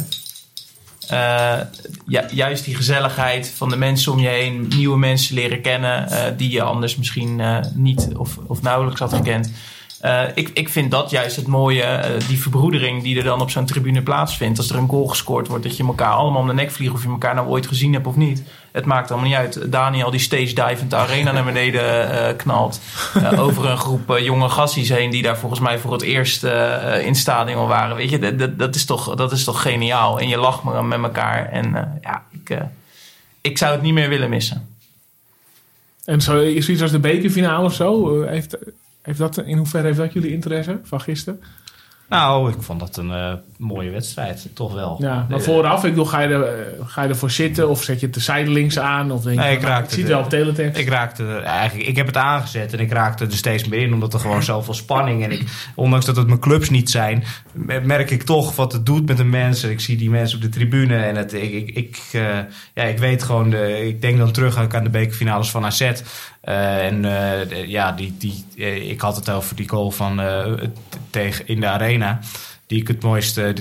Eh, 1.11 1.61
ja, 2.06 2.24
juist 2.30 2.64
die 2.64 2.74
gezelligheid 2.74 3.52
van 3.56 3.68
de 3.68 3.76
mensen 3.76 4.12
om 4.12 4.18
je 4.18 4.28
heen, 4.28 4.68
nieuwe 4.68 4.98
mensen 4.98 5.34
leren 5.34 5.61
kennen 5.61 6.08
eh, 6.08 6.32
die 6.36 6.50
je 6.50 6.62
anders 6.62 6.96
misschien 6.96 7.40
eh, 7.40 7.58
niet 7.74 8.08
of, 8.16 8.38
of 8.46 8.62
nauwelijks 8.62 9.00
had 9.00 9.12
gekend. 9.12 9.52
Eh, 10.01 10.22
ik, 10.34 10.51
ik 10.55 10.68
vind 10.68 10.90
dat 10.90 11.11
juist 11.11 11.36
het 11.36 11.46
mooie, 11.46 11.82
eh, 11.82 12.28
die 12.28 12.40
verbroedering 12.40 13.03
die 13.03 13.18
er 13.18 13.24
dan 13.24 13.40
op 13.40 13.51
zo'n 13.51 13.66
tribune 13.66 14.03
plaatsvindt. 14.03 14.59
Als 14.59 14.70
er 14.70 14.76
een 14.76 14.88
goal 14.88 15.07
gescoord 15.07 15.48
wordt, 15.48 15.64
dat 15.64 15.76
je 15.76 15.84
elkaar 15.84 16.12
allemaal 16.12 16.40
om 16.40 16.46
de 16.46 16.53
nek 16.53 16.70
vliegt, 16.70 16.92
of 16.92 17.03
je 17.03 17.09
elkaar 17.09 17.34
nou 17.34 17.48
ooit 17.48 17.66
gezien 17.66 17.92
hebt 17.92 18.07
of 18.07 18.16
niet. 18.16 18.42
Het 18.72 18.84
maakt 18.84 19.11
allemaal 19.11 19.28
niet 19.28 19.38
uit. 19.38 19.72
Daniel 19.72 20.11
die 20.11 20.20
stage 20.20 20.53
divend 20.55 20.90
de 20.90 20.96
arena 20.96 21.32
naar 21.32 21.44
beneden 21.44 22.11
eh, 22.11 22.36
knalt. 22.36 22.80
over 23.38 23.70
een 23.70 23.78
groep 23.78 24.18
jonge 24.18 24.48
gassies 24.48 24.88
heen 24.88 25.11
die 25.11 25.22
daar 25.22 25.38
volgens 25.38 25.61
mij 25.61 25.78
voor 25.78 25.92
het 25.92 26.03
eerst 26.03 26.44
in 27.03 27.14
stadion 27.14 27.66
waren. 27.66 27.96
Weet 27.96 28.11
je, 28.11 28.36
dat, 28.36 28.59
dat, 28.59 28.74
is 28.74 28.84
toch, 28.84 29.14
dat 29.14 29.32
is 29.32 29.44
toch 29.44 29.62
geniaal. 29.62 30.20
En 30.20 30.28
je 30.28 30.36
lacht 30.36 30.62
maar 30.62 30.84
met 30.84 31.03
elkaar. 31.03 31.48
En 31.48 31.98
ja, 32.03 32.22
ik, 32.30 32.59
ik 33.40 33.59
zou 33.59 33.72
het 33.72 33.82
niet 33.82 33.94
meer 33.94 34.09
willen 34.09 34.30
missen. 34.30 34.68
En 36.05 36.20
zo, 36.20 36.32
zoiets 36.61 36.82
als 36.82 36.90
de 36.90 36.98
bekerfinale 36.98 37.64
of 37.64 37.74
zo? 37.74 38.22
heeft, 38.22 38.57
heeft 39.18 39.34
dat, 39.34 39.46
in 39.46 39.56
hoeverre 39.56 39.86
heeft 39.86 39.98
dat 39.98 40.12
jullie 40.12 40.32
interesse 40.32 40.78
van 40.84 41.00
gisteren? 41.00 41.40
Nou, 42.08 42.50
ik 42.50 42.62
vond 42.62 42.80
dat 42.80 42.96
een 42.96 43.11
eh, 43.12 43.32
mooie 43.58 43.90
wedstrijd, 43.90 44.48
toch 44.54 44.72
wel. 44.74 44.96
Ja, 45.00 45.26
maar 45.28 45.38
Eh, 45.38 45.44
vooraf, 45.44 45.84
ik 45.84 45.90
bedoel, 45.90 46.04
ga 46.04 46.20
je, 46.20 46.28
er, 46.28 46.42
eh, 46.42 46.86
ga 46.86 47.02
je 47.02 47.08
ervoor 47.08 47.30
zitten 47.30 47.68
of 47.68 47.82
zet 47.82 48.00
je 48.00 48.06
het 48.06 48.14
de 48.14 48.20
zijdelings 48.20 48.78
aan? 48.78 49.11
Of 49.11 49.22
denk 49.22 49.40
je, 49.40 49.46
ik 49.50 49.61
nou, 49.61 49.72
raakte 49.72 49.94
zie 49.94 50.02
het 50.02 50.12
wel 50.12 50.20
op 50.22 50.28
teletext. 50.28 50.80
Ik 50.80 50.88
raakte 50.88 51.24
er- 51.24 51.42
eigenlijk, 51.42 51.88
ik 51.88 51.96
heb 51.96 52.06
het 52.06 52.16
aangezet 52.16 52.72
en 52.72 52.78
ik 52.78 52.92
raakte 52.92 53.24
er 53.24 53.32
steeds 53.32 53.68
meer 53.68 53.80
in, 53.80 53.92
omdat 53.92 54.14
er 54.14 54.20
gewoon 54.20 54.42
zoveel 54.42 54.74
spanning 54.74 55.24
en 55.24 55.30
ik, 55.30 55.42
ondanks 55.74 56.06
dat 56.06 56.16
het 56.16 56.26
mijn 56.26 56.40
clubs 56.40 56.70
niet 56.70 56.90
zijn, 56.90 57.24
merk 57.82 58.11
ik 58.11 58.22
toch 58.22 58.56
wat 58.56 58.72
het 58.72 58.86
doet 58.86 59.06
met 59.06 59.16
de 59.16 59.24
mensen. 59.24 59.70
Ik 59.70 59.80
zie 59.80 59.96
die 59.96 60.11
mensen 60.11 60.36
op 60.36 60.42
de 60.42 60.48
tribune 60.48 60.96
en 60.96 61.16
het, 61.16 61.32
ik, 61.32 61.52
ik, 61.52 61.76
ik, 61.76 61.98
ja, 62.74 62.82
ik 62.82 62.98
weet 62.98 63.22
gewoon, 63.22 63.50
de, 63.50 63.86
ik 63.86 64.00
denk 64.00 64.18
dan 64.18 64.32
terug 64.32 64.74
aan 64.74 64.84
de 64.84 64.90
bekerfinales 64.90 65.50
van 65.50 65.64
AZ. 65.64 65.90
Eh, 66.41 66.86
en 66.86 67.05
eh, 67.05 67.66
ja, 67.66 67.93
die, 67.93 68.14
die, 68.18 68.45
eh, 68.57 68.91
ik 68.91 69.01
had 69.01 69.16
het 69.16 69.30
over 69.30 69.57
die 69.57 69.68
goal 69.68 69.91
van 69.91 70.20
tegen 71.11 71.47
in 71.47 71.61
de 71.61 71.66
arena. 71.66 72.18
Die 72.66 72.80
ik 72.80 72.88
het 72.88 73.03
mooiste, 73.03 73.55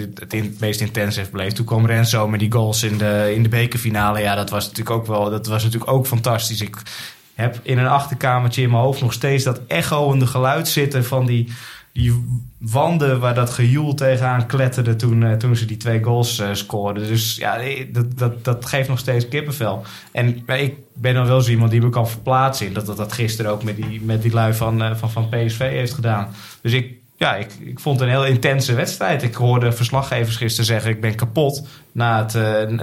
meest 0.60 0.82
intens 0.82 1.16
heeft 1.16 1.32
beleefd. 1.32 1.56
Toen 1.56 1.66
kwam 1.66 1.86
Renzo 1.86 2.28
met 2.28 2.40
die 2.40 2.52
goals 2.52 2.84
in 2.84 2.98
de, 2.98 3.32
in 3.36 3.44
de 3.44 3.50
bekerfinale. 3.50 4.20
Ja, 4.20 4.36
dat 4.36 4.50
was 4.50 4.64
natuurlijk 4.68 4.96
ook 4.96 5.08
wel, 5.08 5.30
dat 5.30 5.48
was 5.48 5.64
natuurlijk 5.64 5.92
ook 5.92 6.08
fantastisch. 6.08 6.62
Ik 6.62 6.78
heb 7.34 7.60
in 7.64 7.78
een 7.78 7.88
achterkamertje 7.88 8.62
in 8.62 8.70
mijn 8.70 8.84
hoofd 8.84 9.02
nog 9.02 9.14
steeds 9.14 9.44
dat 9.44 9.62
echoende 9.68 10.28
geluid 10.28 10.68
zitten 10.68 11.06
van 11.06 11.26
die, 11.26 11.48
die 12.00 12.14
wanden 12.58 13.20
waar 13.20 13.34
dat 13.34 13.50
gejoel 13.50 13.94
tegenaan 13.94 14.46
kletterde 14.46 14.96
toen, 14.96 15.24
eh, 15.24 15.34
toen 15.34 15.56
ze 15.56 15.66
die 15.66 15.78
twee 15.78 16.04
goals 16.04 16.40
eh, 16.40 16.50
scoorden. 16.54 17.08
Dus 17.08 17.36
ja, 17.36 17.58
eh, 17.58 17.86
dat, 17.94 18.18
dat, 18.18 18.44
dat 18.44 18.66
geeft 18.66 18.90
nog 18.90 19.00
steeds 19.00 19.28
kippenvel. 19.28 19.84
En 20.12 20.44
ik 20.48 20.76
ben 20.94 21.14
dan 21.14 21.28
wel 21.28 21.42
zo 21.42 21.52
iemand 21.52 21.72
die 21.72 21.82
me 21.82 21.90
kan 21.90 22.10
verplaatsen 22.10 22.68
in 22.68 22.74
dat 22.74 22.86
dat, 22.86 22.98
dat 22.98 23.14
gisteren 23.14 23.52
ook 23.52 23.64
met 23.64 23.76
die, 23.76 24.02
met 24.02 24.22
die 24.22 24.34
lui 24.34 24.54
van, 24.54 24.98
van, 24.98 25.12
van 25.12 25.30
PSV 25.30 25.60
heeft 25.60 25.94
gedaan. 25.94 26.28
Dus 26.62 26.74
ik, 26.74 26.94
ja, 27.18 27.36
ik, 27.36 27.54
ik 27.60 27.80
vond 27.80 28.00
het 28.00 28.10
een 28.10 28.16
heel 28.16 28.26
intense 28.26 28.74
wedstrijd. 28.74 29.24
Ik 29.24 29.36
hoorde 29.36 29.72
verslaggevers 29.72 30.36
gisteren 30.36 30.66
zeggen: 30.66 30.92
ik 30.92 31.02
ben 31.02 31.16
kapot 31.16 31.68
na, 31.92 32.28
het, 32.28 32.34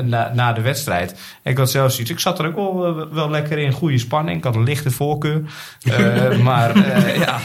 na, 0.04 0.32
na 0.34 0.52
de 0.52 0.60
wedstrijd. 0.60 1.10
En 1.42 1.50
ik 1.50 1.58
had 1.58 1.70
zelfs 1.70 2.00
iets. 2.00 2.10
Ik 2.10 2.18
zat 2.18 2.38
er 2.38 2.46
ook 2.46 2.74
wel, 2.74 3.12
wel 3.12 3.30
lekker 3.30 3.58
in. 3.58 3.72
Goede 3.72 3.98
spanning. 3.98 4.38
Ik 4.38 4.44
had 4.44 4.54
een 4.54 4.62
lichte 4.62 4.90
voorkeur. 4.90 5.42
Maar 6.42 6.78
ja. 7.18 7.38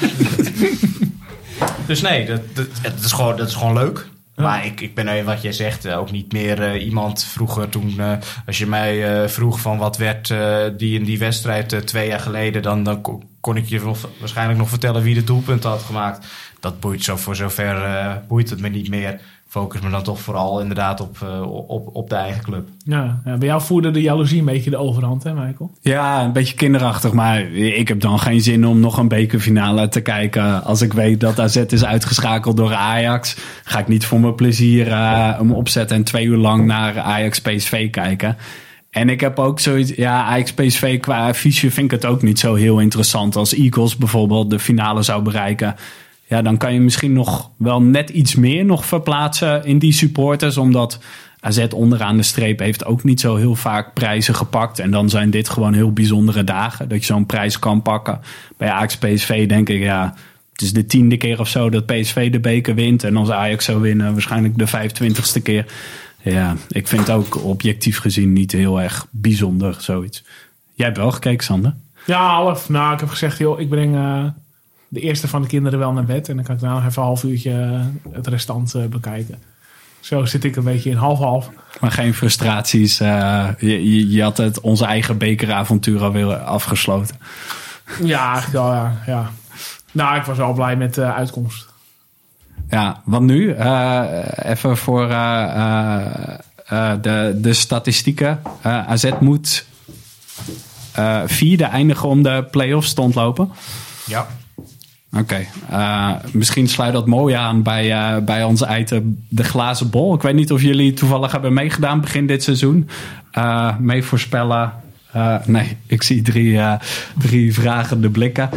Dus 1.91 2.01
nee, 2.01 2.25
dat, 2.25 2.41
dat, 2.53 2.67
het 2.81 3.03
is 3.03 3.11
gewoon, 3.11 3.37
dat 3.37 3.47
is 3.47 3.55
gewoon 3.55 3.73
leuk. 3.73 4.07
Maar 4.35 4.65
ik, 4.65 4.81
ik 4.81 4.95
ben, 4.95 5.07
eh, 5.07 5.23
wat 5.25 5.41
jij 5.41 5.51
zegt, 5.51 5.85
eh, 5.85 5.97
ook 5.97 6.11
niet 6.11 6.31
meer 6.31 6.61
eh, 6.61 6.85
iemand 6.85 7.23
vroeger 7.23 7.69
toen... 7.69 7.99
als 8.45 8.57
je 8.57 8.67
mij 8.67 9.29
vroeg 9.29 9.59
van 9.59 9.77
wat 9.77 9.97
werd 9.97 10.33
die 10.77 10.99
in 10.99 11.05
die 11.05 11.19
wedstrijd 11.19 11.87
twee 11.87 12.07
jaar 12.07 12.19
geleden... 12.19 12.61
dan, 12.61 12.83
dan 12.83 13.01
ko- 13.01 13.23
kon 13.39 13.55
ik 13.57 13.65
je 13.65 13.93
waarschijnlijk 14.19 14.59
nog 14.59 14.69
vertellen 14.69 15.01
wie 15.01 15.15
de 15.15 15.23
doelpunt 15.23 15.63
had 15.63 15.81
gemaakt. 15.81 16.27
Dat 16.59 16.79
boeit 16.79 17.03
zo 17.03 17.15
voor 17.17 17.35
zover 17.35 18.21
boeit 18.27 18.49
het 18.49 18.59
me 18.59 18.69
niet 18.69 18.89
meer. 18.89 19.19
Focus 19.51 19.81
me 19.81 19.89
dan 19.89 20.03
toch 20.03 20.19
vooral 20.19 20.61
inderdaad 20.61 21.01
op, 21.01 21.17
eh, 21.21 21.41
op, 21.67 21.95
op 21.95 22.09
de 22.09 22.15
eigen 22.15 22.43
club. 22.43 22.67
Ja, 22.83 23.21
ja, 23.25 23.37
bij 23.37 23.47
jou 23.47 23.61
voerde 23.61 23.91
de 23.91 24.01
jaloezie 24.01 24.39
een 24.39 24.45
beetje 24.45 24.69
de 24.69 24.77
overhand, 24.77 25.23
hè 25.23 25.33
Michael? 25.33 25.71
Ja, 25.81 26.23
een 26.23 26.31
beetje 26.31 26.55
kinderachtig, 26.55 27.11
maar 27.11 27.41
ik 27.53 27.87
heb 27.87 27.99
dan 27.99 28.19
geen 28.19 28.41
zin 28.41 28.67
om 28.67 28.79
nog 28.79 28.97
een 28.97 29.07
bekerfinale 29.07 29.89
te 29.89 30.01
kijken. 30.01 30.63
Als 30.63 30.81
ik 30.81 30.93
weet 30.93 31.19
dat 31.19 31.39
AZ 31.39 31.55
is 31.55 31.85
uitgeschakeld 31.85 32.57
door 32.57 32.73
Ajax, 32.73 33.37
ga 33.63 33.79
ik 33.79 33.87
niet 33.87 34.05
voor 34.05 34.19
mijn 34.19 34.35
plezier 34.35 34.87
eh, 34.87 35.37
hem 35.37 35.51
opzetten 35.51 35.97
en 35.97 36.03
twee 36.03 36.25
uur 36.25 36.37
lang 36.37 36.65
naar 36.65 36.99
Ajax 36.99 37.41
PSV 37.41 37.89
kijken. 37.89 38.37
En 38.89 39.09
ik 39.09 39.19
heb 39.19 39.39
ook 39.39 39.59
zoiets, 39.59 39.91
ja, 39.95 40.23
Ajax 40.23 40.53
PSV 40.53 40.99
qua 40.99 41.27
affiche 41.27 41.71
vind 41.71 41.91
ik 41.91 42.01
het 42.01 42.05
ook 42.11 42.21
niet 42.21 42.39
zo 42.39 42.55
heel 42.55 42.79
interessant. 42.79 43.35
Als 43.35 43.53
Eagles 43.53 43.97
bijvoorbeeld 43.97 44.49
de 44.49 44.59
finale 44.59 45.01
zou 45.01 45.21
bereiken, 45.21 45.75
ja, 46.31 46.41
dan 46.41 46.57
kan 46.57 46.73
je 46.73 46.79
misschien 46.79 47.13
nog 47.13 47.51
wel 47.57 47.81
net 47.81 48.09
iets 48.09 48.35
meer 48.35 48.65
nog 48.65 48.85
verplaatsen 48.85 49.65
in 49.65 49.79
die 49.79 49.91
supporters, 49.91 50.57
omdat 50.57 50.99
AZ 51.39 51.67
onderaan 51.75 52.17
de 52.17 52.23
streep 52.23 52.59
heeft 52.59 52.85
ook 52.85 53.03
niet 53.03 53.19
zo 53.19 53.35
heel 53.35 53.55
vaak 53.55 53.93
prijzen 53.93 54.35
gepakt. 54.35 54.79
En 54.79 54.91
dan 54.91 55.09
zijn 55.09 55.29
dit 55.29 55.49
gewoon 55.49 55.73
heel 55.73 55.93
bijzondere 55.93 56.43
dagen 56.43 56.89
dat 56.89 56.99
je 56.99 57.05
zo'n 57.05 57.25
prijs 57.25 57.59
kan 57.59 57.81
pakken. 57.81 58.19
Bij 58.57 58.69
Ajax 58.69 58.97
PSV 58.97 59.47
denk 59.47 59.69
ik, 59.69 59.81
ja, 59.81 60.15
het 60.51 60.61
is 60.61 60.73
de 60.73 60.85
tiende 60.85 61.17
keer 61.17 61.39
of 61.39 61.47
zo 61.47 61.69
dat 61.69 61.85
PSV 61.85 62.31
de 62.31 62.39
beker 62.39 62.75
wint. 62.75 63.03
En 63.03 63.17
als 63.17 63.29
Ajax 63.29 63.65
zou 63.65 63.81
winnen, 63.81 64.11
waarschijnlijk 64.11 64.57
de 64.57 64.67
25ste 64.67 65.41
keer. 65.43 65.65
Ja, 66.21 66.55
ik 66.69 66.87
vind 66.87 67.07
het 67.07 67.15
ook 67.15 67.43
objectief 67.43 67.97
gezien 67.97 68.33
niet 68.33 68.51
heel 68.51 68.81
erg 68.81 69.07
bijzonder, 69.09 69.75
zoiets. 69.79 70.23
Jij 70.73 70.85
hebt 70.85 70.97
wel 70.97 71.11
gekeken, 71.11 71.45
Sander? 71.45 71.75
Ja, 72.05 72.27
half. 72.27 72.69
Nou, 72.69 72.93
ik 72.93 72.99
heb 72.99 73.09
gezegd, 73.09 73.37
joh, 73.37 73.59
ik 73.59 73.69
breng 73.69 73.95
eh, 73.95 74.25
de 74.93 74.99
eerste 74.99 75.27
van 75.27 75.41
de 75.41 75.47
kinderen 75.47 75.79
wel 75.79 75.91
naar 75.91 76.03
bed. 76.05 76.29
En 76.29 76.35
dan 76.35 76.43
kan 76.45 76.55
ik 76.55 76.61
daarna 76.61 76.75
nog 76.75 76.85
even 76.87 77.01
een 77.01 77.07
half 77.07 77.23
uurtje 77.23 77.51
eh, 77.51 78.13
het 78.13 78.27
restant 78.27 78.73
eh, 78.75 78.85
bekijken. 78.85 79.39
Zo 79.99 80.25
zit 80.25 80.43
ik 80.43 80.55
een 80.55 80.63
beetje 80.63 80.89
in 80.89 80.95
half-half. 80.97 81.49
Maar 81.79 81.91
geen 81.91 82.13
frustraties. 82.13 82.99
eh, 82.99 83.47
je, 83.59 83.91
je, 83.93 84.09
je 84.09 84.21
had 84.23 84.37
het 84.37 84.59
onze 84.59 84.85
eigen 84.85 85.17
bekeravontuur 85.17 86.03
alweer 86.03 86.35
afgesloten. 86.35 87.15
Ja, 88.03 88.31
eigenlijk 88.33 88.53
wel, 88.63 88.73
ja, 88.73 89.01
ja. 89.05 89.29
Nou, 89.91 90.17
ik 90.17 90.23
was 90.23 90.37
wel 90.37 90.53
blij 90.53 90.75
met 90.75 90.93
de 90.93 91.13
uitkomst. 91.13 91.69
Ja, 92.69 93.01
wat 93.05 93.21
nu? 93.21 93.51
Eh, 93.51 94.03
even 94.37 94.77
voor 94.77 95.09
eh, 95.09 95.43
eh, 95.43 96.33
eh, 96.65 97.01
de, 97.01 97.37
de 97.41 97.53
statistieken. 97.53 98.41
Eh, 98.61 98.87
AZ 98.87 99.11
moet 99.19 99.65
eh, 100.91 101.21
vierde 101.25 101.63
eindigen 101.65 102.09
om 102.09 102.23
de 102.23 102.47
play-offs 102.51 102.93
te 102.93 103.01
ontlopen. 103.01 103.51
Ja. 104.05 104.27
Oké, 105.17 105.47
eh, 105.69 106.13
misschien 106.33 106.67
sluit 106.67 106.93
dat 106.93 107.07
mooi 107.07 107.35
aan 107.35 107.63
bij, 107.63 107.91
eh, 107.91 108.23
bij 108.23 108.43
onze 108.43 108.77
item 108.79 109.23
de 109.29 109.43
glazen 109.43 109.89
bol. 109.89 110.13
Ik 110.13 110.21
weet 110.21 110.35
niet 110.35 110.51
of 110.51 110.61
jullie 110.61 110.93
toevallig 110.93 111.31
hebben 111.31 111.53
meegedaan 111.53 112.01
begin 112.01 112.27
dit 112.27 112.43
seizoen. 112.43 112.89
Eh 113.31 113.77
mee 113.77 114.03
voorspellen. 114.03 114.73
Nee, 115.45 115.77
ik 115.85 116.03
zie 116.03 116.21
drie, 116.21 116.59
drie 117.17 117.53
vragende 117.53 118.09
blikken. 118.09 118.49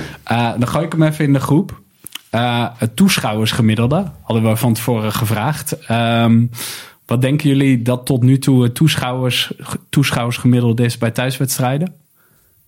Dan 0.58 0.68
gooi 0.68 0.84
ik 0.84 0.92
hem 0.92 1.02
even 1.02 1.24
in 1.24 1.32
de 1.32 1.40
groep. 1.40 1.80
Het 2.76 2.96
toeschouwersgemiddelde 2.96 4.10
hadden 4.22 4.50
we 4.50 4.56
van 4.56 4.74
tevoren 4.74 5.12
gevraagd. 5.12 5.78
Ehm, 5.86 6.46
wat 7.06 7.20
denken 7.20 7.48
jullie 7.48 7.82
dat 7.82 8.06
tot 8.06 8.22
nu 8.22 8.38
toe 8.38 8.62
het 8.62 8.74
toeschouwers, 8.74 9.52
toeschouwersgemiddelde 9.88 10.84
is 10.84 10.98
bij 10.98 11.10
thuiswedstrijden? 11.10 11.94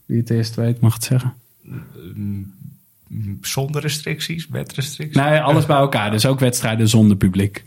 Wie 0.06 0.18
het 0.18 0.30
eerst 0.30 0.54
weet, 0.54 0.80
mag 0.80 0.94
het 0.94 1.04
zeggen. 1.04 1.34
Zonder 3.40 3.82
restricties, 3.82 4.46
met 4.46 4.72
restricties. 4.72 5.22
Nee, 5.22 5.40
alles 5.40 5.66
bij 5.66 5.76
elkaar. 5.76 6.10
Dus 6.10 6.26
ook 6.26 6.40
wedstrijden 6.40 6.88
zonder 6.88 7.16
publiek. 7.16 7.64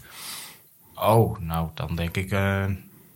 Oh, 0.96 1.40
nou 1.40 1.70
dan 1.74 1.96
denk 1.96 2.18
ik 2.18 2.32
eh 2.32 2.66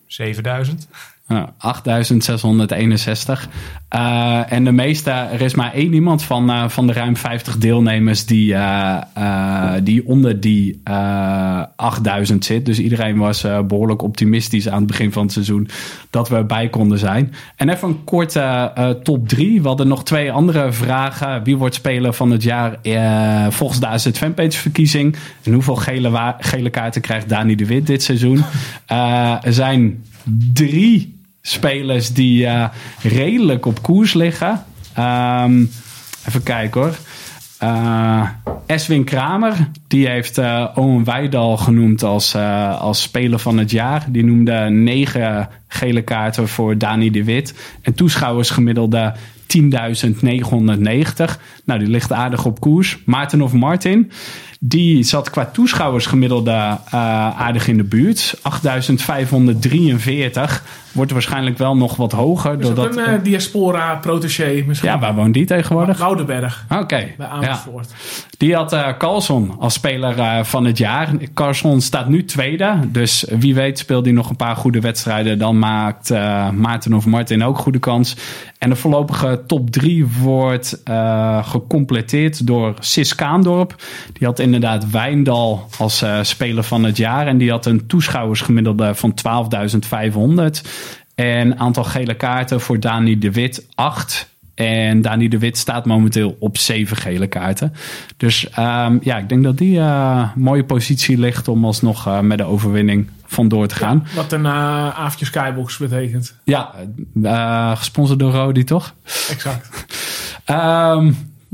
7000. 0.07 0.87
Ja, 1.27 1.53
8661. 1.57 3.49
Eh, 3.89 4.51
en 4.51 4.63
de 4.63 4.71
meeste, 4.71 5.11
er 5.11 5.41
is 5.41 5.55
maar 5.55 5.73
één 5.73 5.93
iemand 5.93 6.23
van, 6.23 6.49
eh, 6.49 6.69
van 6.69 6.87
de 6.87 6.93
ruim 6.93 7.17
50 7.17 7.57
deelnemers 7.57 8.25
die, 8.25 8.53
eh, 8.53 9.73
die 9.83 10.07
onder 10.07 10.39
die 10.39 10.81
eh 10.83 11.63
8000 11.75 12.45
zit. 12.45 12.65
Dus 12.65 12.79
iedereen 12.79 13.17
was 13.17 13.43
eh, 13.43 13.61
behoorlijk 13.61 14.01
optimistisch 14.01 14.69
aan 14.69 14.77
het 14.77 14.87
begin 14.87 15.11
van 15.11 15.23
het 15.23 15.31
seizoen 15.31 15.67
dat 16.09 16.29
we 16.29 16.35
erbij 16.35 16.69
konden 16.69 16.99
zijn. 16.99 17.33
En 17.55 17.69
even 17.69 17.87
een 17.87 18.03
korte 18.03 18.71
top 19.03 19.27
3. 19.27 19.61
We 19.61 19.67
hadden 19.67 19.87
nog 19.87 20.03
twee 20.03 20.31
andere 20.31 20.71
vragen. 20.71 21.43
Wie 21.43 21.57
wordt 21.57 21.75
speler 21.75 22.13
van 22.13 22.31
het 22.31 22.43
jaar 22.43 22.77
volgens 23.49 23.79
de 23.79 23.87
AZ 23.87 24.09
Fanpage 24.13 24.51
verkiezing? 24.57 25.15
En 25.43 25.53
hoeveel 25.53 25.75
gele, 25.75 26.35
gele 26.39 26.69
kaarten 26.69 27.01
krijgt 27.01 27.29
Dani 27.29 27.55
de 27.55 27.65
Wit 27.65 27.87
dit 27.87 28.03
seizoen? 28.03 28.43
Zijn 29.43 30.03
drie 30.53 31.19
spelers 31.41 32.13
die 32.13 32.45
eh, 32.45 32.69
redelijk 33.01 33.65
op 33.65 33.81
koers 33.81 34.13
liggen. 34.13 34.63
Ehm, 34.93 35.63
even 36.27 36.43
kijken 36.43 36.81
hoor. 36.81 36.97
Eh 37.57 38.29
Eswin 38.65 39.03
Kramer, 39.03 39.69
die 39.87 40.07
heeft 40.07 40.37
eh 40.37 40.67
Owen 40.75 41.03
Wijdal 41.03 41.57
genoemd 41.57 42.03
als, 42.03 42.35
als 42.79 43.01
speler 43.01 43.39
van 43.39 43.57
het 43.57 43.71
jaar. 43.71 44.05
Die 44.09 44.23
noemde 44.23 44.69
negen 44.69 45.49
gele 45.67 46.01
kaarten 46.01 46.47
voor 46.47 46.77
Dani 46.77 47.11
de 47.11 47.23
Wit. 47.23 47.77
En 47.81 47.93
toeschouwers 47.93 48.49
gemiddelde 48.49 49.13
10.990. 49.47 49.57
Nou, 51.65 51.79
die 51.79 51.87
ligt 51.87 52.11
aardig 52.11 52.45
op 52.45 52.59
koers. 52.59 52.97
Maarten 53.05 53.41
of 53.41 53.53
Martin, 53.53 54.11
die 54.65 55.03
zat 55.03 55.29
qua 55.29 55.45
toeschouwers 55.45 56.05
gemiddelde 56.05 56.51
eh, 56.51 56.77
aardig 57.41 57.67
in 57.67 57.77
de 57.77 57.83
buurt. 57.83 58.35
8.543. 58.37 58.41
Wordt 60.91 61.11
waarschijnlijk 61.11 61.57
wel 61.57 61.75
nog 61.75 61.95
wat 61.95 62.11
hoger. 62.11 62.59
Doordat, 62.59 62.97
een 62.97 63.05
eh, 63.05 63.23
diaspora-protégé 63.23 64.63
misschien? 64.67 64.89
ja, 64.89 64.99
waar 64.99 65.15
woont 65.15 65.33
die 65.33 65.45
tegenwoordig? 65.45 65.97
Woudenberg, 65.97 66.65
Oké, 66.69 67.13
bij 67.17 67.27
ja. 67.27 67.27
Amersfoort. 67.27 67.93
Die 68.37 68.55
had 68.55 68.73
eh 68.73 68.89
Carlson 68.97 69.55
als 69.59 69.73
speler 69.73 70.19
eh, 70.19 70.43
van 70.43 70.65
het 70.65 70.77
jaar. 70.77 71.09
Carlson 71.33 71.81
staat 71.81 72.07
nu 72.07 72.25
tweede. 72.25 72.79
Dus 72.87 73.25
wie 73.29 73.55
weet 73.55 73.79
speelt 73.79 74.05
hij 74.05 74.13
nog 74.13 74.29
een 74.29 74.35
paar 74.35 74.55
goede 74.55 74.79
wedstrijden. 74.79 75.39
Dan 75.39 75.59
maakt 75.59 76.09
Maarten 76.53 76.93
of 76.93 77.05
Martin 77.05 77.43
ook 77.43 77.57
goede 77.57 77.79
kans. 77.79 78.15
En 78.63 78.69
de 78.69 78.75
voorlopige 78.75 79.43
top 79.47 79.69
drie 79.69 80.07
wordt 80.07 80.83
eh, 80.83 81.47
gecompleteerd 81.47 82.47
door 82.47 82.73
Sis 82.79 83.15
Kaandorp. 83.15 83.75
Die 84.13 84.27
had 84.27 84.39
inderdaad 84.39 84.89
Wijndal 84.89 85.67
als 85.77 86.01
eh, 86.01 86.19
speler 86.21 86.63
van 86.63 86.83
het 86.83 86.97
jaar. 86.97 87.27
En 87.27 87.37
die 87.37 87.51
had 87.51 87.65
een 87.65 87.87
toeschouwersgemiddelde 87.87 88.95
van 88.95 89.13
12.500. 90.33 90.69
En 91.15 91.59
aantal 91.59 91.83
gele 91.83 92.13
kaarten 92.13 92.61
voor 92.61 92.79
Dani 92.79 93.17
de 93.17 93.31
Wit 93.31 93.67
8. 93.75 94.32
En 94.55 95.01
Dani 95.01 95.27
de 95.27 95.37
Wit 95.37 95.57
staat 95.57 95.85
momenteel 95.85 96.35
op 96.39 96.57
zeven 96.57 96.97
gele 96.97 97.27
kaarten. 97.27 97.73
Dus 98.17 98.49
ehm, 98.49 98.97
ja, 99.01 99.17
ik 99.17 99.29
denk 99.29 99.43
dat 99.43 99.57
die 99.57 99.79
eh 99.79 100.29
mooie 100.35 100.63
positie 100.63 101.17
ligt 101.17 101.47
om 101.47 101.65
alsnog 101.65 102.07
eh, 102.07 102.19
met 102.19 102.37
de 102.37 102.43
overwinning 102.43 103.09
vandoor 103.25 103.67
te 103.67 103.75
gaan. 103.75 104.07
Wat 104.15 104.31
een 104.31 104.43
uh, 104.43 104.89
avondje 104.99 105.25
Skybox 105.25 105.77
betekent. 105.77 106.35
Ja, 106.43 106.73
gesponsord 107.75 108.19
door 108.19 108.31
Rodi, 108.31 108.63
toch? 108.63 108.93
Exact. 109.29 109.85
Ehm, 110.45 111.11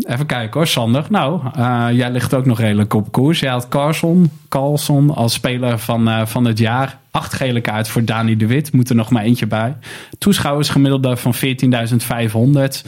even 0.07 0.25
kijken 0.25 0.53
hoor, 0.53 0.67
Sander. 0.67 1.05
Nou, 1.09 1.41
eh, 1.55 1.87
jij 1.91 2.11
ligt 2.11 2.33
ook 2.33 2.45
nog 2.45 2.59
redelijk 2.59 2.93
op 2.93 3.11
koers. 3.11 3.39
Jij 3.39 3.51
had 3.51 3.67
Carlson, 3.67 4.31
Carlson 4.49 5.15
als 5.15 5.33
speler 5.33 5.79
van, 5.79 6.07
eh, 6.09 6.25
van 6.25 6.45
het 6.45 6.57
jaar. 6.57 6.97
Acht 7.11 7.33
gele 7.33 7.61
kaart 7.61 7.87
voor 7.87 8.05
Dani 8.05 8.37
de 8.37 8.47
Wit. 8.47 8.73
Moet 8.73 8.89
er 8.89 8.95
nog 8.95 9.09
maar 9.09 9.23
eentje 9.23 9.47
bij. 9.47 9.75
Toeschouwers 10.17 10.69
gemiddelde 10.69 11.17
van 11.17 11.33
14.500. 11.33 12.85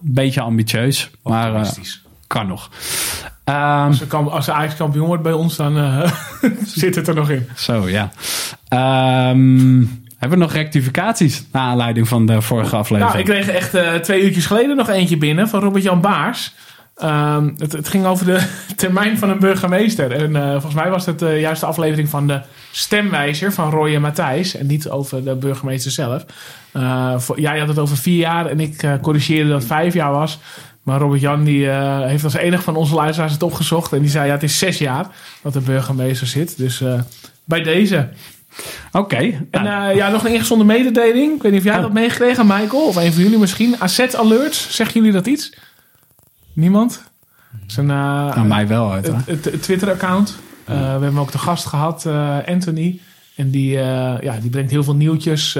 Beetje 0.00 0.40
ambitieus, 0.40 1.10
maar 1.22 1.54
eh, 1.54 1.68
kan 2.26 2.46
nog. 2.46 2.70
Ehm, 3.44 3.58
Als, 3.86 3.98
de 3.98 4.06
kamp- 4.06 4.28
als 4.30 4.46
de 4.46 4.52
Ajax 4.52 4.76
kampioen 4.76 5.06
wordt 5.06 5.22
bij 5.22 5.32
ons, 5.32 5.56
dan 5.56 5.74
zit 6.66 6.94
het 6.94 7.08
er 7.08 7.14
nog 7.14 7.30
in. 7.30 7.46
Zo, 7.56 7.88
ja. 7.88 8.10
Ehm, 8.68 9.84
hebben 10.22 10.38
we 10.38 10.44
nog 10.44 10.54
rectificaties 10.54 11.44
naar 11.52 11.62
aanleiding 11.62 12.08
van 12.08 12.26
de 12.26 12.42
vorige 12.42 12.76
aflevering? 12.76 13.24
Nou, 13.24 13.36
ik 13.36 13.44
kreeg 13.44 13.56
echt 13.56 13.74
eh, 13.74 13.94
twee 13.94 14.22
uurtjes 14.22 14.46
geleden 14.46 14.76
nog 14.76 14.88
eentje 14.88 15.16
binnen 15.16 15.48
van 15.48 15.60
Robert-Jan 15.60 16.00
Baars. 16.00 16.54
Ehm, 16.96 17.50
het, 17.56 17.72
het 17.72 17.88
ging 17.88 18.04
over 18.04 18.26
de 18.26 18.48
termijn 18.76 19.18
van 19.18 19.30
een 19.30 19.38
burgemeester. 19.38 20.12
En 20.12 20.36
eh, 20.36 20.50
volgens 20.50 20.74
mij 20.74 20.90
was 20.90 21.06
het 21.06 21.18
de 21.18 21.40
juiste 21.40 21.66
aflevering 21.66 22.08
van 22.08 22.26
de 22.26 22.40
stemwijzer 22.70 23.52
van 23.52 23.70
Roy 23.70 23.94
en 23.94 24.00
Matthijs. 24.00 24.56
En 24.56 24.66
niet 24.66 24.88
over 24.88 25.24
de 25.24 25.34
burgemeester 25.34 25.90
zelf. 25.90 26.24
Eh, 26.72 27.20
jij 27.34 27.58
had 27.58 27.68
het 27.68 27.78
over 27.78 27.96
vier 27.96 28.18
jaar 28.18 28.46
en 28.46 28.60
ik 28.60 28.82
eh, 28.82 28.92
corrigeerde 29.00 29.50
dat 29.50 29.58
het 29.58 29.66
vijf 29.66 29.94
jaar 29.94 30.12
was. 30.12 30.38
Maar 30.82 31.00
Robert-Jan 31.00 31.44
die, 31.44 31.70
eh, 31.70 32.00
heeft 32.00 32.24
als 32.24 32.34
enige 32.34 32.62
van 32.62 32.76
onze 32.76 32.94
luisteraars 32.94 33.32
het 33.32 33.42
opgezocht. 33.42 33.92
En 33.92 34.00
die 34.00 34.10
zei, 34.10 34.26
ja, 34.26 34.32
het 34.32 34.42
is 34.42 34.58
zes 34.58 34.78
jaar 34.78 35.06
dat 35.42 35.52
de 35.52 35.60
burgemeester 35.60 36.26
zit. 36.26 36.56
Dus 36.56 36.80
eh, 36.80 37.00
bij 37.44 37.62
deze. 37.62 38.08
Oké. 38.92 39.46
En 39.50 39.64
nou, 39.64 39.90
eh, 39.90 39.96
ja, 39.96 40.08
nog 40.08 40.24
een 40.24 40.32
ingezonde 40.32 40.64
mededeling. 40.64 41.34
Ik 41.34 41.42
weet 41.42 41.52
niet 41.52 41.60
of 41.60 41.66
jij 41.66 41.80
dat 41.80 41.92
meegekregen, 41.92 42.46
Michael. 42.46 42.86
Of 42.86 42.96
een 42.96 43.12
van 43.12 43.22
jullie 43.22 43.38
misschien. 43.38 43.80
Asset 43.80 44.16
Alerts. 44.16 44.76
Zeggen 44.76 44.94
jullie 44.94 45.12
dat 45.12 45.26
iets? 45.26 45.52
Niemand? 46.52 47.10
Zijn, 47.66 47.90
eh, 47.90 47.96
nou, 48.34 48.46
mij 48.46 48.66
wel 48.66 48.92
uit. 48.92 49.12
het, 49.26 49.62
Twitter-account. 49.62 50.38
Eh, 50.64 50.74
we 50.76 51.02
hebben 51.02 51.18
ook 51.18 51.32
de 51.32 51.38
gast 51.38 51.66
gehad, 51.66 52.06
eh, 52.06 52.36
Anthony. 52.46 53.00
En 53.36 53.50
die, 53.50 53.70
ja, 54.20 54.38
die 54.40 54.50
brengt 54.50 54.70
heel 54.70 54.84
veel 54.84 54.94
nieuwtjes, 54.94 55.58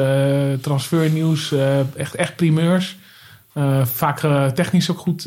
transfernieuws, 0.61 1.55
echt, 1.97 2.15
echt 2.15 2.37
primeurs. 2.37 2.97
Vaak 3.83 4.21
technisch 4.55 4.91
ook 4.91 4.99
goed, 4.99 5.25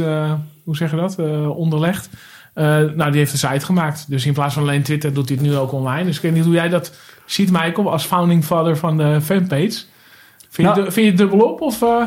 hoe 0.63 0.75
zeg 0.75 0.91
je 0.91 0.97
dat, 0.97 1.19
onderlegd. 1.49 2.09
Nou, 2.53 3.11
die 3.11 3.19
heeft 3.19 3.31
een 3.31 3.37
site 3.37 3.65
gemaakt. 3.65 4.05
Dus 4.07 4.25
in 4.25 4.33
plaats 4.33 4.53
van 4.53 4.63
alleen 4.63 4.83
Twitter 4.83 5.13
doet 5.13 5.29
hij 5.29 5.37
het 5.37 5.47
nu 5.47 5.55
ook 5.55 5.71
online. 5.71 6.05
Dus 6.05 6.15
ik 6.15 6.21
weet 6.21 6.33
niet 6.33 6.43
hoe 6.43 6.53
jij 6.53 6.69
dat 6.69 6.93
ziet, 7.25 7.51
Michael, 7.51 7.91
als 7.91 8.03
founding 8.05 8.45
father 8.45 8.77
van 8.77 8.97
de 8.97 9.21
fanpage. 9.21 9.83
Vind, 10.49 10.67
Nou- 10.67 10.83
je, 10.83 10.91
vind 10.91 11.05
je 11.05 11.11
het 11.11 11.17
dubbel 11.17 11.39
op? 11.39 11.61
Of, 11.61 11.81
eh? 11.81 12.03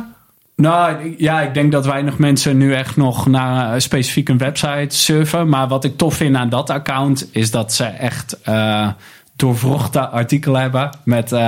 Nou 0.57 1.15
ja, 1.19 1.41
ik 1.41 1.55
denk 1.55 1.73
dat 1.73 1.87
weinig 1.87 2.19
mensen 2.19 2.57
nu 2.57 2.75
echt 2.75 2.97
nog 2.97 3.27
naar 3.27 3.75
eh, 3.75 3.81
specifiek 3.81 4.29
een 4.29 4.39
website 4.39 4.97
surfen. 4.97 5.49
Maar 5.49 5.69
wat 5.69 5.85
ik 5.85 5.97
tof 5.97 6.15
vind 6.15 6.37
aan 6.37 6.49
dat 6.49 6.71
account 6.71 7.29
is 7.33 7.51
dat 7.51 7.73
ze 7.73 7.85
echt 7.85 8.43
eh 8.43 8.89
doorvrochte 9.37 10.09
artikelen 10.09 10.61
hebben. 10.61 10.91
Met, 11.05 11.33
eh, 11.33 11.41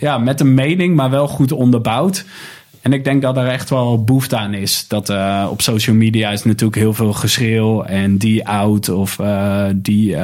ja, 0.00 0.18
met 0.18 0.40
een 0.40 0.54
mening, 0.54 0.96
maar 0.96 1.10
wel 1.10 1.28
goed 1.28 1.52
onderbouwd. 1.52 2.24
En 2.82 2.92
ik 2.92 3.04
denk 3.04 3.22
dat 3.22 3.36
er 3.36 3.46
echt 3.46 3.70
wel 3.70 4.04
behoefte 4.04 4.36
aan 4.36 4.54
is. 4.54 4.88
Dat 4.88 5.12
op 5.50 5.60
social 5.60 5.96
media 5.96 6.30
is 6.30 6.44
natuurlijk 6.44 6.78
heel 6.78 6.94
veel 6.94 7.12
geschreeuw. 7.12 7.82
En 7.82 8.16
die 8.18 8.48
oud 8.48 8.88
of 8.88 9.18
die 9.74 10.16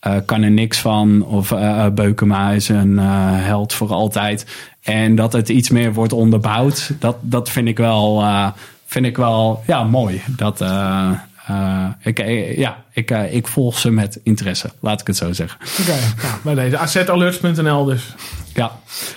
eh, 0.00 0.16
kan 0.24 0.42
er 0.42 0.50
niks 0.50 0.78
van. 0.78 1.24
Of 1.24 1.52
eh 1.52 1.86
Beukema 1.86 2.50
is 2.50 2.68
een 2.68 2.98
held 2.98 3.72
voor 3.72 3.92
altijd. 3.92 4.46
En 4.82 5.14
dat 5.14 5.32
het 5.32 5.48
iets 5.48 5.70
meer 5.70 5.92
wordt 5.92 6.12
onderbouwd. 6.12 6.92
Dat, 6.98 7.16
dat 7.20 7.50
vind 7.50 7.68
ik 7.68 7.78
wel, 7.78 8.24
vind 8.86 9.06
ik 9.06 9.16
wel 9.16 9.62
ja, 9.66 9.84
mooi. 9.84 10.22
Dat, 10.26 10.64
ik, 12.02 12.18
ja, 12.56 12.84
ik, 12.92 13.10
ik 13.10 13.46
volg 13.46 13.78
ze 13.78 13.90
met 13.90 14.20
interesse. 14.22 14.70
Laat 14.80 15.00
ik 15.00 15.06
het 15.06 15.16
zo 15.16 15.32
zeggen. 15.32 15.60
Oké, 15.80 15.98
nou, 16.22 16.34
bij 16.42 16.54
deze. 16.54 16.78
Assetalerts.nl 16.78 17.84
dus. 17.84 18.14
Ja, 18.54 18.72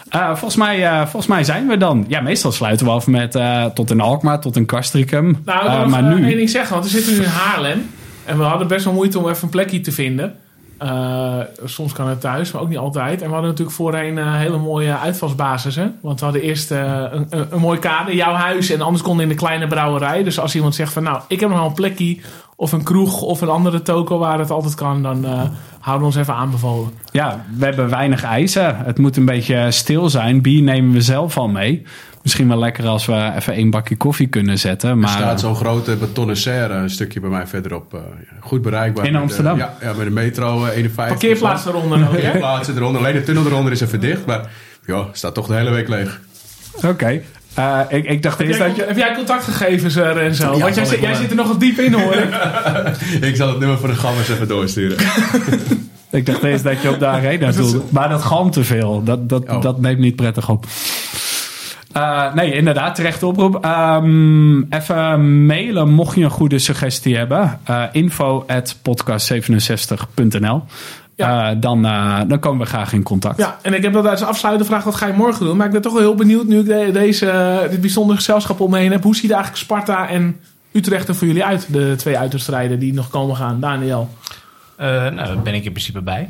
volgens, 0.10 0.56
mij, 0.56 1.00
volgens 1.02 1.28
mij 1.28 1.44
zijn 1.44 1.68
we 1.68 1.78
dan. 1.78 2.06
Ja, 2.08 2.22
meestal 2.22 2.52
sluiten 2.52 2.86
we 2.86 2.92
af 2.92 3.08
met 3.08 3.38
tot 3.74 3.90
een 3.90 4.02
Alkmaar, 4.02 4.40
tot 4.40 4.56
een 4.56 4.66
Castricum. 4.66 5.42
Nou, 5.46 5.66
ik 5.66 5.78
wil 5.78 5.90
maar 5.90 6.04
nu. 6.04 6.26
één 6.28 6.38
ding 6.38 6.50
zeggen, 6.50 6.74
want 6.74 6.86
we 6.86 6.92
zitten 6.92 7.14
nu 7.14 7.20
in 7.20 7.30
Haarlem. 7.30 7.90
En 8.26 8.38
we 8.38 8.44
hadden 8.44 8.68
best 8.68 8.86
wel 8.86 8.94
moeite 8.94 9.20
om 9.20 9.30
even 9.30 9.44
een 9.44 9.50
plekje 9.50 9.82
te 9.82 9.92
vinden. 9.92 10.36
Eh, 10.78 11.40
soms 11.64 11.94
kan 11.94 12.08
het 12.08 12.22
thuis, 12.22 12.52
maar 12.52 12.62
ook 12.62 12.70
niet 12.70 12.78
altijd. 12.78 13.22
En 13.22 13.28
we 13.28 13.34
hadden 13.34 13.50
natuurlijk 13.50 13.78
voorheen 13.78 14.18
een 14.18 14.34
hele 14.34 14.58
mooie 14.58 14.98
uitvalsbasissen. 14.98 15.98
Want 16.02 16.20
we 16.20 16.26
hadden 16.26 16.44
eerst 16.44 16.72
eh, 16.72 17.04
een, 17.12 17.28
een, 17.30 17.48
een 17.50 17.60
mooi 17.60 17.80
kader, 17.80 18.14
jouw 18.14 18.34
huis. 18.34 18.70
En 18.70 18.82
anders 18.82 19.04
konden 19.04 19.24
in 19.24 19.30
de 19.30 19.38
kleine 19.38 19.68
brouwerij. 19.68 20.24
Dus 20.24 20.40
als 20.40 20.56
iemand 20.56 20.76
zegt 20.76 20.94
van 20.94 21.04
nou, 21.04 21.22
ik 21.28 21.40
heb 21.40 21.50
nog 21.50 21.66
een 21.66 21.74
plekje... 21.74 22.18
of 22.56 22.72
een 22.72 22.84
kroeg 22.84 23.22
of 23.22 23.42
een 23.42 23.50
andere 23.50 23.82
toko 23.82 24.18
waar 24.18 24.40
het 24.40 24.52
altijd 24.52 24.76
kan... 24.76 25.04
dan 25.04 25.26
eh, 25.26 25.42
houden 25.84 26.08
we 26.10 26.14
ons 26.16 26.22
even 26.24 26.34
aanbevolen. 26.36 26.92
Ja, 27.12 27.46
we 27.58 27.66
hebben 27.66 27.90
weinig 27.90 28.24
eisen. 28.24 28.78
Het 28.78 28.98
moet 28.98 29.18
een 29.18 29.26
beetje 29.26 29.72
stil 29.72 30.10
zijn. 30.10 30.42
Bier 30.42 30.62
nemen 30.62 30.92
we 30.94 31.02
zelf 31.02 31.38
al 31.38 31.48
mee. 31.48 31.84
Misschien 32.22 32.48
wel 32.48 32.58
lekker 32.60 32.88
als 32.88 33.06
we 33.06 33.32
even 33.36 33.54
één 33.54 33.70
bakje 33.70 33.96
koffie 33.98 34.28
kunnen 34.28 34.60
zetten. 34.60 34.90
Er 34.90 34.98
Maar 34.98 35.10
staat 35.10 35.40
zo'n 35.40 35.56
grote 35.56 35.96
betonnen 35.96 36.38
serre 36.38 36.74
een 36.74 36.90
stukje 36.90 37.20
bij 37.20 37.30
mij 37.30 37.48
verderop. 37.48 37.94
eh, 37.94 38.00
goed 38.40 38.62
bereikbaar. 38.62 39.06
In 39.06 39.12
Met 39.12 39.22
de- 39.22 39.28
Amsterdam? 39.28 39.58
ja, 39.58 39.74
ja, 39.82 39.94
met 39.94 40.06
de 40.06 40.12
metro 40.12 40.66
eh, 40.66 40.76
51. 40.76 41.08
Parkeerplaats 41.08 41.66
eronder? 41.66 42.00
Parkeerplaatsen 42.00 42.76
eronder. 42.76 43.02
Alleen 43.02 43.14
de 43.14 43.24
tunnel 43.24 43.46
eronder 43.46 43.72
is 43.72 43.82
even 43.82 44.00
dicht. 44.00 44.26
Maar 44.26 44.50
ja, 44.86 45.06
staat 45.12 45.34
toch 45.34 45.48
de 45.48 45.54
hele 45.54 45.70
week 45.72 45.88
leeg. 45.88 46.20
oké. 46.86 47.22
Eh, 47.56 47.80
ik, 47.90 48.06
ik 48.06 48.22
dacht 48.24 48.38
Heb 48.38 48.48
eerst 48.48 48.60
jij, 48.60 48.68
dat 48.68 48.76
je... 48.78 48.84
heb 48.84 48.98
jij 48.98 49.14
contactgegevens 49.16 49.96
eh, 49.96 50.26
en 50.26 50.36
zo? 50.36 50.54
Ja, 50.54 50.60
Want 50.60 50.76
jij, 50.76 51.00
jij 51.00 51.14
zit 51.16 51.30
er 51.30 51.36
nog 51.36 51.48
wat 51.48 51.60
diep 51.60 51.80
in, 51.80 51.94
hoor 51.94 52.14
ik. 53.22 53.36
Zal 53.36 53.48
het 53.48 53.60
nummer 53.60 53.78
voor 53.78 53.88
de 53.88 53.96
gammers 53.96 54.30
even 54.30 54.48
doorsturen. 54.48 54.98
Ik 56.12 56.26
dacht 56.26 56.44
eerst 56.44 56.64
dat 56.64 56.82
je 56.82 56.90
op 56.90 57.00
de 57.00 57.06
arena 57.08 57.52
doelde. 57.52 57.82
Maar 57.90 58.10
dat 58.10 58.22
galmt 58.22 58.54
te 58.54 58.64
veel. 58.64 59.04
Dat, 59.04 59.30
dat, 59.30 59.50
Oh. 59.50 59.62
dat 59.62 59.82
neemt 59.82 60.00
niet 60.00 60.16
prettig 60.16 60.50
op. 60.50 60.66
Eh, 61.92 62.34
nee, 62.34 62.54
inderdaad, 62.54 62.96
terecht 62.96 63.24
oproep. 63.24 63.64
Ehm, 63.66 64.62
even 64.62 65.46
mailen 65.46 65.90
mocht 65.90 66.16
je 66.16 66.24
een 66.24 66.30
goede 66.30 66.60
suggestie 66.60 67.18
hebben. 67.18 67.60
Eh 67.64 67.84
info 67.92 68.44
at 68.48 68.76
podcast67.nl 68.90 70.64
Ja. 71.16 71.50
Eh, 71.52 71.56
dan, 71.60 71.86
eh, 71.86 72.20
dan 72.28 72.40
komen 72.40 72.60
we 72.60 72.66
graag 72.66 72.94
in 72.94 73.04
contact. 73.04 73.38
Ja, 73.38 73.58
en 73.62 73.74
ik 73.74 73.84
heb 73.84 73.94
dat 73.94 74.06
als 74.08 74.24
afsluiten 74.24 74.66
vraag, 74.66 74.84
wat 74.84 74.96
ga 74.96 75.08
je 75.08 75.14
morgen 75.14 75.46
doen? 75.46 75.58
Maar 75.58 75.66
ik 75.66 75.72
ben 75.72 75.82
toch 75.82 75.94
wel 75.94 76.02
heel 76.02 76.16
benieuwd, 76.16 76.46
nu 76.48 76.60
ik 76.60 76.66
de- 76.66 76.90
deze, 76.94 77.30
eh, 77.30 77.70
dit 77.70 77.82
bijzondere 77.82 78.18
gezelschap 78.18 78.60
om 78.60 78.72
me 78.72 78.78
heen 78.80 78.92
heb. 78.92 79.04
Hoe 79.04 79.16
ziet 79.16 79.32
eigenlijk 79.32 79.62
Sparta 79.64 80.08
en 80.10 80.40
Utrecht 80.72 81.08
er 81.08 81.16
voor 81.16 81.28
jullie 81.28 81.46
uit? 81.46 81.68
De 81.74 81.94
twee 81.98 82.18
uitwedstrijden 82.18 82.80
die 82.80 82.94
nog 82.94 83.10
komen 83.10 83.36
gaan. 83.36 83.60
Daniel. 83.60 84.10
Eh, 84.76 84.88
nou, 84.88 85.16
daar 85.16 85.42
ben 85.42 85.54
ik 85.54 85.66
in 85.66 85.72
principe 85.72 86.02
bij. 86.02 86.30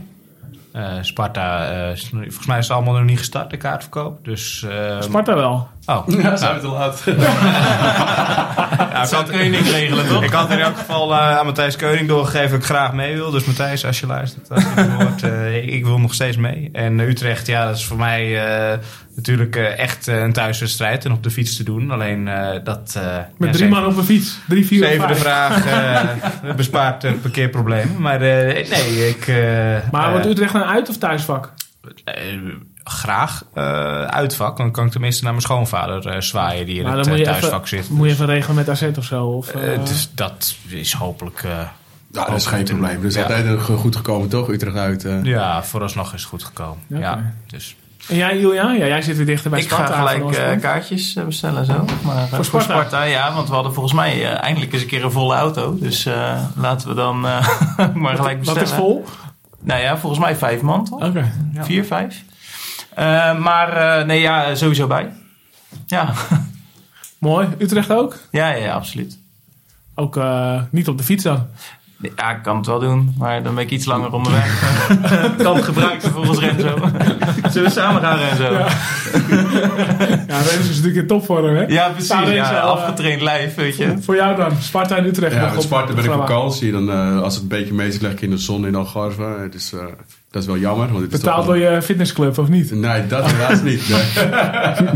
Eh, 0.72 0.84
Sparta, 1.02 1.66
eh, 1.72 1.96
volgens 2.12 2.46
mij 2.46 2.58
is 2.58 2.68
het 2.68 2.76
allemaal 2.78 2.94
nog 2.94 3.04
niet 3.04 3.18
gestart, 3.18 3.50
de 3.50 3.58
kaartverkoop. 3.58 4.26
Dus, 4.26 4.66
eh, 4.70 5.02
Sparta 5.02 5.36
wel. 5.36 5.68
Oh, 5.86 6.08
Ja, 6.08 6.36
zijn 6.38 6.54
we 6.56 6.60
te 6.62 6.68
laat. 6.68 7.02
ja, 7.06 9.04
ik 9.04 9.10
had, 9.10 9.30
Koning 9.32 9.56
regelen, 9.70 10.08
toch? 10.08 10.24
ik 10.24 10.32
had 10.32 10.52
in 10.52 10.60
elk 10.60 10.78
geval 10.78 11.12
eh, 11.14 11.38
aan 11.38 11.46
Matthijs 11.46 11.76
Keuning 11.76 12.08
doorgegeven 12.08 12.50
dat 12.50 12.60
ik 12.60 12.66
graag 12.66 12.94
mee 12.94 13.16
wil. 13.16 13.32
Dus 13.32 13.44
Matthijs, 13.46 13.86
als 13.86 14.00
je 14.00 14.08
luistert, 14.08 14.50
als 14.50 14.64
je 14.64 14.70
het 14.76 14.90
hoort, 15.02 15.24
eh, 15.24 15.56
ik, 15.58 15.70
ik 15.70 15.86
wil 15.86 16.00
nog 16.00 16.14
steeds 16.14 16.38
mee. 16.38 16.70
En 16.74 17.00
Utrecht, 17.00 17.48
ja, 17.48 17.66
dat 17.66 17.76
is 17.76 17.86
voor 17.86 17.98
mij 17.98 18.46
eh, 18.46 18.78
natuurlijk 19.16 19.56
eh, 19.56 19.80
echt 19.80 20.08
eh, 20.08 20.20
een 20.22 20.34
thuiswedstrijd 20.34 21.06
en 21.06 21.12
op 21.12 21.24
de 21.24 21.32
fiets 21.32 21.56
te 21.56 21.64
doen. 21.64 21.92
Alleen 21.92 22.28
eh, 22.28 22.60
dat... 22.64 22.94
eh, 22.98 23.16
Met 23.38 23.50
ja, 23.50 23.56
drie 23.56 23.70
man 23.70 23.86
op 23.86 23.98
een 23.98 24.04
fiets. 24.04 24.38
Drie, 24.48 24.66
vier, 24.66 24.84
Even 24.84 25.08
de 25.08 25.16
vraag, 25.16 25.66
eh 25.66 26.54
bespaart 26.56 27.04
uh, 27.04 27.12
parkeerproblemen. 27.22 28.02
Maar 28.02 28.22
eh, 28.22 28.70
nee, 28.70 29.10
ik... 29.10 29.28
eh, 29.28 29.36
Maar 29.92 30.06
eh, 30.06 30.12
wordt 30.12 30.26
Utrecht 30.26 30.54
een 30.54 30.64
uit- 30.64 30.90
of 30.90 30.98
thuisvak? 30.98 31.54
Graag 32.84 33.44
eh, 33.54 33.64
uitvak. 34.04 34.58
Dan 34.58 34.72
kan 34.72 34.86
ik 34.86 34.92
tenminste 34.92 35.24
naar 35.24 35.32
mijn 35.32 35.44
schoonvader 35.44 36.08
eh, 36.08 36.22
zwaaien 36.22 36.66
die 36.66 36.78
in 36.78 36.84
Maar 36.84 36.98
het 36.98 37.08
moet 37.10 37.18
eh, 37.20 37.24
thuisvak 37.24 37.66
even, 37.66 37.78
zit. 37.84 37.90
moet 37.90 38.08
je 38.08 38.14
even 38.14 38.26
regelen 38.26 38.56
met 38.56 38.70
AZ 38.70 38.84
of 38.98 39.04
zo. 39.04 39.26
Of, 39.26 39.48
dus 39.84 40.10
dat 40.16 40.56
is 40.68 40.94
hopelijk... 40.94 41.44
eh, 41.44 41.52
Ja, 42.12 42.26
dat 42.26 42.36
is 42.36 42.46
geen 42.46 42.64
probleem. 42.64 43.02
Dus 43.02 43.16
Ja. 43.16 43.22
altijd 43.22 43.46
een 43.46 43.60
goed 43.60 43.96
gekomen, 43.96 44.30
toch? 44.30 44.50
Utrecht 44.50 44.76
uit. 44.78 45.06
eh. 45.06 45.24
ja, 45.24 45.64
vooralsnog 45.64 46.14
is 46.14 46.20
het 46.22 46.30
goed 46.30 46.44
gekomen. 46.44 46.78
Ja, 46.88 47.34
dus. 47.48 47.76
En 48.10 48.16
jij, 48.16 48.40
Julian? 48.40 48.78
Ja, 48.78 48.86
jij 48.86 49.02
zit 49.02 49.18
weer 49.18 49.26
dichter 49.26 49.50
bij 49.50 49.60
Ik 49.60 49.66
Sparta. 49.66 49.86
ga 49.94 50.08
gelijk 50.08 50.36
eh, 50.36 50.60
kaartjes 50.60 51.18
bestellen 51.26 51.66
zo. 51.66 51.86
Maar, 52.04 52.28
voor, 52.28 52.46
Sparta? 52.46 52.66
Sparta? 52.74 53.04
ja. 53.04 53.34
Want 53.34 53.48
we 53.48 53.54
hadden 53.54 53.74
volgens 53.74 53.94
mij 53.94 54.34
eindelijk 54.36 54.74
eens 54.74 54.82
een 54.82 54.88
keer 54.88 55.04
een 55.04 55.12
volle 55.12 55.36
auto. 55.36 55.78
Dus 55.80 56.06
eh, 56.06 56.40
laten 56.56 56.88
we 56.88 56.94
dan 56.94 57.28
eh, 57.28 57.48
maar 57.94 58.16
gelijk 58.16 58.38
bestellen. 58.40 58.64
Dat 58.64 58.72
is 58.72 58.76
vol? 58.78 59.06
Nou 59.62 59.82
ja, 59.82 59.98
volgens 59.98 60.22
mij 60.22 60.36
vijf 60.36 60.62
man 60.62 60.86
toch? 60.86 61.04
Oké. 61.04 61.32
Vier, 61.60 61.86
vijf. 61.86 62.24
Eh, 62.96 63.38
maar 63.40 64.00
eh, 64.00 64.06
nee, 64.06 64.22
ja, 64.22 64.56
sowieso 64.56 64.88
bij. 64.88 65.12
Ja, 65.88 66.14
Mooi. 67.18 67.48
Utrecht 67.58 67.92
ook? 67.92 68.18
ja, 68.32 68.50
ja, 68.50 68.56
ja, 68.66 68.74
absoluut. 68.74 69.18
Ook 69.96 70.18
eh, 70.18 70.62
niet 70.70 70.88
op 70.88 70.98
de 70.98 71.04
fiets 71.04 71.24
dan. 71.24 71.48
Ja, 72.16 72.36
ik 72.36 72.44
kan 72.44 72.58
het 72.58 72.66
wel 72.66 72.80
doen, 72.80 73.16
maar 73.18 73.44
dan 73.44 73.56
ben 73.56 73.64
ik 73.64 73.70
iets 73.70 73.86
langer 73.86 74.14
onderweg. 74.14 74.60
kan 75.44 75.56
het 75.56 75.66
gebruiken 75.66 76.12
volgens 76.12 76.40
Renzo. 76.40 76.78
Zullen 77.52 77.68
we 77.68 77.70
samen 77.70 78.02
gaan, 78.02 78.18
Renzo? 78.18 78.44
Ja. 78.44 78.68
Ja, 80.28 80.38
Renzo 80.38 80.60
is 80.60 80.68
natuurlijk 80.68 80.96
in 80.96 81.08
topvorm, 81.08 81.56
hè? 81.56 81.66
Ja, 81.66 81.90
precies. 81.90 82.10
Renzo, 82.12 82.32
Ja, 82.32 82.56
eh, 82.56 82.64
afgetraind 82.64 83.22
lijf, 83.22 83.56
weet 83.56 83.78
je. 83.78 83.96
Voor 84.02 84.16
jou 84.16 84.36
dan, 84.36 84.52
Sparta 84.62 84.96
en 84.98 85.06
Utrecht. 85.06 85.34
Ja, 85.36 85.60
Sparta 85.60 85.94
ben 85.94 86.04
ik 86.04 86.12
op 86.12 86.18
vakantie. 86.18 86.72
Dan, 86.72 86.92
eh, 86.92 87.22
als 87.22 87.34
het 87.34 87.44
een 87.44 87.50
beetje 87.50 87.74
mee 87.74 87.88
is, 87.88 88.00
leg 88.00 88.12
ik 88.12 88.22
in 88.22 88.30
de 88.30 88.38
zon 88.38 88.68
in 88.68 88.76
Algarve. 88.76 89.24
Het 89.24 89.54
is, 89.56 89.74
eh, 89.74 89.80
dat 90.34 90.42
is 90.42 90.48
wel 90.48 90.58
jammer. 90.58 90.88
Want 90.92 91.02
het 91.04 91.14
is 91.14 91.20
Betaald 91.20 91.46
toch 91.46 91.46
door 91.56 91.64
wel- 91.64 91.74
je 91.74 91.82
fitnessclub, 91.82 92.38
of 92.38 92.48
niet? 92.48 92.72
Nee, 92.72 93.08
dat 93.08 93.32
helaas 93.32 93.62
niet. 93.62 93.90
nee. 93.90 94.02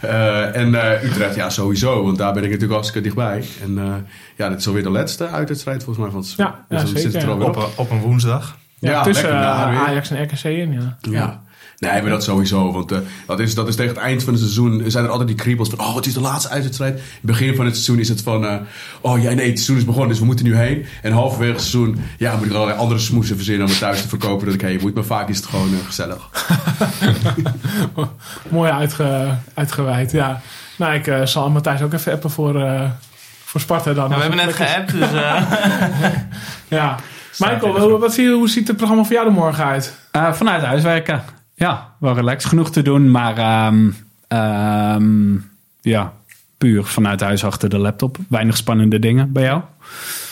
Eh, 0.00 0.56
en 0.56 0.74
eh, 0.74 1.02
Utrecht, 1.04 1.34
ja, 1.34 1.50
sowieso. 1.50 2.02
Want 2.04 2.18
daar 2.18 2.32
ben 2.32 2.42
ik 2.42 2.48
natuurlijk 2.48 2.72
hartstikke 2.72 3.02
dichtbij. 3.08 3.44
En 3.62 3.78
eh, 3.78 3.94
ja, 4.36 4.48
dit 4.48 4.58
is 4.58 4.66
alweer 4.66 4.82
de 4.82 4.90
laatste 4.90 5.28
uitwedstrijd 5.28 5.84
volgens 5.84 6.04
mij 6.04 6.12
van 6.14 6.20
het 6.20 6.34
Ja, 6.36 6.64
ja, 6.68 6.76
dan 6.76 6.86
zit 6.86 6.98
zeker, 6.98 7.18
het 7.28 7.40
er 7.40 7.46
Op, 7.46 7.68
op 7.76 7.90
een 7.90 8.00
woensdag. 8.00 8.56
Ja, 8.78 8.90
Ja, 8.90 9.02
tussen 9.02 9.30
eh. 9.30 9.82
Ajax 9.86 10.10
en 10.10 10.22
RKC 10.22 10.44
in, 10.44 10.72
ja. 10.72 10.96
Ja. 11.00 11.44
Nee, 11.78 12.02
maar 12.02 12.10
dat 12.10 12.24
sowieso. 12.24 12.72
Want 12.72 12.92
eh, 12.92 12.98
dat, 13.26 13.40
is, 13.40 13.54
dat 13.54 13.68
is 13.68 13.76
tegen 13.76 13.94
het 13.94 14.02
eind 14.02 14.22
van 14.22 14.32
het 14.32 14.42
seizoen 14.42 14.82
zijn 14.86 15.04
er 15.04 15.10
altijd 15.10 15.28
die 15.28 15.36
kriebels 15.36 15.68
van... 15.68 15.78
Oh, 15.80 15.96
het 15.96 16.06
is 16.06 16.14
de 16.14 16.20
laatste 16.20 16.48
uitwedstrijd. 16.50 16.94
In 16.94 17.00
het 17.00 17.20
begin 17.20 17.54
van 17.54 17.64
het 17.64 17.74
seizoen 17.74 17.98
is 17.98 18.08
het 18.08 18.22
van... 18.22 18.46
eh, 18.46 18.56
oh 19.00 19.22
ja, 19.22 19.30
nee, 19.32 19.46
het 19.46 19.54
seizoen 19.56 19.76
is 19.76 19.84
begonnen, 19.84 20.08
dus 20.08 20.18
we 20.18 20.24
moeten 20.24 20.44
nu 20.44 20.56
heen. 20.56 20.86
En 21.02 21.12
halverwege 21.12 21.52
het 21.52 21.60
seizoen 21.60 22.00
ja, 22.18 22.36
moet 22.36 22.44
ik 22.44 22.50
er 22.50 22.56
allerlei 22.56 22.78
andere 22.80 23.00
smoesen 23.00 23.36
verzinnen... 23.36 23.64
om 23.64 23.70
het 23.70 23.80
thuis 23.80 24.02
te 24.02 24.08
verkopen 24.08 24.46
dat 24.46 24.54
ik 24.54 24.60
heen 24.60 24.78
moet. 24.82 24.94
Maar 24.94 25.04
vaak 25.04 25.28
is 25.28 25.36
het 25.36 25.46
gewoon 25.46 25.70
gezellig. 25.86 26.30
Mooi 28.48 28.70
uitge, 28.70 29.34
uitgeweid, 29.54 30.10
ja. 30.12 30.40
Nou, 30.76 30.94
ik 30.94 31.06
eh, 31.06 31.26
zal 31.26 31.50
Matthijs 31.50 31.82
ook 31.82 31.92
even 31.92 32.12
appen 32.12 32.30
voor, 32.30 32.60
eh, 32.62 32.90
voor 33.44 33.60
Sparta 33.60 33.92
dan. 33.92 34.10
Nou, 34.10 34.22
we 34.22 34.28
hebben 34.28 34.46
net 34.46 34.54
geappt, 34.54 34.92
dus 34.92 35.10
Ja. 36.78 36.96
Michael, 37.38 37.98
wat 37.98 38.14
zie 38.14 38.24
je, 38.24 38.30
hoe 38.32 38.48
ziet 38.48 38.68
het 38.68 38.76
programma 38.76 39.04
voor 39.04 39.14
jou 39.14 39.26
er 39.26 39.32
morgen 39.32 39.64
uit? 39.64 39.98
Eh, 40.10 40.32
vanuit 40.32 40.62
huis 40.62 40.82
werken. 40.82 41.22
Ja, 41.54 41.94
wel 41.98 42.14
relaxed 42.14 42.48
genoeg 42.48 42.70
te 42.70 42.82
doen, 42.82 43.10
maar 43.10 43.38
ehm, 43.38 43.90
ehm, 44.28 45.34
ja, 45.80 46.12
puur 46.58 46.84
vanuit 46.84 47.20
huis 47.20 47.44
achter 47.44 47.68
de 47.68 47.78
laptop. 47.78 48.16
Weinig 48.28 48.56
spannende 48.56 48.98
dingen 48.98 49.32
bij 49.32 49.42
jou. 49.42 49.62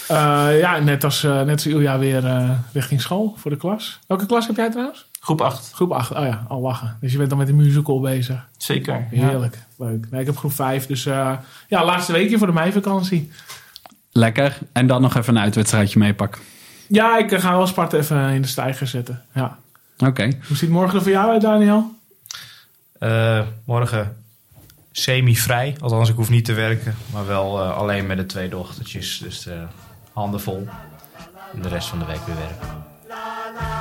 Eh, 0.09 0.59
ja, 0.60 0.78
net 0.78 1.05
als, 1.05 1.24
eh, 1.24 1.43
net 1.43 1.51
als 1.51 1.66
Ilja 1.66 1.98
weer 1.98 2.26
eh, 2.26 2.51
richting 2.72 3.01
school 3.01 3.35
voor 3.36 3.51
de 3.51 3.56
klas. 3.56 3.98
Welke 4.06 4.26
klas 4.26 4.47
heb 4.47 4.56
jij 4.56 4.70
trouwens? 4.70 5.06
groep 5.24 5.40
8. 5.40 5.70
Groep 5.74 5.93
8. 5.93 6.10
Oh 6.10 6.24
ja, 6.24 6.44
al 6.48 6.60
lachen. 6.60 6.97
Dus 7.01 7.12
je 7.12 7.18
bent 7.18 7.28
dan 7.28 7.39
met 7.39 7.47
de 7.47 7.52
musical 7.52 8.01
bezig. 8.01 8.48
Zeker. 8.56 9.06
ja. 9.10 9.28
Heerlijk. 9.28 9.59
Leuk. 9.78 10.06
Nee, 10.10 10.20
ik 10.20 10.26
heb 10.26 10.36
groep 10.36 10.52
5. 10.52 10.86
Dus 10.86 11.06
eh, 11.06 11.32
ja, 11.68 11.85
laatste 11.85 12.12
weekje 12.12 12.39
voor 12.39 12.47
de 12.47 12.52
meivakantie. 12.52 13.31
Lekker. 14.12 14.59
En 14.72 14.86
dan 14.86 15.02
nog 15.02 15.16
even 15.16 15.36
een 15.36 15.43
uitwedstrijdje 15.43 15.98
meepakken. 15.98 16.40
Ja, 16.86 17.19
ik 17.19 17.32
eh, 17.32 17.40
ga 17.40 17.56
wel 17.56 17.66
Sparta 17.66 17.97
even 17.97 18.28
in 18.28 18.43
de 18.43 18.48
stijger 18.48 18.86
zetten. 18.86 19.23
Ja. 19.32 19.59
Oké. 19.98 20.23
Hoe 20.23 20.56
ziet 20.56 20.61
het 20.61 20.70
morgen 20.70 20.97
er 20.97 21.02
voor 21.02 21.12
jou 21.12 21.31
uit, 21.31 21.40
Daniel? 21.40 21.94
Eh, 22.98 23.40
morgen 23.65 24.16
semi-vrij. 24.93 25.77
Althans, 25.81 26.09
ik 26.09 26.16
hoef 26.16 26.31
niet 26.31 26.44
te 26.44 26.52
werken. 26.52 26.94
Maar 27.12 27.27
wel 27.27 27.62
eh, 27.62 27.77
alleen 27.77 28.06
met 28.06 28.16
de 28.16 28.27
twee 28.27 28.48
dochtertjes. 28.48 29.19
Dus 29.19 29.47
eh, 29.47 29.55
handen 30.12 30.40
vol. 30.40 30.69
En 31.55 31.62
de 31.62 31.69
rest 31.69 31.89
van 31.89 31.98
de 31.98 32.05
week 32.05 32.27
weer 32.27 32.36
werken. 32.36 32.85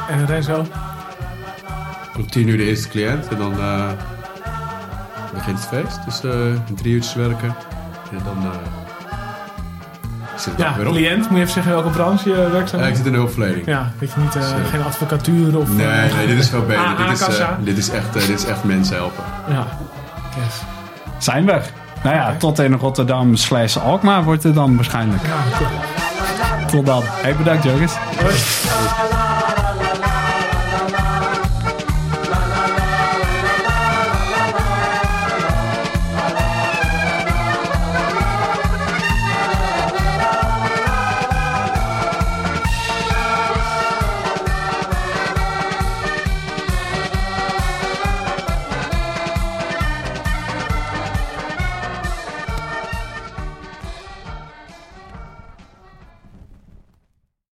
En 0.10 0.26
Renzo? 0.26 0.66
Om 2.18 2.28
tien 2.30 2.48
uur 2.48 2.58
de 2.58 2.64
eerste 2.64 2.90
cliënt 2.90 3.28
en 3.28 3.38
dan 3.38 3.60
eh, 3.60 3.92
begint 5.34 5.60
het 5.60 5.68
feest. 5.68 6.06
Dus 6.06 6.24
eh, 6.24 6.60
drie 6.76 6.94
uurtjes 6.94 7.14
werken. 7.14 7.56
En 8.12 8.24
dan 8.24 8.52
zit 10.36 10.54
Ja, 10.58 10.66
ja, 10.70 10.76
weer 10.78 10.88
op. 10.88 10.94
cliënt. 10.94 11.20
Moet 11.30 11.30
je 11.38 11.42
even 11.42 11.54
zeggen 11.54 11.72
welke 11.72 11.90
branche 11.90 12.30
je 12.30 12.36
werkzaam 12.52 12.80
Ja, 12.80 12.86
ik 12.86 12.94
bent? 12.94 12.98
zit 12.98 13.06
in 13.06 13.12
de 13.12 13.18
hulpverlening. 13.18 13.66
Ja, 13.66 13.92
dat 14.00 14.10
je 14.14 14.20
niet, 14.20 14.36
eh, 14.36 14.44
geen 14.72 14.84
advocatuur 14.84 15.58
of... 15.58 15.70
Nee, 15.70 15.88
eh, 15.88 16.16
nee, 16.16 16.28
dit 16.28 16.38
is 16.40 16.50
veel 16.50 16.66
beter. 16.66 16.84
Ah, 16.84 16.98
dit, 17.10 17.28
is, 17.28 17.38
eh, 17.40 17.48
dit, 17.60 17.78
is 17.78 17.90
echt, 17.90 18.16
eh, 18.16 18.28
dit 18.28 18.40
is 18.40 18.46
echt 18.46 18.64
mensen 18.64 18.96
helpen. 18.96 19.24
Ja. 19.50 19.66
Yes. 20.44 20.62
Zijn 21.18 21.46
we. 21.46 21.62
Nou 22.04 22.16
ja, 22.16 22.36
tot 22.38 22.60
in 22.60 22.74
Rotterdam 22.74 23.36
slash 23.36 23.78
Alkmaar 23.78 24.24
wordt 24.24 24.44
het 24.44 24.56
dan 24.56 24.76
waarschijnlijk. 24.76 25.22
Ja, 25.24 25.58
cool. 25.58 25.70
Tot 26.68 26.86
dan. 26.86 27.02
Hey, 27.06 27.36
bedankt 27.36 27.64
jongens. 27.64 27.94
Hoi. 28.22 29.23